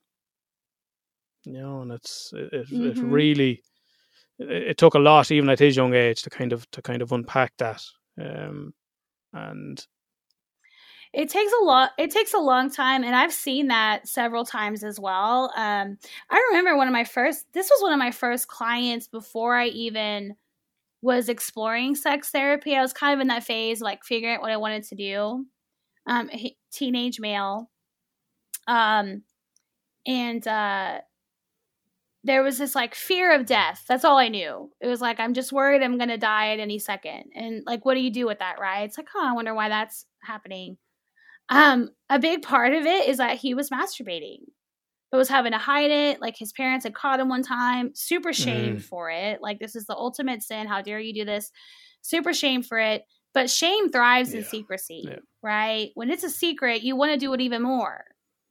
You 1.46 1.54
know, 1.54 1.82
and 1.82 1.92
it's 1.92 2.32
it 2.34 2.54
it, 2.54 2.72
it 2.72 2.98
really 3.00 3.64
it, 4.40 4.50
it 4.50 4.78
took 4.78 4.94
a 4.94 5.00
lot 5.00 5.32
even 5.32 5.50
at 5.50 5.60
his 5.60 5.76
young 5.76 5.94
age 5.94 6.22
to 6.24 6.30
kind 6.30 6.54
of 6.54 6.70
to 6.72 6.82
kind 6.82 7.02
of 7.02 7.12
unpack 7.12 7.54
that. 7.58 7.84
Um 8.20 8.74
and 9.34 9.86
It 11.14 11.30
takes 11.30 11.52
a 11.62 11.64
lot. 11.64 11.92
It 12.00 12.10
takes 12.10 12.34
a 12.34 12.40
long 12.40 12.72
time, 12.72 13.04
and 13.04 13.16
I've 13.16 13.34
seen 13.34 13.68
that 13.68 14.08
several 14.08 14.46
times 14.46 14.84
as 14.84 15.00
well. 15.00 15.52
Um, 15.56 15.98
I 16.32 16.48
remember 16.50 16.76
one 16.76 16.88
of 16.88 16.94
my 16.94 17.04
first. 17.04 17.46
This 17.54 17.70
was 17.70 17.84
one 17.84 17.94
of 17.94 18.00
my 18.00 18.10
first 18.10 18.48
clients 18.48 19.08
before 19.08 19.56
I 19.56 19.68
even 19.68 20.36
was 21.04 21.30
exploring 21.30 21.96
sex 21.96 22.32
therapy. 22.32 22.76
I 22.76 22.82
was 22.82 22.94
kind 22.94 23.14
of 23.14 23.20
in 23.22 23.28
that 23.28 23.44
phase, 23.44 23.80
like 23.80 24.04
figuring 24.04 24.36
out 24.36 24.42
what 24.42 24.52
I 24.52 24.58
wanted 24.58 24.84
to 24.86 24.96
do. 24.96 25.46
Um, 26.08 26.32
teenage 26.72 27.20
male. 27.20 27.70
Um, 28.68 29.22
and 30.08 30.48
uh, 30.48 31.02
there 32.24 32.42
was 32.44 32.58
this 32.58 32.74
like 32.76 32.96
fear 32.96 33.34
of 33.36 33.46
death. 33.46 33.84
That's 33.88 34.06
all 34.06 34.18
I 34.18 34.30
knew. 34.30 34.72
It 34.80 34.88
was 34.88 35.02
like 35.02 35.20
I'm 35.20 35.34
just 35.34 35.52
worried 35.52 35.84
I'm 35.84 35.98
gonna 35.98 36.18
die 36.18 36.54
at 36.54 36.60
any 36.60 36.80
second. 36.80 37.26
And 37.36 37.64
like, 37.66 37.84
what 37.86 37.96
do 37.96 38.00
you 38.00 38.12
do 38.12 38.26
with 38.26 38.40
that, 38.40 38.60
right? 38.60 38.84
It's 38.84 38.98
like, 38.98 39.10
oh, 39.16 39.26
I 39.28 39.34
wonder 39.34 39.54
why 39.54 39.70
that's 39.70 40.06
happening. 40.22 40.78
Um, 41.50 41.90
a 42.10 42.20
big 42.20 42.42
part 42.42 42.74
of 42.74 42.86
it 42.86 43.08
is 43.10 43.18
that 43.18 43.38
he 43.38 43.54
was 43.54 43.70
masturbating. 43.70 44.40
But 45.12 45.18
was 45.20 45.30
having 45.30 45.52
to 45.52 45.58
hide 45.60 45.92
it. 45.92 46.22
Like 46.22 46.36
his 46.38 46.54
parents 46.54 46.86
had 46.86 46.96
caught 46.96 47.20
him 47.20 47.30
one 47.30 47.44
time. 47.44 47.92
Super 47.94 48.34
shamed 48.34 48.80
Mm. 48.80 48.84
for 48.84 49.12
it. 49.12 49.42
Like 49.42 49.60
this 49.60 49.76
is 49.76 49.86
the 49.86 49.96
ultimate 49.96 50.42
sin. 50.42 50.66
How 50.66 50.82
dare 50.82 51.00
you 51.00 51.14
do 51.14 51.26
this? 51.26 51.52
Super 52.02 52.34
shame 52.34 52.64
for 52.64 52.80
it. 52.80 53.04
But 53.34 53.50
shame 53.50 53.92
thrives 53.92 54.34
in 54.34 54.44
secrecy, 54.44 55.04
Yeah. 55.08 55.18
right? 55.44 55.90
When 55.96 56.10
it's 56.10 56.24
a 56.24 56.30
secret, 56.30 56.82
you 56.84 56.96
want 56.96 57.12
to 57.12 57.18
do 57.18 57.34
it 57.34 57.42
even 57.42 57.62
more. 57.62 58.06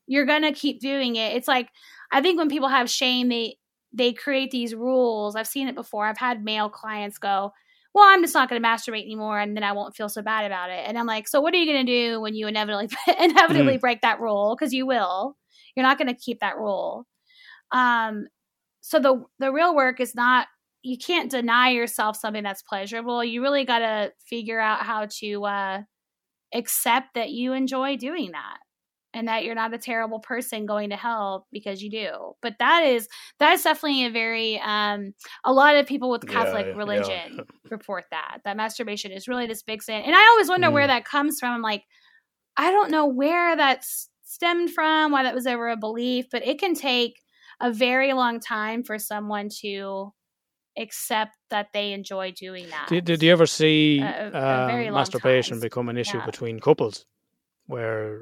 You're 0.06 0.26
gonna 0.26 0.52
keep 0.52 0.80
doing 0.80 1.16
it. 1.16 1.34
It's 1.36 1.48
like 1.48 1.68
I 2.12 2.20
think 2.20 2.38
when 2.38 2.50
people 2.50 2.68
have 2.68 2.90
shame, 2.90 3.28
they 3.30 3.56
they 3.92 4.12
create 4.12 4.50
these 4.50 4.74
rules. 4.74 5.36
I've 5.36 5.46
seen 5.46 5.68
it 5.68 5.74
before. 5.74 6.06
I've 6.06 6.18
had 6.18 6.44
male 6.44 6.68
clients 6.68 7.18
go, 7.18 7.52
"Well, 7.94 8.04
I'm 8.06 8.22
just 8.22 8.34
not 8.34 8.48
going 8.48 8.62
to 8.62 8.68
masturbate 8.68 9.04
anymore, 9.04 9.38
and 9.38 9.56
then 9.56 9.64
I 9.64 9.72
won't 9.72 9.96
feel 9.96 10.08
so 10.08 10.22
bad 10.22 10.44
about 10.46 10.70
it." 10.70 10.84
And 10.86 10.98
I'm 10.98 11.06
like, 11.06 11.28
"So 11.28 11.40
what 11.40 11.54
are 11.54 11.58
you 11.58 11.72
going 11.72 11.86
to 11.86 11.92
do 11.92 12.20
when 12.20 12.34
you 12.34 12.46
inevitably 12.46 12.88
inevitably 13.18 13.78
break 13.78 14.02
that 14.02 14.20
rule? 14.20 14.56
Because 14.58 14.72
you 14.72 14.86
will. 14.86 15.36
You're 15.76 15.86
not 15.86 15.98
going 15.98 16.08
to 16.08 16.14
keep 16.14 16.40
that 16.40 16.58
rule." 16.58 17.06
Um, 17.72 18.26
so 18.80 18.98
the 19.00 19.24
the 19.38 19.52
real 19.52 19.74
work 19.74 20.00
is 20.00 20.14
not. 20.14 20.48
You 20.82 20.98
can't 20.98 21.30
deny 21.30 21.70
yourself 21.70 22.16
something 22.16 22.42
that's 22.42 22.62
pleasurable. 22.62 23.22
You 23.22 23.40
really 23.40 23.64
got 23.64 23.78
to 23.80 24.12
figure 24.28 24.58
out 24.58 24.80
how 24.82 25.06
to 25.20 25.44
uh, 25.44 25.82
accept 26.52 27.14
that 27.14 27.30
you 27.30 27.52
enjoy 27.52 27.96
doing 27.96 28.32
that 28.32 28.58
and 29.14 29.28
that 29.28 29.44
you're 29.44 29.54
not 29.54 29.74
a 29.74 29.78
terrible 29.78 30.20
person 30.20 30.66
going 30.66 30.90
to 30.90 30.96
hell 30.96 31.46
because 31.52 31.82
you 31.82 31.90
do. 31.90 32.32
But 32.40 32.54
that 32.58 32.84
is 32.84 33.08
that's 33.38 33.64
definitely 33.64 34.06
a 34.06 34.10
very 34.10 34.60
um 34.60 35.14
a 35.44 35.52
lot 35.52 35.76
of 35.76 35.86
people 35.86 36.10
with 36.10 36.26
Catholic 36.26 36.66
yeah, 36.66 36.76
religion 36.76 37.36
yeah. 37.36 37.42
report 37.70 38.04
that 38.10 38.38
that 38.44 38.56
masturbation 38.56 39.12
is 39.12 39.28
really 39.28 39.46
this 39.46 39.62
big 39.62 39.82
sin. 39.82 40.02
And 40.02 40.14
I 40.14 40.26
always 40.32 40.48
wonder 40.48 40.68
mm. 40.68 40.72
where 40.72 40.86
that 40.86 41.04
comes 41.04 41.38
from. 41.38 41.52
I'm 41.52 41.62
like 41.62 41.84
I 42.56 42.70
don't 42.70 42.90
know 42.90 43.06
where 43.06 43.56
that's 43.56 44.08
stemmed 44.24 44.70
from, 44.70 45.12
why 45.12 45.22
that 45.22 45.34
was 45.34 45.46
ever 45.46 45.68
a 45.68 45.76
belief, 45.76 46.26
but 46.30 46.46
it 46.46 46.58
can 46.58 46.74
take 46.74 47.20
a 47.60 47.72
very 47.72 48.12
long 48.12 48.40
time 48.40 48.82
for 48.82 48.98
someone 48.98 49.48
to 49.60 50.12
accept 50.78 51.36
that 51.50 51.68
they 51.72 51.92
enjoy 51.92 52.32
doing 52.32 52.68
that. 52.70 52.88
Did, 52.88 53.04
did 53.04 53.22
you 53.22 53.30
ever 53.30 53.46
see 53.46 54.00
a, 54.00 54.30
a 54.32 54.86
um, 54.86 54.94
masturbation 54.94 55.60
become 55.60 55.88
an 55.88 55.98
issue 55.98 56.18
yeah. 56.18 56.26
between 56.26 56.60
couples? 56.60 57.06
Where 57.72 58.20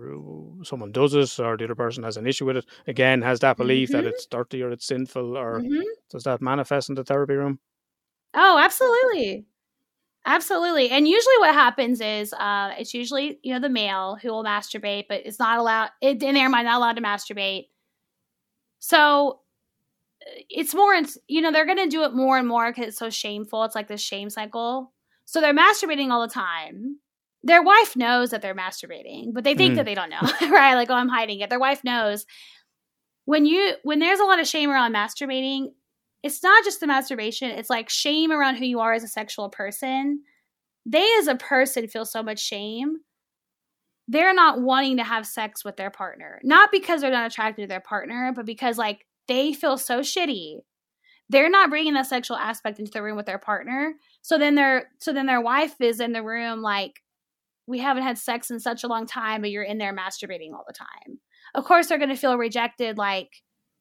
someone 0.62 0.92
does 0.92 1.12
it 1.14 1.40
or 1.40 1.57
the 1.57 1.64
other 1.64 1.74
person 1.74 2.05
has 2.05 2.16
an 2.16 2.26
issue 2.26 2.46
with 2.46 2.59
it 2.59 2.66
again 2.86 3.20
has 3.20 3.40
that 3.40 3.57
belief 3.57 3.88
mm-hmm. 3.88 3.98
that 3.98 4.07
it's 4.07 4.24
dirty 4.26 4.62
or 4.62 4.70
it's 4.70 4.86
sinful 4.86 5.36
or 5.36 5.61
mm-hmm. 5.61 5.82
does 6.09 6.22
that 6.22 6.40
manifest 6.40 6.88
in 6.88 6.94
the 6.94 7.03
therapy 7.03 7.34
room? 7.34 7.59
Oh 8.32 8.59
absolutely. 8.59 9.46
Absolutely. 10.24 10.90
And 10.90 11.09
usually 11.09 11.38
what 11.38 11.55
happens 11.55 12.01
is 12.01 12.32
uh, 12.34 12.72
it's 12.78 12.94
usually 12.94 13.40
you 13.42 13.53
know 13.53 13.61
the 13.61 13.68
male 13.68 14.16
who 14.22 14.30
will 14.30 14.44
masturbate 14.44 15.07
but 15.09 15.22
it's 15.26 15.40
not 15.40 15.59
allowed 15.59 15.90
in 16.01 16.18
their 16.18 16.48
mind 16.48 16.66
not 16.66 16.78
allowed 16.78 16.96
to 16.96 17.03
masturbate. 17.03 17.66
So 18.78 19.40
uh, 20.22 20.42
it's 20.48 20.74
more 20.74 20.94
you 21.26 21.40
know 21.40 21.51
they're 21.51 21.66
going 21.66 21.84
to 21.84 21.88
do 21.88 22.05
it 22.05 22.14
more 22.14 22.38
and 22.38 22.46
more 22.46 22.70
because 22.70 22.88
it's 22.88 22.98
so 22.98 23.11
shameful. 23.11 23.64
It's 23.64 23.74
like 23.74 23.88
this 23.88 24.01
shame 24.01 24.30
cycle. 24.30 24.92
So 25.24 25.40
they're 25.40 25.55
masturbating 25.55 26.11
all 26.11 26.22
the 26.22 26.32
time 26.32 26.98
their 27.43 27.62
wife 27.62 27.97
knows 27.97 28.30
that 28.30 28.43
they're 28.43 28.55
masturbating, 28.55 29.32
but 29.32 29.45
they 29.45 29.55
think 29.55 29.72
mm. 29.72 29.76
that 29.76 29.86
they 29.86 29.95
don't 29.95 30.11
know, 30.11 30.20
right? 30.51 30.74
Like, 30.74 30.91
oh, 30.91 30.95
I'm 30.95 31.09
hiding 31.09 31.41
it. 31.41 31.51
Their 31.51 31.61
wife 31.61 31.82
knows. 31.84 32.26
When 33.24 33.47
you 33.47 33.74
when 33.82 33.99
there's 33.99 34.20
a 34.20 34.24
lot 34.24 34.41
of 34.41 34.47
shame 34.47 34.70
around 34.70 34.95
masturbating, 34.95 35.68
it's 36.22 36.43
not 36.43 36.64
just 36.64 36.80
the 36.80 36.86
masturbation, 36.86 37.51
it's 37.51 37.70
like 37.70 37.88
shame 37.88 38.30
around 38.32 38.57
who 38.57 38.66
you 38.66 38.80
are 38.80 38.93
as 38.93 39.05
a 39.05 39.09
sexual 39.09 39.49
person. 39.49 40.22
They 40.84 41.07
as 41.18 41.28
a 41.28 41.36
person 41.36 41.88
feel 41.88 42.05
so 42.05 42.22
much 42.22 42.41
shame. 42.41 42.97
They're 44.09 44.34
not 44.34 44.61
wanting 44.61 44.97
to 44.97 45.05
have 45.05 45.26
sex 45.26 45.64
with 45.64 45.76
their 45.76 45.91
partner. 45.91 46.41
Not 46.43 46.72
because 46.72 47.01
they're 47.01 47.11
not 47.11 47.30
attracted 47.30 47.62
to 47.62 47.68
their 47.68 47.80
partner, 47.80 48.32
but 48.34 48.45
because 48.45 48.76
like 48.76 49.07
they 49.28 49.53
feel 49.53 49.78
so 49.78 50.01
shitty 50.01 50.57
they're 51.30 51.49
not 51.49 51.70
bringing 51.70 51.95
that 51.95 52.07
sexual 52.07 52.36
aspect 52.36 52.80
into 52.80 52.91
the 52.91 53.03
room 53.03 53.16
with 53.16 53.24
their 53.24 53.38
partner 53.38 53.95
so 54.20 54.36
then 54.36 54.57
their 54.57 54.91
so 54.99 55.12
then 55.12 55.26
their 55.26 55.41
wife 55.41 55.74
is 55.80 56.01
in 56.01 56.12
the 56.12 56.22
room 56.22 56.61
like 56.61 57.01
we 57.71 57.79
haven't 57.79 58.03
had 58.03 58.18
sex 58.18 58.51
in 58.51 58.61
such 58.61 58.85
a 58.85 58.89
long 58.89 59.07
time, 59.07 59.41
but 59.41 59.51
you're 59.51 59.62
in 59.62 59.79
there 59.79 59.95
masturbating 59.95 60.53
all 60.53 60.64
the 60.66 60.75
time. 60.75 61.21
Of 61.55 61.64
course, 61.64 61.87
they're 61.87 61.99
going 61.99 62.11
to 62.11 62.16
feel 62.16 62.37
rejected. 62.37 62.99
Like, 62.99 63.31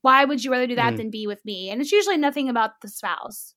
why 0.01 0.23
would 0.23 0.43
you 0.43 0.51
rather 0.51 0.67
do 0.67 0.75
that 0.75 0.93
mm. 0.93 0.97
than 0.97 1.09
be 1.09 1.27
with 1.27 1.43
me? 1.43 1.69
And 1.69 1.81
it's 1.81 1.91
usually 1.91 2.17
nothing 2.17 2.49
about 2.49 2.81
the 2.81 2.87
spouse. 2.87 3.55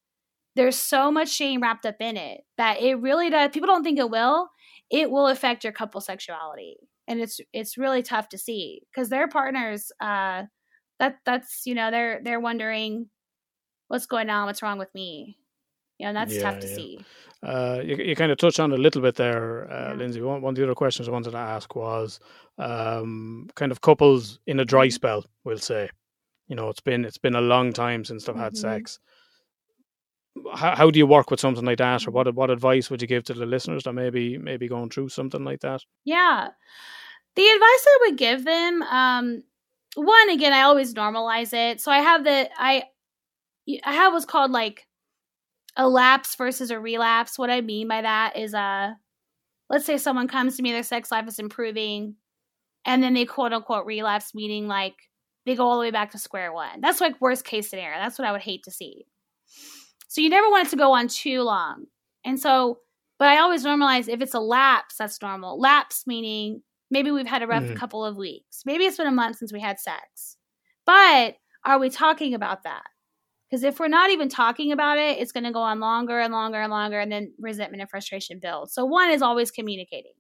There's 0.57 0.77
so 0.77 1.11
much 1.13 1.31
shame 1.31 1.63
wrapped 1.63 1.87
up 1.87 1.97
in 2.01 2.17
it 2.17 2.43
that 2.59 2.81
it 2.81 2.95
really 2.97 3.31
does. 3.31 3.51
People 3.53 3.69
don't 3.69 3.85
think 3.85 3.99
it 3.99 4.11
will. 4.11 4.49
It 4.91 5.11
will 5.11 5.29
affect 5.29 5.65
your 5.65 5.73
couple 5.73 6.01
sexuality, 6.03 6.77
and 7.09 7.21
it's 7.21 7.41
it's 7.55 7.79
really 7.79 8.03
tough 8.03 8.29
to 8.31 8.39
see 8.39 8.83
because 8.91 9.09
their 9.09 9.29
partners. 9.29 9.91
Uh, 10.01 10.45
that 11.03 11.19
that's 11.25 11.63
you 11.65 11.75
know 11.75 11.91
they're 11.91 12.21
they're 12.23 12.41
wondering 12.41 13.09
what's 13.89 14.07
going 14.07 14.31
on, 14.31 14.47
what's 14.47 14.63
wrong 14.63 14.79
with 14.79 14.95
me. 14.95 15.37
You 15.99 16.05
know, 16.05 16.09
and 16.11 16.17
that's 16.17 16.35
yeah, 16.35 16.43
tough 16.43 16.61
to 16.61 16.69
yeah. 16.69 16.75
see. 16.75 17.01
Uh, 17.43 17.81
you, 17.85 17.97
you 17.97 18.15
kind 18.15 18.31
of 18.31 18.39
touched 18.39 18.61
on 18.61 18.73
a 18.73 18.77
little 18.77 19.03
bit 19.03 19.17
there, 19.17 19.71
uh. 19.71 19.95
Lindsay. 19.95 20.21
One, 20.21 20.43
one 20.43 20.53
of 20.53 20.57
the 20.57 20.63
other 20.63 20.75
questions 20.75 21.09
I 21.09 21.13
wanted 21.13 21.33
to 21.33 21.39
ask 21.39 21.75
was 21.75 22.21
um, 22.59 23.49
kind 23.57 23.73
of 23.73 23.81
couples 23.81 24.39
in 24.47 24.61
a 24.61 24.65
dry 24.65 24.87
mm-hmm. 24.87 24.95
spell. 24.95 25.25
We'll 25.45 25.59
say, 25.59 25.91
you 26.47 26.57
know, 26.57 26.69
it's 26.69 26.81
been 26.81 27.05
it's 27.05 27.19
been 27.19 27.35
a 27.35 27.41
long 27.41 27.73
time 27.73 28.05
since 28.05 28.25
they've 28.25 28.37
had 28.37 28.53
mm-hmm. 28.53 28.61
sex. 28.61 28.99
How, 30.55 30.75
how 30.75 30.91
do 30.91 30.99
you 30.99 31.07
work 31.07 31.31
with 31.31 31.41
something 31.41 31.65
like 31.65 31.79
that, 31.79 32.03
or 32.03 32.07
mm-hmm. 32.07 32.15
what 32.15 32.35
what 32.35 32.51
advice 32.51 32.91
would 32.91 33.03
you 33.03 33.09
give 33.09 33.25
to 33.25 33.35
the 33.35 33.47
listeners 33.47 33.85
that 33.85 33.93
maybe 33.93 34.39
maybe 34.39 34.69
going 34.69 34.91
through 34.91 35.09
something 35.09 35.45
like 35.45 35.61
that? 35.61 35.83
Yeah, 36.05 36.49
the 37.35 37.43
advice 37.43 37.87
I 37.87 37.99
would 38.03 38.19
give 38.19 38.45
them, 38.45 38.83
um, 38.83 39.43
one 39.95 40.31
again, 40.31 40.53
I 40.53 40.63
always 40.63 40.95
normalize 40.95 41.53
it. 41.53 41.81
So 41.81 41.91
I 41.91 41.99
have 41.99 42.25
the 42.25 42.49
I 42.57 42.85
I 43.85 43.93
have 43.93 44.13
what's 44.13 44.25
called 44.27 44.51
like 44.51 44.87
a 45.77 45.89
lapse 45.89 46.35
versus 46.35 46.71
a 46.71 46.79
relapse. 46.79 47.39
What 47.39 47.51
I 47.51 47.61
mean 47.61 47.89
by 47.89 48.03
that 48.03 48.37
is 48.37 48.55
uh 48.55 48.93
let's 49.71 49.87
say 49.87 49.97
someone 49.97 50.29
comes 50.29 50.57
to 50.57 50.63
me, 50.63 50.73
their 50.73 50.83
sex 50.83 51.11
life 51.11 51.27
is 51.27 51.39
improving, 51.39 52.17
and 52.85 53.03
then 53.03 53.15
they 53.15 53.25
quote 53.25 53.53
unquote 53.53 53.87
relapse, 53.87 54.35
meaning 54.35 54.69
like 54.69 54.95
they 55.47 55.55
go 55.55 55.67
all 55.67 55.77
the 55.77 55.81
way 55.81 55.91
back 55.91 56.11
to 56.13 56.19
square 56.19 56.53
one. 56.53 56.81
That's 56.81 57.01
like 57.01 57.21
worst 57.21 57.45
case 57.45 57.71
scenario. 57.71 57.99
That's 57.99 58.19
what 58.19 58.29
I 58.29 58.33
would 58.33 58.43
hate 58.43 58.65
to 58.65 58.71
see. 58.71 59.07
So 60.09 60.21
you 60.21 60.29
never 60.29 60.51
want 60.51 60.67
it 60.67 60.71
to 60.71 60.77
go 60.77 60.93
on 60.93 61.09
too 61.09 61.43
long. 61.43 61.87
And 62.25 62.39
so, 62.39 62.79
but 63.19 63.29
I 63.29 63.39
always 63.39 63.65
normalize 63.65 64.09
if 64.09 64.21
it's 64.21 64.35
a 64.35 64.41
lapse, 64.41 64.97
that's 64.97 65.21
normal. 65.23 65.59
Lapse 65.59 66.07
meaning 66.07 66.63
maybe 66.91 67.11
we've 67.11 67.27
had 67.27 67.43
a 67.43 67.47
rough 67.47 67.63
mm. 67.63 67.77
couple 67.77 68.05
of 68.05 68.17
weeks. 68.17 68.63
Maybe 68.67 68.85
it's 68.85 68.99
been 68.99 69.07
a 69.07 69.13
month 69.13 69.39
since 69.39 69.53
we 69.53 69.61
had 69.61 69.81
sex. 69.81 70.37
But 70.85 71.37
are 71.65 71.79
we 71.79 71.89
talking 71.89 72.35
about 72.35 72.65
that? 72.65 72.85
Because 73.53 73.65
if 73.65 73.79
we're 73.79 73.89
not 73.89 74.09
even 74.09 74.31
talking 74.31 74.73
about 74.73 74.97
it, 74.97 75.19
it's 75.19 75.31
going 75.31 75.45
to 75.45 75.53
go 75.53 75.61
on 75.61 75.79
longer 75.79 76.19
and 76.19 76.33
longer 76.33 76.59
and 76.59 76.71
longer, 76.71 76.99
and 76.99 77.13
then 77.13 77.35
resentment 77.39 77.83
and 77.83 77.91
frustration 77.91 78.39
build. 78.41 78.71
So, 78.71 78.87
one 78.87 79.11
is 79.11 79.21
always 79.21 79.51
communicating. 79.51 80.15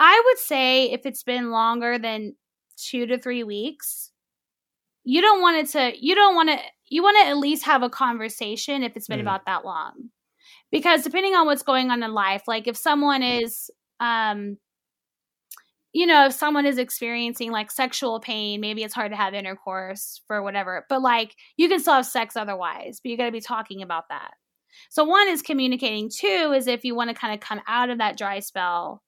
I 0.00 0.20
would 0.26 0.38
say 0.38 0.90
if 0.90 1.06
it's 1.06 1.22
been 1.22 1.52
longer 1.52 1.96
than 1.96 2.34
two 2.76 3.06
to 3.06 3.18
three 3.20 3.44
weeks, 3.44 4.10
you 5.04 5.20
don't 5.20 5.40
want 5.40 5.58
it 5.58 5.68
to, 5.78 5.92
you 6.04 6.16
don't 6.16 6.34
want 6.34 6.48
to, 6.48 6.58
you 6.88 7.04
want 7.04 7.18
to 7.22 7.28
at 7.28 7.36
least 7.36 7.66
have 7.66 7.84
a 7.84 7.88
conversation 7.88 8.82
if 8.82 8.96
it's 8.96 9.06
been 9.06 9.18
mm. 9.20 9.22
about 9.22 9.46
that 9.46 9.64
long. 9.64 10.10
Because 10.72 11.04
depending 11.04 11.36
on 11.36 11.46
what's 11.46 11.62
going 11.62 11.92
on 11.92 12.02
in 12.02 12.12
life, 12.12 12.42
like 12.48 12.66
if 12.66 12.76
someone 12.76 13.22
is, 13.22 13.70
um, 14.00 14.56
you 15.92 16.06
know, 16.06 16.26
if 16.26 16.32
someone 16.32 16.66
is 16.66 16.78
experiencing 16.78 17.50
like 17.50 17.70
sexual 17.70 18.20
pain, 18.20 18.60
maybe 18.60 18.84
it's 18.84 18.94
hard 18.94 19.10
to 19.10 19.16
have 19.16 19.34
intercourse 19.34 20.20
for 20.26 20.42
whatever, 20.42 20.86
but 20.88 21.02
like 21.02 21.34
you 21.56 21.68
can 21.68 21.80
still 21.80 21.94
have 21.94 22.06
sex 22.06 22.36
otherwise, 22.36 23.00
but 23.02 23.10
you 23.10 23.16
got 23.16 23.26
to 23.26 23.32
be 23.32 23.40
talking 23.40 23.82
about 23.82 24.04
that. 24.08 24.32
So, 24.88 25.04
one 25.04 25.28
is 25.28 25.42
communicating. 25.42 26.10
Two 26.10 26.52
is 26.54 26.66
if 26.66 26.84
you 26.84 26.94
want 26.94 27.10
to 27.10 27.14
kind 27.14 27.34
of 27.34 27.40
come 27.40 27.60
out 27.66 27.90
of 27.90 27.98
that 27.98 28.16
dry 28.16 28.40
spell, 28.40 29.02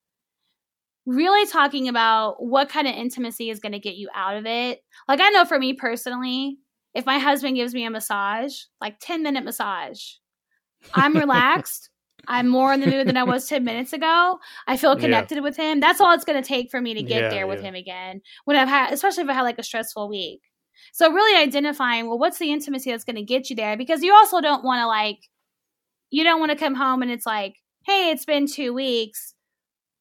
really 1.07 1.47
talking 1.51 1.89
about 1.89 2.43
what 2.43 2.69
kind 2.69 2.87
of 2.87 2.95
intimacy 2.95 3.51
is 3.51 3.61
going 3.61 3.73
to 3.73 3.79
get 3.79 3.97
you 3.97 4.09
out 4.15 4.37
of 4.37 4.47
it. 4.47 4.81
Like, 5.09 5.21
I 5.21 5.31
know 5.31 5.45
for 5.45 5.59
me 5.59 5.75
personally, 5.75 6.59
if 6.95 7.07
my 7.07 7.19
husband 7.19 7.57
gives 7.57 7.75
me 7.75 7.85
a 7.85 7.91
massage, 7.91 8.55
like 8.81 8.97
10 9.01 9.23
minute 9.23 9.45
massage, 9.45 10.01
I'm 10.95 11.17
relaxed. 11.17 11.91
I'm 12.29 12.49
more 12.49 12.73
in 12.73 12.81
the 12.81 12.87
mood 12.87 13.09
than 13.09 13.17
I 13.17 13.25
was 13.25 13.47
10 13.47 13.65
minutes 13.65 13.93
ago. 13.93 14.39
I 14.67 14.77
feel 14.77 14.97
connected 14.97 15.37
yeah. 15.37 15.43
with 15.43 15.57
him. 15.57 15.81
That's 15.81 16.01
all 16.01 16.13
it's 16.15 16.25
going 16.25 16.41
to 16.41 16.47
take 16.47 16.71
for 16.71 16.81
me 16.81 16.95
to 16.95 17.03
get 17.03 17.23
yeah, 17.23 17.29
there 17.29 17.47
with 17.47 17.61
yeah. 17.61 17.69
him 17.69 17.75
again. 17.75 18.21
When 18.45 18.57
I've 18.57 18.69
had, 18.69 18.93
especially 18.93 19.25
if 19.25 19.31
I 19.31 19.35
had 19.35 19.43
like 19.43 19.59
a 19.59 19.65
stressful 19.65 20.09
week. 20.09 20.41
So 20.93 21.13
really 21.13 21.41
identifying, 21.41 22.07
well, 22.07 22.19
what's 22.19 22.39
the 22.39 22.53
intimacy 22.53 22.91
that's 22.91 23.05
going 23.05 23.17
to 23.17 23.23
get 23.23 23.51
you 23.51 23.57
there? 23.57 23.77
Because 23.77 24.03
you 24.03 24.15
also 24.15 24.41
don't 24.41 24.65
want 24.65 24.81
to 24.81 24.87
like, 24.87 25.19
you 26.11 26.23
don't 26.23 26.41
want 26.41 26.53
to 26.53 26.59
come 26.59 26.75
home 26.75 27.03
and 27.03 27.11
it's 27.11 27.27
like, 27.27 27.57
hey, 27.87 28.11
it's 28.11 28.25
been 28.25 28.47
two 28.47 28.73
weeks. 28.73 29.35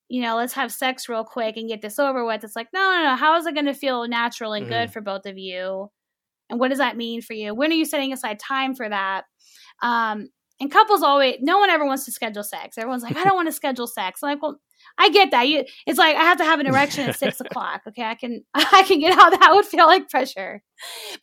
You 0.10 0.22
know, 0.22 0.36
let's 0.36 0.54
have 0.54 0.72
sex 0.72 1.08
real 1.08 1.24
quick 1.24 1.56
and 1.56 1.70
get 1.70 1.82
this 1.82 1.98
over 1.98 2.26
with. 2.26 2.44
It's 2.44 2.56
like, 2.56 2.68
no, 2.74 2.80
no, 2.80 3.04
no. 3.04 3.16
How 3.16 3.38
is 3.38 3.46
it 3.46 3.54
going 3.54 3.66
to 3.66 3.74
feel 3.74 4.08
natural 4.08 4.54
and 4.54 4.66
mm-hmm. 4.66 4.74
good 4.74 4.94
for 4.94 5.02
both 5.02 5.26
of 5.26 5.38
you? 5.38 5.90
And 6.50 6.60
what 6.60 6.68
does 6.68 6.80
that 6.80 6.98
mean 6.98 7.22
for 7.22 7.34
you? 7.34 7.56
When 7.56 7.72
are 7.72 7.76
you 7.76 7.86
setting 7.86 8.12
aside 8.12 8.38
time 8.38 8.76
for 8.76 8.90
that? 8.90 9.24
Um, 9.82 10.28
and 10.62 10.70
couples 10.70 11.02
always, 11.02 11.38
no 11.42 11.58
one 11.58 11.72
ever 11.72 11.84
wants 11.88 12.06
to 12.06 12.12
schedule 12.12 12.44
sex. 12.44 12.78
Everyone's 12.78 13.02
like, 13.02 13.18
I 13.18 13.24
don't 13.24 13.36
want 13.36 13.48
to 13.48 13.52
schedule 13.52 13.88
sex. 13.88 14.22
I'm 14.22 14.30
like, 14.30 14.44
well, 14.44 14.60
I 14.96 15.10
get 15.10 15.32
that. 15.32 15.48
You, 15.48 15.66
it's 15.88 15.98
like 15.98 16.16
I 16.16 16.22
have 16.22 16.38
to 16.38 16.44
have 16.44 16.60
an 16.60 16.68
erection 16.68 17.10
at 17.10 17.18
six 17.18 17.40
o'clock. 17.42 17.82
Okay, 17.88 18.04
I 18.04 18.14
can, 18.14 18.44
I 18.54 18.84
can 18.88 19.00
get 19.00 19.16
how 19.16 19.32
that 19.32 19.52
would 19.54 19.66
feel 19.66 19.88
like 19.88 20.08
pressure. 20.08 20.62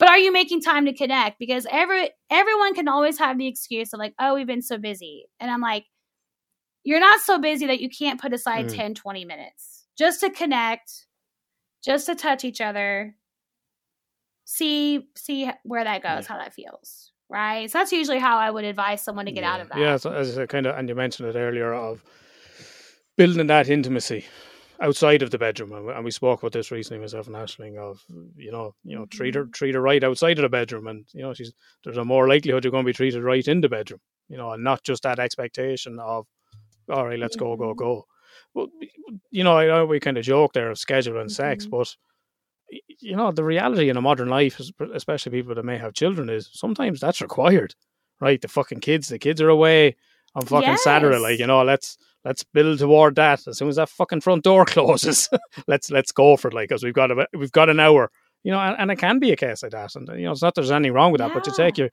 But 0.00 0.08
are 0.08 0.18
you 0.18 0.32
making 0.32 0.62
time 0.62 0.86
to 0.86 0.92
connect? 0.92 1.38
Because 1.38 1.68
every 1.70 2.10
everyone 2.28 2.74
can 2.74 2.88
always 2.88 3.16
have 3.20 3.38
the 3.38 3.46
excuse 3.46 3.92
of 3.92 4.00
like, 4.00 4.12
oh, 4.18 4.34
we've 4.34 4.46
been 4.46 4.60
so 4.60 4.76
busy, 4.76 5.26
and 5.38 5.52
I'm 5.52 5.60
like, 5.60 5.84
you're 6.82 6.98
not 6.98 7.20
so 7.20 7.38
busy 7.38 7.66
that 7.66 7.80
you 7.80 7.88
can't 7.88 8.20
put 8.20 8.32
aside 8.32 8.66
mm. 8.66 8.74
10, 8.74 8.94
20 8.94 9.24
minutes 9.24 9.86
just 9.96 10.18
to 10.20 10.30
connect, 10.30 11.06
just 11.84 12.06
to 12.06 12.16
touch 12.16 12.44
each 12.44 12.60
other, 12.60 13.14
see 14.46 15.08
see 15.16 15.48
where 15.62 15.84
that 15.84 16.02
goes, 16.02 16.26
how 16.26 16.38
that 16.38 16.54
feels 16.54 17.12
right? 17.28 17.70
So 17.70 17.78
that's 17.78 17.92
usually 17.92 18.18
how 18.18 18.38
I 18.38 18.50
would 18.50 18.64
advise 18.64 19.02
someone 19.02 19.26
to 19.26 19.32
get 19.32 19.42
yeah. 19.42 19.54
out 19.54 19.60
of 19.60 19.68
that. 19.68 19.78
Yeah, 19.78 19.96
so 19.96 20.12
as 20.12 20.38
I 20.38 20.46
kind 20.46 20.66
of, 20.66 20.76
and 20.76 20.88
you 20.88 20.94
mentioned 20.94 21.28
it 21.28 21.36
earlier 21.36 21.72
of 21.72 22.02
building 23.16 23.46
that 23.48 23.68
intimacy 23.68 24.24
outside 24.80 25.22
of 25.22 25.30
the 25.30 25.38
bedroom, 25.38 25.72
and 25.72 26.04
we 26.04 26.10
spoke 26.10 26.40
about 26.40 26.52
this 26.52 26.70
recently, 26.70 27.00
myself 27.00 27.26
and 27.26 27.36
Ashling, 27.36 27.76
of 27.78 28.00
you 28.36 28.52
know, 28.52 28.74
you 28.84 28.96
know, 28.96 29.06
treat 29.06 29.34
her, 29.34 29.42
mm-hmm. 29.42 29.50
treat 29.50 29.74
her 29.74 29.80
right 29.80 30.04
outside 30.04 30.38
of 30.38 30.42
the 30.42 30.48
bedroom, 30.48 30.86
and 30.86 31.04
you 31.12 31.22
know, 31.22 31.34
she's 31.34 31.52
there's 31.84 31.96
a 31.96 32.04
more 32.04 32.28
likelihood 32.28 32.64
you're 32.64 32.70
going 32.70 32.84
to 32.84 32.88
be 32.88 32.92
treated 32.92 33.22
right 33.22 33.46
in 33.48 33.60
the 33.60 33.68
bedroom, 33.68 34.00
you 34.28 34.36
know, 34.36 34.52
and 34.52 34.62
not 34.62 34.84
just 34.84 35.02
that 35.02 35.18
expectation 35.18 35.98
of, 35.98 36.26
all 36.90 37.06
right, 37.06 37.18
let's 37.18 37.36
go, 37.36 37.56
go, 37.56 37.70
mm-hmm. 37.70 37.78
go. 37.78 38.06
well, 38.54 38.68
you 39.30 39.42
know, 39.44 39.58
I 39.58 39.66
know 39.66 39.86
we 39.86 40.00
kind 40.00 40.16
of 40.16 40.24
joke 40.24 40.52
there 40.52 40.70
of 40.70 40.78
schedule 40.78 41.20
and 41.20 41.30
sex, 41.30 41.66
Mhm. 41.66 41.70
but 41.70 41.96
you 43.00 43.16
know, 43.16 43.30
the 43.32 43.44
reality 43.44 43.88
in 43.88 43.96
a 43.96 44.00
modern 44.02 44.28
life, 44.28 44.60
especially 44.94 45.32
people 45.32 45.54
that 45.54 45.64
may 45.64 45.78
have 45.78 45.94
children, 45.94 46.28
is 46.28 46.50
sometimes 46.52 47.00
that's 47.00 47.20
required, 47.20 47.74
right? 48.20 48.40
The 48.40 48.48
fucking 48.48 48.80
kids, 48.80 49.08
the 49.08 49.18
kids 49.18 49.40
are 49.40 49.48
away 49.48 49.96
on 50.34 50.44
fucking 50.44 50.76
Saturday, 50.76 51.18
like 51.18 51.38
you 51.38 51.46
know, 51.46 51.62
let's 51.62 51.96
let's 52.24 52.42
build 52.44 52.78
toward 52.78 53.14
that. 53.16 53.46
As 53.46 53.58
soon 53.58 53.68
as 53.68 53.76
that 53.76 53.88
fucking 53.88 54.20
front 54.20 54.44
door 54.44 54.64
closes, 54.66 55.28
let's 55.66 55.90
let's 55.90 56.12
go 56.12 56.36
for 56.36 56.48
it, 56.48 56.54
like, 56.54 56.68
because 56.68 56.82
we've 56.84 56.94
got 56.94 57.10
a 57.10 57.26
we've 57.32 57.52
got 57.52 57.70
an 57.70 57.80
hour, 57.80 58.10
you 58.44 58.52
know, 58.52 58.60
and, 58.60 58.76
and 58.78 58.90
it 58.90 58.96
can 58.98 59.18
be 59.18 59.32
a 59.32 59.36
case 59.36 59.62
like 59.62 59.72
that, 59.72 59.94
and 59.96 60.08
you 60.08 60.24
know, 60.24 60.32
it's 60.32 60.42
not 60.42 60.54
there's 60.54 60.70
anything 60.70 60.92
wrong 60.92 61.12
with 61.12 61.20
that, 61.20 61.32
but 61.32 61.46
you 61.46 61.52
take 61.56 61.78
your 61.78 61.90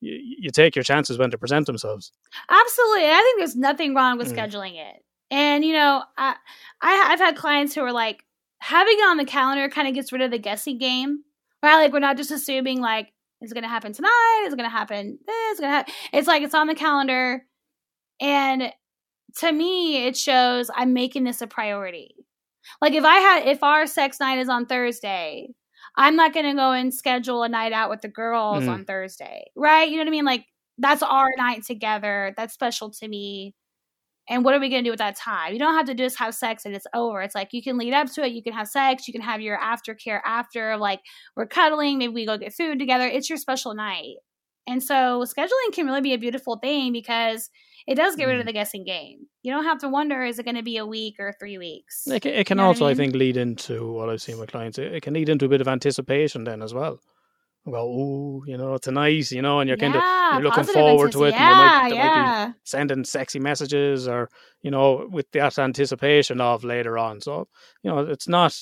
you, 0.00 0.36
you 0.38 0.50
take 0.50 0.76
your 0.76 0.82
chances 0.84 1.18
when 1.18 1.30
they 1.30 1.36
present 1.36 1.66
themselves. 1.66 2.12
Absolutely. 2.48 3.04
I 3.06 3.16
think 3.22 3.38
there's 3.38 3.56
nothing 3.56 3.94
wrong 3.94 4.18
with 4.18 4.32
Mm. 4.32 4.36
scheduling 4.36 4.74
it. 4.76 5.02
And 5.30 5.64
you 5.64 5.72
know, 5.72 6.02
I, 6.18 6.36
I 6.80 7.08
I've 7.10 7.18
had 7.18 7.36
clients 7.36 7.74
who 7.74 7.80
are 7.82 7.92
like 7.92 8.24
having 8.62 8.96
it 8.98 9.02
on 9.08 9.16
the 9.16 9.24
calendar 9.24 9.68
kind 9.68 9.88
of 9.88 9.94
gets 9.94 10.12
rid 10.12 10.22
of 10.22 10.30
the 10.30 10.38
guessing 10.38 10.78
game. 10.78 11.24
Right? 11.62 11.76
Like 11.76 11.92
we're 11.92 11.98
not 12.00 12.16
just 12.16 12.30
assuming 12.30 12.80
like 12.80 13.12
it's 13.40 13.52
going 13.52 13.62
to 13.64 13.68
happen 13.68 13.92
tonight, 13.92 14.42
it's 14.46 14.54
going 14.54 14.68
to 14.68 14.74
happen 14.74 15.18
this, 15.26 15.50
it's 15.52 15.60
going 15.60 15.70
to 15.70 15.76
happen. 15.76 15.94
It's 16.12 16.28
like 16.28 16.42
it's 16.42 16.54
on 16.54 16.66
the 16.68 16.74
calendar 16.74 17.44
and 18.20 18.72
to 19.38 19.52
me 19.52 20.06
it 20.06 20.16
shows 20.16 20.70
I'm 20.74 20.92
making 20.92 21.24
this 21.24 21.40
a 21.42 21.46
priority. 21.46 22.14
Like 22.80 22.94
if 22.94 23.04
I 23.04 23.16
had 23.16 23.46
if 23.48 23.62
our 23.62 23.86
sex 23.86 24.20
night 24.20 24.38
is 24.38 24.48
on 24.48 24.66
Thursday, 24.66 25.48
I'm 25.96 26.16
not 26.16 26.32
going 26.32 26.46
to 26.46 26.54
go 26.54 26.72
and 26.72 26.92
schedule 26.94 27.42
a 27.42 27.48
night 27.48 27.72
out 27.72 27.90
with 27.90 28.00
the 28.02 28.08
girls 28.08 28.64
Mm. 28.64 28.68
on 28.70 28.84
Thursday. 28.84 29.44
Right? 29.56 29.88
You 29.88 29.96
know 29.96 30.02
what 30.02 30.08
I 30.08 30.12
mean? 30.12 30.24
Like 30.24 30.46
that's 30.78 31.02
our 31.02 31.28
night 31.36 31.64
together. 31.64 32.34
That's 32.36 32.54
special 32.54 32.90
to 32.90 33.08
me. 33.08 33.54
And 34.28 34.44
what 34.44 34.54
are 34.54 34.60
we 34.60 34.68
going 34.68 34.84
to 34.84 34.86
do 34.86 34.92
with 34.92 35.00
that 35.00 35.16
time? 35.16 35.52
You 35.52 35.58
don't 35.58 35.74
have 35.74 35.86
to 35.86 35.94
just 35.94 36.18
have 36.18 36.34
sex 36.34 36.64
and 36.64 36.74
it's 36.76 36.86
over. 36.94 37.20
It's 37.22 37.34
like 37.34 37.48
you 37.52 37.62
can 37.62 37.76
lead 37.76 37.92
up 37.92 38.10
to 38.12 38.22
it. 38.24 38.32
You 38.32 38.42
can 38.42 38.52
have 38.52 38.68
sex. 38.68 39.08
You 39.08 39.12
can 39.12 39.20
have 39.22 39.40
your 39.40 39.58
aftercare 39.58 40.20
after, 40.24 40.76
like 40.76 41.00
we're 41.36 41.46
cuddling. 41.46 41.98
Maybe 41.98 42.12
we 42.12 42.26
go 42.26 42.38
get 42.38 42.54
food 42.54 42.78
together. 42.78 43.06
It's 43.06 43.28
your 43.28 43.36
special 43.38 43.74
night. 43.74 44.14
And 44.68 44.80
so 44.80 45.24
scheduling 45.26 45.72
can 45.72 45.86
really 45.86 46.02
be 46.02 46.14
a 46.14 46.18
beautiful 46.18 46.56
thing 46.58 46.92
because 46.92 47.50
it 47.88 47.96
does 47.96 48.14
get 48.14 48.26
rid 48.26 48.36
of 48.36 48.44
Mm. 48.44 48.46
the 48.46 48.52
guessing 48.52 48.84
game. 48.84 49.26
You 49.42 49.52
don't 49.52 49.64
have 49.64 49.78
to 49.78 49.88
wonder 49.88 50.22
is 50.22 50.38
it 50.38 50.44
going 50.44 50.54
to 50.54 50.62
be 50.62 50.76
a 50.76 50.86
week 50.86 51.16
or 51.18 51.34
three 51.40 51.58
weeks? 51.58 52.06
It, 52.06 52.22
ca- 52.22 52.30
it 52.32 52.46
can 52.46 52.58
know 52.58 52.62
what 52.68 52.68
I 52.68 52.68
also, 52.68 52.86
I, 52.86 52.94
think, 52.94 53.16
lead 53.16 53.36
into 53.36 53.92
what 53.92 54.08
I've 54.08 54.22
seen 54.22 54.38
with 54.38 54.52
clients. 54.52 54.78
It, 54.78 54.94
it 54.94 55.02
can 55.02 55.14
lead 55.14 55.28
into 55.28 55.46
a 55.46 55.48
bit 55.48 55.60
of 55.60 55.66
anticipation 55.66 56.44
then 56.44 56.62
as 56.62 56.72
well. 56.72 57.00
Well, 57.64 57.84
oh, 57.84 58.42
you 58.46 58.56
know, 58.58 58.76
tonight, 58.78 59.30
you 59.30 59.40
know, 59.40 59.60
and 59.60 59.68
you're 59.68 59.76
kind 59.76 59.94
of 59.94 60.02
you're 60.34 60.42
looking 60.42 60.64
forward 60.64 61.12
to 61.12 61.24
it. 61.24 61.34
antici- 61.34 61.36
and 61.38 61.50
they 61.50 61.54
might- 61.54 61.94
Yeah, 61.94 62.06
might 62.06 62.14
be 62.14 62.20
yeah. 62.20 62.52
sending 62.64 63.04
sexy 63.04 63.38
messages 63.38 64.08
or 64.08 64.28
you 64.62 64.70
know 64.72 65.06
with 65.10 65.30
that 65.32 65.58
anticipation 65.58 66.40
of 66.40 66.64
later 66.64 66.98
on. 66.98 67.20
So 67.20 67.46
you 67.84 67.90
know, 67.90 67.98
it's 68.00 68.26
not 68.26 68.58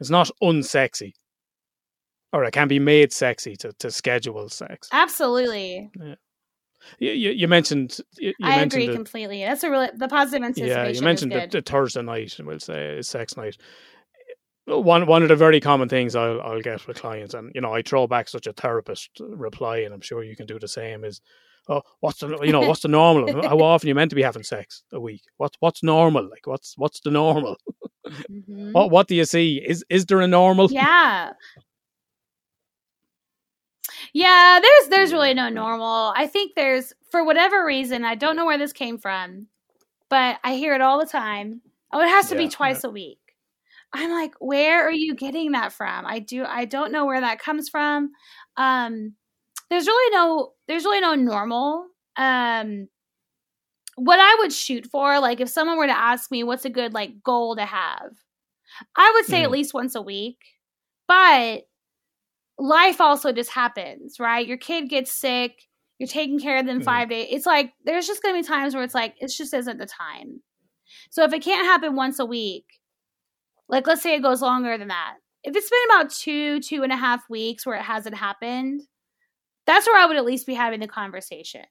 it's 0.00 0.10
not 0.10 0.28
unsexy, 0.42 1.12
or 2.32 2.42
it 2.44 2.52
can 2.52 2.66
be 2.66 2.80
made 2.80 3.12
sexy 3.12 3.54
to 3.56 3.72
to 3.78 3.90
schedule 3.92 4.48
sex. 4.48 4.88
Absolutely. 4.90 5.90
You, 6.98 7.12
you, 7.12 7.30
you 7.30 7.46
mentioned 7.46 7.96
you, 8.18 8.30
you 8.30 8.34
I 8.46 8.56
mentioned 8.56 8.72
agree 8.72 8.86
the- 8.88 8.94
completely. 8.94 9.44
That's 9.44 9.62
a 9.62 9.70
really 9.70 9.90
the 9.94 10.08
positive 10.08 10.42
anticipation. 10.44 10.84
Yeah, 10.84 10.90
you 10.90 11.02
mentioned 11.02 11.30
the, 11.30 11.46
the 11.48 11.62
Thursday 11.62 12.02
night, 12.02 12.34
we'll 12.40 12.58
say 12.58 12.98
is 12.98 13.08
sex 13.08 13.36
night. 13.36 13.56
One 14.66 15.06
one 15.06 15.22
of 15.22 15.28
the 15.28 15.36
very 15.36 15.60
common 15.60 15.88
things 15.88 16.14
I'll 16.14 16.40
I'll 16.40 16.60
get 16.60 16.86
with 16.86 16.98
clients, 17.00 17.34
and 17.34 17.50
you 17.54 17.60
know, 17.60 17.74
I 17.74 17.82
throw 17.82 18.06
back 18.06 18.28
such 18.28 18.46
a 18.46 18.52
therapist 18.52 19.10
reply, 19.20 19.78
and 19.78 19.92
I'm 19.92 20.00
sure 20.00 20.22
you 20.22 20.36
can 20.36 20.46
do 20.46 20.58
the 20.58 20.68
same. 20.68 21.04
Is 21.04 21.20
oh, 21.68 21.82
what's 22.00 22.20
the 22.20 22.38
you 22.42 22.52
know 22.52 22.62
what's 22.62 22.82
the 22.82 22.88
normal? 22.88 23.42
How 23.42 23.58
often 23.62 23.88
you 23.88 23.94
meant 23.94 24.10
to 24.10 24.16
be 24.16 24.22
having 24.22 24.44
sex 24.44 24.84
a 24.92 25.00
week? 25.00 25.22
What's 25.38 25.56
what's 25.60 25.82
normal? 25.82 26.28
Like 26.30 26.46
what's 26.46 26.74
what's 26.78 27.00
the 27.00 27.10
normal? 27.10 27.56
Mhm. 28.08 28.72
What 28.72 28.90
what 28.90 29.08
do 29.08 29.16
you 29.16 29.24
see? 29.24 29.56
Is 29.66 29.84
is 29.88 30.06
there 30.06 30.20
a 30.20 30.28
normal? 30.28 30.68
Yeah. 30.72 31.32
Yeah, 34.12 34.60
there's 34.62 34.88
there's 34.90 35.12
really 35.12 35.34
no 35.34 35.48
normal. 35.48 36.12
I 36.16 36.26
think 36.26 36.52
there's 36.54 36.92
for 37.10 37.24
whatever 37.24 37.64
reason, 37.64 38.04
I 38.04 38.14
don't 38.14 38.36
know 38.36 38.46
where 38.46 38.58
this 38.58 38.72
came 38.72 38.98
from, 38.98 39.46
but 40.08 40.38
I 40.44 40.54
hear 40.54 40.74
it 40.74 40.80
all 40.80 40.98
the 41.00 41.06
time. 41.06 41.62
Oh, 41.92 42.00
it 42.00 42.08
has 42.08 42.28
to 42.28 42.34
Yeah, 42.34 42.42
be 42.42 42.48
twice 42.48 42.84
a 42.84 42.90
week. 42.90 43.18
I'm 43.94 44.10
like, 44.10 44.34
where 44.40 44.86
are 44.86 44.92
you 44.92 45.14
getting 45.14 45.52
that 45.52 45.72
from? 45.72 46.06
I 46.06 46.18
do 46.18 46.44
I 46.44 46.64
don't 46.64 46.92
know 46.92 47.06
where 47.06 47.20
that 47.20 47.38
comes 47.40 47.68
from. 47.68 48.10
Um 48.56 49.14
there's 49.70 49.86
really 49.86 50.16
no 50.16 50.52
there's 50.68 50.84
really 50.84 51.00
no 51.00 51.14
normal. 51.14 51.86
Um 52.16 52.88
what 53.96 54.18
I 54.20 54.36
would 54.40 54.52
shoot 54.52 54.86
for, 54.86 55.20
like 55.20 55.40
if 55.40 55.48
someone 55.48 55.76
were 55.76 55.86
to 55.86 55.96
ask 55.98 56.30
me 56.30 56.44
what's 56.44 56.64
a 56.64 56.70
good 56.70 56.94
like 56.94 57.22
goal 57.22 57.56
to 57.56 57.64
have, 57.64 58.12
I 58.96 59.12
would 59.14 59.26
say 59.26 59.44
at 59.44 59.50
Mhm. 59.50 59.52
least 59.52 59.74
once 59.74 59.94
a 59.94 60.02
week. 60.02 60.38
But 61.08 61.64
life 62.58 63.00
also 63.00 63.32
just 63.32 63.50
happens, 63.50 64.20
right? 64.20 64.46
Your 64.46 64.56
kid 64.58 64.88
gets 64.88 65.12
sick, 65.12 65.62
you're 65.98 66.08
taking 66.08 66.38
care 66.40 66.58
of 66.58 66.66
them 66.66 66.80
Mhm. 66.80 66.84
five 66.84 67.08
days. 67.10 67.28
It's 67.30 67.46
like 67.46 67.72
there's 67.84 68.06
just 68.06 68.22
gonna 68.22 68.38
be 68.38 68.42
times 68.46 68.74
where 68.74 68.84
it's 68.84 68.94
like 68.94 69.16
it 69.20 69.28
just 69.28 69.54
isn't 69.54 69.78
the 69.78 69.86
time. 69.86 70.42
So 71.10 71.24
if 71.24 71.32
it 71.32 71.42
can't 71.42 71.66
happen 71.66 71.96
once 71.96 72.18
a 72.20 72.26
week, 72.26 72.66
like 73.68 73.86
let's 73.86 74.02
say 74.02 74.14
it 74.14 74.22
goes 74.22 74.42
longer 74.42 74.76
than 74.78 74.88
that. 74.88 75.14
If 75.44 75.56
it's 75.56 75.70
been 75.70 75.96
about 75.96 76.10
two, 76.10 76.60
two 76.60 76.82
and 76.82 76.92
a 76.92 76.96
half 76.96 77.28
weeks 77.28 77.66
where 77.66 77.76
it 77.76 77.82
hasn't 77.82 78.16
happened, 78.16 78.82
that's 79.66 79.86
where 79.86 80.00
I 80.00 80.06
would 80.06 80.16
at 80.16 80.24
least 80.24 80.46
be 80.46 80.54
having 80.54 80.80
the 80.80 80.88
conversation. 80.88 81.64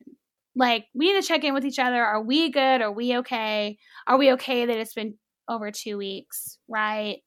Like, 0.56 0.86
we 0.94 1.12
need 1.12 1.22
to 1.22 1.28
check 1.28 1.44
in 1.44 1.54
with 1.54 1.66
each 1.66 1.80
other. 1.80 2.04
Are 2.04 2.22
we 2.22 2.52
good? 2.52 2.82
Are 2.82 2.92
we 2.92 3.18
okay? 3.18 3.78
Are 4.08 4.18
we 4.18 4.34
okay 4.34 4.66
that 4.66 4.78
it's 4.78 4.94
been 4.94 5.16
over 5.48 5.72
two 5.72 5.98
weeks? 5.98 6.58
Right? 6.68 7.20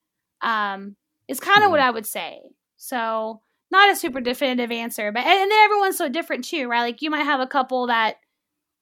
Um, 0.42 0.96
it's 1.28 1.40
kind 1.40 1.64
of 1.64 1.70
what 1.70 1.80
I 1.80 1.90
would 1.90 2.06
say. 2.06 2.40
So, 2.76 3.40
not 3.70 3.90
a 3.90 3.96
super 3.96 4.20
definitive 4.20 4.70
answer, 4.70 5.10
but 5.10 5.24
and, 5.24 5.40
and 5.40 5.50
then 5.50 5.64
everyone's 5.64 5.96
so 5.96 6.10
different 6.10 6.44
too, 6.44 6.68
right? 6.68 6.82
Like, 6.82 7.00
you 7.00 7.10
might 7.10 7.24
have 7.24 7.40
a 7.40 7.46
couple 7.46 7.86
that 7.86 8.16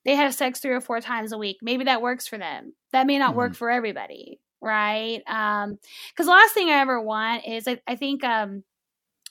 they 0.05 0.17
have 0.17 0.35
sex 0.35 0.59
three 0.59 0.73
or 0.73 0.81
four 0.81 1.01
times 1.01 1.33
a 1.33 1.39
week. 1.39 1.59
Maybe 1.63 1.85
that 1.85 2.03
works 2.03 2.27
for 2.27 2.37
them. 2.37 2.73
That 2.93 3.07
may 3.07 3.19
not 3.19 3.37
work 3.37 3.55
for 3.55 3.71
everybody, 3.71 4.41
right? 4.63 5.21
Um, 5.27 5.79
because 6.11 6.27
the 6.27 6.33
last 6.33 6.55
thing 6.55 6.69
I 6.71 6.81
ever 6.81 7.01
want 7.01 7.47
is 7.47 7.67
I, 7.69 7.81
I 7.87 7.97
think 7.97 8.25
um 8.25 8.65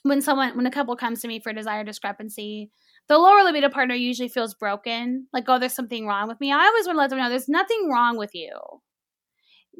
when 0.04 0.20
someone 0.20 0.56
when 0.56 0.66
a 0.66 0.70
couple 0.70 0.94
comes 0.96 1.20
to 1.22 1.28
me 1.28 1.40
for 1.40 1.52
desire 1.52 1.84
discrepancy, 1.84 2.70
the 3.08 3.18
lower 3.18 3.42
libido 3.44 3.68
partner 3.68 3.94
usually 3.94 4.28
feels 4.28 4.54
broken, 4.54 5.26
like 5.32 5.44
oh 5.48 5.58
there's 5.58 5.74
something 5.74 6.06
wrong 6.06 6.28
with 6.28 6.40
me. 6.40 6.52
I 6.52 6.66
always 6.66 6.86
want 6.86 6.96
to 6.96 7.00
let 7.00 7.10
them 7.10 7.18
know 7.20 7.28
there's 7.30 7.48
nothing 7.48 7.88
wrong 7.90 8.16
with 8.18 8.34
you. 8.34 8.50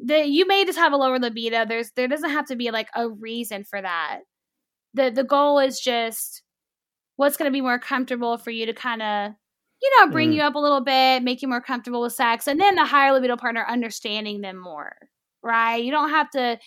That 0.05 0.29
you 0.29 0.47
may 0.47 0.65
just 0.65 0.79
have 0.79 0.91
a 0.91 0.97
lower 0.97 1.19
libido. 1.19 1.65
There's 1.65 1.91
there 1.91 2.07
doesn't 2.07 2.31
have 2.31 2.47
to 2.47 2.55
be 2.55 2.71
like 2.71 2.89
a 2.95 3.09
reason 3.09 3.63
for 3.63 3.81
that. 3.81 4.21
The 4.93 5.11
the 5.11 5.23
goal 5.23 5.59
is 5.59 5.79
just 5.79 6.41
what's 7.17 7.37
going 7.37 7.49
to 7.49 7.53
be 7.53 7.61
more 7.61 7.79
comfortable 7.79 8.37
for 8.37 8.51
you 8.51 8.65
to 8.65 8.73
kind 8.73 9.01
of 9.01 9.33
you 9.81 9.91
know 9.99 10.11
bring 10.11 10.31
Mm. 10.31 10.35
you 10.35 10.41
up 10.41 10.55
a 10.55 10.59
little 10.59 10.81
bit, 10.81 11.23
make 11.23 11.41
you 11.41 11.47
more 11.47 11.61
comfortable 11.61 12.01
with 12.01 12.13
sex, 12.13 12.47
and 12.47 12.59
then 12.59 12.75
the 12.75 12.85
higher 12.85 13.13
libido 13.13 13.37
partner 13.37 13.65
understanding 13.67 14.41
them 14.41 14.57
more. 14.57 14.95
Right? 15.43 15.83
You 15.83 15.91
don't 15.91 16.09
have 16.09 16.29
to 16.31 16.57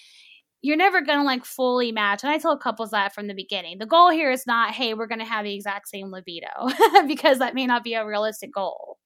you're 0.67 0.77
never 0.77 1.01
going 1.01 1.19
to 1.19 1.25
like 1.25 1.45
fully 1.45 1.93
match. 1.93 2.25
And 2.25 2.33
I 2.33 2.39
tell 2.39 2.59
couples 2.59 2.91
that 2.91 3.15
from 3.15 3.29
the 3.29 3.35
beginning. 3.35 3.79
The 3.79 3.87
goal 3.87 4.11
here 4.11 4.33
is 4.33 4.47
not, 4.49 4.73
hey, 4.73 4.95
we're 4.95 5.07
going 5.07 5.21
to 5.21 5.25
have 5.25 5.45
the 5.45 5.55
exact 5.55 5.89
same 5.89 6.11
libido 6.11 6.49
because 7.07 7.39
that 7.39 7.55
may 7.55 7.67
not 7.67 7.85
be 7.85 7.95
a 7.95 8.05
realistic 8.05 8.53
goal. 8.53 8.99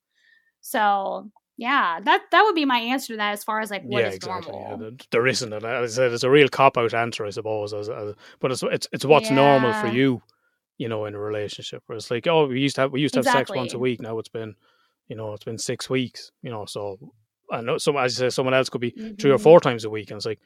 So, 0.63 1.31
yeah, 1.59 2.01
that 2.03 2.23
that 2.31 2.43
would 2.45 2.55
be 2.55 2.65
my 2.65 2.79
answer 2.79 3.13
to 3.13 3.17
that 3.19 3.33
as 3.33 3.45
far 3.45 3.61
as 3.61 3.71
like 3.71 3.83
what 3.83 4.01
yeah, 4.01 4.09
is 4.09 4.15
exactly. 4.15 4.55
Yeah, 4.55 4.69
normal. 4.71 4.79
there- 4.79 5.07
there 5.11 5.27
isn't. 5.27 5.53
And 5.53 5.65
as 5.65 5.93
I 5.93 6.03
said, 6.03 6.13
it's 6.13 6.23
a 6.23 6.31
real 6.31 6.49
cop 6.49 6.79
out 6.79 6.95
answer, 6.95 7.27
I 7.27 7.31
suppose. 7.31 7.75
As, 7.75 7.91
as, 7.91 8.15
but 8.41 8.53
it's 8.53 8.63
it's 8.63 8.89
it's 8.93 9.05
what's 9.05 9.31
normal 9.31 9.75
for 9.75 9.89
you, 9.89 10.23
you 10.79 10.89
know, 10.89 11.05
in 11.05 11.15
a 11.15 11.19
relationship. 11.19 11.83
Where 11.87 11.97
it's 11.97 12.11
like, 12.11 12.27
oh, 12.27 12.47
we 12.47 12.61
used 12.61 12.77
to 12.77 12.83
have 12.83 12.93
we 12.93 13.03
used 13.03 13.13
to 13.15 13.19
have 13.19 13.27
sex 13.27 13.51
once 13.51 13.75
a 13.75 13.79
week. 13.79 14.01
Now 14.01 14.19
it's 14.19 14.31
been, 14.31 14.55
you 15.09 15.17
know, 15.17 15.35
it's 15.35 15.45
been 15.45 15.59
six 15.59 15.91
weeks. 15.91 16.33
You 16.43 16.51
know, 16.51 16.65
so 16.65 16.99
I 17.51 17.61
know 17.61 17.79
some 17.79 17.97
as 17.97 18.21
I 18.21 18.27
say, 18.27 18.31
someone 18.31 18.55
else 18.55 18.69
could 18.69 18.81
be 18.81 18.91
three 19.19 19.31
or 19.31 19.39
Mhm. 19.39 19.43
four 19.43 19.61
times 19.61 19.85
a 19.85 19.91
week, 19.91 20.11
and 20.11 20.17
it's 20.19 20.27
like, 20.27 20.41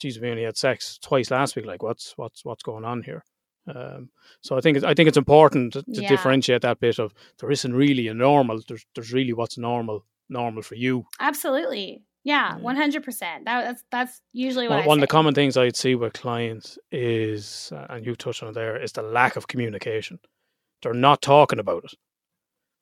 geez, 0.00 0.20
we 0.20 0.30
only 0.30 0.44
had 0.44 0.56
sex 0.56 0.98
twice 0.98 1.30
last 1.30 1.56
week. 1.56 1.66
Like, 1.66 1.82
what's 1.82 2.12
what's 2.16 2.44
what's 2.44 2.62
going 2.62 2.84
on 2.84 3.02
here? 3.02 3.24
Um, 3.66 4.10
so 4.40 4.56
I 4.56 4.60
think 4.60 4.76
it's, 4.78 4.84
I 4.86 4.94
think 4.94 5.08
it's 5.08 5.18
important 5.18 5.74
to, 5.74 5.82
to 5.82 6.02
Yeah. 6.02 6.08
differentiate 6.08 6.62
that 6.62 6.80
bit 6.80 6.98
of 6.98 7.12
there 7.38 7.50
isn't 7.50 7.74
really 7.74 8.08
a 8.08 8.14
normal. 8.14 8.60
There's 8.66 8.84
there's 8.94 9.12
really 9.12 9.32
what's 9.32 9.58
normal 9.58 10.04
normal 10.28 10.62
for 10.62 10.74
you. 10.76 11.06
Absolutely. 11.18 12.02
Yeah, 12.24 12.56
one 12.58 12.76
hundred 12.76 13.02
percent. 13.04 13.44
That's 13.46 13.82
that's 13.90 14.20
usually 14.32 14.68
what 14.68 14.84
One, 14.86 14.98
of 14.98 15.00
the 15.00 15.06
common 15.06 15.34
things 15.34 15.56
I'd 15.56 15.76
see 15.76 15.94
with 15.94 16.12
clients 16.12 16.78
is, 16.92 17.72
uh, 17.74 17.86
and 17.88 18.04
you 18.04 18.14
touched 18.14 18.42
on 18.42 18.50
it 18.50 18.54
there, 18.54 18.76
is 18.82 18.92
the 18.92 19.02
lack 19.02 19.36
of 19.36 19.46
communication. 19.48 20.18
They're 20.82 20.92
not 20.94 21.22
talking 21.22 21.58
about 21.58 21.84
it. 21.84 21.94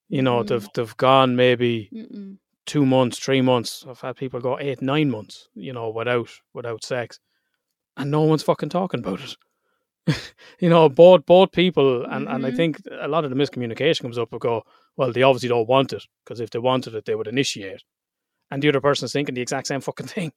You 0.09 0.23
know, 0.23 0.43
Mhm. 0.43 0.47
they've 0.49 0.69
they've 0.75 0.97
gone 0.97 1.37
maybe 1.37 1.89
Mm-mm. 1.93 2.39
Two 2.69 2.86
months, 2.86 3.19
three 3.19 3.40
months. 3.40 3.85
I've 3.89 4.01
had 4.01 4.16
people 4.16 4.40
go 4.40 4.59
eight, 4.61 4.81
nine 4.81 5.11
months. 5.11 5.49
You 5.55 5.73
know, 5.73 5.90
without 5.90 6.28
without 6.55 6.85
sex, 6.85 7.19
and 7.97 8.11
no 8.12 8.20
one's 8.23 8.45
fucking 8.45 8.69
talking 8.69 9.01
about 9.01 9.20
it. 9.20 9.36
you 10.61 10.69
know, 10.69 10.89
both 10.89 11.27
both 11.27 11.51
people, 11.53 12.05
and, 12.05 12.28
and 12.28 12.47
I 12.47 12.51
Mhm. 12.51 12.57
think 12.57 12.81
a 13.01 13.09
lot 13.09 13.24
of 13.24 13.31
the 13.31 13.36
miscommunication 13.36 14.03
comes 14.03 14.19
up. 14.19 14.32
and 14.32 14.40
go, 14.40 14.62
well, 14.97 15.12
they 15.12 15.23
obviously 15.23 15.49
don't 15.49 15.69
want 15.69 15.93
it 15.93 16.05
because 16.24 16.40
if 16.40 16.51
they 16.51 16.59
wanted 16.61 16.95
it, 16.95 17.05
they 17.05 17.15
would 17.16 17.27
initiate, 17.28 17.82
and 18.51 18.62
the 18.62 18.69
other 18.69 18.81
person's 18.81 19.12
thinking 19.12 19.35
the 19.35 19.43
exact 19.43 19.66
same 19.66 19.81
fucking 19.81 20.07
thing. 20.07 20.32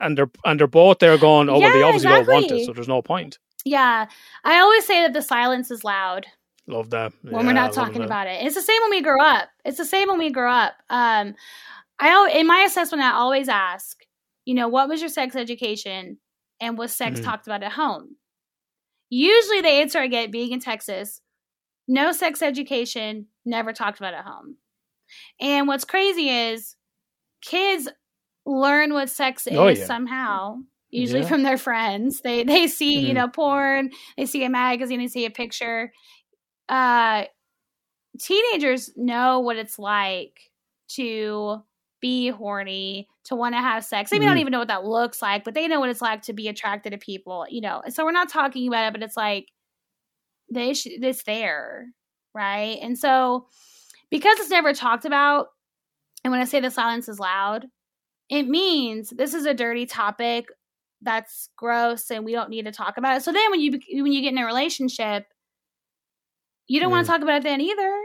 and 0.00 0.16
they're 0.16 0.30
and 0.44 0.58
they're 0.58 0.66
both 0.66 0.98
there 1.00 1.18
going, 1.18 1.48
oh 1.50 1.58
well, 1.58 1.70
they 1.72 1.80
Yeah, 1.80 1.86
obviously 1.86 2.08
don't 2.08 2.28
want 2.28 2.50
it, 2.50 2.64
so 2.64 2.72
there's 2.72 2.88
no 2.88 3.02
point. 3.02 3.38
Yeah. 3.64 4.06
I 4.44 4.58
always 4.58 4.86
say 4.86 5.02
that 5.02 5.12
the 5.12 5.20
silence 5.22 5.70
is 5.70 5.84
loud 5.84 6.26
Love 6.70 6.90
that 6.90 7.12
when 7.22 7.32
Yeah, 7.32 7.46
we're 7.46 7.52
not 7.52 7.72
talking 7.72 8.02
about 8.02 8.26
it. 8.26 8.44
It's 8.44 8.54
the 8.54 8.62
same 8.62 8.80
when 8.82 8.90
we 8.90 9.02
grow 9.02 9.20
up. 9.20 9.48
It's 9.64 9.78
the 9.78 9.84
same 9.84 10.08
when 10.08 10.18
we 10.18 10.30
grow 10.30 10.50
up. 10.52 10.74
Um, 10.88 11.34
I 11.98 12.30
in 12.34 12.46
my 12.46 12.60
assessment, 12.60 13.02
I 13.02 13.12
always 13.12 13.48
ask, 13.48 13.98
you 14.44 14.54
know, 14.54 14.68
what 14.68 14.88
was 14.88 15.00
your 15.00 15.10
sex 15.10 15.36
education, 15.36 16.18
and 16.60 16.78
was 16.78 16.94
sex 16.94 17.20
Mhm. 17.20 17.24
talked 17.24 17.46
about 17.46 17.62
at 17.62 17.72
home? 17.72 18.16
Usually, 19.10 19.60
the 19.60 19.68
answer 19.68 19.98
I 19.98 20.06
get 20.06 20.30
being 20.30 20.52
in 20.52 20.60
Texas, 20.60 21.20
no 21.88 22.12
sex 22.12 22.42
education, 22.42 23.26
never 23.44 23.72
talked 23.72 23.98
about 23.98 24.14
at 24.14 24.24
home. 24.24 24.56
And 25.40 25.66
what's 25.66 25.84
crazy 25.84 26.28
is 26.30 26.76
kids 27.42 27.88
learn 28.46 28.92
what 28.92 29.10
sex 29.10 29.46
is 29.46 29.58
Oh, 29.58 29.68
yeah. 29.68 29.84
somehow. 29.84 30.58
Usually 30.90 31.22
Yeah. 31.22 31.28
from 31.28 31.42
their 31.42 31.58
friends. 31.58 32.20
They 32.20 32.44
they 32.44 32.66
see, 32.66 33.00
you 33.06 33.12
Mhm. 33.12 33.16
know, 33.16 33.28
porn, 33.28 33.90
they 34.16 34.26
see 34.26 34.44
a 34.44 34.48
magazine, 34.50 34.98
they 35.00 35.08
see 35.08 35.24
a 35.24 35.30
picture. 35.30 35.92
Uh 36.70 37.26
teenagers 38.18 38.90
know 38.96 39.40
what 39.40 39.56
it's 39.56 39.78
like 39.78 40.38
to 40.88 41.62
be 42.00 42.28
horny, 42.28 43.08
to 43.24 43.34
want 43.36 43.54
to 43.54 43.60
have 43.60 43.84
sex. 43.84 44.10
They 44.10 44.18
may 44.18 44.26
not 44.26 44.36
Mhm. 44.36 44.40
even 44.40 44.50
know 44.52 44.58
what 44.58 44.68
that 44.68 44.84
looks 44.84 45.20
like, 45.22 45.44
but 45.44 45.54
they 45.54 45.68
know 45.68 45.80
what 45.80 45.90
it's 45.90 46.02
like 46.02 46.22
to 46.22 46.32
be 46.32 46.48
attracted 46.48 46.90
to 46.92 46.98
people, 46.98 47.46
you 47.48 47.60
know. 47.60 47.80
And 47.84 47.94
so 47.94 48.04
we're 48.04 48.12
not 48.12 48.28
talking 48.30 48.66
about 48.68 48.86
it, 48.88 48.92
but 48.92 49.02
it's 49.02 49.16
like 49.16 49.48
they 50.52 50.74
sh- 50.74 50.86
it's 50.86 51.22
there, 51.24 51.88
right? 52.34 52.78
And 52.82 52.98
so 52.98 53.46
because 54.10 54.38
it's 54.40 54.50
never 54.50 54.72
talked 54.74 55.04
about, 55.04 55.48
and 56.24 56.32
when 56.32 56.40
I 56.40 56.44
say 56.44 56.60
the 56.60 56.70
silence 56.70 57.08
is 57.08 57.18
loud, 57.20 57.66
it 58.30 58.48
means 58.48 59.10
this 59.10 59.34
is 59.34 59.46
a 59.46 59.54
dirty 59.54 59.86
topic 59.86 60.46
that's 61.02 61.50
gross 61.56 62.10
and 62.10 62.24
we 62.24 62.32
don't 62.32 62.50
need 62.50 62.66
to 62.66 62.72
talk 62.72 62.96
about 62.98 63.18
it. 63.18 63.22
So 63.24 63.32
then 63.32 63.50
when 63.50 63.60
you 63.60 63.80
when 64.02 64.12
you 64.12 64.22
get 64.22 64.32
in 64.32 64.38
a 64.38 64.46
relationship, 64.46 65.26
you 66.70 66.78
don't 66.78 66.90
want 66.92 67.04
to 67.04 67.10
talk 67.12 67.22
about 67.22 67.38
it 67.38 67.42
then 67.42 67.60
either 67.60 68.00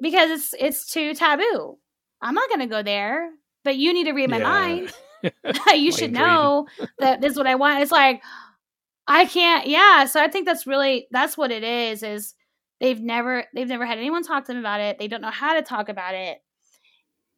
because 0.00 0.30
it's 0.30 0.54
it's 0.58 0.86
too 0.92 1.14
taboo. 1.14 1.78
I'm 2.20 2.34
not 2.34 2.48
going 2.48 2.60
to 2.60 2.66
go 2.66 2.82
there, 2.82 3.30
but 3.62 3.76
you 3.76 3.92
need 3.94 4.04
to 4.04 4.12
read 4.12 4.28
my 4.30 4.38
Yeah. 4.38 4.42
mind. 4.48 4.92
you 5.74 5.92
should 5.92 6.12
know 6.12 6.66
that 6.98 7.20
this 7.20 7.32
is 7.32 7.38
what 7.38 7.46
I 7.46 7.54
want. 7.54 7.80
It's 7.80 7.92
like 7.92 8.20
I 9.06 9.24
can't. 9.26 9.68
Yeah, 9.68 10.06
so 10.06 10.20
I 10.20 10.28
think 10.28 10.46
that's 10.46 10.66
really 10.66 11.06
that's 11.12 11.36
what 11.38 11.52
it 11.52 11.62
is. 11.62 12.02
Is 12.02 12.34
they've 12.80 13.00
never 13.00 13.44
they've 13.54 13.68
never 13.68 13.86
had 13.86 13.98
anyone 13.98 14.24
talk 14.24 14.46
to 14.46 14.52
them 14.52 14.58
about 14.60 14.80
it. 14.80 14.98
They 14.98 15.06
don't 15.06 15.20
know 15.22 15.30
how 15.30 15.54
to 15.54 15.62
talk 15.62 15.88
about 15.88 16.14
it. 16.14 16.38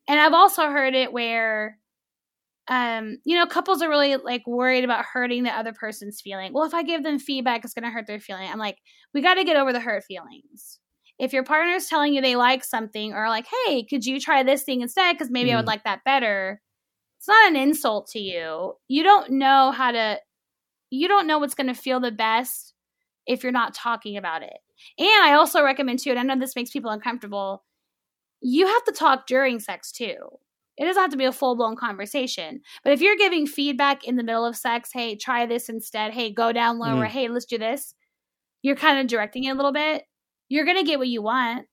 And 0.09 0.19
I've 0.19 0.33
also 0.35 0.63
heard 0.71 0.95
it 0.95 1.13
where 1.13 1.79
um 2.69 3.19
you 3.25 3.37
know 3.37 3.47
couples 3.47 3.83
are 3.83 3.89
really 3.91 4.17
like 4.17 4.47
worried 4.47 4.85
about 4.85 5.05
hurting 5.13 5.43
the 5.45 5.51
other 5.57 5.73
person's 5.73 6.21
feeling. 6.21 6.53
Well 6.53 6.65
if 6.65 6.75
i 6.75 6.83
give 6.83 7.03
them 7.03 7.19
feedback 7.19 7.65
it's 7.65 7.75
going 7.75 7.85
to 7.85 7.91
hurt 7.91 8.07
their 8.07 8.21
feeling. 8.21 8.49
I'm 8.51 8.59
like 8.59 8.79
we 9.15 9.21
got 9.23 9.35
to 9.35 9.45
get 9.45 9.57
over 9.57 9.73
the 9.73 9.81
hurt 9.81 10.05
feelings. 10.05 10.79
If 11.19 11.33
your 11.33 11.45
partner's 11.45 11.87
telling 11.87 12.15
you 12.15 12.21
they 12.23 12.37
like 12.37 12.65
something 12.65 13.13
or 13.13 13.29
like 13.29 13.47
hey 13.67 13.85
could 13.85 14.05
you 14.07 14.21
try 14.21 14.43
this 14.43 14.63
thing 14.65 14.81
instead? 14.83 15.15
Because 15.15 15.31
maybe 15.31 15.53
i 15.53 15.57
would 15.57 15.65
Mhm. 15.65 15.69
like 15.69 15.85
that 15.85 16.05
better 16.05 16.61
it's 17.19 17.29
not 17.29 17.49
an 17.51 17.57
insult 17.57 18.09
to 18.09 18.19
you. 18.21 18.75
You 18.89 19.03
don't 19.03 19.33
know 19.33 19.73
how 19.73 19.93
to 19.93 20.21
you 20.91 21.09
don't 21.09 21.27
know 21.27 21.39
what's 21.39 21.55
going 21.55 21.67
to 21.69 21.75
feel 21.75 22.01
the 22.01 22.13
best 22.13 22.75
if 23.27 23.43
you're 23.43 23.53
not 23.53 23.75
talking 23.75 24.17
about 24.17 24.43
it. 24.43 24.57
And 24.99 25.09
i 25.25 25.35
also 25.35 25.63
recommend 25.63 26.01
too 26.01 26.11
and 26.11 26.19
i 26.19 26.23
know 26.23 26.39
this 26.41 26.57
makes 26.57 26.71
people 26.71 26.91
uncomfortable 26.91 27.65
you 28.43 28.67
have 28.67 28.85
to 28.85 28.93
talk 28.93 29.27
during 29.27 29.61
sex 29.61 29.93
too 29.93 30.17
it 30.77 30.85
doesn't 30.85 31.01
have 31.01 31.11
to 31.13 31.17
be 31.17 31.25
a 31.25 31.33
full 31.33 31.57
blown 31.57 31.77
conversation. 31.77 32.61
But 32.83 32.93
if 32.93 33.01
you're 33.01 33.17
giving 33.17 33.47
feedback 33.47 34.05
in 34.05 34.17
the 34.17 34.25
middle 34.25 34.45
of 34.45 34.57
sex, 34.57 34.91
hey, 34.93 35.17
try 35.17 35.47
this 35.47 35.69
instead. 35.69 36.13
Hey, 36.13 36.33
go 36.33 36.53
down 36.53 36.79
lower. 36.79 37.07
Mm. 37.07 37.09
Hey, 37.09 37.29
let's 37.29 37.45
do 37.45 37.59
this. 37.59 37.95
You're 38.63 38.77
kind 38.77 38.99
of 38.99 39.07
directing 39.07 39.45
it 39.45 39.51
a 39.51 39.55
little 39.55 39.73
bit. 39.73 40.05
You're 40.49 40.65
going 40.65 40.79
to 40.79 40.85
get 40.85 40.99
what 40.99 41.09
you 41.09 41.23
want. 41.23 41.67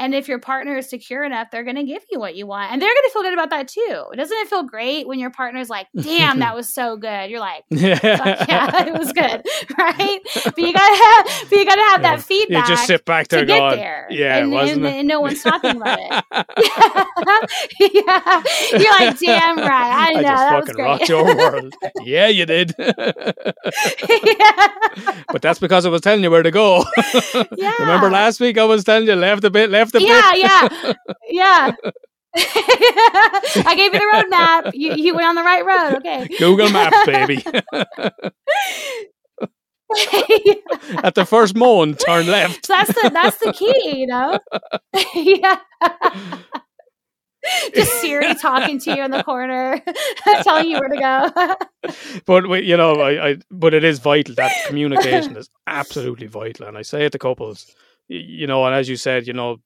And 0.00 0.14
if 0.14 0.28
your 0.28 0.38
partner 0.40 0.78
is 0.78 0.88
secure 0.88 1.22
enough, 1.24 1.48
they're 1.52 1.62
going 1.62 1.76
to 1.76 1.84
give 1.84 2.02
you 2.10 2.18
what 2.18 2.34
you 2.34 2.46
want. 2.46 2.72
And 2.72 2.80
they're 2.80 2.88
going 2.88 3.02
to 3.04 3.10
feel 3.12 3.22
good 3.22 3.34
about 3.34 3.50
that 3.50 3.68
too. 3.68 4.04
Doesn't 4.16 4.36
it 4.38 4.48
feel 4.48 4.62
great 4.64 5.06
when 5.06 5.18
your 5.18 5.30
partner's 5.30 5.68
like, 5.68 5.86
damn, 5.96 6.38
that 6.40 6.56
was 6.56 6.72
so 6.72 6.96
good? 6.96 7.30
You're 7.30 7.40
like, 7.40 7.64
yeah, 7.70 7.98
it 8.86 8.98
was 8.98 9.12
good, 9.12 9.44
right? 9.78 10.20
But 10.44 10.58
you 10.58 10.72
gotta 10.72 11.04
have, 11.04 11.26
but 11.50 11.58
you 11.58 11.64
gotta 11.66 11.82
have 11.82 12.00
Yeah. 12.02 12.16
that 12.16 12.22
feedback 12.22 12.68
You 12.68 12.74
just 12.74 12.86
sit 12.86 13.04
back 13.04 13.28
there 13.28 13.40
to 13.40 13.46
get 13.46 13.58
going, 13.58 13.76
there. 13.76 14.06
yeah, 14.10 14.38
and, 14.38 14.50
wasn't 14.52 14.86
and, 14.86 14.96
and 14.96 15.08
no 15.08 15.20
one's 15.20 15.42
talking 15.42 15.76
about 15.76 15.98
it. 16.00 16.24
yeah, 17.78 18.42
you're 18.72 18.90
like, 18.92 19.18
damn 19.18 19.58
right. 19.58 19.68
I 19.68 20.12
know 20.14 20.20
I 20.20 20.22
just 20.22 20.24
that 20.24 20.60
was 20.66 20.70
great. 20.70 21.08
your 21.08 21.36
world. 21.36 21.74
yeah, 22.04 22.28
you 22.28 22.46
did. 22.46 22.74
yeah. 22.78 23.02
but 25.32 25.42
that's 25.42 25.58
because 25.58 25.84
I 25.86 25.88
was 25.90 26.00
telling 26.00 26.22
you 26.22 26.30
where 26.30 26.42
to 26.42 26.50
go. 26.50 26.84
Yeah. 27.56 27.72
Remember 27.80 28.10
last 28.10 28.40
week 28.40 28.58
I 28.58 28.64
was 28.64 28.84
telling 28.84 29.06
you 29.06 29.14
left 29.14 29.44
a 29.44 29.50
bit, 29.50 29.70
left 29.70 29.89
a 29.94 30.02
yeah, 30.02 30.32
bit. 30.32 30.96
yeah, 31.30 31.72
yeah. 31.82 31.92
I 32.36 33.74
gave 33.76 33.92
you 33.92 33.98
the 33.98 34.10
road 34.12 34.30
map. 34.30 34.70
You 34.74 34.94
you 34.94 35.14
went 35.14 35.26
on 35.26 35.34
the 35.34 35.42
right 35.42 35.64
road. 35.64 35.96
Okay. 35.96 36.28
Google 36.38 36.70
Maps, 36.70 37.04
baby. 37.06 37.42
At 41.02 41.16
the 41.16 41.26
first 41.26 41.56
moan, 41.56 41.94
turn 41.94 42.28
left. 42.28 42.66
So 42.66 42.74
that's 42.74 42.94
the 42.94 43.10
that's 43.12 43.38
the 43.38 43.52
key, 43.52 43.98
you 43.98 44.06
know. 44.06 44.38
yeah. 45.14 45.58
Just 47.74 48.00
Siri 48.00 48.34
talking 48.34 48.78
to 48.80 48.94
you 48.94 49.02
in 49.02 49.10
the 49.10 49.24
corner, 49.24 49.82
telling 50.42 50.70
you 50.70 50.78
where 50.78 50.88
to 50.88 50.96
go. 50.96 51.56
But 52.26 52.64
you 52.64 52.76
know, 52.76 52.92
I, 53.00 53.30
I 53.30 53.36
but 53.50 53.74
it 53.74 53.82
is 53.82 53.98
vital. 53.98 54.34
That 54.36 54.52
communication 54.66 55.36
is 55.36 55.48
absolutely 55.66 56.26
vital, 56.28 56.68
and 56.68 56.78
I 56.78 56.82
say 56.82 57.06
it 57.06 57.12
to 57.12 57.18
couples. 57.18 57.74
You 58.08 58.46
know, 58.46 58.64
and 58.66 58.74
as 58.74 58.88
you 58.88 58.96
said, 58.96 59.26
you 59.26 59.32
know, 59.32 59.58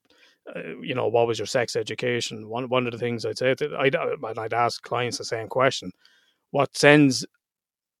uh, 0.53 0.77
you 0.81 0.93
know, 0.93 1.07
what 1.07 1.27
was 1.27 1.39
your 1.39 1.45
sex 1.45 1.75
education? 1.75 2.49
One 2.49 2.69
one 2.69 2.85
of 2.85 2.91
the 2.91 2.99
things 2.99 3.25
I'd 3.25 3.37
say, 3.37 3.55
I'd 3.79 3.95
uh, 3.95 4.15
and 4.23 4.39
I'd 4.39 4.53
ask 4.53 4.81
clients 4.83 5.17
the 5.17 5.25
same 5.25 5.47
question: 5.47 5.91
What 6.51 6.75
sends 6.77 7.25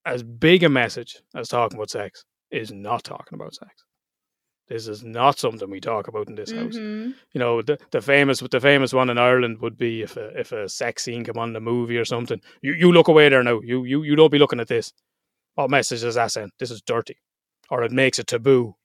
as 0.05 0.23
big 0.23 0.63
a 0.63 0.69
message 0.69 1.17
as 1.35 1.47
talking 1.47 1.77
about 1.77 1.89
sex 1.89 2.23
is 2.51 2.71
not 2.71 3.03
talking 3.03 3.35
about 3.35 3.55
sex. 3.55 3.71
This 4.67 4.87
is 4.87 5.03
not 5.03 5.37
something 5.37 5.69
we 5.69 5.79
talk 5.79 6.07
about 6.07 6.27
in 6.27 6.35
this 6.35 6.51
house. 6.51 6.75
Mhm. 6.75 7.13
You 7.33 7.39
know, 7.39 7.61
the, 7.61 7.77
the 7.91 8.01
famous 8.01 8.39
the 8.39 8.59
famous 8.59 8.93
one 8.93 9.09
in 9.11 9.17
Ireland 9.17 9.59
would 9.61 9.77
be 9.77 10.01
if 10.01 10.17
a 10.17 10.27
if 10.39 10.51
a 10.51 10.67
sex 10.67 11.03
scene 11.03 11.23
come 11.23 11.37
on 11.37 11.53
the 11.53 11.59
movie 11.59 11.97
or 11.97 12.05
something. 12.05 12.41
You 12.61 12.73
you 12.73 12.91
look 12.91 13.07
away 13.07 13.29
there 13.29 13.43
now. 13.43 13.59
You 13.61 13.83
you 13.83 14.03
you 14.03 14.15
don't 14.15 14.31
be 14.31 14.39
looking 14.39 14.59
at 14.59 14.67
this. 14.67 14.91
What 15.53 15.69
message 15.69 16.01
does 16.01 16.15
that 16.15 16.31
send? 16.31 16.51
This 16.59 16.71
is 16.71 16.81
dirty, 16.81 17.17
or 17.69 17.83
it 17.83 17.91
makes 17.91 18.17
it 18.19 18.27
taboo. 18.27 18.75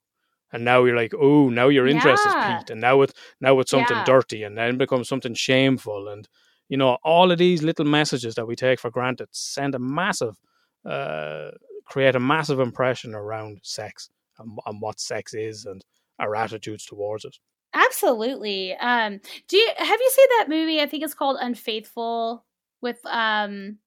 And 0.52 0.64
now 0.64 0.84
you're 0.84 0.96
like, 0.96 1.14
oh, 1.14 1.48
now 1.48 1.68
your 1.68 1.86
interest 1.86 2.24
Yeah. 2.24 2.30
is 2.30 2.46
peaked, 2.46 2.70
and 2.70 2.80
now 2.80 3.02
it 3.02 3.12
now 3.40 3.58
it's 3.60 3.70
something 3.70 3.96
Yeah. 3.96 4.04
dirty, 4.04 4.42
and 4.42 4.56
then 4.58 4.78
becomes 4.78 5.08
something 5.08 5.34
shameful, 5.34 6.08
and 6.08 6.28
you 6.68 6.76
know 6.76 6.98
all 7.04 7.30
of 7.30 7.38
these 7.38 7.62
little 7.62 7.84
messages 7.84 8.34
that 8.34 8.46
we 8.46 8.56
take 8.56 8.80
for 8.80 8.90
granted 8.90 9.28
send 9.32 9.74
a 9.74 9.78
massive, 9.78 10.36
uh, 10.84 11.50
create 11.86 12.16
a 12.16 12.20
massive 12.20 12.60
impression 12.60 13.14
around 13.14 13.60
sex 13.62 14.10
and, 14.38 14.58
and 14.66 14.80
what 14.80 14.98
sex 15.00 15.34
is 15.34 15.66
and 15.66 15.84
our 16.18 16.34
attitudes 16.34 16.84
towards 16.84 17.24
it. 17.24 17.38
Absolutely. 17.72 18.74
Um, 18.76 19.20
do 19.48 19.56
you 19.56 19.68
have 19.76 20.00
you 20.00 20.10
seen 20.10 20.26
that 20.38 20.46
movie? 20.48 20.80
I 20.80 20.86
think 20.86 21.04
it's 21.04 21.14
called 21.14 21.38
Unfaithful 21.40 22.44
with 22.80 22.98
um 23.06 23.78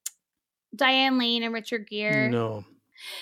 Diane 0.75 1.17
Lane 1.19 1.43
and 1.43 1.53
Richard 1.53 1.87
Gere. 1.89 2.29
No, 2.29 2.63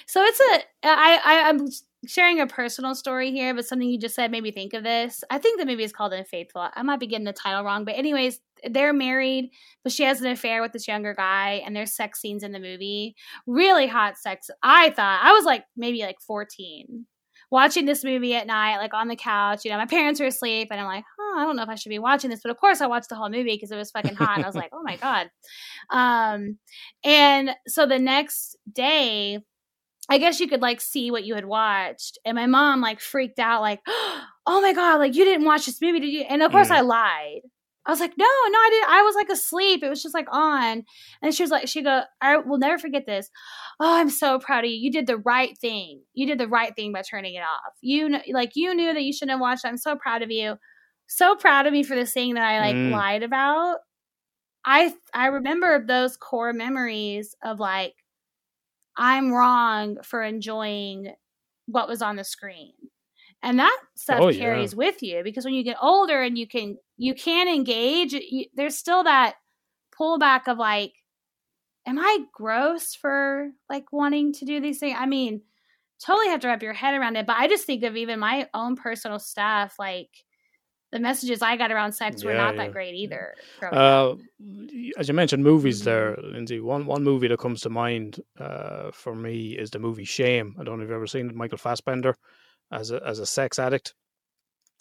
So 0.05 0.21
it's 0.23 0.39
a 0.39 0.63
I, 0.83 1.19
I 1.23 1.49
I'm 1.49 1.67
sharing 2.07 2.39
a 2.39 2.47
personal 2.47 2.95
story 2.95 3.31
here, 3.31 3.53
but 3.53 3.65
something 3.65 3.87
you 3.87 3.99
just 3.99 4.15
said 4.15 4.31
made 4.31 4.43
me 4.43 4.51
think 4.51 4.73
of 4.73 4.83
this. 4.83 5.23
I 5.29 5.37
think 5.37 5.59
the 5.59 5.65
movie 5.65 5.83
is 5.83 5.91
called 5.91 6.13
Unfaithful. 6.13 6.67
I 6.73 6.81
might 6.81 6.99
be 6.99 7.07
getting 7.07 7.25
the 7.25 7.33
title 7.33 7.63
wrong, 7.63 7.85
but 7.85 7.95
anyways, 7.95 8.39
they're 8.69 8.93
married, 8.93 9.51
but 9.83 9.91
she 9.91 10.03
has 10.03 10.21
an 10.21 10.27
affair 10.27 10.61
with 10.61 10.71
this 10.71 10.87
younger 10.87 11.13
guy, 11.13 11.61
and 11.65 11.75
there's 11.75 11.95
sex 11.95 12.19
scenes 12.19 12.43
in 12.43 12.51
the 12.51 12.59
movie. 12.59 13.15
Really 13.45 13.87
hot 13.87 14.17
sex. 14.17 14.49
I 14.63 14.89
thought 14.91 15.21
I 15.23 15.31
was 15.33 15.45
like 15.45 15.65
maybe 15.75 16.01
like 16.01 16.19
14. 16.21 17.05
Watching 17.49 17.85
this 17.85 18.05
movie 18.05 18.33
at 18.33 18.47
night, 18.47 18.77
like 18.77 18.93
on 18.93 19.09
the 19.09 19.15
couch, 19.15 19.65
you 19.65 19.71
know, 19.71 19.77
my 19.77 19.85
parents 19.85 20.21
were 20.21 20.27
asleep, 20.27 20.69
and 20.71 20.79
I'm 20.79 20.87
like, 20.87 21.03
oh, 21.19 21.35
I 21.37 21.43
don't 21.43 21.55
know 21.55 21.63
if 21.63 21.69
I 21.69 21.75
should 21.75 21.89
be 21.89 21.99
watching 21.99 22.29
this, 22.29 22.39
but 22.41 22.49
of 22.51 22.57
course 22.57 22.81
I 22.81 22.87
watched 22.87 23.09
the 23.09 23.15
whole 23.15 23.29
movie 23.29 23.55
because 23.55 23.71
it 23.71 23.77
was 23.77 23.91
fucking 23.91 24.15
hot. 24.15 24.37
And 24.37 24.45
I 24.45 24.47
was 24.47 24.55
like, 24.55 24.71
oh 24.71 24.83
my 24.83 24.95
god. 24.95 25.29
Um, 25.89 26.57
and 27.03 27.51
so 27.67 27.85
the 27.85 27.99
next 27.99 28.55
day, 28.71 29.39
I 30.11 30.17
guess 30.17 30.41
you 30.41 30.47
could 30.49 30.61
like 30.61 30.81
see 30.81 31.09
what 31.09 31.23
you 31.23 31.35
had 31.35 31.45
watched. 31.45 32.19
And 32.25 32.35
my 32.35 32.45
mom 32.45 32.81
like 32.81 32.99
freaked 32.99 33.39
out, 33.39 33.61
like, 33.61 33.79
oh 33.87 34.61
my 34.61 34.73
God, 34.73 34.97
like 34.97 35.15
you 35.15 35.25
didn't 35.25 35.45
watch 35.45 35.65
this 35.65 35.81
movie, 35.81 36.01
did 36.01 36.07
you? 36.09 36.21
And 36.29 36.43
of 36.43 36.51
course 36.51 36.69
Mm. 36.69 36.75
I 36.77 36.81
lied. 36.81 37.41
I 37.85 37.91
was 37.91 37.99
like, 38.01 38.13
no, 38.17 38.25
no, 38.25 38.59
I 38.59 38.69
didn't. 38.71 38.89
I 38.91 39.01
was 39.03 39.15
like 39.15 39.29
asleep. 39.29 39.83
It 39.83 39.89
was 39.89 40.03
just 40.03 40.13
like 40.13 40.27
on. 40.31 40.83
And 41.23 41.33
she 41.33 41.43
was 41.43 41.49
like, 41.49 41.67
she 41.67 41.81
go, 41.81 42.03
I 42.21 42.37
will 42.37 42.59
never 42.59 42.77
forget 42.77 43.05
this. 43.07 43.29
Oh, 43.79 43.95
I'm 43.99 44.09
so 44.11 44.37
proud 44.37 44.65
of 44.65 44.69
you. 44.69 44.77
You 44.77 44.91
did 44.91 45.07
the 45.07 45.17
right 45.17 45.57
thing. 45.57 46.01
You 46.13 46.27
did 46.27 46.39
the 46.39 46.47
right 46.47 46.75
thing 46.75 46.91
by 46.93 47.01
turning 47.01 47.33
it 47.35 47.41
off. 47.43 47.73
You 47.81 48.09
know, 48.09 48.21
like 48.33 48.51
you 48.55 48.75
knew 48.75 48.93
that 48.93 49.01
you 49.03 49.13
shouldn't 49.13 49.31
have 49.31 49.41
watched. 49.41 49.65
it. 49.65 49.69
I'm 49.69 49.77
so 49.77 49.95
proud 49.95 50.21
of 50.23 50.29
you. 50.29 50.57
So 51.07 51.35
proud 51.35 51.67
of 51.67 51.73
me 51.73 51.83
for 51.83 51.95
this 51.95 52.13
thing 52.13 52.35
that 52.35 52.43
I 52.43 52.59
like 52.59 52.75
Mm. 52.75 52.91
lied 52.91 53.23
about. 53.23 53.77
I 54.65 54.93
I 55.13 55.27
remember 55.27 55.83
those 55.85 56.17
core 56.17 56.53
memories 56.53 57.35
of 57.43 57.59
like 57.59 57.93
I'm 58.97 59.31
wrong 59.31 59.97
for 60.03 60.23
enjoying 60.23 61.13
what 61.67 61.87
was 61.87 62.01
on 62.01 62.15
the 62.17 62.23
screen. 62.23 62.73
And 63.43 63.59
that 63.59 63.79
stuff 63.95 64.23
Oh, 64.23 64.29
yeah. 64.29 64.69
carries 64.69 64.75
with 64.75 65.01
you 65.03 65.23
because 65.23 65.45
when 65.45 65.55
you 65.55 65.63
get 65.63 65.77
older 65.81 66.21
and 66.21 66.37
you 66.37 66.47
can 66.47 66.77
you 66.97 67.15
can 67.15 67.47
engage, 67.47 68.13
you, 68.13 68.45
there's 68.55 68.77
still 68.77 69.03
that 69.03 69.35
pullback 69.99 70.47
of 70.47 70.57
like 70.57 70.93
am 71.85 71.99
I 71.99 72.19
gross 72.33 72.95
for 72.95 73.49
like 73.69 73.91
wanting 73.91 74.33
to 74.33 74.45
do 74.45 74.59
these 74.59 74.79
things? 74.79 74.97
I 74.99 75.05
mean, 75.05 75.41
totally 76.03 76.27
have 76.29 76.39
to 76.41 76.47
wrap 76.47 76.63
your 76.63 76.73
head 76.73 76.93
around 76.95 77.15
it, 77.17 77.25
but 77.25 77.37
I 77.37 77.47
just 77.47 77.65
think 77.65 77.83
of 77.83 77.95
even 77.97 78.19
my 78.19 78.49
own 78.53 78.75
personal 78.75 79.19
stuff 79.19 79.75
like 79.79 80.09
the 80.91 80.99
messages 80.99 81.41
I 81.41 81.55
got 81.57 81.71
around 81.71 81.93
sex 81.93 82.23
were 82.23 82.31
Yeah, 82.31 82.37
not 82.37 82.55
yeah. 82.55 82.63
that 82.65 82.71
great 82.73 82.95
either. 82.95 83.33
Uh, 83.61 84.15
as 84.97 85.07
you 85.07 85.13
mentioned, 85.13 85.43
movies 85.43 85.83
there, 85.83 86.15
Mm-hmm. 86.15 86.33
Lindsay. 86.33 86.59
One 86.59 86.85
one 86.85 87.03
movie 87.03 87.27
that 87.29 87.39
comes 87.39 87.61
to 87.61 87.69
mind 87.69 88.19
uh, 88.39 88.91
for 88.91 89.15
me 89.15 89.57
is 89.57 89.69
the 89.71 89.79
movie 89.79 90.05
Shame. 90.05 90.55
I 90.59 90.63
don't 90.63 90.77
know 90.77 90.83
if 90.83 90.89
you've 90.89 90.95
ever 90.95 91.07
seen 91.07 91.29
it. 91.29 91.35
Michael 91.35 91.57
Fassbender 91.57 92.15
as 92.71 92.91
a 92.91 93.01
as 93.05 93.19
a 93.19 93.25
sex 93.25 93.59
addict. 93.59 93.93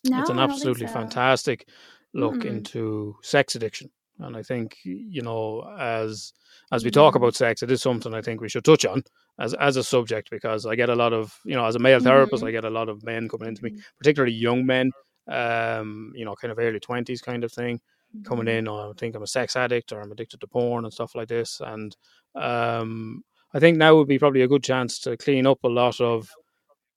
no, 0.05 0.21
it's 0.21 0.31
an 0.31 0.39
I 0.39 0.47
don't 0.47 0.49
think 0.51 0.59
absolutely 0.59 0.87
so. 0.87 0.93
fantastic 0.95 1.69
look 2.13 2.35
Mm-mm. 2.35 2.47
into 2.47 3.17
sex 3.23 3.55
addiction, 3.55 3.89
and 4.19 4.37
I 4.37 4.43
think 4.43 4.79
you 4.85 5.23
know 5.23 5.63
as 5.79 6.33
as 6.73 6.85
we 6.85 6.91
talk 6.91 7.15
Mhm. 7.15 7.19
about 7.19 7.35
sex, 7.37 7.63
it 7.63 7.71
is 7.71 7.83
something 7.83 8.15
I 8.15 8.23
think 8.23 8.41
we 8.41 8.49
should 8.49 8.65
touch 8.65 8.85
on 8.85 9.03
as 9.39 9.55
as 9.55 9.77
a 9.77 9.85
subject 9.85 10.31
because 10.31 10.67
I 10.67 10.75
get 10.75 10.89
a 10.89 10.97
lot 10.97 11.13
of 11.13 11.39
you 11.45 11.55
know 11.55 11.67
as 11.67 11.77
a 11.77 11.79
male 11.79 12.01
therapist, 12.01 12.43
Mhm. 12.43 12.49
I 12.49 12.51
get 12.53 12.65
a 12.65 12.71
lot 12.71 12.89
of 12.89 13.03
men 13.05 13.29
coming 13.29 13.49
into 13.49 13.63
me, 13.65 13.79
particularly 13.99 14.35
young 14.35 14.67
men, 14.67 14.91
um, 15.31 16.13
you 16.15 16.25
know, 16.25 16.35
kind 16.35 16.53
of 16.53 16.59
early 16.59 16.81
twenties 16.81 17.23
kind 17.23 17.45
of 17.45 17.53
thing 17.53 17.81
coming 18.25 18.47
Mhm. 18.47 18.59
in 18.59 18.69
or 18.69 18.91
I 18.91 18.93
think 18.99 19.15
I'm 19.15 19.23
a 19.23 19.27
sex 19.27 19.55
addict 19.55 19.93
or 19.93 20.01
I'm 20.01 20.11
addicted 20.11 20.41
to 20.41 20.47
porn 20.49 20.85
and 20.85 20.93
stuff 20.93 21.15
like 21.15 21.29
this. 21.29 21.61
And 21.65 21.97
um, 22.35 23.23
I 23.55 23.61
think 23.61 23.77
now 23.79 23.95
would 23.97 24.09
be 24.09 24.19
probably 24.19 24.43
a 24.43 24.49
good 24.49 24.65
chance 24.65 24.99
to 25.01 25.17
clean 25.17 25.47
up 25.47 25.59
a 25.65 25.69
lot 25.69 26.01
of 26.01 26.29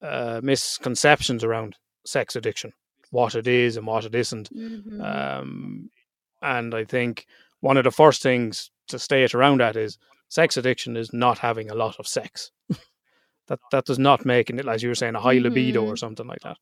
uh, 0.02 0.42
misconceptions 0.44 1.44
around 1.44 1.76
sex 2.06 2.36
addiction, 2.36 2.72
what 3.12 3.36
it 3.36 3.48
is 3.48 3.78
and 3.78 3.86
what 3.88 4.06
it 4.06 4.16
isn't. 4.16 4.50
Mhm. 4.54 5.02
Um, 5.02 5.90
and 6.42 6.74
I 6.76 6.84
think 6.84 7.26
one 7.62 7.78
of 7.78 7.84
the 7.84 7.92
first 7.92 8.22
things 8.22 8.72
to 8.88 9.00
stay 9.00 9.24
it 9.24 9.34
around 9.36 9.60
that 9.62 9.76
is 9.78 9.98
sex 10.30 10.58
addiction 10.58 10.98
is 10.98 11.14
not 11.14 11.38
having 11.38 11.70
a 11.70 11.76
lot 11.76 11.96
of 12.00 12.08
sex. 12.08 12.52
that 13.48 13.60
that 13.72 13.86
does 13.86 14.00
not 14.00 14.26
make 14.26 14.50
it, 14.50 14.68
as 14.68 14.82
you 14.84 14.90
were 14.90 14.96
saying, 14.96 15.16
a 15.16 15.20
high 15.22 15.38
libido 15.38 15.86
or 15.86 15.96
something 15.96 16.28
like 16.28 16.42
that. 16.42 16.58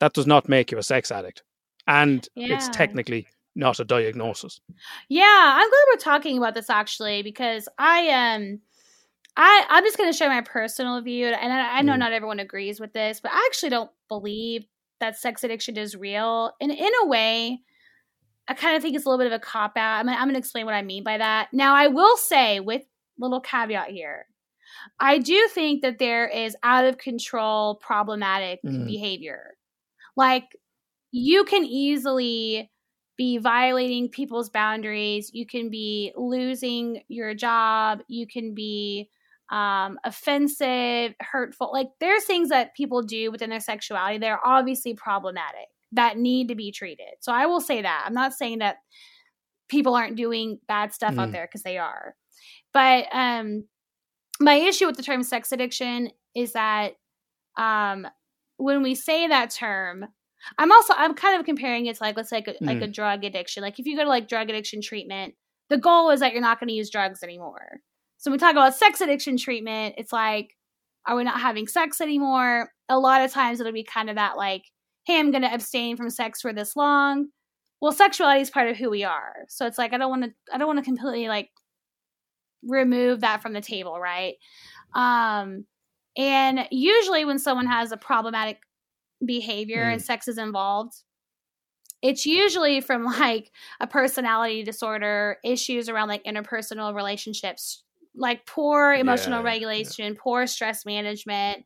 That 0.00 0.12
does 0.12 0.26
not 0.26 0.48
make 0.48 0.70
you 0.70 0.78
a 0.78 0.82
sex 0.82 1.10
addict. 1.10 1.42
And 1.86 2.28
it's 2.34 2.68
technically 2.68 3.26
not 3.54 3.80
a 3.80 3.84
diagnosis. 3.84 4.60
Yeah, 5.08 5.24
I'm 5.54 5.68
glad 5.68 5.84
we're 5.92 5.96
talking 5.98 6.36
about 6.36 6.54
this 6.54 6.68
actually 6.68 7.22
because 7.22 7.68
I 7.78 8.08
um 8.10 8.60
I 9.36 9.64
I'm 9.68 9.84
just 9.84 9.96
going 9.96 10.10
to 10.10 10.16
share 10.16 10.28
my 10.28 10.40
personal 10.42 11.00
view 11.02 11.26
and 11.26 11.52
I, 11.52 11.78
I 11.78 11.82
know 11.82 11.94
Mm. 11.94 11.98
not 12.00 12.12
everyone 12.12 12.40
agrees 12.40 12.80
with 12.80 12.92
this, 12.92 13.20
but 13.20 13.32
I 13.32 13.44
actually 13.46 13.70
don't 13.70 13.90
believe 14.08 14.66
that 15.00 15.16
sex 15.18 15.44
addiction 15.44 15.76
is 15.76 15.94
real. 15.96 16.52
And 16.60 16.70
in 16.72 16.90
a 17.02 17.06
way, 17.06 17.60
I 18.48 18.54
kind 18.54 18.76
of 18.76 18.82
think 18.82 18.96
it's 18.96 19.04
a 19.04 19.08
little 19.08 19.22
bit 19.24 19.32
of 19.32 19.36
a 19.36 19.42
cop 19.42 19.76
out. 19.76 19.98
I'm, 20.00 20.08
I'm 20.08 20.22
going 20.24 20.32
to 20.34 20.38
explain 20.38 20.66
what 20.66 20.74
I 20.74 20.82
mean 20.82 21.02
by 21.04 21.18
that. 21.18 21.48
Now, 21.52 21.74
I 21.74 21.88
will 21.88 22.16
say 22.16 22.60
with 22.60 22.82
little 23.18 23.40
caveat 23.40 23.88
here. 23.88 24.26
I 25.00 25.18
do 25.18 25.48
think 25.48 25.82
that 25.82 25.98
there 25.98 26.26
is 26.28 26.56
out 26.62 26.84
of 26.86 26.96
control 26.98 27.74
problematic 27.76 28.60
Mhm. 28.64 28.86
behavior. 28.86 29.54
Like 30.16 30.44
you 31.12 31.44
can 31.44 31.64
easily 31.64 32.70
be 33.16 33.38
violating 33.38 34.08
people's 34.08 34.50
boundaries. 34.50 35.30
You 35.32 35.46
can 35.46 35.70
be 35.70 36.12
losing 36.16 37.02
your 37.08 37.34
job. 37.34 38.00
You 38.08 38.26
can 38.26 38.54
be 38.54 39.08
um, 39.50 39.98
offensive, 40.04 41.14
hurtful. 41.20 41.70
Like 41.72 41.88
there's 42.00 42.24
things 42.24 42.48
that 42.50 42.74
people 42.74 43.02
do 43.02 43.30
within 43.30 43.48
their 43.50 43.60
sexuality 43.60 44.18
that 44.18 44.28
are 44.28 44.40
obviously 44.44 44.94
problematic 44.94 45.68
that 45.92 46.18
need 46.18 46.48
to 46.48 46.54
be 46.54 46.72
treated. 46.72 47.14
So 47.20 47.32
I 47.32 47.46
will 47.46 47.60
say 47.60 47.80
that. 47.82 48.04
I'm 48.06 48.12
not 48.12 48.34
saying 48.34 48.58
that 48.58 48.76
people 49.68 49.94
aren't 49.94 50.16
doing 50.16 50.58
bad 50.68 50.92
stuff 50.92 51.18
out 51.18 51.28
Mm. 51.28 51.32
there 51.32 51.46
because 51.46 51.62
they 51.62 51.78
are. 51.78 52.14
But 52.72 53.06
um, 53.12 53.64
my 54.40 54.54
issue 54.54 54.86
with 54.86 54.96
the 54.96 55.02
term 55.02 55.22
sex 55.22 55.52
addiction 55.52 56.10
is 56.34 56.52
that 56.52 56.94
um, 57.56 58.06
when 58.56 58.82
we 58.82 58.94
say 58.94 59.28
that 59.28 59.50
term, 59.50 60.06
I'm 60.58 60.72
also 60.72 60.94
I'm 60.96 61.14
kind 61.14 61.38
of 61.38 61.46
comparing 61.46 61.86
it 61.86 61.96
to 61.96 62.02
like 62.02 62.16
let's 62.16 62.30
say 62.30 62.36
like 62.36 62.48
a, 62.48 62.64
like 62.64 62.82
a 62.82 62.86
drug 62.86 63.24
addiction. 63.24 63.62
Like 63.62 63.78
if 63.78 63.86
you 63.86 63.96
go 63.96 64.04
to 64.04 64.08
like 64.08 64.28
drug 64.28 64.48
addiction 64.48 64.80
treatment, 64.80 65.34
the 65.68 65.78
goal 65.78 66.10
is 66.10 66.20
that 66.20 66.32
you're 66.32 66.42
not 66.42 66.60
going 66.60 66.68
to 66.68 66.74
use 66.74 66.90
drugs 66.90 67.22
anymore. 67.22 67.80
So 68.18 68.30
when 68.30 68.36
we 68.36 68.38
talk 68.38 68.52
about 68.52 68.74
sex 68.74 69.00
addiction 69.00 69.36
treatment, 69.36 69.96
it's 69.98 70.12
like, 70.12 70.50
are 71.06 71.16
we 71.16 71.24
not 71.24 71.40
having 71.40 71.66
sex 71.66 72.00
anymore? 72.00 72.70
A 72.88 72.98
lot 72.98 73.22
of 73.22 73.32
times 73.32 73.60
it'll 73.60 73.72
be 73.72 73.84
kind 73.84 74.08
of 74.08 74.16
that 74.16 74.36
like, 74.36 74.62
hey, 75.04 75.18
I'm 75.18 75.30
going 75.30 75.42
to 75.42 75.52
abstain 75.52 75.96
from 75.96 76.10
sex 76.10 76.40
for 76.40 76.52
this 76.52 76.76
long. 76.76 77.28
Well, 77.80 77.92
sexuality 77.92 78.40
is 78.40 78.50
part 78.50 78.68
of 78.68 78.76
who 78.76 78.88
we 78.88 79.04
are, 79.04 79.34
so 79.48 79.66
it's 79.66 79.78
like 79.78 79.92
I 79.92 79.98
don't 79.98 80.10
want 80.10 80.24
to 80.24 80.30
I 80.52 80.58
don't 80.58 80.66
want 80.66 80.78
to 80.78 80.84
completely 80.84 81.28
like 81.28 81.50
remove 82.62 83.20
that 83.20 83.42
from 83.42 83.52
the 83.52 83.60
table, 83.60 83.98
right? 84.00 84.34
Um, 84.94 85.66
and 86.16 86.66
usually 86.70 87.24
when 87.24 87.38
someone 87.38 87.66
has 87.66 87.92
a 87.92 87.96
problematic 87.96 88.60
behavior 89.24 89.88
and 89.88 90.02
sex 90.02 90.28
is 90.28 90.38
involved, 90.38 91.02
it's 92.02 92.26
usually 92.26 92.80
from 92.80 93.04
like 93.04 93.50
a 93.80 93.86
personality 93.86 94.62
disorder, 94.62 95.38
issues 95.44 95.88
around 95.88 96.08
like 96.08 96.24
interpersonal 96.24 96.94
relationships, 96.94 97.82
like 98.14 98.46
poor 98.46 98.94
emotional 98.94 99.42
Yeah, 99.42 99.42
yeah. 99.42 99.44
regulation, 99.44 100.14
poor 100.16 100.46
stress 100.46 100.84
management. 100.84 101.64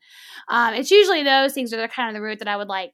Um, 0.49 0.75
it's 0.75 0.91
usually 0.91 1.23
those 1.23 1.53
things 1.53 1.71
that 1.71 1.81
are 1.81 1.89
kind 1.89 2.09
of 2.09 2.15
the 2.15 2.23
root 2.25 2.39
that 2.41 2.49
I 2.49 2.57
would 2.57 2.69
like 2.69 2.93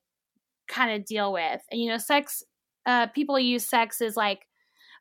kind 0.68 0.92
of 0.92 1.06
deal 1.06 1.32
with. 1.32 1.62
And 1.70 1.80
you 1.80 1.88
know, 1.90 1.98
sex, 1.98 2.42
uh, 2.86 3.08
people 3.08 3.38
use 3.38 3.66
sex 3.68 4.00
as 4.00 4.16
like 4.16 4.45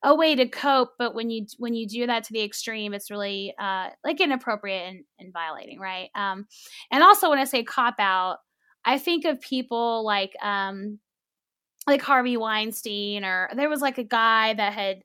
a 0.05 0.13
way 0.13 0.35
to 0.35 0.47
cope, 0.47 0.91
but 0.99 1.15
when 1.15 1.31
you 1.31 1.47
when 1.57 1.73
you 1.73 1.87
do 1.87 2.05
that 2.05 2.23
to 2.25 2.33
the 2.33 2.43
extreme, 2.43 2.93
it's 2.93 3.09
really 3.09 3.55
uh, 3.59 3.89
like 4.03 4.21
inappropriate 4.21 4.87
and, 4.87 5.03
and 5.19 5.33
violating, 5.33 5.79
right? 5.79 6.09
Um, 6.13 6.45
and 6.91 7.03
also 7.03 7.29
when 7.29 7.39
I 7.39 7.45
say 7.45 7.63
cop 7.63 7.95
out, 7.97 8.37
I 8.85 8.99
think 8.99 9.25
of 9.25 9.41
people 9.41 10.05
like 10.05 10.33
um, 10.43 10.99
like 11.87 12.03
Harvey 12.03 12.37
Weinstein, 12.37 13.25
or 13.25 13.49
there 13.55 13.67
was 13.67 13.81
like 13.81 13.97
a 13.97 14.03
guy 14.03 14.53
that 14.53 14.73
had 14.73 15.01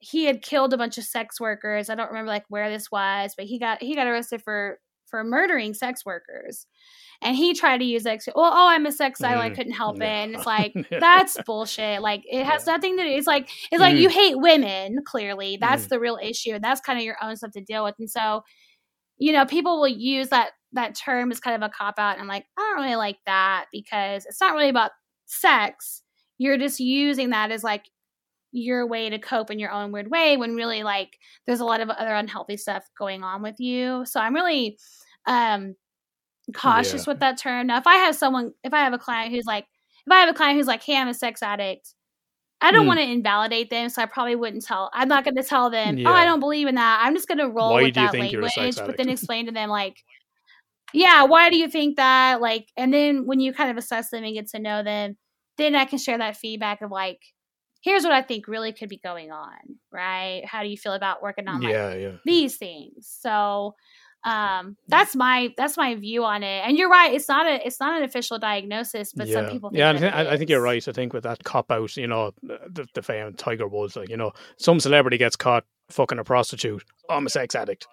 he 0.00 0.24
had 0.24 0.42
killed 0.42 0.74
a 0.74 0.78
bunch 0.78 0.98
of 0.98 1.04
sex 1.04 1.40
workers. 1.40 1.88
I 1.88 1.94
don't 1.94 2.08
remember 2.08 2.30
like 2.30 2.44
where 2.48 2.68
this 2.68 2.90
was, 2.90 3.34
but 3.36 3.46
he 3.46 3.60
got 3.60 3.80
he 3.80 3.94
got 3.94 4.08
arrested 4.08 4.42
for 4.42 4.80
for 5.06 5.22
murdering 5.22 5.72
sex 5.72 6.04
workers. 6.04 6.66
And 7.22 7.36
he 7.36 7.54
tried 7.54 7.78
to 7.78 7.84
use 7.84 8.04
like, 8.04 8.20
well, 8.34 8.50
oh, 8.52 8.68
I'm 8.68 8.84
a 8.86 8.92
sex 8.92 9.22
idol. 9.22 9.40
I 9.40 9.50
Mm, 9.50 9.54
couldn't 9.54 9.72
help 9.72 9.98
yeah. 10.00 10.06
it. 10.06 10.24
And 10.24 10.34
it's 10.34 10.46
like, 10.46 10.74
that's 10.90 11.38
bullshit. 11.46 12.02
Like, 12.02 12.22
it 12.24 12.44
has 12.44 12.66
Yeah. 12.66 12.74
nothing 12.74 12.96
to 12.98 13.04
do. 13.04 13.08
It's 13.10 13.26
like, 13.26 13.48
it's 13.70 13.80
like 13.80 13.94
Mm. 13.96 14.00
you 14.00 14.08
hate 14.08 14.38
women, 14.38 14.98
clearly. 15.04 15.56
That's 15.60 15.86
Mm. 15.86 15.88
the 15.90 16.00
real 16.00 16.18
issue. 16.22 16.58
That's 16.60 16.80
kind 16.80 16.98
of 16.98 17.04
your 17.04 17.16
own 17.22 17.36
stuff 17.36 17.52
to 17.52 17.60
deal 17.60 17.84
with. 17.84 17.94
And 17.98 18.10
so, 18.10 18.42
you 19.18 19.32
know, 19.32 19.46
people 19.46 19.80
will 19.80 19.88
use 19.88 20.28
that 20.30 20.50
that 20.74 20.94
term 20.94 21.30
as 21.30 21.38
kind 21.38 21.62
of 21.62 21.68
a 21.68 21.72
cop 21.72 21.98
out. 21.98 22.12
And 22.14 22.22
I'm 22.22 22.26
like, 22.28 22.46
I 22.56 22.60
don't 22.62 22.82
really 22.84 22.96
like 22.96 23.18
that 23.26 23.66
because 23.72 24.24
it's 24.24 24.40
not 24.40 24.54
really 24.54 24.70
about 24.70 24.90
sex. 25.26 26.02
You're 26.38 26.56
just 26.56 26.80
using 26.80 27.30
that 27.30 27.50
as 27.50 27.62
like 27.62 27.84
your 28.52 28.86
way 28.86 29.10
to 29.10 29.18
cope 29.18 29.50
in 29.50 29.58
your 29.58 29.70
own 29.70 29.92
weird 29.92 30.10
way 30.10 30.36
when 30.36 30.56
really 30.56 30.82
like 30.82 31.18
there's 31.46 31.60
a 31.60 31.64
lot 31.64 31.80
of 31.80 31.90
other 31.90 32.14
unhealthy 32.14 32.56
stuff 32.56 32.84
going 32.98 33.22
on 33.22 33.42
with 33.42 33.60
you. 33.60 34.04
So 34.06 34.18
I'm 34.20 34.34
really 34.34 34.78
um 35.26 35.74
cautious 36.52 37.06
Yeah. 37.06 37.12
with 37.12 37.20
that 37.20 37.38
term. 37.38 37.66
Now 37.68 37.78
if 37.78 37.86
I 37.86 37.96
have 37.96 38.14
someone 38.16 38.52
if 38.62 38.72
I 38.72 38.80
have 38.80 38.92
a 38.92 38.98
client 38.98 39.32
who's 39.32 39.44
like 39.46 39.66
if 40.06 40.12
I 40.12 40.20
have 40.20 40.28
a 40.28 40.34
client 40.34 40.56
who's 40.58 40.66
like, 40.66 40.82
hey, 40.82 40.96
I'm 40.96 41.08
a 41.08 41.14
sex 41.14 41.42
addict, 41.42 41.94
I 42.60 42.70
don't 42.70 42.82
Hmm. 42.82 42.88
want 42.88 43.00
to 43.00 43.08
invalidate 43.10 43.70
them, 43.70 43.88
so 43.88 44.02
I 44.02 44.06
probably 44.06 44.36
wouldn't 44.36 44.64
tell. 44.64 44.90
I'm 44.92 45.08
not 45.08 45.24
going 45.24 45.36
to 45.36 45.42
tell 45.42 45.70
them, 45.70 45.98
oh, 46.06 46.12
I 46.12 46.24
don't 46.24 46.40
believe 46.40 46.66
in 46.68 46.76
that. 46.76 47.00
I'm 47.02 47.14
just 47.14 47.26
going 47.28 47.38
to 47.38 47.48
roll 47.48 47.72
Why 47.74 47.82
with 47.84 47.94
that 47.94 48.12
think 48.12 48.32
you're 48.32 48.42
a 48.42 48.48
sex 48.48 48.56
language, 48.76 48.86
but 48.86 48.96
then 48.96 49.08
explain 49.10 49.46
to 49.46 49.52
them 49.52 49.68
like, 49.68 49.96
yeah, 50.92 51.24
why 51.24 51.50
do 51.50 51.56
you 51.56 51.68
think 51.68 51.96
that? 51.96 52.40
Like, 52.40 52.68
and 52.76 52.92
then 52.92 53.26
when 53.26 53.40
you 53.40 53.52
kind 53.52 53.70
of 53.70 53.76
assess 53.76 54.10
them 54.10 54.24
and 54.24 54.34
get 54.34 54.48
to 54.48 54.58
know 54.58 54.82
them, 54.82 55.16
then 55.58 55.74
I 55.74 55.84
can 55.86 55.98
share 55.98 56.18
that 56.18 56.36
feedback 56.36 56.82
of 56.82 56.90
like, 56.90 57.20
here's 57.82 58.04
what 58.04 58.12
I 58.12 58.22
think 58.22 58.46
really 58.46 58.72
could 58.72 58.88
be 58.88 58.98
going 59.02 59.32
on, 59.32 59.56
right? 59.90 60.42
How 60.46 60.62
do 60.62 60.68
you 60.68 60.76
feel 60.76 60.92
about 60.92 61.22
working 61.22 61.48
on 61.48 61.62
like 61.62 61.72
yeah, 61.72 61.94
yeah. 61.94 62.12
these 62.24 62.56
things? 62.58 63.08
So 63.20 63.74
um 64.24 64.76
that's 64.88 65.16
my 65.16 65.52
that's 65.56 65.76
my 65.76 65.94
view 65.96 66.24
on 66.24 66.42
it 66.44 66.62
and 66.64 66.78
you're 66.78 66.88
right 66.88 67.12
it's 67.12 67.28
not 67.28 67.44
a 67.46 67.66
it's 67.66 67.80
not 67.80 67.96
an 67.98 68.04
official 68.04 68.38
diagnosis 68.38 69.12
but 69.12 69.28
some 69.28 69.48
people 69.48 69.68
think 69.70 69.78
yeah, 69.80 69.90
I, 69.90 69.92
that 69.94 69.98
thi- 70.00 70.06
it 70.06 70.14
I, 70.14 70.32
I 70.32 70.36
think 70.36 70.48
you're 70.50 70.60
right. 70.62 70.86
I 70.86 70.92
think 70.92 71.12
with 71.12 71.24
that 71.24 71.42
cop 71.42 71.70
out, 71.72 71.96
you 71.96 72.06
know, 72.06 72.32
the, 72.42 72.86
the 72.94 73.02
famed 73.02 73.38
Tiger 73.38 73.66
Woods, 73.66 73.96
like 73.96 74.08
you 74.08 74.16
know, 74.16 74.30
some 74.58 74.78
celebrity 74.78 75.18
gets 75.18 75.34
caught 75.36 75.64
fucking 75.90 76.18
a 76.20 76.24
prostitute. 76.24 76.84
Oh, 77.08 77.16
I'm 77.16 77.26
a 77.26 77.30
sex 77.30 77.54
addict. 77.56 77.86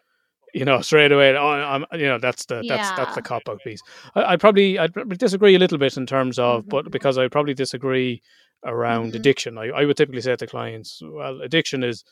You 0.54 0.66
know, 0.66 0.82
straight 0.82 1.12
away. 1.12 1.36
Oh, 1.36 1.48
I'm. 1.48 1.86
You 1.94 2.08
know, 2.08 2.18
that's 2.20 2.46
the 2.46 2.64
that's 2.68 2.90
that's 2.92 3.16
the 3.16 3.22
cop 3.22 3.44
out 3.50 3.60
piece. 3.64 3.82
I, 4.16 4.34
I 4.34 4.38
probably 4.38 4.78
I'd 4.80 4.94
disagree 5.18 5.56
a 5.56 5.60
little 5.60 5.78
bit 5.78 5.98
in 5.98 6.06
terms 6.06 6.38
of, 6.40 6.66
Mhm. 6.66 6.70
but 6.70 6.92
because 6.92 7.18
I 7.18 7.28
probably 7.28 7.54
disagree 7.54 8.22
around 8.66 9.14
Mhm. 9.14 9.16
addiction. 9.16 9.58
I, 9.58 9.68
I 9.70 9.86
would 9.86 9.98
typically 9.98 10.22
say 10.22 10.36
to 10.36 10.48
clients, 10.48 11.02
well, 11.04 11.42
addiction 11.42 11.84
is 11.84 12.04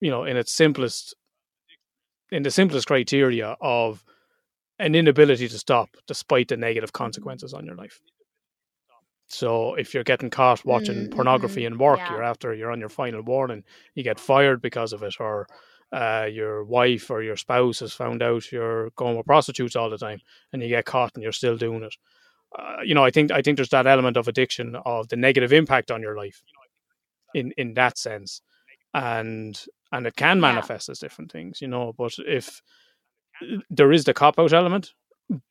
you 0.00 0.10
know, 0.10 0.24
in 0.24 0.36
its 0.36 0.52
simplest, 0.52 1.14
in 2.32 2.42
the 2.44 2.50
simplest 2.50 2.88
criteria 2.88 3.56
of 3.60 4.04
an 4.78 4.94
inability 4.94 5.48
to 5.48 5.58
stop 5.58 5.90
despite 6.06 6.48
the 6.48 6.56
negative 6.56 6.92
consequences 6.92 7.54
on 7.54 7.66
your 7.66 7.76
life. 7.76 8.00
So 9.28 9.74
if 9.74 9.94
you're 9.94 10.04
getting 10.04 10.30
caught 10.30 10.64
watching 10.64 11.08
Mm, 11.08 11.10
pornography 11.10 11.64
in 11.64 11.78
work, 11.78 12.00
Yeah. 12.00 12.12
you're 12.12 12.22
after 12.22 12.54
you're 12.54 12.70
on 12.72 12.80
your 12.80 12.88
final 12.90 13.22
warning, 13.22 13.64
you 13.94 14.02
get 14.04 14.20
fired 14.20 14.60
because 14.60 14.92
of 14.92 15.02
it, 15.02 15.16
or 15.20 15.46
uh, 15.92 16.28
your 16.30 16.64
wife 16.64 17.10
or 17.10 17.22
your 17.22 17.36
spouse 17.36 17.80
has 17.80 17.92
found 17.94 18.22
out 18.22 18.52
you're 18.52 18.90
going 18.90 19.16
with 19.16 19.26
prostitutes 19.26 19.76
all 19.76 19.90
the 19.90 19.98
time, 19.98 20.20
and 20.52 20.62
you 20.62 20.68
get 20.68 20.84
caught 20.86 21.12
and 21.14 21.22
you're 21.22 21.32
still 21.32 21.56
doing 21.56 21.82
it. 21.82 21.96
Uh, 22.58 22.82
you 22.84 22.94
know, 22.94 23.04
I 23.04 23.10
think 23.10 23.30
I 23.32 23.42
think 23.42 23.56
there's 23.56 23.70
that 23.70 23.86
element 23.86 24.16
of 24.18 24.28
addiction 24.28 24.76
of 24.84 25.08
the 25.08 25.16
negative 25.16 25.52
impact 25.52 25.90
on 25.90 26.02
your 26.02 26.16
life, 26.16 26.42
in 27.34 27.52
in 27.56 27.74
that 27.74 27.98
sense, 27.98 28.42
and 28.94 29.64
and 29.92 30.06
it 30.06 30.16
can 30.16 30.38
Yeah. 30.38 30.40
manifest 30.52 30.88
as 30.88 30.98
different 30.98 31.30
things, 31.30 31.60
you 31.60 31.68
know. 31.68 31.92
But 31.96 32.14
if 32.26 32.60
there 33.70 33.92
is 33.92 34.04
the 34.04 34.14
cop 34.14 34.38
out 34.38 34.52
element, 34.52 34.92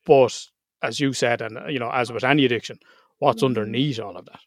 but 0.06 0.46
as 0.82 1.00
you 1.00 1.12
said, 1.12 1.42
and 1.42 1.58
you 1.72 1.78
know, 1.78 1.90
as 1.90 2.12
with 2.12 2.24
any 2.24 2.44
addiction, 2.44 2.78
what's 3.18 3.42
Mhm. 3.42 3.46
underneath 3.46 4.00
all 4.00 4.16
of 4.16 4.26
that? 4.26 4.40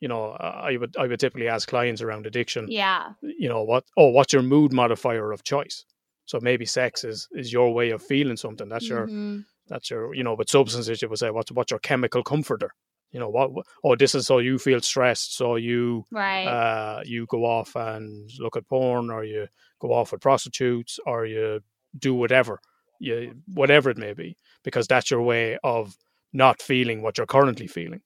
You 0.00 0.08
know, 0.08 0.30
uh, 0.32 0.60
I 0.64 0.76
would 0.76 0.96
I 0.96 1.06
would 1.06 1.20
typically 1.20 1.48
ask 1.48 1.68
clients 1.68 2.00
around 2.02 2.26
addiction, 2.26 2.66
Yeah. 2.70 3.12
you 3.22 3.48
know, 3.48 3.62
what 3.62 3.84
oh, 3.96 4.08
what's 4.08 4.32
your 4.32 4.42
mood 4.42 4.72
modifier 4.72 5.32
of 5.32 5.42
choice? 5.44 5.84
So 6.26 6.38
maybe 6.40 6.64
sex 6.66 7.04
is 7.04 7.28
is 7.32 7.52
your 7.52 7.72
way 7.74 7.90
of 7.90 8.02
feeling 8.02 8.36
something. 8.36 8.68
That's 8.68 8.88
your 8.88 9.06
Mhm. 9.08 9.44
that's 9.66 9.90
your 9.90 10.14
you 10.14 10.24
know, 10.24 10.34
with 10.34 10.48
substances 10.50 11.02
you 11.02 11.08
would 11.08 11.18
say 11.18 11.30
what's 11.30 11.52
what's 11.52 11.70
your 11.70 11.80
chemical 11.80 12.22
comforter? 12.22 12.70
You 13.12 13.20
know 13.20 13.28
what? 13.28 13.52
what- 13.52 13.66
Oh, 13.82 13.96
this 13.96 14.14
is 14.14 14.26
so 14.26 14.38
you 14.38 14.58
feel 14.58 14.80
stressed, 14.80 15.34
so 15.36 15.56
you 15.56 16.04
Right. 16.10 16.46
uh, 16.46 17.02
you 17.04 17.26
go 17.26 17.44
off 17.44 17.74
and 17.76 18.30
look 18.38 18.56
at 18.56 18.68
porn, 18.68 19.10
or 19.10 19.24
you 19.24 19.48
go 19.80 19.92
off 19.92 20.12
with 20.12 20.20
prostitutes, 20.22 20.98
or 21.06 21.26
you 21.26 21.60
do 21.98 22.14
whatever, 22.14 22.60
you 23.00 23.34
whatever 23.54 23.90
it 23.90 23.98
may 23.98 24.12
be, 24.12 24.36
because 24.62 24.86
that's 24.86 25.10
your 25.10 25.22
way 25.22 25.58
of 25.64 25.96
not 26.32 26.62
feeling 26.62 27.02
what 27.02 27.18
you're 27.18 27.26
currently 27.26 27.66
feeling. 27.66 28.00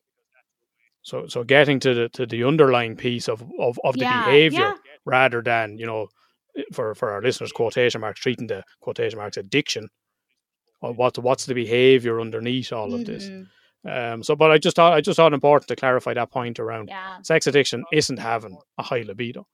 So, 1.03 1.27
so 1.27 1.45
getting 1.45 1.81
to 1.81 1.93
the 1.95 2.09
to 2.11 2.25
the 2.27 2.45
underlying 2.45 2.97
piece 2.97 3.29
of 3.29 3.43
of, 3.59 3.79
of 3.85 3.95
the 3.95 4.05
Yeah, 4.05 4.25
behavior 4.25 4.59
yeah. 4.61 4.75
rather 5.05 5.43
than 5.43 5.77
you 5.79 5.85
know, 5.87 6.09
for 6.73 6.95
for 6.95 7.11
our 7.11 7.21
listeners, 7.21 7.53
quotation 7.53 8.01
marks 8.01 8.21
treating 8.21 8.47
the 8.47 8.63
quotation 8.81 9.19
marks 9.19 9.37
addiction. 9.37 9.89
Or 10.81 10.93
what 10.95 11.19
what's 11.19 11.45
the 11.47 11.55
behavior 11.55 12.21
underneath 12.21 12.73
all 12.73 12.95
of 12.95 13.05
this? 13.05 13.29
Um, 13.89 14.23
so, 14.23 14.35
but 14.35 14.51
I 14.51 14.59
just 14.59 14.77
thought 14.77 14.93
I 14.95 15.01
just 15.01 15.17
thought 15.17 15.33
it 15.33 15.35
important 15.35 15.69
to 15.69 15.77
clarify 15.77 16.15
that 16.15 16.31
point 16.31 16.59
around 16.59 16.89
Yeah. 16.89 17.19
sex 17.23 17.47
addiction 17.47 17.85
isn't 17.93 18.19
having 18.19 18.57
a 18.79 18.83
high 18.83 19.03
libido, 19.03 19.47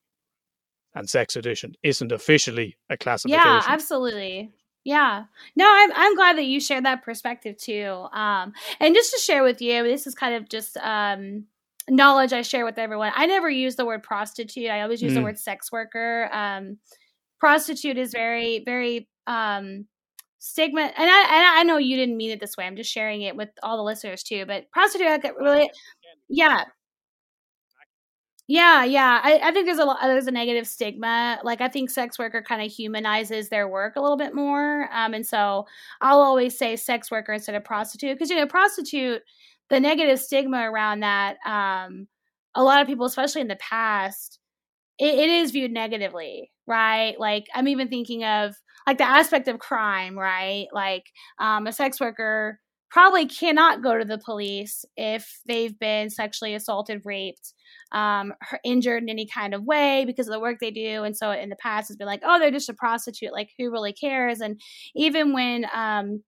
and 0.94 1.08
sex 1.08 1.36
addiction 1.36 1.74
isn't 1.82 2.12
officially 2.12 2.76
a 2.88 2.96
classification. 2.96 3.42
Yeah, 3.50 3.62
absolutely. 3.66 4.52
Yeah. 4.84 5.24
No, 5.56 5.66
I'm 5.68 5.90
I'm 5.94 6.14
glad 6.16 6.38
that 6.38 6.44
you 6.44 6.60
shared 6.60 6.84
that 6.84 7.02
perspective 7.04 7.56
too. 7.56 8.06
Um 8.12 8.52
and 8.78 8.94
just 8.94 9.12
to 9.12 9.20
share 9.20 9.42
with 9.42 9.60
you, 9.60 9.82
this 9.82 10.06
is 10.06 10.14
kind 10.14 10.34
of 10.34 10.48
just 10.48 10.76
um 10.78 11.46
knowledge 11.88 12.32
I 12.32 12.42
share 12.42 12.64
with 12.64 12.78
everyone. 12.78 13.12
I 13.14 13.26
never 13.26 13.50
use 13.50 13.76
the 13.76 13.84
word 13.84 14.02
prostitute. 14.02 14.70
I 14.70 14.82
always 14.82 15.02
use 15.02 15.12
the 15.14 15.20
Mm. 15.20 15.24
word 15.24 15.38
sex 15.38 15.70
worker. 15.72 16.30
Um 16.32 16.78
prostitute 17.40 17.98
is 17.98 18.12
very 18.12 18.62
very 18.64 19.08
um 19.26 19.86
stigma 20.40 20.80
and 20.80 20.92
I 20.98 21.20
and 21.22 21.58
I 21.58 21.62
know 21.62 21.76
you 21.76 21.96
didn't 21.96 22.16
mean 22.16 22.30
it 22.32 22.40
this 22.40 22.56
way. 22.56 22.66
I'm 22.66 22.76
just 22.76 22.90
sharing 22.90 23.22
it 23.22 23.36
with 23.36 23.50
all 23.62 23.76
the 23.76 23.82
listeners 23.84 24.22
too, 24.22 24.44
but 24.46 24.70
prostitute 24.72 25.22
really 25.38 25.70
yeah, 26.28 26.64
yeah, 28.50 28.82
yeah. 28.82 29.20
I, 29.22 29.38
I 29.44 29.52
think 29.52 29.66
there's 29.66 29.78
a 29.78 29.84
lot, 29.84 29.98
there's 30.02 30.26
a 30.26 30.32
negative 30.32 30.66
stigma. 30.66 31.38
Like 31.44 31.60
I 31.60 31.68
think 31.68 31.88
sex 31.88 32.18
worker 32.18 32.42
kind 32.42 32.60
of 32.60 32.72
humanizes 32.72 33.48
their 33.48 33.68
work 33.68 33.94
a 33.94 34.00
little 34.00 34.16
bit 34.16 34.34
more. 34.34 34.88
Um, 34.92 35.14
and 35.14 35.24
so 35.24 35.66
I'll 36.00 36.20
always 36.20 36.58
say 36.58 36.74
sex 36.74 37.12
worker 37.12 37.32
instead 37.32 37.54
of 37.54 37.62
prostitute 37.62 38.16
because 38.18 38.28
you 38.28 38.34
know 38.34 38.48
prostitute, 38.48 39.22
the 39.68 39.78
negative 39.78 40.18
stigma 40.18 40.68
around 40.68 41.00
that. 41.00 41.36
Um, 41.46 42.08
a 42.56 42.64
lot 42.64 42.80
of 42.80 42.88
people, 42.88 43.06
especially 43.06 43.40
in 43.40 43.46
the 43.46 43.54
past, 43.54 44.40
it, 44.98 45.14
it 45.14 45.30
is 45.30 45.52
viewed 45.52 45.70
negatively, 45.70 46.50
right? 46.66 47.14
Like 47.20 47.46
I'm 47.54 47.68
even 47.68 47.86
thinking 47.86 48.24
of 48.24 48.56
like 48.86 48.98
the 48.98 49.04
aspect 49.04 49.48
of 49.48 49.58
crime, 49.58 50.18
right? 50.18 50.66
Like 50.72 51.04
um, 51.38 51.66
a 51.66 51.72
sex 51.72 52.00
worker 52.00 52.60
probably 52.90 53.24
cannot 53.26 53.82
go 53.82 53.96
to 53.96 54.04
the 54.04 54.18
police 54.18 54.84
if 54.96 55.40
they've 55.46 55.78
been 55.78 56.10
sexually 56.10 56.54
assaulted, 56.54 57.00
raped, 57.04 57.54
um, 57.92 58.32
injured 58.64 59.02
in 59.02 59.08
any 59.08 59.26
kind 59.26 59.54
of 59.54 59.64
way 59.64 60.04
because 60.04 60.26
of 60.26 60.32
the 60.32 60.40
work 60.40 60.58
they 60.60 60.72
do. 60.72 61.04
And 61.04 61.16
so 61.16 61.30
in 61.30 61.50
the 61.50 61.56
past, 61.56 61.90
it's 61.90 61.96
been 61.96 62.08
like, 62.08 62.22
oh, 62.24 62.38
they're 62.38 62.50
just 62.50 62.68
a 62.68 62.74
prostitute. 62.74 63.32
Like, 63.32 63.50
who 63.58 63.70
really 63.70 63.92
cares? 63.92 64.40
And 64.40 64.60
even 64.96 65.32
when, 65.32 65.66
um, 65.72 66.22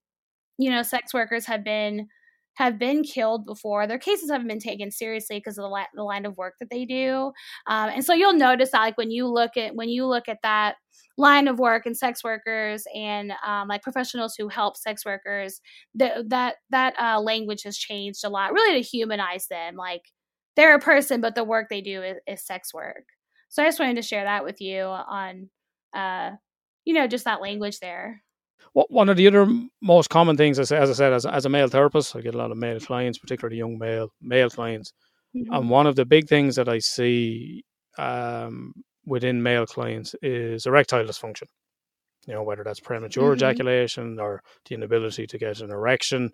you 0.56 0.70
know, 0.70 0.82
sex 0.82 1.12
workers 1.12 1.46
have 1.46 1.64
been 1.64 2.06
have 2.54 2.78
been 2.78 3.02
killed 3.02 3.46
before. 3.46 3.86
Their 3.86 3.98
cases 3.98 4.30
haven't 4.30 4.48
been 4.48 4.58
taken 4.58 4.90
seriously 4.90 5.38
because 5.38 5.58
of 5.58 5.64
the, 5.64 5.86
the 5.94 6.02
line 6.02 6.26
of 6.26 6.36
work 6.36 6.54
that 6.60 6.70
they 6.70 6.84
do. 6.84 7.32
Um, 7.66 7.90
and 7.90 8.04
so 8.04 8.12
you'll 8.12 8.34
notice 8.34 8.70
that, 8.72 8.80
like 8.80 8.98
when 8.98 9.10
you 9.10 9.26
look 9.26 9.56
at 9.56 9.74
when 9.74 9.88
you 9.88 10.06
look 10.06 10.28
at 10.28 10.38
that 10.42 10.76
line 11.18 11.48
of 11.48 11.58
work 11.58 11.86
and 11.86 11.96
sex 11.96 12.24
workers 12.24 12.84
and 12.94 13.32
um, 13.46 13.68
like 13.68 13.82
professionals 13.82 14.34
who 14.36 14.48
help 14.48 14.76
sex 14.76 15.04
workers, 15.04 15.60
that 15.94 16.28
that 16.28 16.56
that 16.70 16.94
uh, 17.00 17.20
language 17.20 17.62
has 17.62 17.76
changed 17.76 18.24
a 18.24 18.28
lot, 18.28 18.52
really 18.52 18.82
to 18.82 18.88
humanize 18.88 19.46
them. 19.48 19.76
Like 19.76 20.02
they're 20.56 20.74
a 20.74 20.80
person, 20.80 21.20
but 21.20 21.34
the 21.34 21.44
work 21.44 21.68
they 21.70 21.80
do 21.80 22.02
is, 22.02 22.16
is 22.26 22.46
sex 22.46 22.74
work. 22.74 23.04
So 23.48 23.62
I 23.62 23.66
just 23.66 23.80
wanted 23.80 23.96
to 23.96 24.02
share 24.02 24.24
that 24.24 24.44
with 24.44 24.60
you 24.60 24.82
on, 24.82 25.48
uh, 25.94 26.32
you 26.84 26.94
know, 26.94 27.06
just 27.06 27.24
that 27.24 27.42
language 27.42 27.78
there. 27.80 28.22
One 28.74 29.10
of 29.10 29.16
the 29.18 29.26
other 29.26 29.46
most 29.82 30.08
common 30.08 30.36
things, 30.36 30.58
as, 30.58 30.72
as 30.72 30.88
I 30.88 30.92
said, 30.94 31.12
as, 31.12 31.26
as 31.26 31.44
a 31.44 31.50
male 31.50 31.68
therapist, 31.68 32.16
I 32.16 32.22
get 32.22 32.34
a 32.34 32.38
lot 32.38 32.50
of 32.50 32.56
male 32.56 32.80
clients, 32.80 33.18
particularly 33.18 33.58
young 33.58 33.76
male 33.78 34.08
male 34.22 34.48
clients. 34.48 34.92
Mm-hmm. 35.36 35.52
And 35.52 35.70
one 35.70 35.86
of 35.86 35.96
the 35.96 36.06
big 36.06 36.28
things 36.28 36.56
that 36.56 36.68
I 36.68 36.78
see 36.78 37.64
um, 37.98 38.72
within 39.04 39.42
male 39.42 39.66
clients 39.66 40.14
is 40.22 40.64
erectile 40.64 41.04
dysfunction. 41.04 41.48
You 42.26 42.34
know, 42.34 42.42
whether 42.44 42.64
that's 42.64 42.80
premature 42.80 43.32
Mhm. 43.32 43.36
ejaculation 43.36 44.18
or 44.20 44.42
the 44.66 44.74
inability 44.74 45.26
to 45.26 45.38
get 45.38 45.60
an 45.60 45.70
erection 45.70 46.30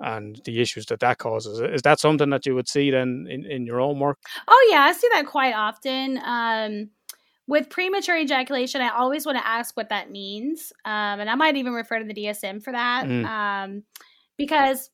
and 0.00 0.40
the 0.44 0.60
issues 0.60 0.86
that 0.86 1.00
that 1.00 1.18
causes. 1.18 1.60
Is 1.60 1.82
that 1.82 2.00
something 2.00 2.30
that 2.30 2.44
you 2.46 2.54
would 2.54 2.68
see 2.68 2.90
then 2.90 3.26
in, 3.28 3.44
in 3.46 3.66
your 3.66 3.80
own 3.80 3.98
work? 3.98 4.18
Oh 4.46 4.68
yeah, 4.70 4.82
I 4.82 4.92
see 4.92 5.08
that 5.12 5.26
quite 5.26 5.54
often. 5.54 6.18
Um, 6.24 6.90
with 7.48 7.70
premature 7.70 8.16
ejaculation, 8.16 8.80
I 8.82 8.90
always 8.90 9.26
want 9.26 9.38
to 9.38 9.46
ask 9.46 9.76
what 9.76 9.88
that 9.88 10.10
means, 10.12 10.72
um, 10.84 11.18
and 11.20 11.28
I 11.30 11.34
might 11.34 11.56
even 11.56 11.72
refer 11.72 11.98
to 11.98 12.04
the 12.04 12.14
DSM 12.14 12.60
for 12.62 12.72
that, 12.72 13.06
Mm. 13.06 13.24
um, 13.26 13.84
because 14.36 14.90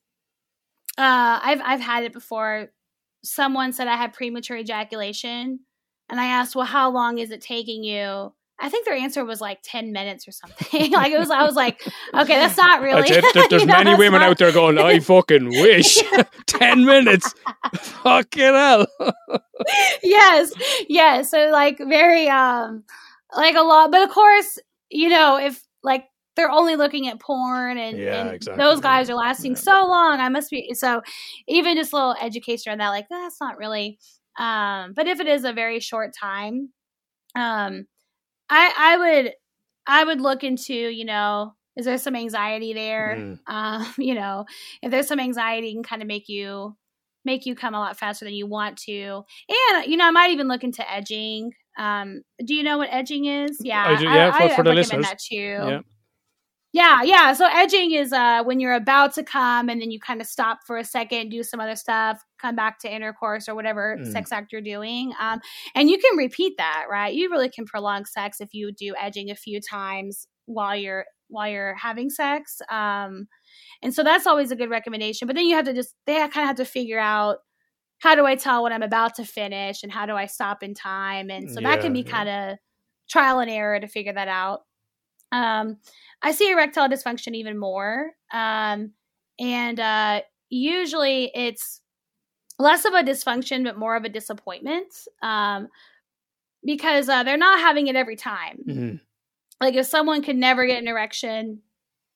uh, 0.99 1.41
I've 1.43 1.61
I've 1.65 1.81
had 1.81 2.05
it 2.05 2.13
before. 2.13 2.71
Someone 3.25 3.73
said 3.73 3.89
I 3.89 3.97
had 3.97 4.13
premature 4.13 4.57
ejaculation, 4.57 5.61
and 6.09 6.21
I 6.21 6.27
asked, 6.27 6.55
"Well, 6.57 6.67
how 6.67 6.91
long 6.91 7.19
is 7.19 7.31
it 7.31 7.41
taking 7.41 7.85
you?" 7.85 8.33
I 8.61 8.69
think 8.69 8.85
their 8.87 8.95
answer 8.95 9.25
was 9.25 9.41
like 9.41 9.59
ten 9.65 9.93
minutes 9.93 10.29
or 10.29 10.33
something. 10.33 10.93
like 10.93 11.11
it 11.13 11.19
was, 11.19 11.31
I 11.31 11.43
was 11.43 11.57
like, 11.57 11.83
"Okay, 12.15 12.35
that's 12.37 12.57
not 12.57 12.81
really." 12.81 13.09
There- 13.09 13.21
there's 13.51 13.67
know, 13.67 13.75
many 13.83 13.95
women 13.97 14.21
not- 14.21 14.31
out 14.31 14.39
there 14.39 14.53
going, 14.53 14.79
I 14.79 14.99
fucking 15.01 15.49
wish. 15.49 15.99
10 16.47 16.85
minutes. 16.85 17.35
fucking 17.75 18.41
hell. 18.43 18.87
yes 20.03 20.53
yes 20.89 21.31
so 21.31 21.49
like 21.51 21.79
very 21.79 22.29
um 22.29 22.85
like 23.37 23.55
a 23.57 23.63
lot 23.63 23.91
but 23.91 24.03
of 24.03 24.11
course 24.11 24.59
you 24.91 25.09
know 25.09 25.37
if 25.39 25.63
like 25.83 26.05
they're 26.37 26.51
only 26.51 26.75
looking 26.77 27.07
at 27.09 27.21
porn 27.21 27.79
and, 27.79 27.97
Yeah, 27.99 28.21
and 28.27 28.35
exactly, 28.35 28.63
those 28.63 28.81
guys 28.81 29.09
are 29.11 29.15
lasting 29.15 29.53
Yeah. 29.53 29.59
so 29.59 29.87
long 29.87 30.21
i 30.21 30.29
must 30.29 30.51
be 30.51 30.75
so 30.75 31.03
even 31.49 31.77
just 31.77 31.93
a 31.93 31.97
little 31.97 32.17
education 32.21 32.73
on 32.73 32.79
that 32.79 32.89
like 32.91 33.07
that's 33.09 33.41
not 33.41 33.59
really 33.59 33.99
um 34.39 34.93
but 34.95 35.07
if 35.07 35.21
it 35.21 35.27
is 35.27 35.45
a 35.45 35.53
very 35.53 35.81
short 35.81 36.13
time 36.19 36.71
um 37.37 37.87
i 38.51 38.73
i 38.79 38.97
would 38.97 39.33
i 39.87 40.05
would 40.05 40.21
look 40.21 40.45
into 40.45 40.75
you 40.75 41.05
know 41.05 41.53
is 41.77 41.85
there 41.87 41.99
some 41.99 42.15
anxiety 42.17 42.73
there 42.73 43.17
Mm. 43.17 43.39
um 43.47 43.95
you 43.99 44.15
know 44.15 44.45
if 44.83 44.91
there's 44.91 45.09
some 45.09 45.21
anxiety 45.21 45.69
it 45.71 45.73
can 45.75 45.83
kind 45.83 46.03
of 46.03 46.09
make 46.09 46.29
you 46.29 46.77
make 47.25 47.47
you 47.47 47.55
come 47.55 47.75
a 47.75 47.79
lot 47.79 47.99
faster 47.99 48.25
than 48.25 48.35
you 48.35 48.47
want 48.47 48.77
to 48.79 49.23
and 49.49 49.87
you 49.87 49.97
know 49.97 50.07
i 50.07 50.11
might 50.11 50.31
even 50.31 50.47
look 50.49 50.63
into 50.65 50.89
edging 50.91 51.53
um 51.79 52.23
do 52.45 52.55
you 52.55 52.63
know 52.63 52.79
what 52.79 52.89
edging 52.93 53.25
is 53.25 53.59
yeah 53.63 53.85
I 53.87 53.97
do, 53.97 54.05
yeah, 54.05 54.31
for- 54.33 54.49
for 54.55 54.61
I'd 54.61 54.67
the 54.67 54.73
listeners. 54.75 55.07
that 55.07 55.19
too 55.19 55.37
Yeah. 55.37 55.81
yeah, 56.73 57.03
yeah. 57.03 57.33
So 57.35 57.47
edging 57.51 57.93
is 57.93 58.13
uh 58.13 58.43
when 58.45 58.59
you're 58.61 58.75
about 58.75 59.15
to 59.15 59.23
come 59.23 59.69
and 59.69 59.81
then 59.81 59.91
you 59.91 60.01
kind 60.01 60.21
of 60.21 60.27
stop 60.27 60.59
for 60.67 60.77
a 60.77 60.85
second, 60.85 61.29
do 61.31 61.43
some 61.43 61.61
other 61.61 61.77
stuff, 61.77 62.21
come 62.45 62.57
back 62.57 62.79
to 62.81 62.95
intercourse 62.95 63.49
or 63.49 63.55
whatever 63.55 63.97
Mm. 63.99 64.13
sex 64.13 64.33
act 64.33 64.53
you're 64.53 64.61
doing. 64.61 65.13
Um, 65.19 65.41
and 65.75 65.89
you 65.89 65.99
can 65.99 66.17
repeat 66.17 66.55
that, 66.59 66.85
right? 66.91 67.15
You 67.15 67.31
really 67.31 67.49
can 67.49 67.65
prolong 67.65 68.05
sex 68.05 68.41
if 68.41 68.53
you 68.53 68.73
do 68.73 68.95
edging 69.01 69.31
a 69.31 69.35
few 69.35 69.61
times 69.61 70.29
while 70.47 70.77
you're 70.77 71.07
while 71.29 71.49
you're 71.49 71.75
having 71.75 72.11
sex. 72.11 72.61
Um, 72.71 73.27
and 73.83 73.95
so 73.95 74.05
that's 74.05 74.27
always 74.27 74.51
a 74.51 74.57
good 74.57 74.71
recommendation. 74.71 75.27
But 75.27 75.37
then 75.37 75.47
you 75.47 75.57
have 75.57 75.65
to 75.65 75.73
just 75.73 75.95
they 76.07 76.17
kind 76.17 76.27
of 76.27 76.33
have 76.49 76.57
to 76.57 76.65
figure 76.65 77.01
out 77.01 77.39
how 77.99 78.15
do 78.15 78.27
I 78.27 78.35
tell 78.37 78.63
when 78.63 78.73
I'm 78.73 78.83
about 78.83 79.15
to 79.17 79.25
finish 79.25 79.83
and 79.83 79.91
how 79.91 80.05
do 80.05 80.15
I 80.15 80.27
stop 80.27 80.63
in 80.63 80.75
time? 80.75 81.31
And 81.31 81.51
so 81.51 81.61
that 81.61 81.81
can 81.81 81.93
be 81.93 82.01
yeah. 82.01 82.11
kind 82.11 82.29
of 82.29 82.59
trial 83.09 83.39
and 83.39 83.51
error 83.51 83.81
to 83.81 83.89
figure 83.89 84.13
that 84.13 84.29
out. 84.29 84.61
Um, 85.33 85.79
I 86.23 86.33
see 86.33 86.51
erectile 86.51 86.89
dysfunction 86.89 87.35
even 87.35 87.59
more. 87.59 88.11
Um, 88.33 88.93
and 89.39 89.81
uh, 89.81 90.21
usually 90.51 91.31
it's 91.35 91.81
less 92.59 92.85
of 92.85 92.93
a 92.95 93.03
dysfunction, 93.03 93.65
but 93.65 93.79
more 93.79 93.97
of 93.97 94.05
a 94.05 94.09
disappointment 94.09 94.93
um, 95.23 95.69
because 96.65 97.09
uh, 97.09 97.23
they're 97.23 97.37
not 97.37 97.61
having 97.61 97.89
it 97.89 97.97
every 97.97 98.17
time. 98.17 98.59
Mhm. 98.67 99.01
Like 99.61 99.75
if 99.75 99.87
someone 99.87 100.23
could 100.23 100.37
never 100.37 100.67
get 100.67 100.81
an 100.83 100.89
erection, 100.89 101.63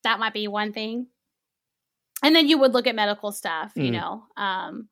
that 0.03 0.19
might 0.19 0.33
be 0.33 0.47
one 0.47 0.73
thing. 0.73 1.07
And 2.23 2.35
then 2.35 2.47
you 2.47 2.57
would 2.57 2.73
look 2.73 2.87
at 2.87 2.95
medical 2.95 3.31
stuff, 3.31 3.71
you 3.75 3.89
Mhm. 3.89 3.93
know. 3.93 4.23
Um, 4.37 4.89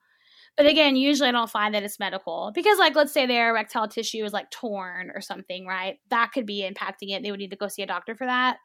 but 0.55 0.65
again, 0.65 0.95
usually 0.95 1.29
I 1.29 1.33
don't 1.33 1.49
find 1.49 1.75
that 1.75 1.83
it's 1.83 1.99
medical 1.99 2.51
because, 2.55 2.79
like, 2.79 2.95
let's 2.95 3.11
say 3.11 3.25
their 3.25 3.49
erectile 3.51 3.87
tissue 3.87 4.23
is 4.25 4.33
like 4.33 4.49
torn 4.49 5.11
or 5.13 5.21
something, 5.21 5.65
right? 5.67 5.99
That 6.09 6.31
could 6.31 6.45
be 6.45 6.61
impacting 6.69 7.11
it. 7.11 7.21
They 7.23 7.31
would 7.31 7.39
need 7.39 7.51
to 7.51 7.57
go 7.57 7.67
see 7.67 7.83
a 7.83 7.87
doctor 7.87 8.15
for 8.15 8.25
that. 8.25 8.57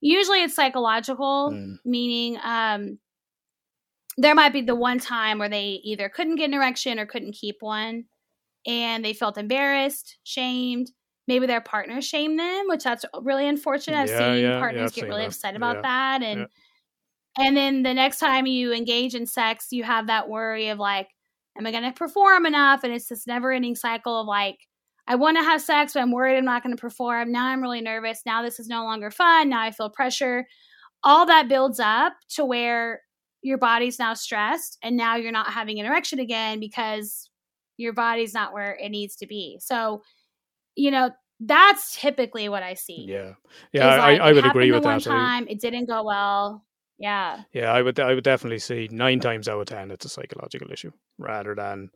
Usually 0.00 0.42
it's 0.42 0.54
psychological, 0.54 1.50
Mm. 1.52 1.76
meaning 1.84 2.38
um, 2.42 2.98
there 4.16 4.34
might 4.34 4.52
be 4.52 4.62
the 4.62 4.74
one 4.74 4.98
time 4.98 5.38
where 5.38 5.48
they 5.48 5.80
either 5.84 6.08
couldn't 6.08 6.36
get 6.36 6.46
an 6.46 6.54
erection 6.54 6.98
or 6.98 7.06
couldn't 7.06 7.32
keep 7.32 7.56
one 7.60 8.04
and 8.66 9.04
they 9.04 9.12
felt 9.12 9.38
embarrassed, 9.38 10.18
shamed. 10.24 10.90
Maybe 11.26 11.46
their 11.46 11.60
partner 11.60 12.00
shamed 12.02 12.38
them, 12.38 12.66
which 12.68 12.84
that's 12.84 13.04
really 13.22 13.48
unfortunate. 13.48 13.96
I've 13.98 14.08
Yeah, 14.10 14.18
seen 14.18 14.44
yeah, 14.44 14.58
yeah, 14.58 14.58
partners 14.58 14.90
I've 14.90 14.94
get 14.94 15.02
seen 15.02 15.08
really 15.08 15.22
that. 15.22 15.28
upset 15.28 15.56
about 15.56 15.76
Yeah, 15.76 15.82
that 15.82 16.22
and 16.22 16.40
yeah. 16.40 16.46
and 17.38 17.56
then 17.56 17.82
the 17.82 17.94
next 17.94 18.18
time 18.18 18.46
you 18.46 18.72
engage 18.72 19.14
in 19.14 19.26
sex, 19.26 19.68
you 19.70 19.82
have 19.84 20.06
that 20.06 20.28
worry 20.28 20.68
of 20.68 20.78
like, 20.78 21.08
am 21.58 21.66
I 21.66 21.70
going 21.72 21.82
to 21.84 21.92
perform 21.92 22.46
enough? 22.46 22.84
And 22.84 22.92
it's 22.92 23.08
this 23.08 23.26
never 23.26 23.52
ending 23.52 23.74
cycle 23.74 24.20
of 24.20 24.26
like, 24.26 24.58
I 25.06 25.16
want 25.16 25.36
to 25.38 25.42
have 25.42 25.60
sex, 25.60 25.94
but 25.94 26.00
I'm 26.00 26.12
worried 26.12 26.36
I'm 26.36 26.44
not 26.44 26.62
going 26.62 26.76
to 26.76 26.80
perform. 26.80 27.32
Now 27.32 27.46
I'm 27.46 27.60
really 27.62 27.80
nervous. 27.80 28.22
Now 28.24 28.42
this 28.42 28.60
is 28.60 28.68
no 28.68 28.84
longer 28.84 29.10
fun. 29.10 29.48
Now 29.48 29.62
I 29.62 29.70
feel 29.72 29.90
pressure. 29.90 30.46
All 31.02 31.26
that 31.26 31.48
builds 31.48 31.80
up 31.80 32.14
to 32.30 32.44
where 32.44 33.02
your 33.44 33.58
body's 33.58 33.98
now 33.98 34.14
stressed 34.14 34.78
and 34.82 34.96
now 34.96 35.16
you're 35.16 35.30
not 35.30 35.52
having 35.52 35.78
an 35.78 35.86
erection 35.86 36.18
again 36.18 36.58
because 36.60 37.28
your 37.76 37.92
body's 37.92 38.32
not 38.32 38.52
where 38.54 38.74
it 38.74 38.88
needs 38.88 39.16
to 39.16 39.26
be. 39.26 39.58
So, 39.60 40.02
you 40.76 40.90
know, 40.90 41.10
that's 41.40 42.00
typically 42.00 42.48
what 42.48 42.62
I 42.62 42.74
see. 42.74 43.04
Yeah, 43.08 43.34
yeah, 43.72 43.86
I, 43.88 43.96
like, 44.12 44.20
I 44.22 44.30
it 44.30 44.34
would 44.34 44.46
agree 44.46 44.72
with 44.72 44.84
one 44.84 44.98
that. 44.98 45.06
I- 45.06 45.10
time, 45.14 45.46
it 45.48 45.60
didn't 45.60 45.86
go 45.86 46.02
well. 46.04 46.64
Yeah. 46.98 47.42
Yeah, 47.52 47.70
I 47.72 47.82
would 47.82 48.00
I 48.00 48.14
would 48.14 48.24
definitely 48.24 48.60
see 48.60 48.88
nine 48.90 49.20
times 49.20 49.48
out 49.48 49.60
of 49.60 49.66
ten 49.66 49.90
it's 49.90 50.06
a 50.06 50.08
psychological 50.08 50.70
issue 50.70 50.92
rather 51.18 51.54
than 51.54 51.90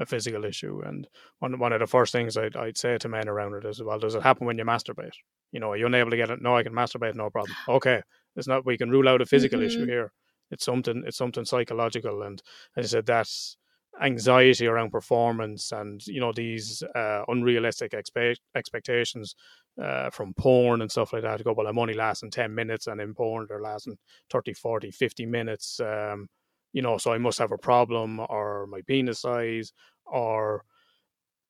a 0.00 0.06
physical 0.06 0.44
issue. 0.44 0.80
And 0.84 1.06
one 1.38 1.58
one 1.58 1.72
of 1.72 1.80
the 1.80 1.86
first 1.86 2.12
things 2.12 2.36
I'd 2.36 2.56
I'd 2.56 2.78
say 2.78 2.98
to 2.98 3.08
men 3.08 3.28
around 3.28 3.54
it 3.54 3.64
is, 3.66 3.82
well, 3.82 3.98
does 4.00 4.14
it 4.16 4.22
happen 4.22 4.46
when 4.46 4.58
you 4.58 4.64
masturbate? 4.64 5.12
You 5.52 5.60
know, 5.60 5.70
are 5.72 5.76
you 5.76 5.86
unable 5.86 6.10
to 6.10 6.16
get 6.16 6.30
it? 6.30 6.40
No, 6.42 6.56
I 6.56 6.62
can 6.64 6.72
masturbate, 6.72 7.14
no 7.14 7.30
problem. 7.30 7.54
Okay, 7.68 8.02
it's 8.36 8.48
not. 8.48 8.66
We 8.66 8.78
can 8.78 8.90
rule 8.90 9.08
out 9.08 9.20
a 9.20 9.26
physical 9.26 9.62
issue 9.62 9.84
Mhm. 9.84 9.90
here. 9.90 10.12
It's 10.50 10.64
something. 10.64 11.04
It's 11.06 11.16
something 11.16 11.44
psychological, 11.44 12.22
and 12.22 12.42
as 12.76 12.86
I 12.86 12.98
said, 12.98 13.06
that's 13.06 13.56
anxiety 14.00 14.66
around 14.68 14.90
performance 14.90 15.72
and 15.72 16.06
you 16.06 16.20
know 16.20 16.32
these 16.32 16.82
uh, 16.94 17.22
unrealistic 17.28 17.92
expe- 17.92 18.36
expectations 18.54 19.34
uh, 19.82 20.08
from 20.10 20.32
porn 20.34 20.82
and 20.82 20.90
stuff 20.90 21.12
like 21.12 21.22
that. 21.22 21.38
To 21.38 21.44
go, 21.44 21.52
well, 21.52 21.66
I'm 21.66 21.78
only 21.78 21.94
lasting 21.94 22.30
10 22.30 22.54
minutes, 22.54 22.86
and 22.86 23.00
in 23.00 23.14
porn, 23.14 23.46
they're 23.48 23.60
lasting 23.60 23.98
30, 24.30 24.52
40, 24.52 24.90
50 24.90 25.26
minutes. 25.26 25.80
Um, 25.80 26.28
you 26.72 26.82
know, 26.82 26.98
so 26.98 27.12
I 27.12 27.18
must 27.18 27.38
have 27.38 27.52
a 27.52 27.58
problem, 27.58 28.20
or 28.28 28.66
my 28.68 28.82
penis 28.82 29.20
size, 29.20 29.72
or 30.06 30.64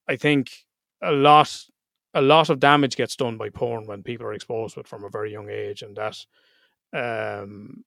I 0.09 0.17
think 0.17 0.51
a 1.03 1.13
lot, 1.13 1.65
a 2.15 2.23
lot 2.23 2.51
of 2.51 2.61
damage 2.61 2.97
gets 2.97 3.17
done 3.17 3.37
by 3.37 3.51
porn 3.51 3.87
when 3.87 4.03
people 4.03 4.27
are 4.27 4.33
exposed 4.33 4.75
to 4.75 4.81
it 4.81 4.89
from 4.89 5.05
a 5.05 5.11
very 5.11 5.33
young 5.33 5.49
age, 5.51 5.83
and 5.83 5.97
that, 5.97 6.25
um, 6.93 7.85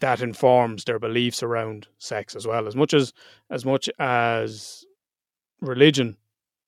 that 0.00 0.20
informs 0.20 0.84
their 0.84 0.98
beliefs 0.98 1.42
around 1.42 1.88
sex 1.98 2.36
as 2.36 2.46
well, 2.46 2.66
as 2.66 2.76
much 2.76 2.94
as 2.94 3.12
as 3.50 3.64
much 3.64 3.88
as 3.98 4.84
religion 5.60 6.16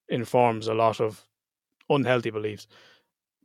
informs 0.09 0.69
a 0.69 0.75
lot 0.75 1.01
of 1.01 1.27
unhealthy 1.91 2.31
beliefs. 2.31 2.67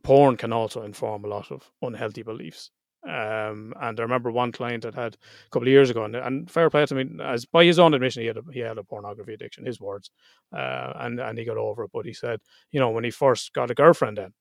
Porn 0.04 0.38
can 0.38 0.54
also 0.54 0.84
inform 0.84 1.26
a 1.26 1.30
lot 1.30 1.52
of 1.52 1.72
unhealthy 1.82 2.24
beliefs. 2.24 2.72
Um, 3.06 3.74
and 3.82 4.00
I 4.00 4.04
remember 4.04 4.32
one 4.32 4.54
client 4.54 4.84
that 4.84 4.96
had 4.96 5.16
a 5.16 5.50
couple 5.50 5.68
of 5.68 5.72
years 5.72 5.90
ago, 5.90 6.06
and, 6.06 6.16
and 6.16 6.50
fair 6.50 6.70
play 6.70 6.86
to 6.86 6.96
me, 6.96 7.06
as 7.22 7.46
by 7.46 7.66
his 7.66 7.78
own 7.78 7.94
admission, 7.94 8.22
he 8.22 8.28
had 8.28 8.38
a, 8.38 8.44
he 8.52 8.60
had 8.60 8.78
a 8.78 8.84
pornography 8.84 9.34
addiction, 9.34 9.66
his 9.66 9.82
words, 9.82 10.10
uh, 10.56 10.94
and 10.96 11.20
and 11.20 11.38
he 11.38 11.44
got 11.44 11.58
over 11.58 11.84
it. 11.84 11.92
But 11.94 12.06
he 12.06 12.14
said, 12.14 12.40
you 12.72 12.80
know, 12.80 12.92
when 12.92 13.04
he 13.04 13.12
first 13.12 13.52
got 13.54 13.72
a 13.72 13.76
girlfriend, 13.76 14.18
then, 14.18 14.34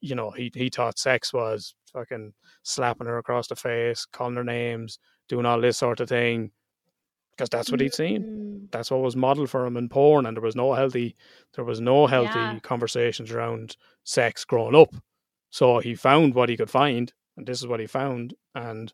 you 0.00 0.14
know, 0.14 0.30
he 0.30 0.50
he 0.54 0.68
thought 0.70 0.98
sex 0.98 1.32
was 1.32 1.74
fucking 1.92 2.32
slapping 2.62 3.06
her 3.06 3.18
across 3.18 3.48
the 3.48 3.56
face, 3.56 4.04
calling 4.06 4.36
her 4.36 4.44
names, 4.44 4.98
doing 5.28 5.46
all 5.46 5.60
this 5.60 5.78
sort 5.78 6.00
of 6.00 6.08
thing, 6.08 6.50
because 7.32 7.48
that's 7.48 7.70
what 7.70 7.80
he'd 7.80 7.94
seen 7.94 8.22
Mm. 8.22 8.70
that's 8.70 8.90
what 8.90 9.00
was 9.00 9.16
modeled 9.16 9.50
for 9.50 9.66
him 9.66 9.76
in 9.76 9.88
porn 9.88 10.26
and 10.26 10.36
there 10.36 10.42
was 10.42 10.54
no 10.56 10.72
healthy 10.74 11.16
there 11.54 11.64
was 11.64 11.80
no 11.80 12.06
healthy 12.06 12.38
Yeah. 12.38 12.58
conversations 12.62 13.30
around 13.32 13.76
sex 14.04 14.44
growing 14.44 14.74
up 14.76 14.94
so 15.50 15.78
he 15.80 15.94
found 15.94 16.34
what 16.34 16.48
he 16.48 16.56
could 16.56 16.70
find 16.70 17.12
and 17.36 17.46
this 17.46 17.60
is 17.60 17.66
what 17.66 17.80
he 17.80 17.86
found 17.86 18.34
and 18.54 18.92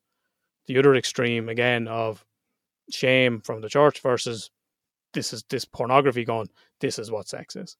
the 0.66 0.78
other 0.78 0.94
extreme 0.94 1.48
again 1.48 1.88
of 1.88 2.24
shame 2.90 3.40
from 3.40 3.60
the 3.60 3.68
church 3.68 4.00
versus 4.00 4.50
this 5.12 5.32
is 5.32 5.42
this 5.50 5.64
pornography 5.64 6.24
going 6.24 6.48
this 6.80 6.98
is 6.98 7.10
what 7.10 7.28
sex 7.28 7.56
is 7.56 7.76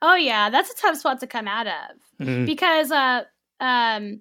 Oh 0.00 0.14
yeah, 0.14 0.50
that's 0.50 0.70
a 0.70 0.76
tough 0.76 0.96
spot 0.98 1.20
to 1.20 1.26
come 1.26 1.48
out 1.48 1.66
of 1.66 2.26
Mhm. 2.26 2.46
because 2.46 2.90
uh 2.90 3.24
um 3.60 4.20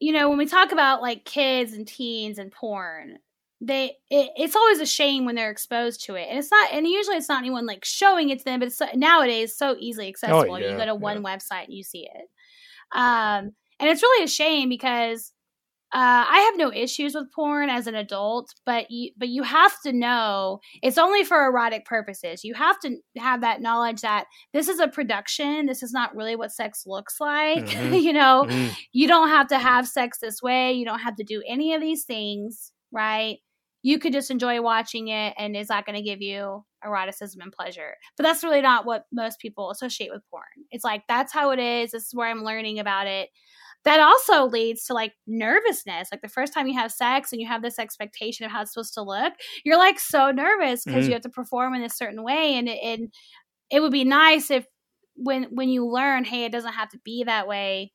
you 0.00 0.12
know 0.12 0.28
when 0.28 0.38
we 0.38 0.46
talk 0.46 0.72
about 0.72 1.02
like 1.02 1.24
kids 1.24 1.72
and 1.72 1.86
teens 1.86 2.38
and 2.38 2.50
porn 2.52 3.18
they 3.60 3.96
it, 4.10 4.30
it's 4.36 4.56
always 4.56 4.80
a 4.80 4.86
shame 4.86 5.24
when 5.24 5.36
they're 5.36 5.50
exposed 5.52 6.04
to 6.04 6.16
it. 6.16 6.26
And 6.28 6.36
it's 6.38 6.50
not 6.50 6.72
and 6.72 6.84
usually 6.86 7.16
it's 7.16 7.28
not 7.28 7.38
anyone 7.42 7.64
like 7.64 7.84
showing 7.84 8.30
it 8.30 8.40
to 8.40 8.44
them 8.44 8.58
but 8.58 8.66
it's 8.66 8.80
nowadays 8.96 9.56
so 9.56 9.76
easily 9.78 10.08
accessible. 10.08 10.58
You 10.58 10.64
Oh, 10.64 10.68
yeah, 10.70 10.76
go 10.78 10.86
to 10.86 10.94
one 10.96 11.22
website 11.22 11.64
and 11.66 11.72
you 11.74 11.84
see 11.84 12.08
it. 12.12 12.28
Um 12.90 13.52
and 13.78 13.88
it's 13.90 14.02
really 14.02 14.24
a 14.24 14.28
shame 14.28 14.68
because 14.68 15.32
uh, 15.94 16.24
I 16.28 16.38
have 16.50 16.56
no 16.56 16.72
issues 16.72 17.14
with 17.14 17.30
porn 17.32 17.68
as 17.68 17.86
an 17.86 17.94
adult, 17.94 18.54
but 18.64 18.90
you 18.90 19.10
but 19.16 19.28
you 19.28 19.42
have 19.42 19.78
to 19.82 19.92
know 19.92 20.60
it's 20.82 20.96
only 20.98 21.22
for 21.24 21.44
erotic 21.46 21.84
purposes. 21.84 22.44
You 22.44 22.54
have 22.54 22.78
to 22.80 22.96
have 23.18 23.42
that 23.42 23.60
knowledge 23.60 24.00
that 24.00 24.24
this 24.54 24.68
is 24.68 24.80
a 24.80 24.88
production. 24.88 25.66
This 25.66 25.82
is 25.82 25.92
not 25.92 26.14
really 26.16 26.34
what 26.36 26.50
sex 26.52 26.84
looks 26.86 27.20
like. 27.20 27.66
Mhm. 27.66 28.02
you 28.02 28.12
know, 28.12 28.46
Mhm. 28.48 28.74
you 28.92 29.06
don't 29.06 29.28
have 29.28 29.48
to 29.48 29.58
have 29.58 29.86
sex 29.86 30.18
this 30.18 30.40
way. 30.42 30.72
You 30.72 30.84
don't 30.86 31.00
have 31.00 31.16
to 31.16 31.24
do 31.24 31.42
any 31.46 31.74
of 31.74 31.80
these 31.82 32.04
things, 32.04 32.72
right? 32.90 33.38
You 33.82 33.98
could 33.98 34.12
just 34.12 34.30
enjoy 34.30 34.62
watching 34.62 35.08
it, 35.08 35.34
and 35.36 35.56
it's 35.56 35.68
not 35.68 35.84
going 35.84 35.96
to 35.96 36.02
give 36.02 36.22
you 36.22 36.64
eroticism 36.84 37.40
and 37.42 37.52
pleasure. 37.52 37.96
But 38.16 38.22
that's 38.22 38.42
really 38.44 38.60
not 38.62 38.86
what 38.86 39.06
most 39.12 39.40
people 39.40 39.70
associate 39.70 40.10
with 40.12 40.22
porn. 40.30 40.44
It's 40.70 40.84
like 40.84 41.02
that's 41.08 41.32
how 41.32 41.50
it 41.50 41.58
is. 41.58 41.90
This 41.90 42.06
is 42.06 42.14
where 42.14 42.28
I'm 42.30 42.44
learning 42.44 42.78
about 42.78 43.06
it 43.08 43.28
that 43.84 44.00
also 44.00 44.46
leads 44.46 44.84
to 44.86 44.94
like 44.94 45.14
nervousness. 45.26 46.08
Like 46.12 46.22
the 46.22 46.28
first 46.28 46.52
time 46.54 46.68
you 46.68 46.78
have 46.78 46.92
sex 46.92 47.32
and 47.32 47.40
you 47.40 47.48
have 47.48 47.62
this 47.62 47.78
expectation 47.78 48.46
of 48.46 48.52
how 48.52 48.62
it's 48.62 48.72
supposed 48.72 48.94
to 48.94 49.02
look, 49.02 49.34
you're 49.64 49.78
like 49.78 49.98
so 50.00 50.30
nervous 50.30 50.84
because 50.84 51.06
Mhm. 51.06 51.08
you 51.08 51.12
have 51.14 51.22
to 51.22 51.28
perform 51.28 51.74
in 51.74 51.82
a 51.82 51.90
certain 51.90 52.22
way. 52.22 52.54
And 52.56 52.68
it, 52.68 52.78
and 52.82 53.12
it 53.70 53.80
would 53.80 53.92
be 53.92 54.04
nice 54.04 54.50
if 54.50 54.66
when 55.16 55.44
when 55.54 55.68
you 55.70 55.86
learn, 55.88 56.24
hey, 56.24 56.44
it 56.44 56.52
doesn't 56.52 56.72
have 56.74 56.90
to 56.90 56.98
be 57.04 57.24
that 57.24 57.48
way. 57.48 57.92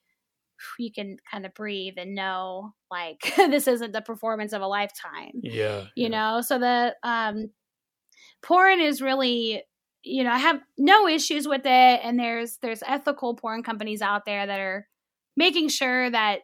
You 0.80 0.92
can 0.92 1.18
kind 1.32 1.46
of 1.46 1.54
breathe 1.54 1.96
and 1.98 2.16
know 2.16 2.74
like 2.92 3.34
this 3.38 3.68
isn't 3.68 3.92
the 3.94 4.02
performance 4.02 4.54
of 4.54 4.62
a 4.62 4.68
lifetime 4.68 5.44
yeah 5.44 5.86
you 5.96 6.10
yeah. 6.10 6.10
know 6.10 6.42
so 6.42 6.58
the 6.60 6.96
um 7.04 7.50
porn 8.44 8.80
is 8.82 9.02
really 9.02 9.64
you 10.04 10.24
know 10.24 10.32
i 10.32 10.38
have 10.38 10.62
no 10.78 11.08
issues 11.08 11.48
with 11.48 11.62
it 11.66 12.02
and 12.04 12.20
there's 12.20 12.58
there's 12.62 12.84
ethical 12.88 13.36
porn 13.36 13.64
companies 13.64 14.02
out 14.02 14.26
there 14.26 14.46
that 14.48 14.60
are 14.60 14.88
making 15.38 15.70
sure 15.70 16.10
that 16.10 16.40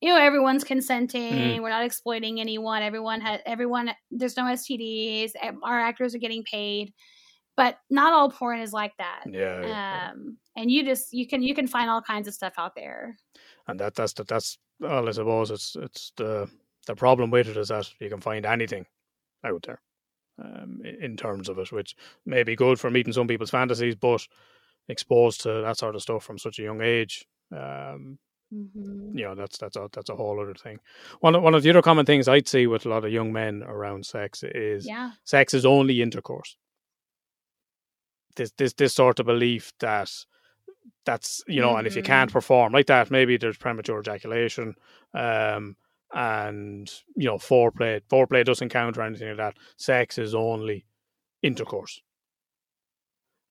you 0.00 0.08
know 0.08 0.18
everyone's 0.18 0.64
consenting 0.64 1.32
Mhm. 1.34 1.62
we're 1.62 1.68
not 1.70 1.84
exploiting 1.84 2.40
anyone 2.40 2.82
everyone 2.82 3.20
has 3.20 3.40
everyone 3.46 3.92
there's 4.10 4.36
no 4.36 4.44
stds 4.44 5.32
e- 5.36 5.58
our 5.62 5.78
actors 5.80 6.14
are 6.14 6.18
getting 6.18 6.42
paid. 6.44 6.92
But 7.56 7.76
not 7.90 8.14
all 8.14 8.30
porn 8.30 8.60
is 8.60 8.72
like 8.72 8.92
that. 8.98 9.24
Yeah, 9.30 10.10
um 10.12 10.38
and 10.56 10.70
you 10.70 10.82
just 10.84 11.12
you 11.12 11.26
can 11.26 11.42
you 11.42 11.54
can 11.54 11.66
find 11.66 11.90
all 11.90 12.00
kinds 12.00 12.26
of 12.28 12.34
stuff 12.34 12.54
out 12.56 12.74
there. 12.74 13.16
And 13.68 13.78
that 13.80 13.94
that's 13.94 14.14
the, 14.14 14.24
that's 14.24 14.56
all 14.82 15.06
I 15.08 15.12
suppose 15.12 15.50
it's 15.50 15.76
it's 15.76 16.12
the 16.16 16.48
the 16.86 16.94
problem 16.96 17.30
with 17.30 17.48
it 17.48 17.56
is 17.58 17.68
that 17.68 17.92
you 18.00 18.08
can 18.08 18.20
find 18.22 18.46
anything 18.46 18.86
out 19.44 19.62
there 19.66 19.82
um, 20.42 20.80
in 21.00 21.16
terms 21.16 21.48
of 21.50 21.58
it, 21.58 21.70
which 21.72 21.94
may 22.24 22.42
be 22.44 22.56
good 22.56 22.80
for 22.80 22.90
meeting 22.90 23.12
some 23.12 23.28
people's 23.28 23.50
fantasies, 23.50 23.96
but 23.96 24.26
exposed 24.88 25.42
to 25.42 25.60
that 25.62 25.76
sort 25.76 25.94
of 25.96 26.02
stuff 26.02 26.24
from 26.24 26.38
such 26.38 26.58
a 26.58 26.62
young 26.62 26.80
age, 26.80 27.26
um, 27.54 28.18
mm-hmm. 28.52 29.16
you 29.16 29.24
know, 29.24 29.34
that's 29.34 29.58
that's 29.58 29.76
a 29.76 29.88
that's 29.92 30.10
a 30.10 30.16
whole 30.16 30.40
other 30.40 30.54
thing. 30.54 30.78
One 31.20 31.34
of- 31.34 31.42
one 31.42 31.54
of 31.54 31.62
the 31.62 31.70
other 31.70 31.82
common 31.82 32.06
things 32.06 32.28
I'd 32.28 32.48
see 32.48 32.66
with 32.66 32.86
a 32.86 32.88
lot 32.88 33.04
of 33.04 33.12
young 33.12 33.32
men 33.32 33.62
around 33.62 34.06
sex 34.06 34.42
is 34.42 34.86
yeah 34.86 35.12
sex 35.24 35.54
is 35.54 35.66
only 35.66 36.02
intercourse. 36.02 36.56
This 38.36 38.52
this 38.56 38.72
this 38.74 38.94
sort 38.94 39.20
of 39.20 39.26
belief 39.26 39.72
that 39.80 40.10
that's 41.04 41.42
you 41.46 41.60
know, 41.60 41.70
mm-hmm. 41.70 41.78
and 41.78 41.86
if 41.86 41.96
you 41.96 42.02
can't 42.02 42.28
mm-hmm. 42.28 42.38
perform 42.38 42.72
like 42.72 42.86
that, 42.86 43.10
maybe 43.10 43.36
there's 43.36 43.56
premature 43.56 44.00
ejaculation, 44.00 44.74
um, 45.14 45.76
and 46.12 46.90
you 47.16 47.26
know, 47.26 47.36
foreplay. 47.36 48.00
Foreplay 48.10 48.44
doesn't 48.44 48.68
count 48.70 48.98
or 48.98 49.02
anything 49.02 49.28
like 49.28 49.36
that. 49.36 49.56
Sex 49.76 50.18
is 50.18 50.34
only 50.34 50.84
intercourse. 51.42 52.02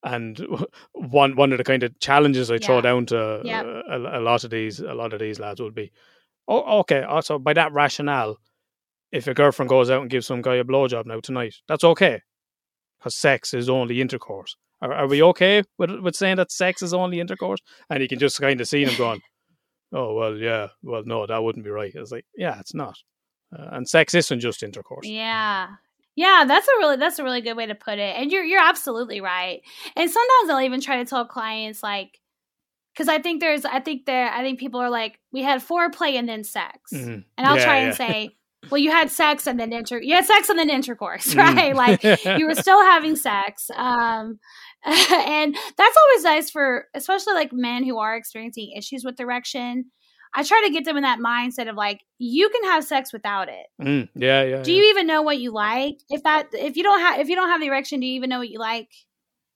And 0.04 0.40
one 0.94 1.36
one 1.36 1.52
of 1.52 1.58
the 1.58 1.64
kind 1.64 1.84
of 1.84 1.98
challenges 2.00 2.50
I 2.50 2.56
yeah. 2.56 2.66
throw 2.66 2.82
down 2.82 3.06
to 3.08 3.42
yep. 3.44 3.66
a, 3.66 4.20
a, 4.20 4.22
lot 4.22 4.44
of 4.44 4.50
these 4.50 4.80
a 4.80 4.94
lot 4.94 5.14
of 5.14 5.20
these 5.20 5.40
lads 5.40 5.62
would 5.62 5.76
be, 5.76 5.92
oh, 6.48 6.80
okay. 6.80 7.04
Also, 7.04 7.38
by 7.40 7.54
that 7.54 7.74
rationale, 7.74 8.38
if 9.12 9.28
a 9.28 9.34
girlfriend 9.34 9.70
goes 9.70 9.90
out 9.90 10.02
and 10.02 10.10
gives 10.10 10.28
some 10.28 10.42
guy 10.42 10.56
a 10.56 10.64
blowjob 10.64 11.06
now 11.06 11.20
tonight, 11.20 11.56
that's 11.68 11.84
okay, 11.84 12.22
because 12.98 13.16
sex 13.16 13.54
is 13.54 13.70
only 13.70 14.02
intercourse. 14.02 14.56
Are, 14.82 14.94
are 14.94 15.08
we 15.08 15.22
okay 15.24 15.64
with 15.78 15.92
with 15.92 16.16
saying 16.16 16.38
that 16.38 16.52
sex 16.52 16.82
is 16.82 16.94
only 16.94 17.20
intercourse? 17.20 17.60
And 17.90 18.02
you 18.02 18.08
can 18.08 18.20
just 18.20 18.40
kind 18.40 18.62
of 18.62 18.68
see 18.68 18.86
them 18.86 18.96
going, 18.98 19.22
"Oh 19.94 20.14
well, 20.14 20.38
yeah, 20.38 20.68
well, 20.82 21.04
no, 21.06 21.26
that 21.26 21.44
wouldn't 21.44 21.66
be 21.66 21.72
right." 21.72 21.92
It's 21.94 22.12
like, 22.12 22.26
yeah, 22.36 22.60
it's 22.60 22.74
not. 22.74 22.98
Uh, 23.58 23.70
and 23.72 23.90
sex 23.90 24.14
isn't 24.14 24.40
just 24.40 24.64
intercourse. 24.64 25.08
Yeah, 25.08 25.68
yeah, 26.20 26.44
that's 26.46 26.68
a 26.68 26.72
really 26.80 26.98
that's 26.98 27.18
a 27.18 27.24
really 27.24 27.40
good 27.40 27.56
way 27.56 27.66
to 27.66 27.76
put 27.76 27.98
it. 27.98 28.16
And 28.18 28.30
you're 28.30 28.44
you're 28.44 28.62
absolutely 28.62 29.22
right. 29.22 29.62
And 29.96 30.12
sometimes 30.12 30.50
I'll 30.50 30.62
even 30.62 30.82
try 30.82 30.98
to 30.98 31.06
tell 31.06 31.24
clients 31.24 31.82
like 31.82 32.20
because 32.94 33.08
I 33.08 33.20
think 33.20 33.40
there's 33.40 33.64
I 33.64 33.80
think 33.80 34.06
there 34.06 34.30
I 34.30 34.42
think 34.42 34.60
people 34.60 34.82
are 34.82 34.90
like 34.90 35.18
we 35.32 35.44
had 35.44 35.62
foreplay 35.62 36.16
and 36.16 36.28
then 36.28 36.44
sex, 36.44 36.92
mm-hmm. 36.94 37.22
and 37.38 37.48
I'll 37.48 37.56
yeah, 37.56 37.64
try 37.64 37.80
yeah. 37.80 37.86
and 37.86 37.96
say 37.96 38.36
well, 38.70 38.80
you 38.80 38.92
had 38.92 39.10
sex 39.10 39.48
and 39.48 39.58
then 39.58 39.72
inter 39.72 40.02
you 40.02 40.14
had 40.14 40.26
sex 40.26 40.50
and 40.50 40.60
then 40.60 40.70
intercourse, 40.70 41.34
right? 41.38 41.74
Mm. 41.74 41.76
Like 41.76 42.04
you 42.38 42.48
were 42.48 42.56
still 42.56 42.82
having 42.92 43.16
sex. 43.16 43.72
Um 43.74 44.40
and 44.86 45.56
that's 45.78 45.98
always 45.98 46.24
nice 46.26 46.50
for 46.50 46.88
especially 46.94 47.34
like 47.34 47.54
men 47.54 47.86
who 47.86 47.98
are 47.98 48.18
experiencing 48.18 48.74
issues 48.76 49.06
with 49.06 49.18
erection. 49.22 49.86
I 50.34 50.44
try 50.44 50.64
to 50.66 50.72
get 50.72 50.86
them 50.86 50.98
in 50.98 51.04
that 51.04 51.20
mindset 51.20 51.70
of 51.70 51.76
like 51.76 52.02
you 52.20 52.50
can 52.50 52.64
have 52.66 52.84
sex 52.84 53.12
without 53.12 53.50
it. 53.50 53.66
Mm, 53.82 54.10
yeah, 54.16 54.44
yeah. 54.44 54.62
Do 54.62 54.72
yeah. 54.72 54.80
you 54.80 54.90
even 54.90 55.08
know 55.08 55.22
what 55.22 55.40
you 55.40 55.52
like? 55.52 55.98
If 56.10 56.24
that 56.24 56.50
if 56.54 56.78
you 56.78 56.84
don't 56.84 57.00
have 57.00 57.20
if 57.20 57.30
you 57.30 57.36
don't 57.36 57.50
have 57.50 57.62
the 57.62 57.68
erection, 57.68 58.00
do 58.00 58.06
you 58.06 58.14
even 58.14 58.30
know 58.30 58.40
what 58.40 58.50
you 58.50 58.60
like? 58.60 58.90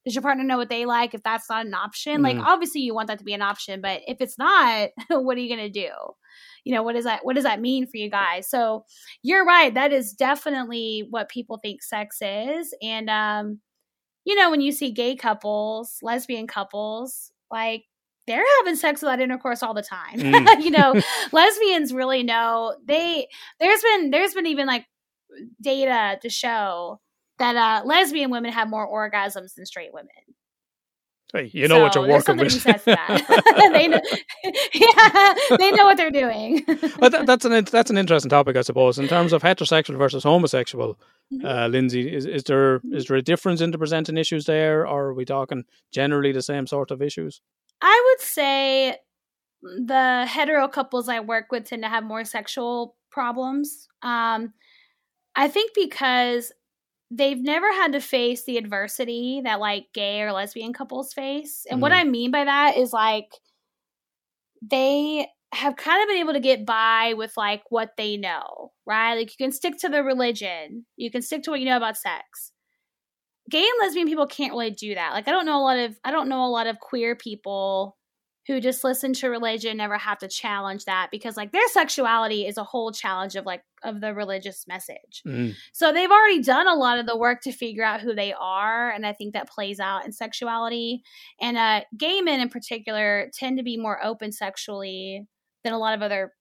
Does 0.05 0.15
your 0.15 0.21
partner 0.21 0.43
know 0.43 0.57
what 0.57 0.69
they 0.69 0.85
like? 0.85 1.13
If 1.13 1.23
that's 1.23 1.49
not 1.49 1.65
an 1.65 1.73
option, 1.73 2.19
mm. 2.19 2.23
like 2.23 2.37
obviously 2.37 2.81
you 2.81 2.93
want 2.93 3.07
that 3.07 3.19
to 3.19 3.23
be 3.23 3.33
an 3.33 3.41
option, 3.41 3.81
but 3.81 4.01
if 4.07 4.17
it's 4.19 4.37
not, 4.37 4.89
what 5.09 5.37
are 5.37 5.41
you 5.41 5.55
gonna 5.55 5.69
do? 5.69 5.89
you 6.63 6.73
know 6.73 6.83
what 6.83 6.93
does 6.93 7.03
that 7.03 7.25
what 7.25 7.35
does 7.35 7.43
that 7.43 7.61
mean 7.61 7.85
for 7.85 7.97
you 7.97 8.09
guys 8.09 8.49
so 8.49 8.85
you're 9.21 9.45
right 9.45 9.73
that 9.73 9.91
is 9.91 10.13
definitely 10.13 11.05
what 11.09 11.29
people 11.29 11.59
think 11.61 11.83
sex 11.83 12.17
is 12.21 12.73
and 12.81 13.09
um 13.09 13.59
you 14.25 14.35
know 14.35 14.49
when 14.49 14.61
you 14.61 14.71
see 14.71 14.91
gay 14.91 15.15
couples 15.15 15.97
lesbian 16.01 16.47
couples 16.47 17.31
like 17.51 17.83
they're 18.27 18.43
having 18.59 18.75
sex 18.75 19.01
without 19.01 19.19
intercourse 19.19 19.63
all 19.63 19.73
the 19.73 19.81
time 19.81 20.17
mm. 20.19 20.59
you 20.63 20.71
know 20.71 20.99
lesbians 21.31 21.93
really 21.93 22.23
know 22.23 22.75
they 22.85 23.27
there's 23.59 23.81
been 23.81 24.09
there's 24.11 24.33
been 24.33 24.47
even 24.47 24.67
like 24.67 24.85
data 25.61 26.17
to 26.21 26.29
show 26.29 26.99
that 27.39 27.55
uh 27.55 27.85
lesbian 27.85 28.29
women 28.29 28.51
have 28.51 28.69
more 28.69 28.87
orgasms 28.87 29.55
than 29.55 29.65
straight 29.65 29.93
women 29.93 30.09
Hey, 31.33 31.49
you 31.51 31.67
know 31.67 31.77
so 31.77 31.81
what 31.81 31.95
you're 31.95 32.07
working 32.07 32.37
with. 32.37 32.63
they 32.85 33.87
know, 33.87 33.99
yeah, 34.73 35.33
they 35.57 35.71
know 35.71 35.85
what 35.85 35.97
they're 35.97 36.11
doing. 36.11 36.63
but 36.99 37.11
that, 37.11 37.23
that's 37.25 37.43
an 37.43 37.65
that's 37.71 37.89
an 37.89 37.97
interesting 37.97 38.29
topic, 38.29 38.55
I 38.55 38.61
suppose, 38.61 38.99
in 38.99 39.07
terms 39.07 39.33
of 39.33 39.41
heterosexual 39.41 39.97
versus 39.97 40.23
homosexual. 40.23 40.99
Mm-hmm. 41.33 41.43
Uh, 41.43 41.67
Lindsay, 41.69 42.13
is 42.13 42.27
is 42.27 42.43
there 42.43 42.81
is 42.91 43.07
there 43.07 43.17
a 43.17 43.23
difference 43.23 43.61
in 43.61 43.71
the 43.71 43.79
presenting 43.79 44.15
issues 44.15 44.45
there, 44.45 44.85
or 44.85 45.05
are 45.05 45.13
we 45.15 45.25
talking 45.25 45.63
generally 45.91 46.31
the 46.33 46.43
same 46.43 46.67
sort 46.67 46.91
of 46.91 47.01
issues? 47.01 47.41
I 47.81 48.03
would 48.05 48.25
say 48.25 48.97
the 49.61 50.25
hetero 50.27 50.67
couples 50.67 51.09
I 51.09 51.19
work 51.19 51.45
with 51.51 51.65
tend 51.65 51.83
to 51.83 51.89
have 51.89 52.03
more 52.03 52.25
sexual 52.25 52.95
problems. 53.11 53.87
Um, 54.01 54.53
I 55.35 55.47
think 55.47 55.71
because 55.73 56.51
they've 57.09 57.41
never 57.41 57.71
had 57.71 57.93
to 57.93 57.99
face 57.99 58.43
the 58.43 58.57
adversity 58.57 59.41
that 59.43 59.59
like 59.59 59.87
gay 59.93 60.21
or 60.21 60.31
lesbian 60.31 60.73
couples 60.73 61.13
face. 61.13 61.65
And 61.69 61.79
mm. 61.79 61.81
what 61.81 61.91
mm-hmm. 61.91 62.07
I 62.07 62.11
mean 62.11 62.31
by 62.31 62.43
that 62.45 62.77
is 62.77 62.91
like 62.93 63.31
they 64.61 65.27
have 65.53 65.75
kind 65.75 66.01
of 66.01 66.07
been 66.07 66.17
able 66.17 66.33
to 66.33 66.39
get 66.39 66.65
by 66.65 67.13
with 67.15 67.33
like 67.37 67.63
what 67.69 67.91
they 67.97 68.17
know, 68.17 68.71
right? 68.85 69.15
Like 69.15 69.31
you 69.31 69.45
can 69.45 69.51
stick 69.51 69.77
to 69.79 69.89
the 69.89 70.03
religion, 70.03 70.85
you 70.95 71.11
can 71.11 71.21
stick 71.21 71.43
to 71.43 71.51
what 71.51 71.59
you 71.59 71.67
know 71.67 71.77
about 71.77 71.97
sex. 71.97 72.52
Gay 73.49 73.60
and 73.60 73.80
lesbian 73.82 74.07
people 74.07 74.28
can't 74.28 74.53
really 74.53 74.72
do 74.72 74.95
that. 74.95 75.14
Like 75.14 75.28
I 75.28 75.32
don't 75.32 75.45
know 75.45 75.60
a 75.60 75.64
lot 75.64 75.78
of 75.78 75.98
I 76.03 76.11
don't 76.11 76.30
know 76.30 76.45
a 76.45 76.48
lot 76.48 76.68
of 76.68 76.80
queer 76.80 77.15
people 77.15 77.98
who 78.48 78.60
just 78.60 78.84
listen 78.84 79.14
to 79.14 79.30
religion 79.30 79.78
never 79.78 79.98
have 79.98 80.18
to 80.18 80.28
challenge 80.28 80.84
that 80.84 81.07
because 81.11 81.38
like 81.38 81.53
their 81.53 81.68
sexuality 81.70 82.45
is 82.45 82.57
a 82.57 82.64
whole 82.64 82.91
challenge 82.91 83.36
of 83.36 83.45
like 83.45 83.61
of 83.84 84.02
the 84.02 84.14
religious 84.14 84.65
message. 84.68 85.22
Mm. 85.26 85.56
So 85.72 85.94
they've 85.94 86.11
already 86.11 86.41
done 86.41 86.68
a 86.68 86.76
lot 86.76 86.99
of 86.99 87.06
the 87.06 87.18
work 87.18 87.41
to 87.41 87.53
figure 87.53 87.84
out 87.84 88.02
who 88.02 88.14
they 88.14 88.34
are 88.34 88.91
and 88.91 89.06
I 89.06 89.14
think 89.14 89.34
that 89.34 89.49
plays 89.49 89.80
out 89.80 90.06
in 90.06 90.11
sexuality. 90.11 91.03
And 91.41 91.57
uh 91.57 91.82
gay 91.98 92.22
men 92.22 92.41
in 92.41 92.49
particular 92.49 93.30
tend 93.34 93.57
to 93.57 93.64
be 93.64 93.78
more 93.78 94.03
open 94.03 94.32
sexually 94.32 95.26
than 95.64 95.74
a 95.74 95.80
lot 95.80 95.94
of 95.94 96.02
other 96.02 96.34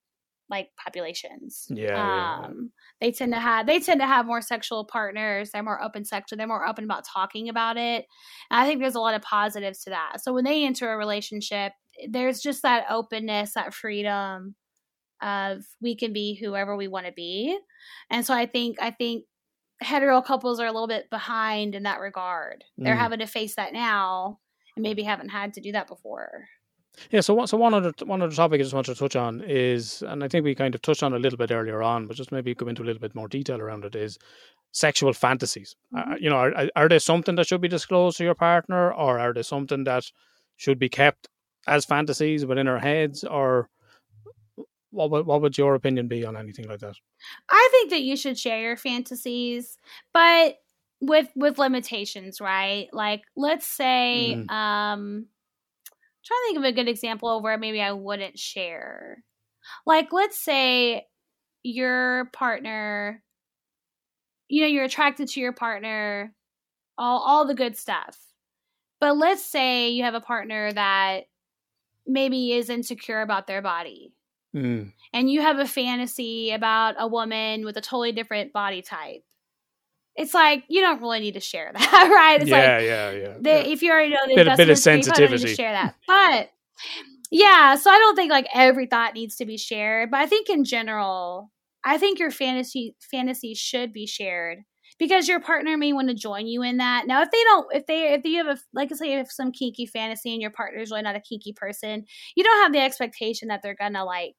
like 0.53 0.69
populations. 0.83 1.67
Yeah, 1.71 2.43
um, 2.45 2.53
yeah, 2.53 2.69
they 3.03 3.11
tend 3.11 3.33
to 3.33 3.41
have 3.41 3.67
they 3.67 3.81
tend 3.81 4.01
to 4.01 4.07
have 4.07 4.27
more 4.27 4.41
sexual 4.41 4.85
partners. 4.85 5.51
They're 5.51 5.65
more 5.65 5.83
open 5.83 6.05
sexual. 6.05 6.37
They're 6.37 6.47
more 6.47 6.65
open 6.65 6.85
about 6.85 7.05
talking 7.05 7.49
about 7.49 7.77
it. 7.77 8.07
And 8.49 8.61
I 8.61 8.65
think 8.65 8.81
there's 8.81 8.95
a 8.95 9.01
lot 9.01 9.15
of 9.15 9.23
positives 9.23 9.83
to 9.83 9.91
that. 9.91 10.19
So 10.23 10.33
when 10.33 10.45
they 10.45 10.65
enter 10.65 10.93
a 10.93 10.97
relationship, 10.97 11.73
there's 12.09 12.41
just 12.41 12.63
that 12.63 12.85
openness, 12.89 13.55
that 13.55 13.75
freedom 13.75 14.55
of 15.21 15.65
we 15.81 15.97
can 15.97 16.13
be 16.13 16.35
whoever 16.41 16.77
we 16.77 16.87
want 16.87 17.07
to 17.07 17.13
be. 17.13 17.59
And 18.09 18.25
so 18.25 18.35
I 18.35 18.47
think 18.47 18.77
I 18.81 18.93
think 18.93 19.25
hetero 19.81 20.23
couples 20.23 20.61
are 20.61 20.67
a 20.67 20.73
little 20.73 20.87
bit 20.87 21.11
behind 21.11 21.75
in 21.75 21.83
that 21.83 21.99
regard. 21.99 22.63
They're 22.79 22.95
mm. 22.95 23.01
having 23.01 23.19
to 23.19 23.27
face 23.27 23.57
that 23.57 23.73
now 23.73 24.39
and 24.77 24.85
maybe 24.85 25.03
haven't 25.03 25.31
had 25.31 25.55
to 25.55 25.61
do 25.61 25.73
that 25.73 25.89
before. 25.89 26.45
Yeah, 27.11 27.21
so 27.21 27.35
one, 27.35 27.47
so 27.47 27.57
one 27.57 27.75
other 27.75 27.93
one 28.05 28.23
other 28.23 28.35
topic 28.35 28.61
I 28.61 28.65
just 28.65 28.75
wanted 28.75 28.95
to 28.95 28.99
touch 28.99 29.17
on 29.17 29.43
is, 29.47 30.03
and 30.03 30.23
I 30.23 30.29
think 30.29 30.45
we 30.45 30.55
kind 30.55 30.75
of 30.75 30.83
touched 30.83 31.03
on 31.03 31.15
a 31.15 31.19
little 31.19 31.39
bit 31.39 31.51
earlier 31.51 31.83
on, 31.83 32.07
but 32.07 32.17
just 32.17 32.33
maybe 32.33 32.55
go 32.55 32.69
into 32.69 32.83
a 32.83 32.85
little 32.85 33.01
bit 33.01 33.15
more 33.15 33.29
detail 33.29 33.61
around 33.61 33.85
it 33.85 33.97
is 33.97 34.19
sexual 34.73 35.13
fantasies. 35.13 35.75
Uh, 35.97 36.01
mm-hmm. 36.01 36.13
Uh, 36.13 36.17
you 36.17 36.31
know, 36.31 36.37
are 36.37 36.69
are 36.77 36.89
they 36.89 36.99
something 36.99 37.35
that 37.37 37.47
should 37.47 37.61
be 37.61 37.69
disclosed 37.69 38.19
to 38.19 38.25
your 38.25 38.35
partner, 38.35 38.93
or 38.93 39.19
are 39.19 39.33
they 39.33 39.43
something 39.43 39.85
that 39.85 40.05
should 40.57 40.79
be 40.79 40.89
kept 40.89 41.29
as 41.67 41.85
fantasies 41.85 42.45
within 42.45 42.69
our 42.69 42.79
heads, 42.79 43.25
or 43.25 43.69
what 44.91 45.11
would, 45.11 45.27
what 45.27 45.41
would 45.41 45.57
your 45.57 45.75
opinion 45.75 46.09
be 46.09 46.25
on 46.25 46.37
anything 46.37 46.69
like 46.69 46.81
that? 46.81 46.97
I 47.49 47.69
think 47.73 47.91
that 47.91 48.03
you 48.03 48.17
should 48.17 48.39
share 48.39 48.61
your 48.61 48.77
fantasies, 48.77 49.79
but 50.13 50.57
with 51.01 51.29
with 51.35 51.59
limitations, 51.59 52.41
right? 52.41 52.89
Like 52.93 53.23
let's 53.35 53.67
say 53.67 54.37
mm. 54.37 54.51
um 54.51 55.27
trying 56.25 56.39
to 56.41 56.47
think 56.47 56.59
of 56.59 56.65
a 56.65 56.73
good 56.73 56.89
example 56.89 57.37
of 57.37 57.43
where 57.43 57.59
maybe 57.59 57.81
I 57.81 57.93
wouldn't 57.93 58.39
share. 58.39 59.23
Like 59.87 60.13
let's 60.13 60.39
say 60.39 61.07
your 61.63 62.27
partner 62.33 63.23
you 64.49 64.61
know 64.61 64.67
you're 64.67 64.85
attracted 64.85 65.29
to 65.29 65.41
your 65.41 65.53
partner 65.53 66.35
all 66.99 67.21
all 67.21 67.47
the 67.47 67.55
good 67.55 67.77
stuff. 67.77 68.19
But 69.01 69.17
let's 69.17 69.45
say 69.45 69.91
you 69.91 70.05
have 70.05 70.15
a 70.15 70.21
partner 70.21 70.73
that 70.73 71.23
maybe 72.07 72.53
is 72.53 72.71
insecure 72.71 73.21
about 73.21 73.47
their 73.47 73.63
body. 73.63 74.15
Mm. 74.55 74.93
And 75.13 75.31
you 75.31 75.41
have 75.41 75.59
a 75.59 75.67
fantasy 75.67 76.53
about 76.53 76.95
a 76.99 77.09
woman 77.09 77.65
with 77.65 77.77
a 77.77 77.81
totally 77.81 78.13
different 78.13 78.53
body 78.53 78.83
type. 78.83 79.25
It's 80.17 80.35
like 80.35 80.65
you 80.69 80.83
don't 80.83 81.01
really 81.01 81.21
need 81.21 81.35
to 81.35 81.41
share 81.41 81.71
that, 81.75 82.11
right? 82.11 82.41
It's 82.41 82.51
yeah, 82.51 82.57
like, 82.57 82.85
yeah, 82.85 83.11
yeah, 83.11 83.35
they, 83.41 83.67
yeah. 83.67 83.73
If 83.73 83.83
you 83.83 83.91
already 83.91 84.11
know 84.11 84.19
the 84.27 84.35
bit, 84.35 84.49
a 84.49 84.57
bit 84.57 84.71
of 84.71 84.79
sensitivity, 84.79 85.45
to 85.45 85.55
share 85.55 85.73
that. 85.73 85.95
But 86.07 86.51
yeah, 87.31 87.77
so 87.77 87.91
I 87.91 87.99
don't 87.99 88.15
think 88.15 88.31
like 88.31 88.47
every 88.53 88.87
thought 88.87 89.15
needs 89.15 89.37
to 89.37 89.47
be 89.47 89.57
shared, 89.57 90.11
but 90.11 90.21
I 90.21 90.27
think 90.27 90.51
in 90.51 90.65
general, 90.65 91.51
I 91.85 91.99
think 91.99 92.19
your 92.19 92.31
fantasy 92.31 92.95
fantasy 93.11 93.55
should 93.55 93.93
be 93.93 94.07
shared 94.07 94.59
because 94.99 95.27
your 95.29 95.41
partner 95.41 95.77
may 95.77 95.93
want 95.93 96.09
to 96.09 96.15
join 96.15 96.47
you 96.47 96.63
in 96.63 96.77
that. 96.77 97.07
Now, 97.07 97.23
if 97.23 97.31
they 97.31 97.43
don't, 97.45 97.67
if 97.75 97.87
they, 97.87 98.13
if 98.13 98.25
you 98.25 98.45
have 98.45 98.59
a, 98.59 98.61
like 98.75 98.93
I 98.93 98.97
say, 98.97 99.11
you 99.11 99.19
have 99.19 99.31
some 99.31 99.51
kinky 99.51 99.87
fantasy 99.87 100.33
and 100.33 100.43
your 100.43 100.51
partner 100.51 100.81
is 100.81 100.91
really 100.91 101.03
not 101.03 101.17
a 101.17 101.21
kinky 101.21 101.53
person, 101.53 102.05
you 102.37 102.45
don't 102.45 102.63
have 102.63 102.73
the 102.73 102.81
expectation 102.81 103.49
that 103.49 103.61
they're 103.63 103.75
gonna 103.75 104.05
like 104.05 104.35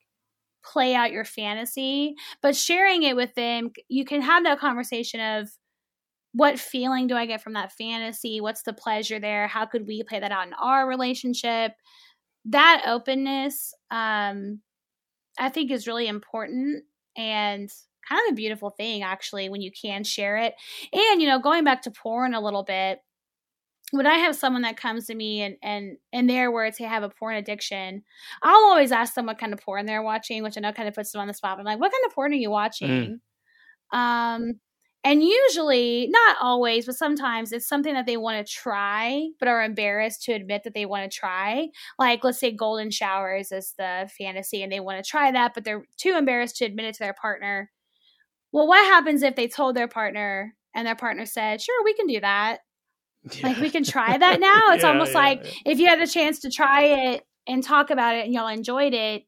play 0.64 0.96
out 0.96 1.12
your 1.12 1.26
fantasy, 1.26 2.16
but 2.42 2.56
sharing 2.56 3.04
it 3.04 3.16
with 3.16 3.34
them, 3.36 3.72
you 3.90 4.06
can 4.06 4.22
have 4.22 4.44
that 4.44 4.60
conversation 4.60 5.20
of 5.20 5.50
what 6.34 6.60
feeling 6.60 7.08
do 7.08 7.16
I 7.16 7.26
get 7.26 7.42
from 7.42 7.54
that 7.54 7.72
fantasy? 7.72 8.42
What's 8.42 8.64
the 8.64 8.74
pleasure 8.74 9.20
there? 9.20 9.48
How 9.48 9.66
could 9.66 9.88
we 9.88 10.04
play 10.04 10.20
that 10.20 10.32
out 10.32 10.48
in 10.48 10.54
our 10.54 10.88
relationship? 10.88 11.74
That 12.46 12.84
openness, 12.88 13.74
um, 13.92 14.62
I 15.40 15.50
think, 15.50 15.72
is 15.72 15.88
really 15.88 16.08
important. 16.08 16.84
And 17.16 17.70
kind 18.08 18.22
of 18.28 18.34
a 18.34 18.36
beautiful 18.36 18.72
thing 18.72 19.02
actually 19.04 19.50
when 19.50 19.62
you 19.62 19.72
can 19.72 20.04
share 20.04 20.38
it. 20.38 20.56
And 20.92 21.22
you 21.22 21.28
know, 21.28 21.40
going 21.40 21.64
back 21.64 21.84
to 21.84 21.92
porn 21.92 22.34
a 22.34 22.42
little 22.42 22.64
bit, 22.64 23.00
when 23.92 24.08
I 24.08 24.16
have 24.16 24.36
someone 24.36 24.64
that 24.64 24.76
comes 24.78 25.06
to 25.08 25.16
me 25.16 25.42
and 25.42 25.56
and 25.62 25.98
in 26.12 26.28
their 26.28 26.52
words 26.52 26.78
they 26.78 26.86
have 26.86 27.04
a 27.04 27.10
porn 27.10 27.36
addiction, 27.36 28.04
I'll 28.42 28.66
always 28.66 28.92
ask 28.92 29.14
them 29.14 29.28
what 29.28 29.38
kind 29.38 29.54
of 29.54 29.60
porn 29.60 29.86
they're 29.86 30.02
watching, 30.04 30.42
which 30.44 30.58
I 30.58 30.62
know 30.62 30.74
kind 30.74 30.88
of 30.90 30.96
puts 30.96 31.12
them 31.12 31.22
on 31.22 31.28
the 31.28 31.34
spot. 31.34 31.60
I'm 31.60 31.66
like, 31.66 31.80
what 31.80 31.92
kind 31.92 32.06
of 32.08 32.14
porn 32.16 32.32
are 32.34 32.36
you 32.36 32.50
watching? 32.50 33.20
Um, 33.94 34.60
and 35.04 35.22
usually, 35.24 36.08
not 36.10 36.38
always, 36.42 36.86
but 36.86 36.96
sometimes 36.96 37.52
it's 37.52 37.68
something 37.68 37.94
that 37.94 38.06
they 38.06 38.18
want 38.18 38.46
to 38.46 38.54
try, 38.54 39.28
but 39.40 39.50
are 39.50 39.62
embarrassed 39.64 40.24
to 40.24 40.34
admit 40.34 40.64
that 40.64 40.74
they 40.74 40.86
want 40.86 41.12
to 41.12 41.18
try. 41.18 41.68
Like, 42.00 42.24
let's 42.24 42.40
say 42.40 42.52
golden 42.52 42.90
showers 42.90 43.52
is 43.52 43.74
the 43.78 44.10
fantasy 44.18 44.64
and 44.64 44.72
they 44.72 44.80
want 44.80 45.04
to 45.04 45.10
try 45.10 45.32
that, 45.32 45.54
but 45.54 45.66
they're 45.66 45.86
too 45.98 46.16
embarrassed 46.18 46.58
to 46.58 46.66
admit 46.66 46.86
it 46.86 46.94
to 46.96 47.00
their 47.04 47.14
partner. 47.14 47.70
Well, 48.54 48.68
what 48.68 48.86
happens 48.86 49.24
if 49.24 49.36
they 49.36 49.48
told 49.48 49.76
their 49.76 49.88
partner 49.88 50.56
and 50.74 50.88
their 50.88 50.96
partner 50.96 51.26
said, 51.26 51.60
sure, 51.62 51.84
we 51.84 51.94
can 51.96 52.08
do 52.08 52.22
that? 52.22 52.60
Like, 53.42 53.58
we 53.58 53.70
can 53.70 53.84
try 53.84 54.18
that 54.18 54.40
now? 54.40 54.62
It's 54.74 54.84
Yeah, 54.84 54.90
almost 54.92 55.14
yeah, 55.14 55.20
like 55.20 55.42
yeah. 55.44 55.52
if 55.66 55.80
you 55.80 55.88
had 55.88 56.02
a 56.02 56.08
chance 56.08 56.40
to 56.42 56.50
try 56.50 56.84
it 56.84 57.26
and 57.48 57.64
talk 57.64 57.90
about 57.90 58.16
it 58.16 58.26
and 58.26 58.34
y'all 58.34 58.48
enjoyed 58.48 58.94
it, 58.94 59.24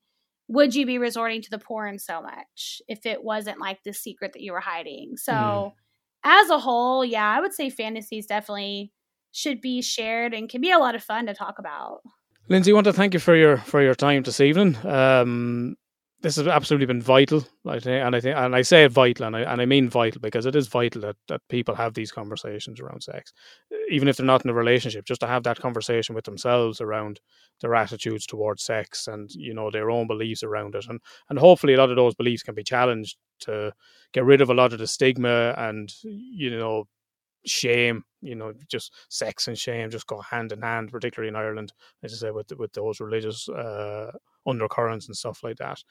would 0.47 0.75
you 0.75 0.85
be 0.85 0.97
resorting 0.97 1.41
to 1.41 1.49
the 1.49 1.59
porn 1.59 1.97
so 1.99 2.21
much 2.21 2.81
if 2.87 3.05
it 3.05 3.23
wasn't 3.23 3.59
like 3.59 3.79
the 3.83 3.93
secret 3.93 4.33
that 4.33 4.41
you 4.41 4.51
were 4.51 4.59
hiding? 4.59 5.17
So, 5.17 5.33
Mhm. 5.33 5.71
as 6.23 6.49
a 6.49 6.59
whole, 6.59 7.03
yeah, 7.05 7.29
I 7.29 7.39
would 7.41 7.53
say 7.53 7.69
fantasies 7.69 8.25
definitely 8.27 8.91
should 9.31 9.59
be 9.61 9.81
shared 9.81 10.33
and 10.33 10.49
can 10.49 10.61
be 10.61 10.71
a 10.71 10.77
lot 10.79 10.95
of 10.95 11.03
fun 11.03 11.25
to 11.27 11.33
talk 11.33 11.59
about. 11.59 12.01
Lindsay, 12.47 12.71
I 12.71 12.75
want 12.75 12.85
to 12.85 12.93
thank 12.93 13.13
you 13.13 13.19
for 13.19 13.35
your 13.35 13.57
for 13.57 13.81
your 13.81 13.95
time 13.95 14.21
this 14.23 14.39
evening. 14.39 14.75
Um, 14.85 15.77
this 16.25 16.37
has 16.37 16.47
absolutely 16.47 16.87
been 16.87 17.03
vital, 17.03 17.45
I 17.67 17.77
think, 17.77 18.03
and 18.03 18.15
I 18.15 18.19
think, 18.19 18.35
and 18.35 18.55
I 18.55 18.63
say 18.63 18.83
it 18.83 18.91
vital, 18.91 19.27
and 19.27 19.35
I 19.35 19.41
and 19.41 19.61
I 19.61 19.67
mean 19.67 19.89
vital 19.89 20.19
because 20.19 20.47
it 20.47 20.55
is 20.55 20.67
vital 20.67 21.01
that 21.01 21.17
that 21.27 21.41
people 21.49 21.75
have 21.75 21.93
these 21.93 22.11
conversations 22.11 22.79
around 22.79 23.03
sex, 23.03 23.31
even 23.91 24.07
if 24.07 24.17
they're 24.17 24.25
not 24.25 24.43
in 24.43 24.49
a 24.49 24.53
relationship, 24.55 25.05
just 25.05 25.21
to 25.21 25.27
have 25.27 25.43
that 25.43 25.59
conversation 25.59 26.15
with 26.15 26.25
themselves 26.25 26.81
around 26.81 27.19
their 27.61 27.75
attitudes 27.75 28.25
towards 28.25 28.63
sex 28.63 29.07
and 29.07 29.29
you 29.35 29.53
know 29.53 29.69
their 29.69 29.91
own 29.91 30.07
beliefs 30.07 30.41
around 30.41 30.73
it, 30.73 30.87
and 30.89 30.99
and 31.29 31.37
hopefully 31.37 31.75
a 31.75 31.77
lot 31.77 31.91
of 31.91 31.95
those 31.95 32.15
beliefs 32.15 32.41
can 32.41 32.55
be 32.55 32.63
challenged 32.63 33.17
to 33.41 33.71
get 34.11 34.25
rid 34.25 34.41
of 34.41 34.49
a 34.49 34.55
lot 34.55 34.73
of 34.73 34.79
the 34.79 34.87
stigma 34.87 35.53
and 35.59 35.93
you 36.01 36.49
know 36.57 36.85
shame 37.45 38.03
you 38.21 38.33
know 38.33 38.51
just 38.67 38.91
sex 39.09 39.47
and 39.47 39.59
shame 39.59 39.91
just 39.91 40.07
go 40.07 40.19
hand 40.21 40.51
in 40.51 40.61
hand 40.63 40.91
particularly 40.91 41.27
in 41.29 41.35
ireland 41.35 41.71
as 42.01 42.11
I 42.13 42.17
say, 42.17 42.31
with 42.31 42.51
with 42.57 42.73
those 42.73 42.99
religious 42.99 43.47
uh, 43.49 44.11
undercurrents 44.47 45.07
and 45.07 45.15
stuff 45.15 45.43
like 45.43 45.57
that. 45.57 45.83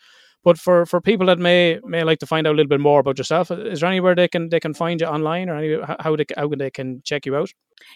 But 0.42 0.58
for, 0.58 0.84
for 0.84 1.00
people 1.00 1.26
that 1.28 1.38
may 1.38 1.80
may 1.84 2.04
like 2.04 2.18
to 2.18 2.26
find 2.26 2.46
out 2.46 2.50
a 2.52 2.56
little 2.56 2.68
bit 2.68 2.80
more 2.80 3.00
about 3.00 3.16
yourself, 3.18 3.50
is 3.50 3.80
there 3.80 3.88
anywhere 3.88 4.14
they 4.14 4.28
can 4.28 4.50
they 4.50 4.60
can 4.60 4.74
find 4.74 5.00
you 5.00 5.06
online 5.06 5.48
or 5.48 5.56
any, 5.56 5.80
how- 5.82 5.96
how 6.00 6.16
they 6.16 6.26
how 6.36 6.48
they 6.48 6.70
can 6.70 7.00
check 7.04 7.24
you 7.26 7.34
out? 7.36 7.50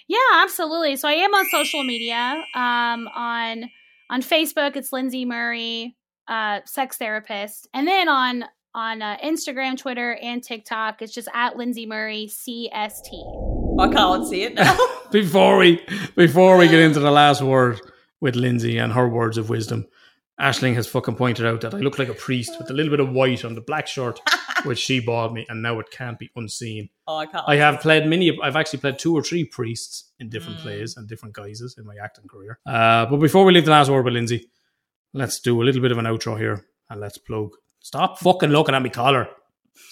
Yeah, 0.06 0.18
absolutely. 0.35 0.97
So 0.97 1.09
I 1.09 1.12
am 1.12 1.35
on 1.35 1.47
social 1.51 1.85
media. 1.85 2.43
Um, 2.55 3.09
on 3.14 3.64
on 4.10 4.22
Facebook, 4.22 4.76
it's 4.76 4.93
Lindsay 4.94 5.26
Murray, 5.26 5.94
uh, 6.26 6.60
sex 6.64 6.97
therapist, 6.97 7.68
and 7.74 7.86
then 7.86 8.09
on 8.09 8.44
on 8.74 9.02
uh, 9.02 9.16
Instagram, 9.24 9.76
Twitter, 9.76 10.14
and 10.22 10.43
TikTok, 10.43 11.02
it's 11.02 11.12
just 11.12 11.28
at 11.35 11.56
Lindsay 11.56 11.85
Murray 11.85 12.28
CST. 12.30 13.80
I 13.80 13.89
can't 13.93 14.26
see 14.26 14.43
it 14.44 14.55
now. 14.55 14.76
Before 15.10 15.56
we 15.59 15.82
before 16.16 16.56
we 16.59 16.68
get 16.68 16.80
into 16.89 17.01
the 17.01 17.10
last 17.10 17.40
word 17.43 17.80
with 18.20 18.36
Lindsay 18.36 18.76
and 18.78 18.93
her 18.93 19.09
words 19.09 19.39
of 19.39 19.48
wisdom, 19.48 19.86
Ashling 20.40 20.74
has 20.74 20.86
fucking 20.86 21.16
pointed 21.16 21.44
out 21.47 21.60
that 21.62 21.74
I 21.74 21.78
look 21.78 21.98
like 21.98 22.09
a 22.09 22.15
priest 22.15 22.56
with 22.59 22.70
a 22.70 22.73
little 22.73 22.90
bit 22.90 23.01
of 23.01 23.10
white 23.10 23.44
on 23.44 23.55
the 23.56 23.60
black 23.60 23.86
shirt, 23.89 24.20
which 24.65 24.78
she 24.78 25.01
bought 25.01 25.32
me, 25.32 25.44
and 25.48 25.62
now 25.62 25.81
it 25.81 25.90
can't 25.90 26.19
be 26.19 26.31
unseen. 26.36 26.89
oh, 27.09 27.16
I 27.16 27.27
can't. 27.27 27.44
I 27.48 27.56
have 27.56 27.81
played 27.81 28.06
many. 28.06 28.39
I've 28.43 28.55
actually 28.56 28.78
played 28.78 28.98
two 29.01 29.15
or 29.15 29.23
three 29.23 29.44
priests 29.44 30.12
in 30.20 30.28
different 30.28 30.59
Mm. 30.59 30.62
plays 30.62 30.97
and 30.97 31.09
different 31.09 31.35
guises 31.35 31.77
in 31.77 31.85
my 31.85 31.97
acting 32.02 32.28
career. 32.28 32.59
Uh, 32.66 33.06
but 33.06 33.16
before 33.16 33.44
we 33.44 33.52
leave 33.52 33.65
the 33.65 33.73
last 33.73 33.90
word 33.90 34.05
with 34.05 34.15
Lindsay, 34.15 34.48
let's 35.12 35.40
do 35.40 35.60
a 35.60 35.65
little 35.65 35.82
bit 35.82 35.90
of 35.93 35.98
an 35.98 36.05
outro 36.05 36.39
here 36.39 36.65
and 36.89 37.01
let's 37.01 37.19
plug. 37.19 37.51
Stop 37.81 38.19
fucking 38.19 38.51
looking 38.51 38.74
at 38.77 38.82
me 38.82 38.90
collar. 38.90 39.28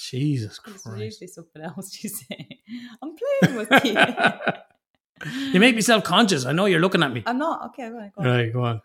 Jesus 0.01 0.61
It's 0.67 0.83
Christ! 0.83 1.01
usually 1.01 1.27
something 1.29 1.63
else 1.63 2.03
you 2.03 2.11
say. 2.11 2.49
I'm 3.03 3.17
playing 3.43 3.57
with 3.57 3.85
you. 3.85 3.97
You 5.53 5.61
make 5.61 5.75
me 5.75 5.81
self 5.81 6.05
conscious. 6.05 6.45
I 6.45 6.53
know 6.53 6.67
you're 6.67 6.79
looking 6.81 7.03
at 7.03 7.11
me. 7.11 7.23
I'm 7.25 7.39
not. 7.39 7.69
Okay, 7.69 7.89
right. 7.89 8.11
Go 8.15 8.21
on. 8.23 8.27
Right, 8.29 8.53
go 8.53 8.63
on. 8.65 8.83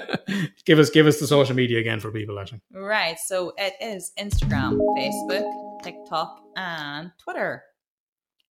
give 0.64 0.78
us 0.78 0.90
give 0.90 1.06
us 1.06 1.18
the 1.20 1.26
social 1.26 1.54
media 1.54 1.78
again 1.78 2.00
for 2.00 2.10
people, 2.10 2.38
actually. 2.38 2.60
Right. 2.72 3.16
So 3.26 3.52
it 3.56 3.74
is 3.80 4.12
Instagram, 4.18 4.78
Facebook, 4.96 5.82
TikTok, 5.82 6.40
and 6.56 7.10
Twitter. 7.22 7.62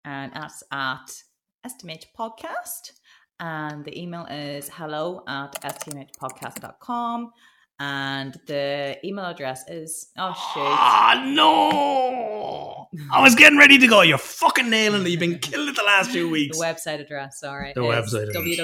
And 0.03 0.31
that's 0.33 0.63
at 0.71 1.11
STMH 1.65 2.05
Podcast. 2.17 2.91
And 3.39 3.83
the 3.85 3.99
email 3.99 4.25
is 4.27 4.69
hello 4.69 5.23
at 5.27 5.59
stmhpodcast.com. 5.61 7.31
And 7.79 8.39
the 8.45 8.97
email 9.03 9.25
address 9.25 9.67
is, 9.67 10.11
oh, 10.15 10.33
shoot. 10.33 10.61
Ah 10.61 11.23
no! 11.25 12.87
I 13.11 13.23
was 13.23 13.33
getting 13.33 13.57
ready 13.57 13.79
to 13.79 13.87
go. 13.87 14.01
You're 14.01 14.19
fucking 14.19 14.69
nailing 14.69 15.03
it. 15.03 15.09
You've 15.09 15.19
been 15.19 15.39
killing 15.39 15.69
it 15.69 15.75
the 15.75 15.81
last 15.81 16.11
few 16.11 16.29
weeks. 16.29 16.59
The 16.59 16.63
website 16.63 16.99
address, 17.01 17.39
sorry. 17.39 17.73
The 17.73 17.83
is 17.83 18.13
website 18.13 18.29
address. 18.29 18.59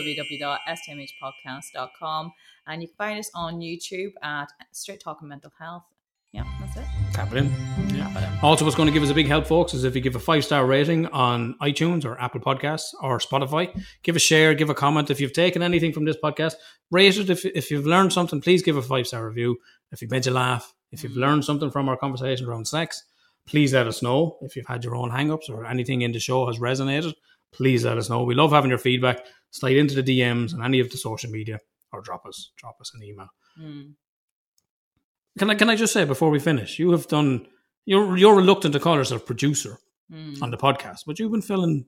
www.stmhpodcast.com. 0.87 2.31
And 2.67 2.81
you 2.81 2.87
can 2.87 2.95
find 2.97 3.19
us 3.19 3.31
on 3.33 3.59
YouTube 3.59 4.11
at 4.21 4.49
Straight 4.71 4.99
Talking 4.99 5.27
Mental 5.27 5.51
Health. 5.57 5.83
Yeah, 6.33 6.43
that's 6.59 6.77
it. 6.77 6.83
Tap 7.13 7.31
it 7.31 7.37
in. 7.37 7.49
Tap 7.97 8.15
it 8.15 8.23
in. 8.23 8.39
Also, 8.43 8.65
what's 8.65 8.75
going 8.75 8.87
to 8.87 8.93
give 8.93 9.01
us 9.01 9.09
a 9.09 9.13
big 9.13 9.27
help, 9.27 9.47
folks, 9.47 9.73
is 9.73 9.85
if 9.85 9.95
you 9.95 10.01
give 10.01 10.15
a 10.15 10.19
five 10.19 10.43
star 10.43 10.65
rating 10.65 11.05
on 11.07 11.55
iTunes 11.61 12.03
or 12.03 12.19
Apple 12.19 12.41
Podcasts 12.41 12.93
or 13.01 13.17
Spotify. 13.19 13.73
Give 14.03 14.15
a 14.15 14.19
share, 14.19 14.53
give 14.53 14.69
a 14.69 14.73
comment. 14.73 15.09
If 15.09 15.21
you've 15.21 15.33
taken 15.33 15.63
anything 15.63 15.93
from 15.93 16.05
this 16.05 16.17
podcast, 16.21 16.55
rate 16.91 17.17
it. 17.17 17.29
If, 17.29 17.45
if 17.45 17.71
you've 17.71 17.85
learned 17.85 18.11
something, 18.11 18.41
please 18.41 18.61
give 18.61 18.75
a 18.75 18.81
five 18.81 19.07
star 19.07 19.25
review. 19.25 19.57
If 19.91 20.01
you've 20.01 20.11
made 20.11 20.25
you 20.25 20.33
laugh, 20.33 20.73
if 20.91 21.01
you've 21.01 21.13
mm. 21.13 21.21
learned 21.21 21.45
something 21.45 21.71
from 21.71 21.87
our 21.87 21.97
conversation 21.97 22.45
around 22.45 22.67
sex, 22.67 23.03
please 23.47 23.73
let 23.73 23.87
us 23.87 24.03
know. 24.03 24.37
If 24.41 24.57
you've 24.57 24.67
had 24.67 24.83
your 24.83 24.95
own 24.95 25.11
hang 25.11 25.31
ups 25.31 25.49
or 25.49 25.65
anything 25.65 26.01
in 26.01 26.11
the 26.11 26.19
show 26.19 26.47
has 26.47 26.59
resonated, 26.59 27.13
please 27.53 27.85
let 27.85 27.97
us 27.97 28.09
know. 28.09 28.23
We 28.23 28.35
love 28.35 28.51
having 28.51 28.69
your 28.69 28.79
feedback. 28.79 29.25
Slide 29.51 29.77
into 29.77 29.99
the 29.99 30.19
DMs 30.19 30.53
and 30.53 30.61
any 30.61 30.81
of 30.81 30.91
the 30.91 30.97
social 30.97 31.31
media 31.31 31.59
or 31.93 32.01
drop 32.01 32.25
us 32.25 32.51
drop 32.57 32.77
us 32.81 32.91
an 32.95 33.03
email. 33.03 33.27
Mm. 33.59 33.93
Can 35.39 35.49
I 35.49 35.55
can 35.55 35.69
I 35.69 35.75
just 35.75 35.93
say 35.93 36.05
before 36.05 36.29
we 36.29 36.39
finish, 36.39 36.79
you 36.79 36.91
have 36.91 37.07
done 37.07 37.47
you're 37.85 38.17
you're 38.17 38.35
reluctant 38.35 38.73
to 38.73 38.79
call 38.79 38.95
yourself 38.95 39.25
producer 39.25 39.77
Mm. 40.09 40.41
on 40.41 40.51
the 40.51 40.57
podcast, 40.57 40.99
but 41.05 41.19
you've 41.19 41.33
been 41.33 41.41
filling 41.41 41.85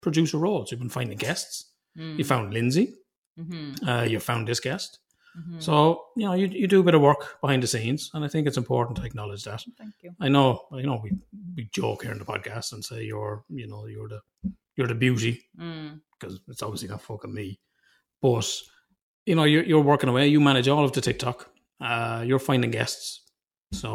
producer 0.00 0.38
roles. 0.38 0.70
You've 0.72 0.80
been 0.80 0.88
finding 0.90 1.16
guests. 1.16 1.70
Mm. 1.96 2.18
You 2.18 2.24
found 2.24 2.52
Lindsay. 2.52 2.94
Mhm. 3.38 3.86
Uh, 3.86 4.02
you 4.10 4.18
found 4.18 4.48
this 4.48 4.58
guest. 4.58 4.98
Mhm. 5.38 5.62
So 5.62 6.06
you 6.16 6.24
know 6.26 6.32
you 6.34 6.46
you 6.48 6.66
do 6.66 6.80
a 6.80 6.82
bit 6.82 6.94
of 6.96 7.00
work 7.00 7.40
behind 7.40 7.62
the 7.62 7.68
scenes, 7.68 8.10
and 8.12 8.24
I 8.24 8.28
think 8.28 8.48
it's 8.48 8.56
important 8.56 8.96
to 8.98 9.04
acknowledge 9.04 9.44
that. 9.44 9.64
Thank 9.78 9.94
you. 10.02 10.10
I 10.18 10.28
know 10.28 10.66
I 10.72 10.82
know 10.82 11.00
we 11.00 11.12
we 11.56 11.68
joke 11.72 12.02
here 12.02 12.10
in 12.12 12.18
the 12.18 12.24
podcast 12.24 12.72
and 12.72 12.84
say 12.84 13.04
you're 13.04 13.44
you 13.48 13.68
know 13.68 13.86
you're 13.86 14.08
the 14.08 14.20
you're 14.76 14.88
the 14.88 14.94
beauty 14.96 15.48
Mm. 15.56 16.00
because 16.18 16.40
it's 16.48 16.62
obviously 16.64 16.88
not 16.88 17.02
fucking 17.02 17.32
me, 17.32 17.60
but 18.20 18.50
you 19.30 19.36
know 19.36 19.44
you're 19.52 19.64
you're 19.70 19.84
working 19.92 20.10
away. 20.10 20.24
You 20.34 20.40
manage 20.40 20.68
all 20.68 20.84
of 20.84 20.92
the 20.92 21.00
TikTok. 21.00 21.38
Uh, 21.80 22.22
you're 22.28 22.38
finding 22.50 22.70
guests. 22.72 23.06
So 23.72 23.90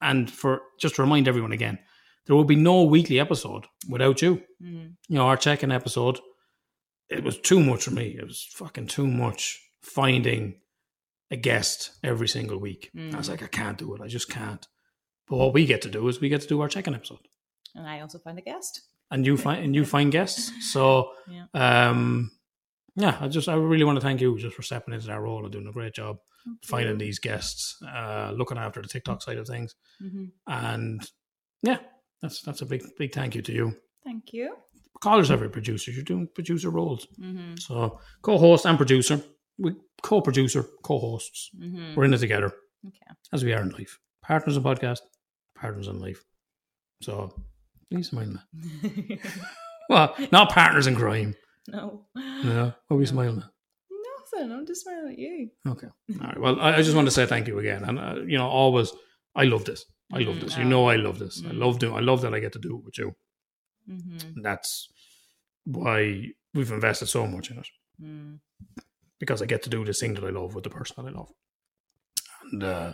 and 0.00 0.30
for 0.40 0.52
just 0.82 0.94
to 0.96 1.02
remind 1.02 1.26
everyone 1.28 1.52
again, 1.52 1.78
there 2.26 2.36
will 2.36 2.44
be 2.54 2.56
no 2.56 2.76
weekly 2.94 3.18
episode 3.20 3.64
without 3.94 4.22
you. 4.22 4.32
Mm. 4.62 4.94
You 5.08 5.16
know 5.16 5.26
our 5.26 5.36
check-in 5.36 5.72
episode. 5.72 6.18
It 7.08 7.24
was 7.24 7.36
too 7.38 7.60
much 7.60 7.84
for 7.84 7.90
me. 8.00 8.06
It 8.20 8.26
was 8.26 8.46
fucking 8.60 8.86
too 8.86 9.06
much 9.06 9.60
finding 9.82 10.54
a 11.30 11.36
guest 11.36 11.90
every 12.02 12.28
single 12.28 12.58
week. 12.58 12.90
I 12.96 13.16
was 13.16 13.26
Mm. 13.28 13.30
like, 13.32 13.42
I 13.42 13.48
can't 13.48 13.78
do 13.78 13.94
it. 13.94 14.00
I 14.00 14.08
just 14.08 14.28
can't. 14.30 14.66
But 15.28 15.36
what 15.38 15.54
we 15.54 15.66
get 15.66 15.82
to 15.82 15.90
do 15.90 16.08
is 16.08 16.20
we 16.20 16.28
get 16.28 16.40
to 16.42 16.48
do 16.48 16.60
our 16.62 16.68
check-in 16.68 16.94
episode 16.94 17.24
And 17.76 17.86
I 17.86 18.00
also 18.00 18.18
find 18.18 18.38
a 18.38 18.42
guest. 18.42 18.80
and 19.12 19.26
you 19.26 19.36
find 19.36 19.64
and 19.64 19.74
you 19.74 19.84
find 19.84 20.12
guests. 20.12 20.50
So 20.72 20.82
Yeah. 21.36 21.46
um 21.90 22.30
yeah, 22.96 23.16
I 23.20 23.28
just 23.28 23.48
I 23.48 23.54
really 23.54 23.84
want 23.84 23.96
to 23.96 24.00
thank 24.02 24.20
you 24.20 24.38
just 24.38 24.56
for 24.56 24.62
stepping 24.62 24.94
into 24.94 25.06
that 25.06 25.20
role 25.20 25.42
and 25.44 25.52
doing 25.52 25.66
a 25.66 25.72
great 25.72 25.94
job 25.94 26.18
finding 26.64 26.98
these 26.98 27.18
guests, 27.18 27.76
uh 27.82 28.32
looking 28.34 28.58
after 28.58 28.80
the 28.82 28.88
TikTok 28.88 29.22
side 29.22 29.38
of 29.38 29.46
things. 29.46 29.74
hmm 30.00 30.26
And 30.46 31.08
yeah, 31.62 31.78
that's 32.22 32.42
that's 32.42 32.62
a 32.62 32.66
big 32.66 32.82
big 32.98 33.12
thank 33.12 33.34
you 33.34 33.42
to 33.42 33.52
you. 33.52 33.74
Thank 34.04 34.32
you. 34.32 34.56
Call 35.00 35.18
yourself 35.18 35.42
a 35.42 35.48
producer. 35.48 35.90
You're 35.90 36.04
doing 36.04 36.28
producer 36.34 36.70
roles. 36.70 37.06
hmm 37.18 37.54
So 37.56 38.00
co-host 38.22 38.66
and 38.66 38.76
producer. 38.76 39.20
We 39.58 39.74
co-producer, 40.02 40.64
co-hosts. 40.82 41.50
hmm 41.58 41.94
We're 41.94 42.04
in 42.06 42.14
it 42.14 42.18
together. 42.18 42.52
Okay. 42.86 43.06
As 43.32 43.44
we 43.44 43.52
are 43.52 43.60
in 43.62 43.70
life. 43.70 43.98
Partners 44.22 44.56
in 44.56 44.62
podcast, 44.62 45.00
partners 45.54 45.88
in 45.88 46.00
life. 46.00 46.24
So 47.02 47.34
please 47.90 48.12
mind 48.12 48.38
that. 48.38 49.18
Well, 49.90 50.14
not 50.30 50.50
partners 50.52 50.86
in 50.86 50.94
crime. 50.94 51.34
no. 51.76 52.06
No. 52.44 52.64
What 52.88 52.96
are 52.96 52.98
we 52.98 53.06
smiling 53.06 53.38
at? 53.38 53.50
Nothing. 53.90 54.52
I'm 54.52 54.66
just 54.66 54.82
smiling 54.82 55.12
at 55.12 55.18
you. 55.18 55.50
Okay. 55.66 55.88
All 56.20 56.26
right. 56.26 56.40
Well, 56.40 56.60
I, 56.60 56.76
I 56.76 56.82
just 56.82 56.94
want 56.96 57.06
to 57.06 57.10
say 57.12 57.26
thank 57.26 57.46
you 57.48 57.58
again, 57.58 57.84
and 57.84 57.98
uh, 57.98 58.16
you 58.26 58.38
know, 58.38 58.48
always, 58.48 58.92
I 59.34 59.44
love 59.44 59.64
this. 59.64 59.84
I 60.12 60.18
love 60.18 60.36
Mm, 60.36 60.40
this. 60.40 60.56
You 60.56 60.64
know, 60.64 60.86
I 60.88 60.96
love 60.96 61.18
this. 61.18 61.42
I 61.46 61.50
Mm. 61.52 61.58
love 61.58 61.78
doing. 61.78 61.94
I 61.94 62.00
love 62.00 62.20
that 62.22 62.34
I 62.34 62.40
get 62.40 62.52
to 62.54 62.58
do 62.58 62.76
it 62.78 62.84
with 62.84 62.98
you. 62.98 63.14
hmm 63.86 64.18
And 64.36 64.44
that's 64.44 64.88
why 65.64 66.26
we've 66.54 66.72
invested 66.72 67.06
so 67.06 67.26
much 67.26 67.50
in 67.50 67.58
it 67.58 67.68
Mm. 68.02 68.40
because 69.18 69.42
I 69.42 69.46
get 69.46 69.62
to 69.64 69.70
do 69.70 69.84
this 69.84 70.00
thing 70.00 70.14
that 70.14 70.24
I 70.24 70.30
love 70.30 70.54
with 70.54 70.64
the 70.64 70.70
person 70.70 70.96
that 70.98 71.10
I 71.10 71.12
love. 71.18 71.30
And 72.52 72.62
uh, 72.64 72.92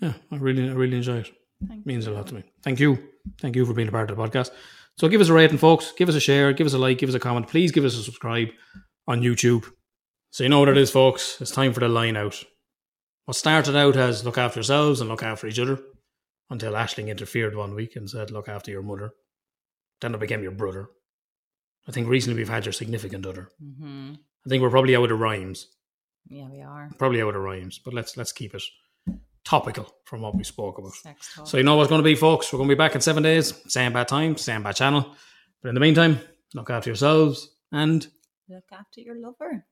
yeah, 0.00 0.14
I 0.32 0.36
really, 0.36 0.68
I 0.68 0.72
really 0.72 0.96
enjoy 0.96 1.18
it. 1.18 1.30
Thank 1.68 1.86
means 1.86 2.06
a 2.06 2.10
lot 2.10 2.26
to 2.28 2.34
me. 2.34 2.42
Thank 2.62 2.80
you, 2.80 2.98
thank 3.40 3.56
you 3.56 3.64
for 3.66 3.72
being 3.74 3.88
a 3.88 3.92
part 3.92 4.10
of 4.10 4.16
the 4.16 4.22
podcast. 4.22 4.50
So 4.98 5.08
give 5.08 5.20
us 5.20 5.28
a 5.28 5.32
rating, 5.34 5.58
folks. 5.58 5.92
Give 5.92 6.08
us 6.08 6.14
a 6.14 6.20
share. 6.20 6.52
Give 6.52 6.66
us 6.66 6.72
a 6.72 6.78
like. 6.78 6.98
Give 6.98 7.08
us 7.08 7.14
a 7.14 7.20
comment. 7.20 7.48
Please 7.48 7.70
give 7.70 7.84
us 7.84 7.96
a 7.96 8.02
subscribe 8.02 8.48
on 9.06 9.20
YouTube. 9.20 9.66
So 10.30 10.42
you 10.42 10.48
know 10.48 10.60
what 10.60 10.68
it 10.70 10.78
is, 10.78 10.90
folks. 10.90 11.40
It's 11.40 11.50
time 11.50 11.72
for 11.72 11.80
the 11.80 11.88
line 11.88 12.16
out. 12.16 12.42
What 13.26 13.36
started 13.36 13.76
out 13.76 13.96
as 13.96 14.24
look 14.24 14.38
after 14.38 14.58
yourselves 14.60 15.00
and 15.00 15.10
look 15.10 15.22
after 15.22 15.46
each 15.46 15.58
other, 15.58 15.78
until 16.48 16.72
Ashling 16.72 17.08
interfered 17.08 17.54
one 17.56 17.74
week 17.74 17.96
and 17.96 18.08
said 18.08 18.30
look 18.30 18.48
after 18.48 18.70
your 18.70 18.82
mother. 18.82 19.10
Then 20.00 20.14
it 20.14 20.20
became 20.20 20.42
your 20.42 20.52
brother. 20.52 20.88
I 21.88 21.92
think 21.92 22.08
recently 22.08 22.38
we've 22.38 22.48
had 22.48 22.64
your 22.66 22.72
significant 22.72 23.26
other. 23.26 23.48
hmm 23.60 24.14
I 24.44 24.48
think 24.48 24.62
we're 24.62 24.70
probably 24.70 24.94
out 24.94 25.10
of 25.10 25.18
rhymes. 25.18 25.66
Yeah, 26.28 26.48
we 26.48 26.62
are. 26.62 26.90
Probably 26.98 27.20
out 27.20 27.34
of 27.34 27.42
rhymes, 27.42 27.80
but 27.84 27.92
let's 27.94 28.16
let's 28.16 28.32
keep 28.32 28.54
it 28.54 28.62
topical 29.46 29.86
from 30.04 30.20
what 30.20 30.34
we 30.36 30.44
spoke 30.44 30.76
about. 30.78 30.92
So 31.46 31.56
you 31.56 31.62
know 31.62 31.76
what's 31.76 31.88
going 31.88 32.00
to 32.00 32.04
be, 32.04 32.14
folks. 32.16 32.52
We're 32.52 32.58
going 32.58 32.68
to 32.68 32.74
be 32.74 32.78
back 32.78 32.94
in 32.94 33.00
seven 33.00 33.22
days, 33.22 33.54
same 33.68 33.92
bad 33.92 34.08
time, 34.08 34.36
same 34.36 34.62
bad 34.62 34.76
channel. 34.76 35.14
But 35.62 35.68
in 35.70 35.74
the 35.74 35.80
meantime, 35.80 36.18
look 36.54 36.68
after 36.70 36.90
yourselves 36.90 37.48
and 37.72 38.06
Look 38.48 38.64
after 38.72 39.00
your 39.00 39.16
lover. 39.16 39.64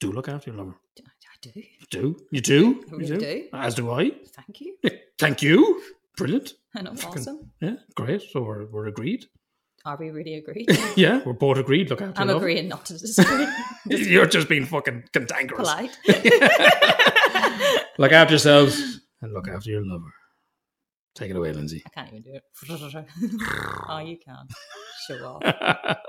do 0.00 0.12
look 0.12 0.28
after 0.28 0.50
your 0.50 0.58
lover. 0.58 0.76
I 0.98 1.02
I 1.02 1.36
do. 1.40 1.62
Do 1.90 2.16
you 2.30 2.40
do? 2.40 2.84
I 2.88 2.90
You 2.92 2.98
really 2.98 3.18
do. 3.18 3.48
As 3.52 3.74
do 3.74 3.90
I. 3.90 4.10
Thank 4.36 4.60
you. 4.60 4.76
Thank 5.18 5.42
you. 5.42 5.82
Brilliant. 6.16 6.52
I 6.74 6.82
know. 6.82 6.94
Fucking- 6.94 7.22
Awesome. 7.22 7.50
Yeah, 7.60 7.76
great. 7.94 8.22
So 8.22 8.42
we're 8.42 8.66
we're 8.66 8.86
agreed. 8.86 9.26
Are 9.84 9.96
we 9.98 10.10
really 10.10 10.34
agreed? 10.34 10.68
Yeah, 10.96 11.20
we're 11.26 11.32
both 11.32 11.58
agreed. 11.58 11.90
Look 11.90 12.00
after 12.02 12.20
I'm 12.20 12.28
lover. 12.28 12.38
agreeing 12.38 12.68
not 12.68 12.86
to 12.86 12.92
disagree. 12.98 13.46
You're 13.86 14.26
just 14.26 14.48
being 14.48 14.64
fucking 14.66 15.04
cantankerous. 15.12 15.68
Polite. 15.68 15.96
Look 17.98 18.12
after 18.12 18.34
yourselves 18.34 19.00
and 19.22 19.32
look 19.32 19.48
after 19.48 19.70
your 19.70 19.84
lover. 19.84 20.12
Take 21.14 21.30
it 21.30 21.36
away, 21.36 21.52
Lindsay. 21.52 21.82
I 21.86 21.88
can't 21.90 22.08
even 22.08 22.22
do 22.22 22.34
it. 22.34 22.42
oh, 23.88 23.98
you 23.98 24.18
can. 24.18 24.46
Show 25.08 25.24
off. 25.24 25.42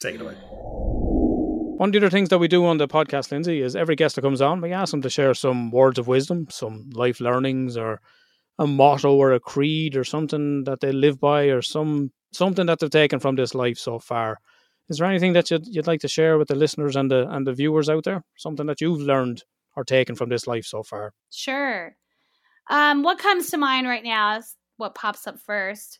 Take 0.00 0.16
it 0.16 0.20
away. 0.20 0.34
One 0.34 1.88
of 1.88 1.92
the 1.92 1.98
other 1.98 2.10
things 2.10 2.28
that 2.28 2.38
we 2.38 2.48
do 2.48 2.66
on 2.66 2.76
the 2.76 2.86
podcast, 2.86 3.32
Lindsay, 3.32 3.62
is 3.62 3.74
every 3.74 3.96
guest 3.96 4.16
that 4.16 4.22
comes 4.22 4.42
on, 4.42 4.60
we 4.60 4.72
ask 4.72 4.90
them 4.90 5.00
to 5.00 5.08
share 5.08 5.32
some 5.32 5.70
words 5.70 5.98
of 5.98 6.06
wisdom, 6.06 6.48
some 6.50 6.90
life 6.92 7.20
learnings, 7.20 7.78
or 7.78 8.02
a 8.58 8.66
motto, 8.66 9.14
or 9.14 9.32
a 9.32 9.40
creed, 9.40 9.96
or 9.96 10.04
something 10.04 10.64
that 10.64 10.80
they 10.80 10.92
live 10.92 11.18
by, 11.18 11.44
or 11.44 11.62
some 11.62 12.12
something 12.32 12.66
that 12.66 12.78
they've 12.80 12.90
taken 12.90 13.20
from 13.20 13.36
this 13.36 13.54
life 13.54 13.78
so 13.78 13.98
far. 13.98 14.38
Is 14.90 14.98
there 14.98 15.08
anything 15.08 15.32
that 15.32 15.50
you'd, 15.50 15.66
you'd 15.66 15.86
like 15.86 16.00
to 16.00 16.08
share 16.08 16.36
with 16.36 16.48
the 16.48 16.54
listeners 16.54 16.96
and 16.96 17.10
the 17.10 17.26
and 17.30 17.46
the 17.46 17.54
viewers 17.54 17.88
out 17.88 18.04
there? 18.04 18.22
Something 18.36 18.66
that 18.66 18.82
you've 18.82 19.00
learned 19.00 19.44
or 19.76 19.84
taken 19.84 20.14
from 20.14 20.28
this 20.28 20.46
life 20.46 20.64
so 20.64 20.82
far? 20.82 21.12
Sure. 21.30 21.96
Um, 22.68 23.02
what 23.02 23.18
comes 23.18 23.50
to 23.50 23.58
mind 23.58 23.86
right 23.88 24.04
now 24.04 24.38
is 24.38 24.56
what 24.76 24.94
pops 24.94 25.26
up 25.26 25.38
first. 25.40 25.98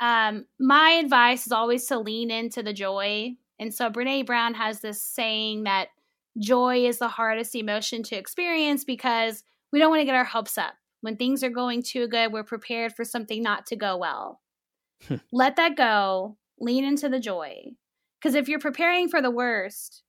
Um, 0.00 0.46
my 0.58 1.00
advice 1.02 1.46
is 1.46 1.52
always 1.52 1.86
to 1.86 1.98
lean 1.98 2.30
into 2.30 2.62
the 2.62 2.72
joy. 2.72 3.34
And 3.58 3.72
so 3.72 3.90
Brene 3.90 4.26
Brown 4.26 4.54
has 4.54 4.80
this 4.80 5.02
saying 5.02 5.64
that 5.64 5.88
joy 6.38 6.86
is 6.86 6.98
the 6.98 7.08
hardest 7.08 7.54
emotion 7.54 8.02
to 8.04 8.16
experience 8.16 8.84
because 8.84 9.44
we 9.72 9.78
don't 9.78 9.90
want 9.90 10.00
to 10.00 10.06
get 10.06 10.16
our 10.16 10.24
hopes 10.24 10.58
up. 10.58 10.74
When 11.00 11.16
things 11.16 11.44
are 11.44 11.50
going 11.50 11.82
too 11.82 12.08
good, 12.08 12.32
we're 12.32 12.44
prepared 12.44 12.94
for 12.94 13.04
something 13.04 13.42
not 13.42 13.66
to 13.66 13.76
go 13.76 13.96
well. 13.96 14.40
Hmm. 15.06 15.16
Let 15.32 15.56
that 15.56 15.76
go, 15.76 16.38
lean 16.58 16.84
into 16.84 17.08
the 17.08 17.20
joy. 17.20 17.72
Because 18.18 18.34
if 18.34 18.48
you're 18.48 18.58
preparing 18.58 19.08
for 19.08 19.20
the 19.20 19.30
worst 19.30 20.03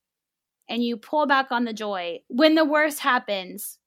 and 0.70 0.84
you 0.84 0.98
pull 0.98 1.28
back 1.28 1.52
on 1.52 1.66
the 1.66 1.74
joy, 1.74 2.20
when 2.28 2.56
the 2.56 2.66
worst 2.66 3.00
happens, 3.00 3.78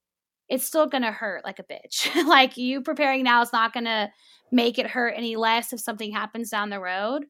it's 0.49 0.65
still 0.65 0.87
going 0.87 1.03
to 1.03 1.13
hurt 1.13 1.45
like 1.45 1.59
a 1.59 1.65
bitch. 1.65 2.15
like 2.27 2.57
you 2.57 2.81
preparing 2.81 3.25
now 3.25 3.43
is 3.43 3.53
not 3.53 3.73
going 3.73 3.85
to 3.85 4.11
make 4.51 4.79
it 4.79 4.87
hurt 4.87 5.15
any 5.17 5.37
less 5.37 5.73
if 5.73 5.81
something 5.81 6.13
happens 6.13 6.51
down 6.51 6.71
the 6.71 6.81
road. 6.81 7.25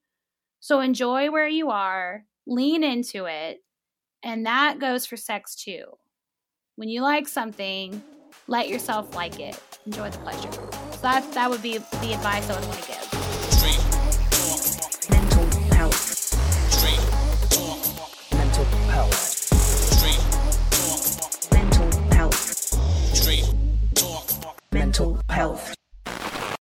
So 0.60 0.80
enjoy 0.80 1.30
where 1.30 1.48
you 1.48 1.70
are, 1.70 2.24
lean 2.46 2.82
into 2.82 3.26
it, 3.26 3.58
and 4.22 4.46
that 4.46 4.78
goes 4.80 5.06
for 5.06 5.16
sex 5.16 5.54
too. 5.54 5.84
When 6.76 6.88
you 6.88 7.02
like 7.02 7.28
something, 7.28 8.02
let 8.46 8.68
yourself 8.68 9.14
like 9.14 9.40
it. 9.40 9.60
Enjoy 9.86 10.10
the 10.10 10.18
pleasure. 10.18 10.50
So 10.92 11.02
that 11.02 11.32
that 11.32 11.50
would 11.50 11.62
be 11.62 11.78
the 11.78 12.14
advice 12.14 12.48
I 12.50 12.58
would 12.58 12.68
want 12.68 12.82
to 12.82 12.88
give. 12.88 13.07
Mental 24.88 25.20
health. 25.28 25.77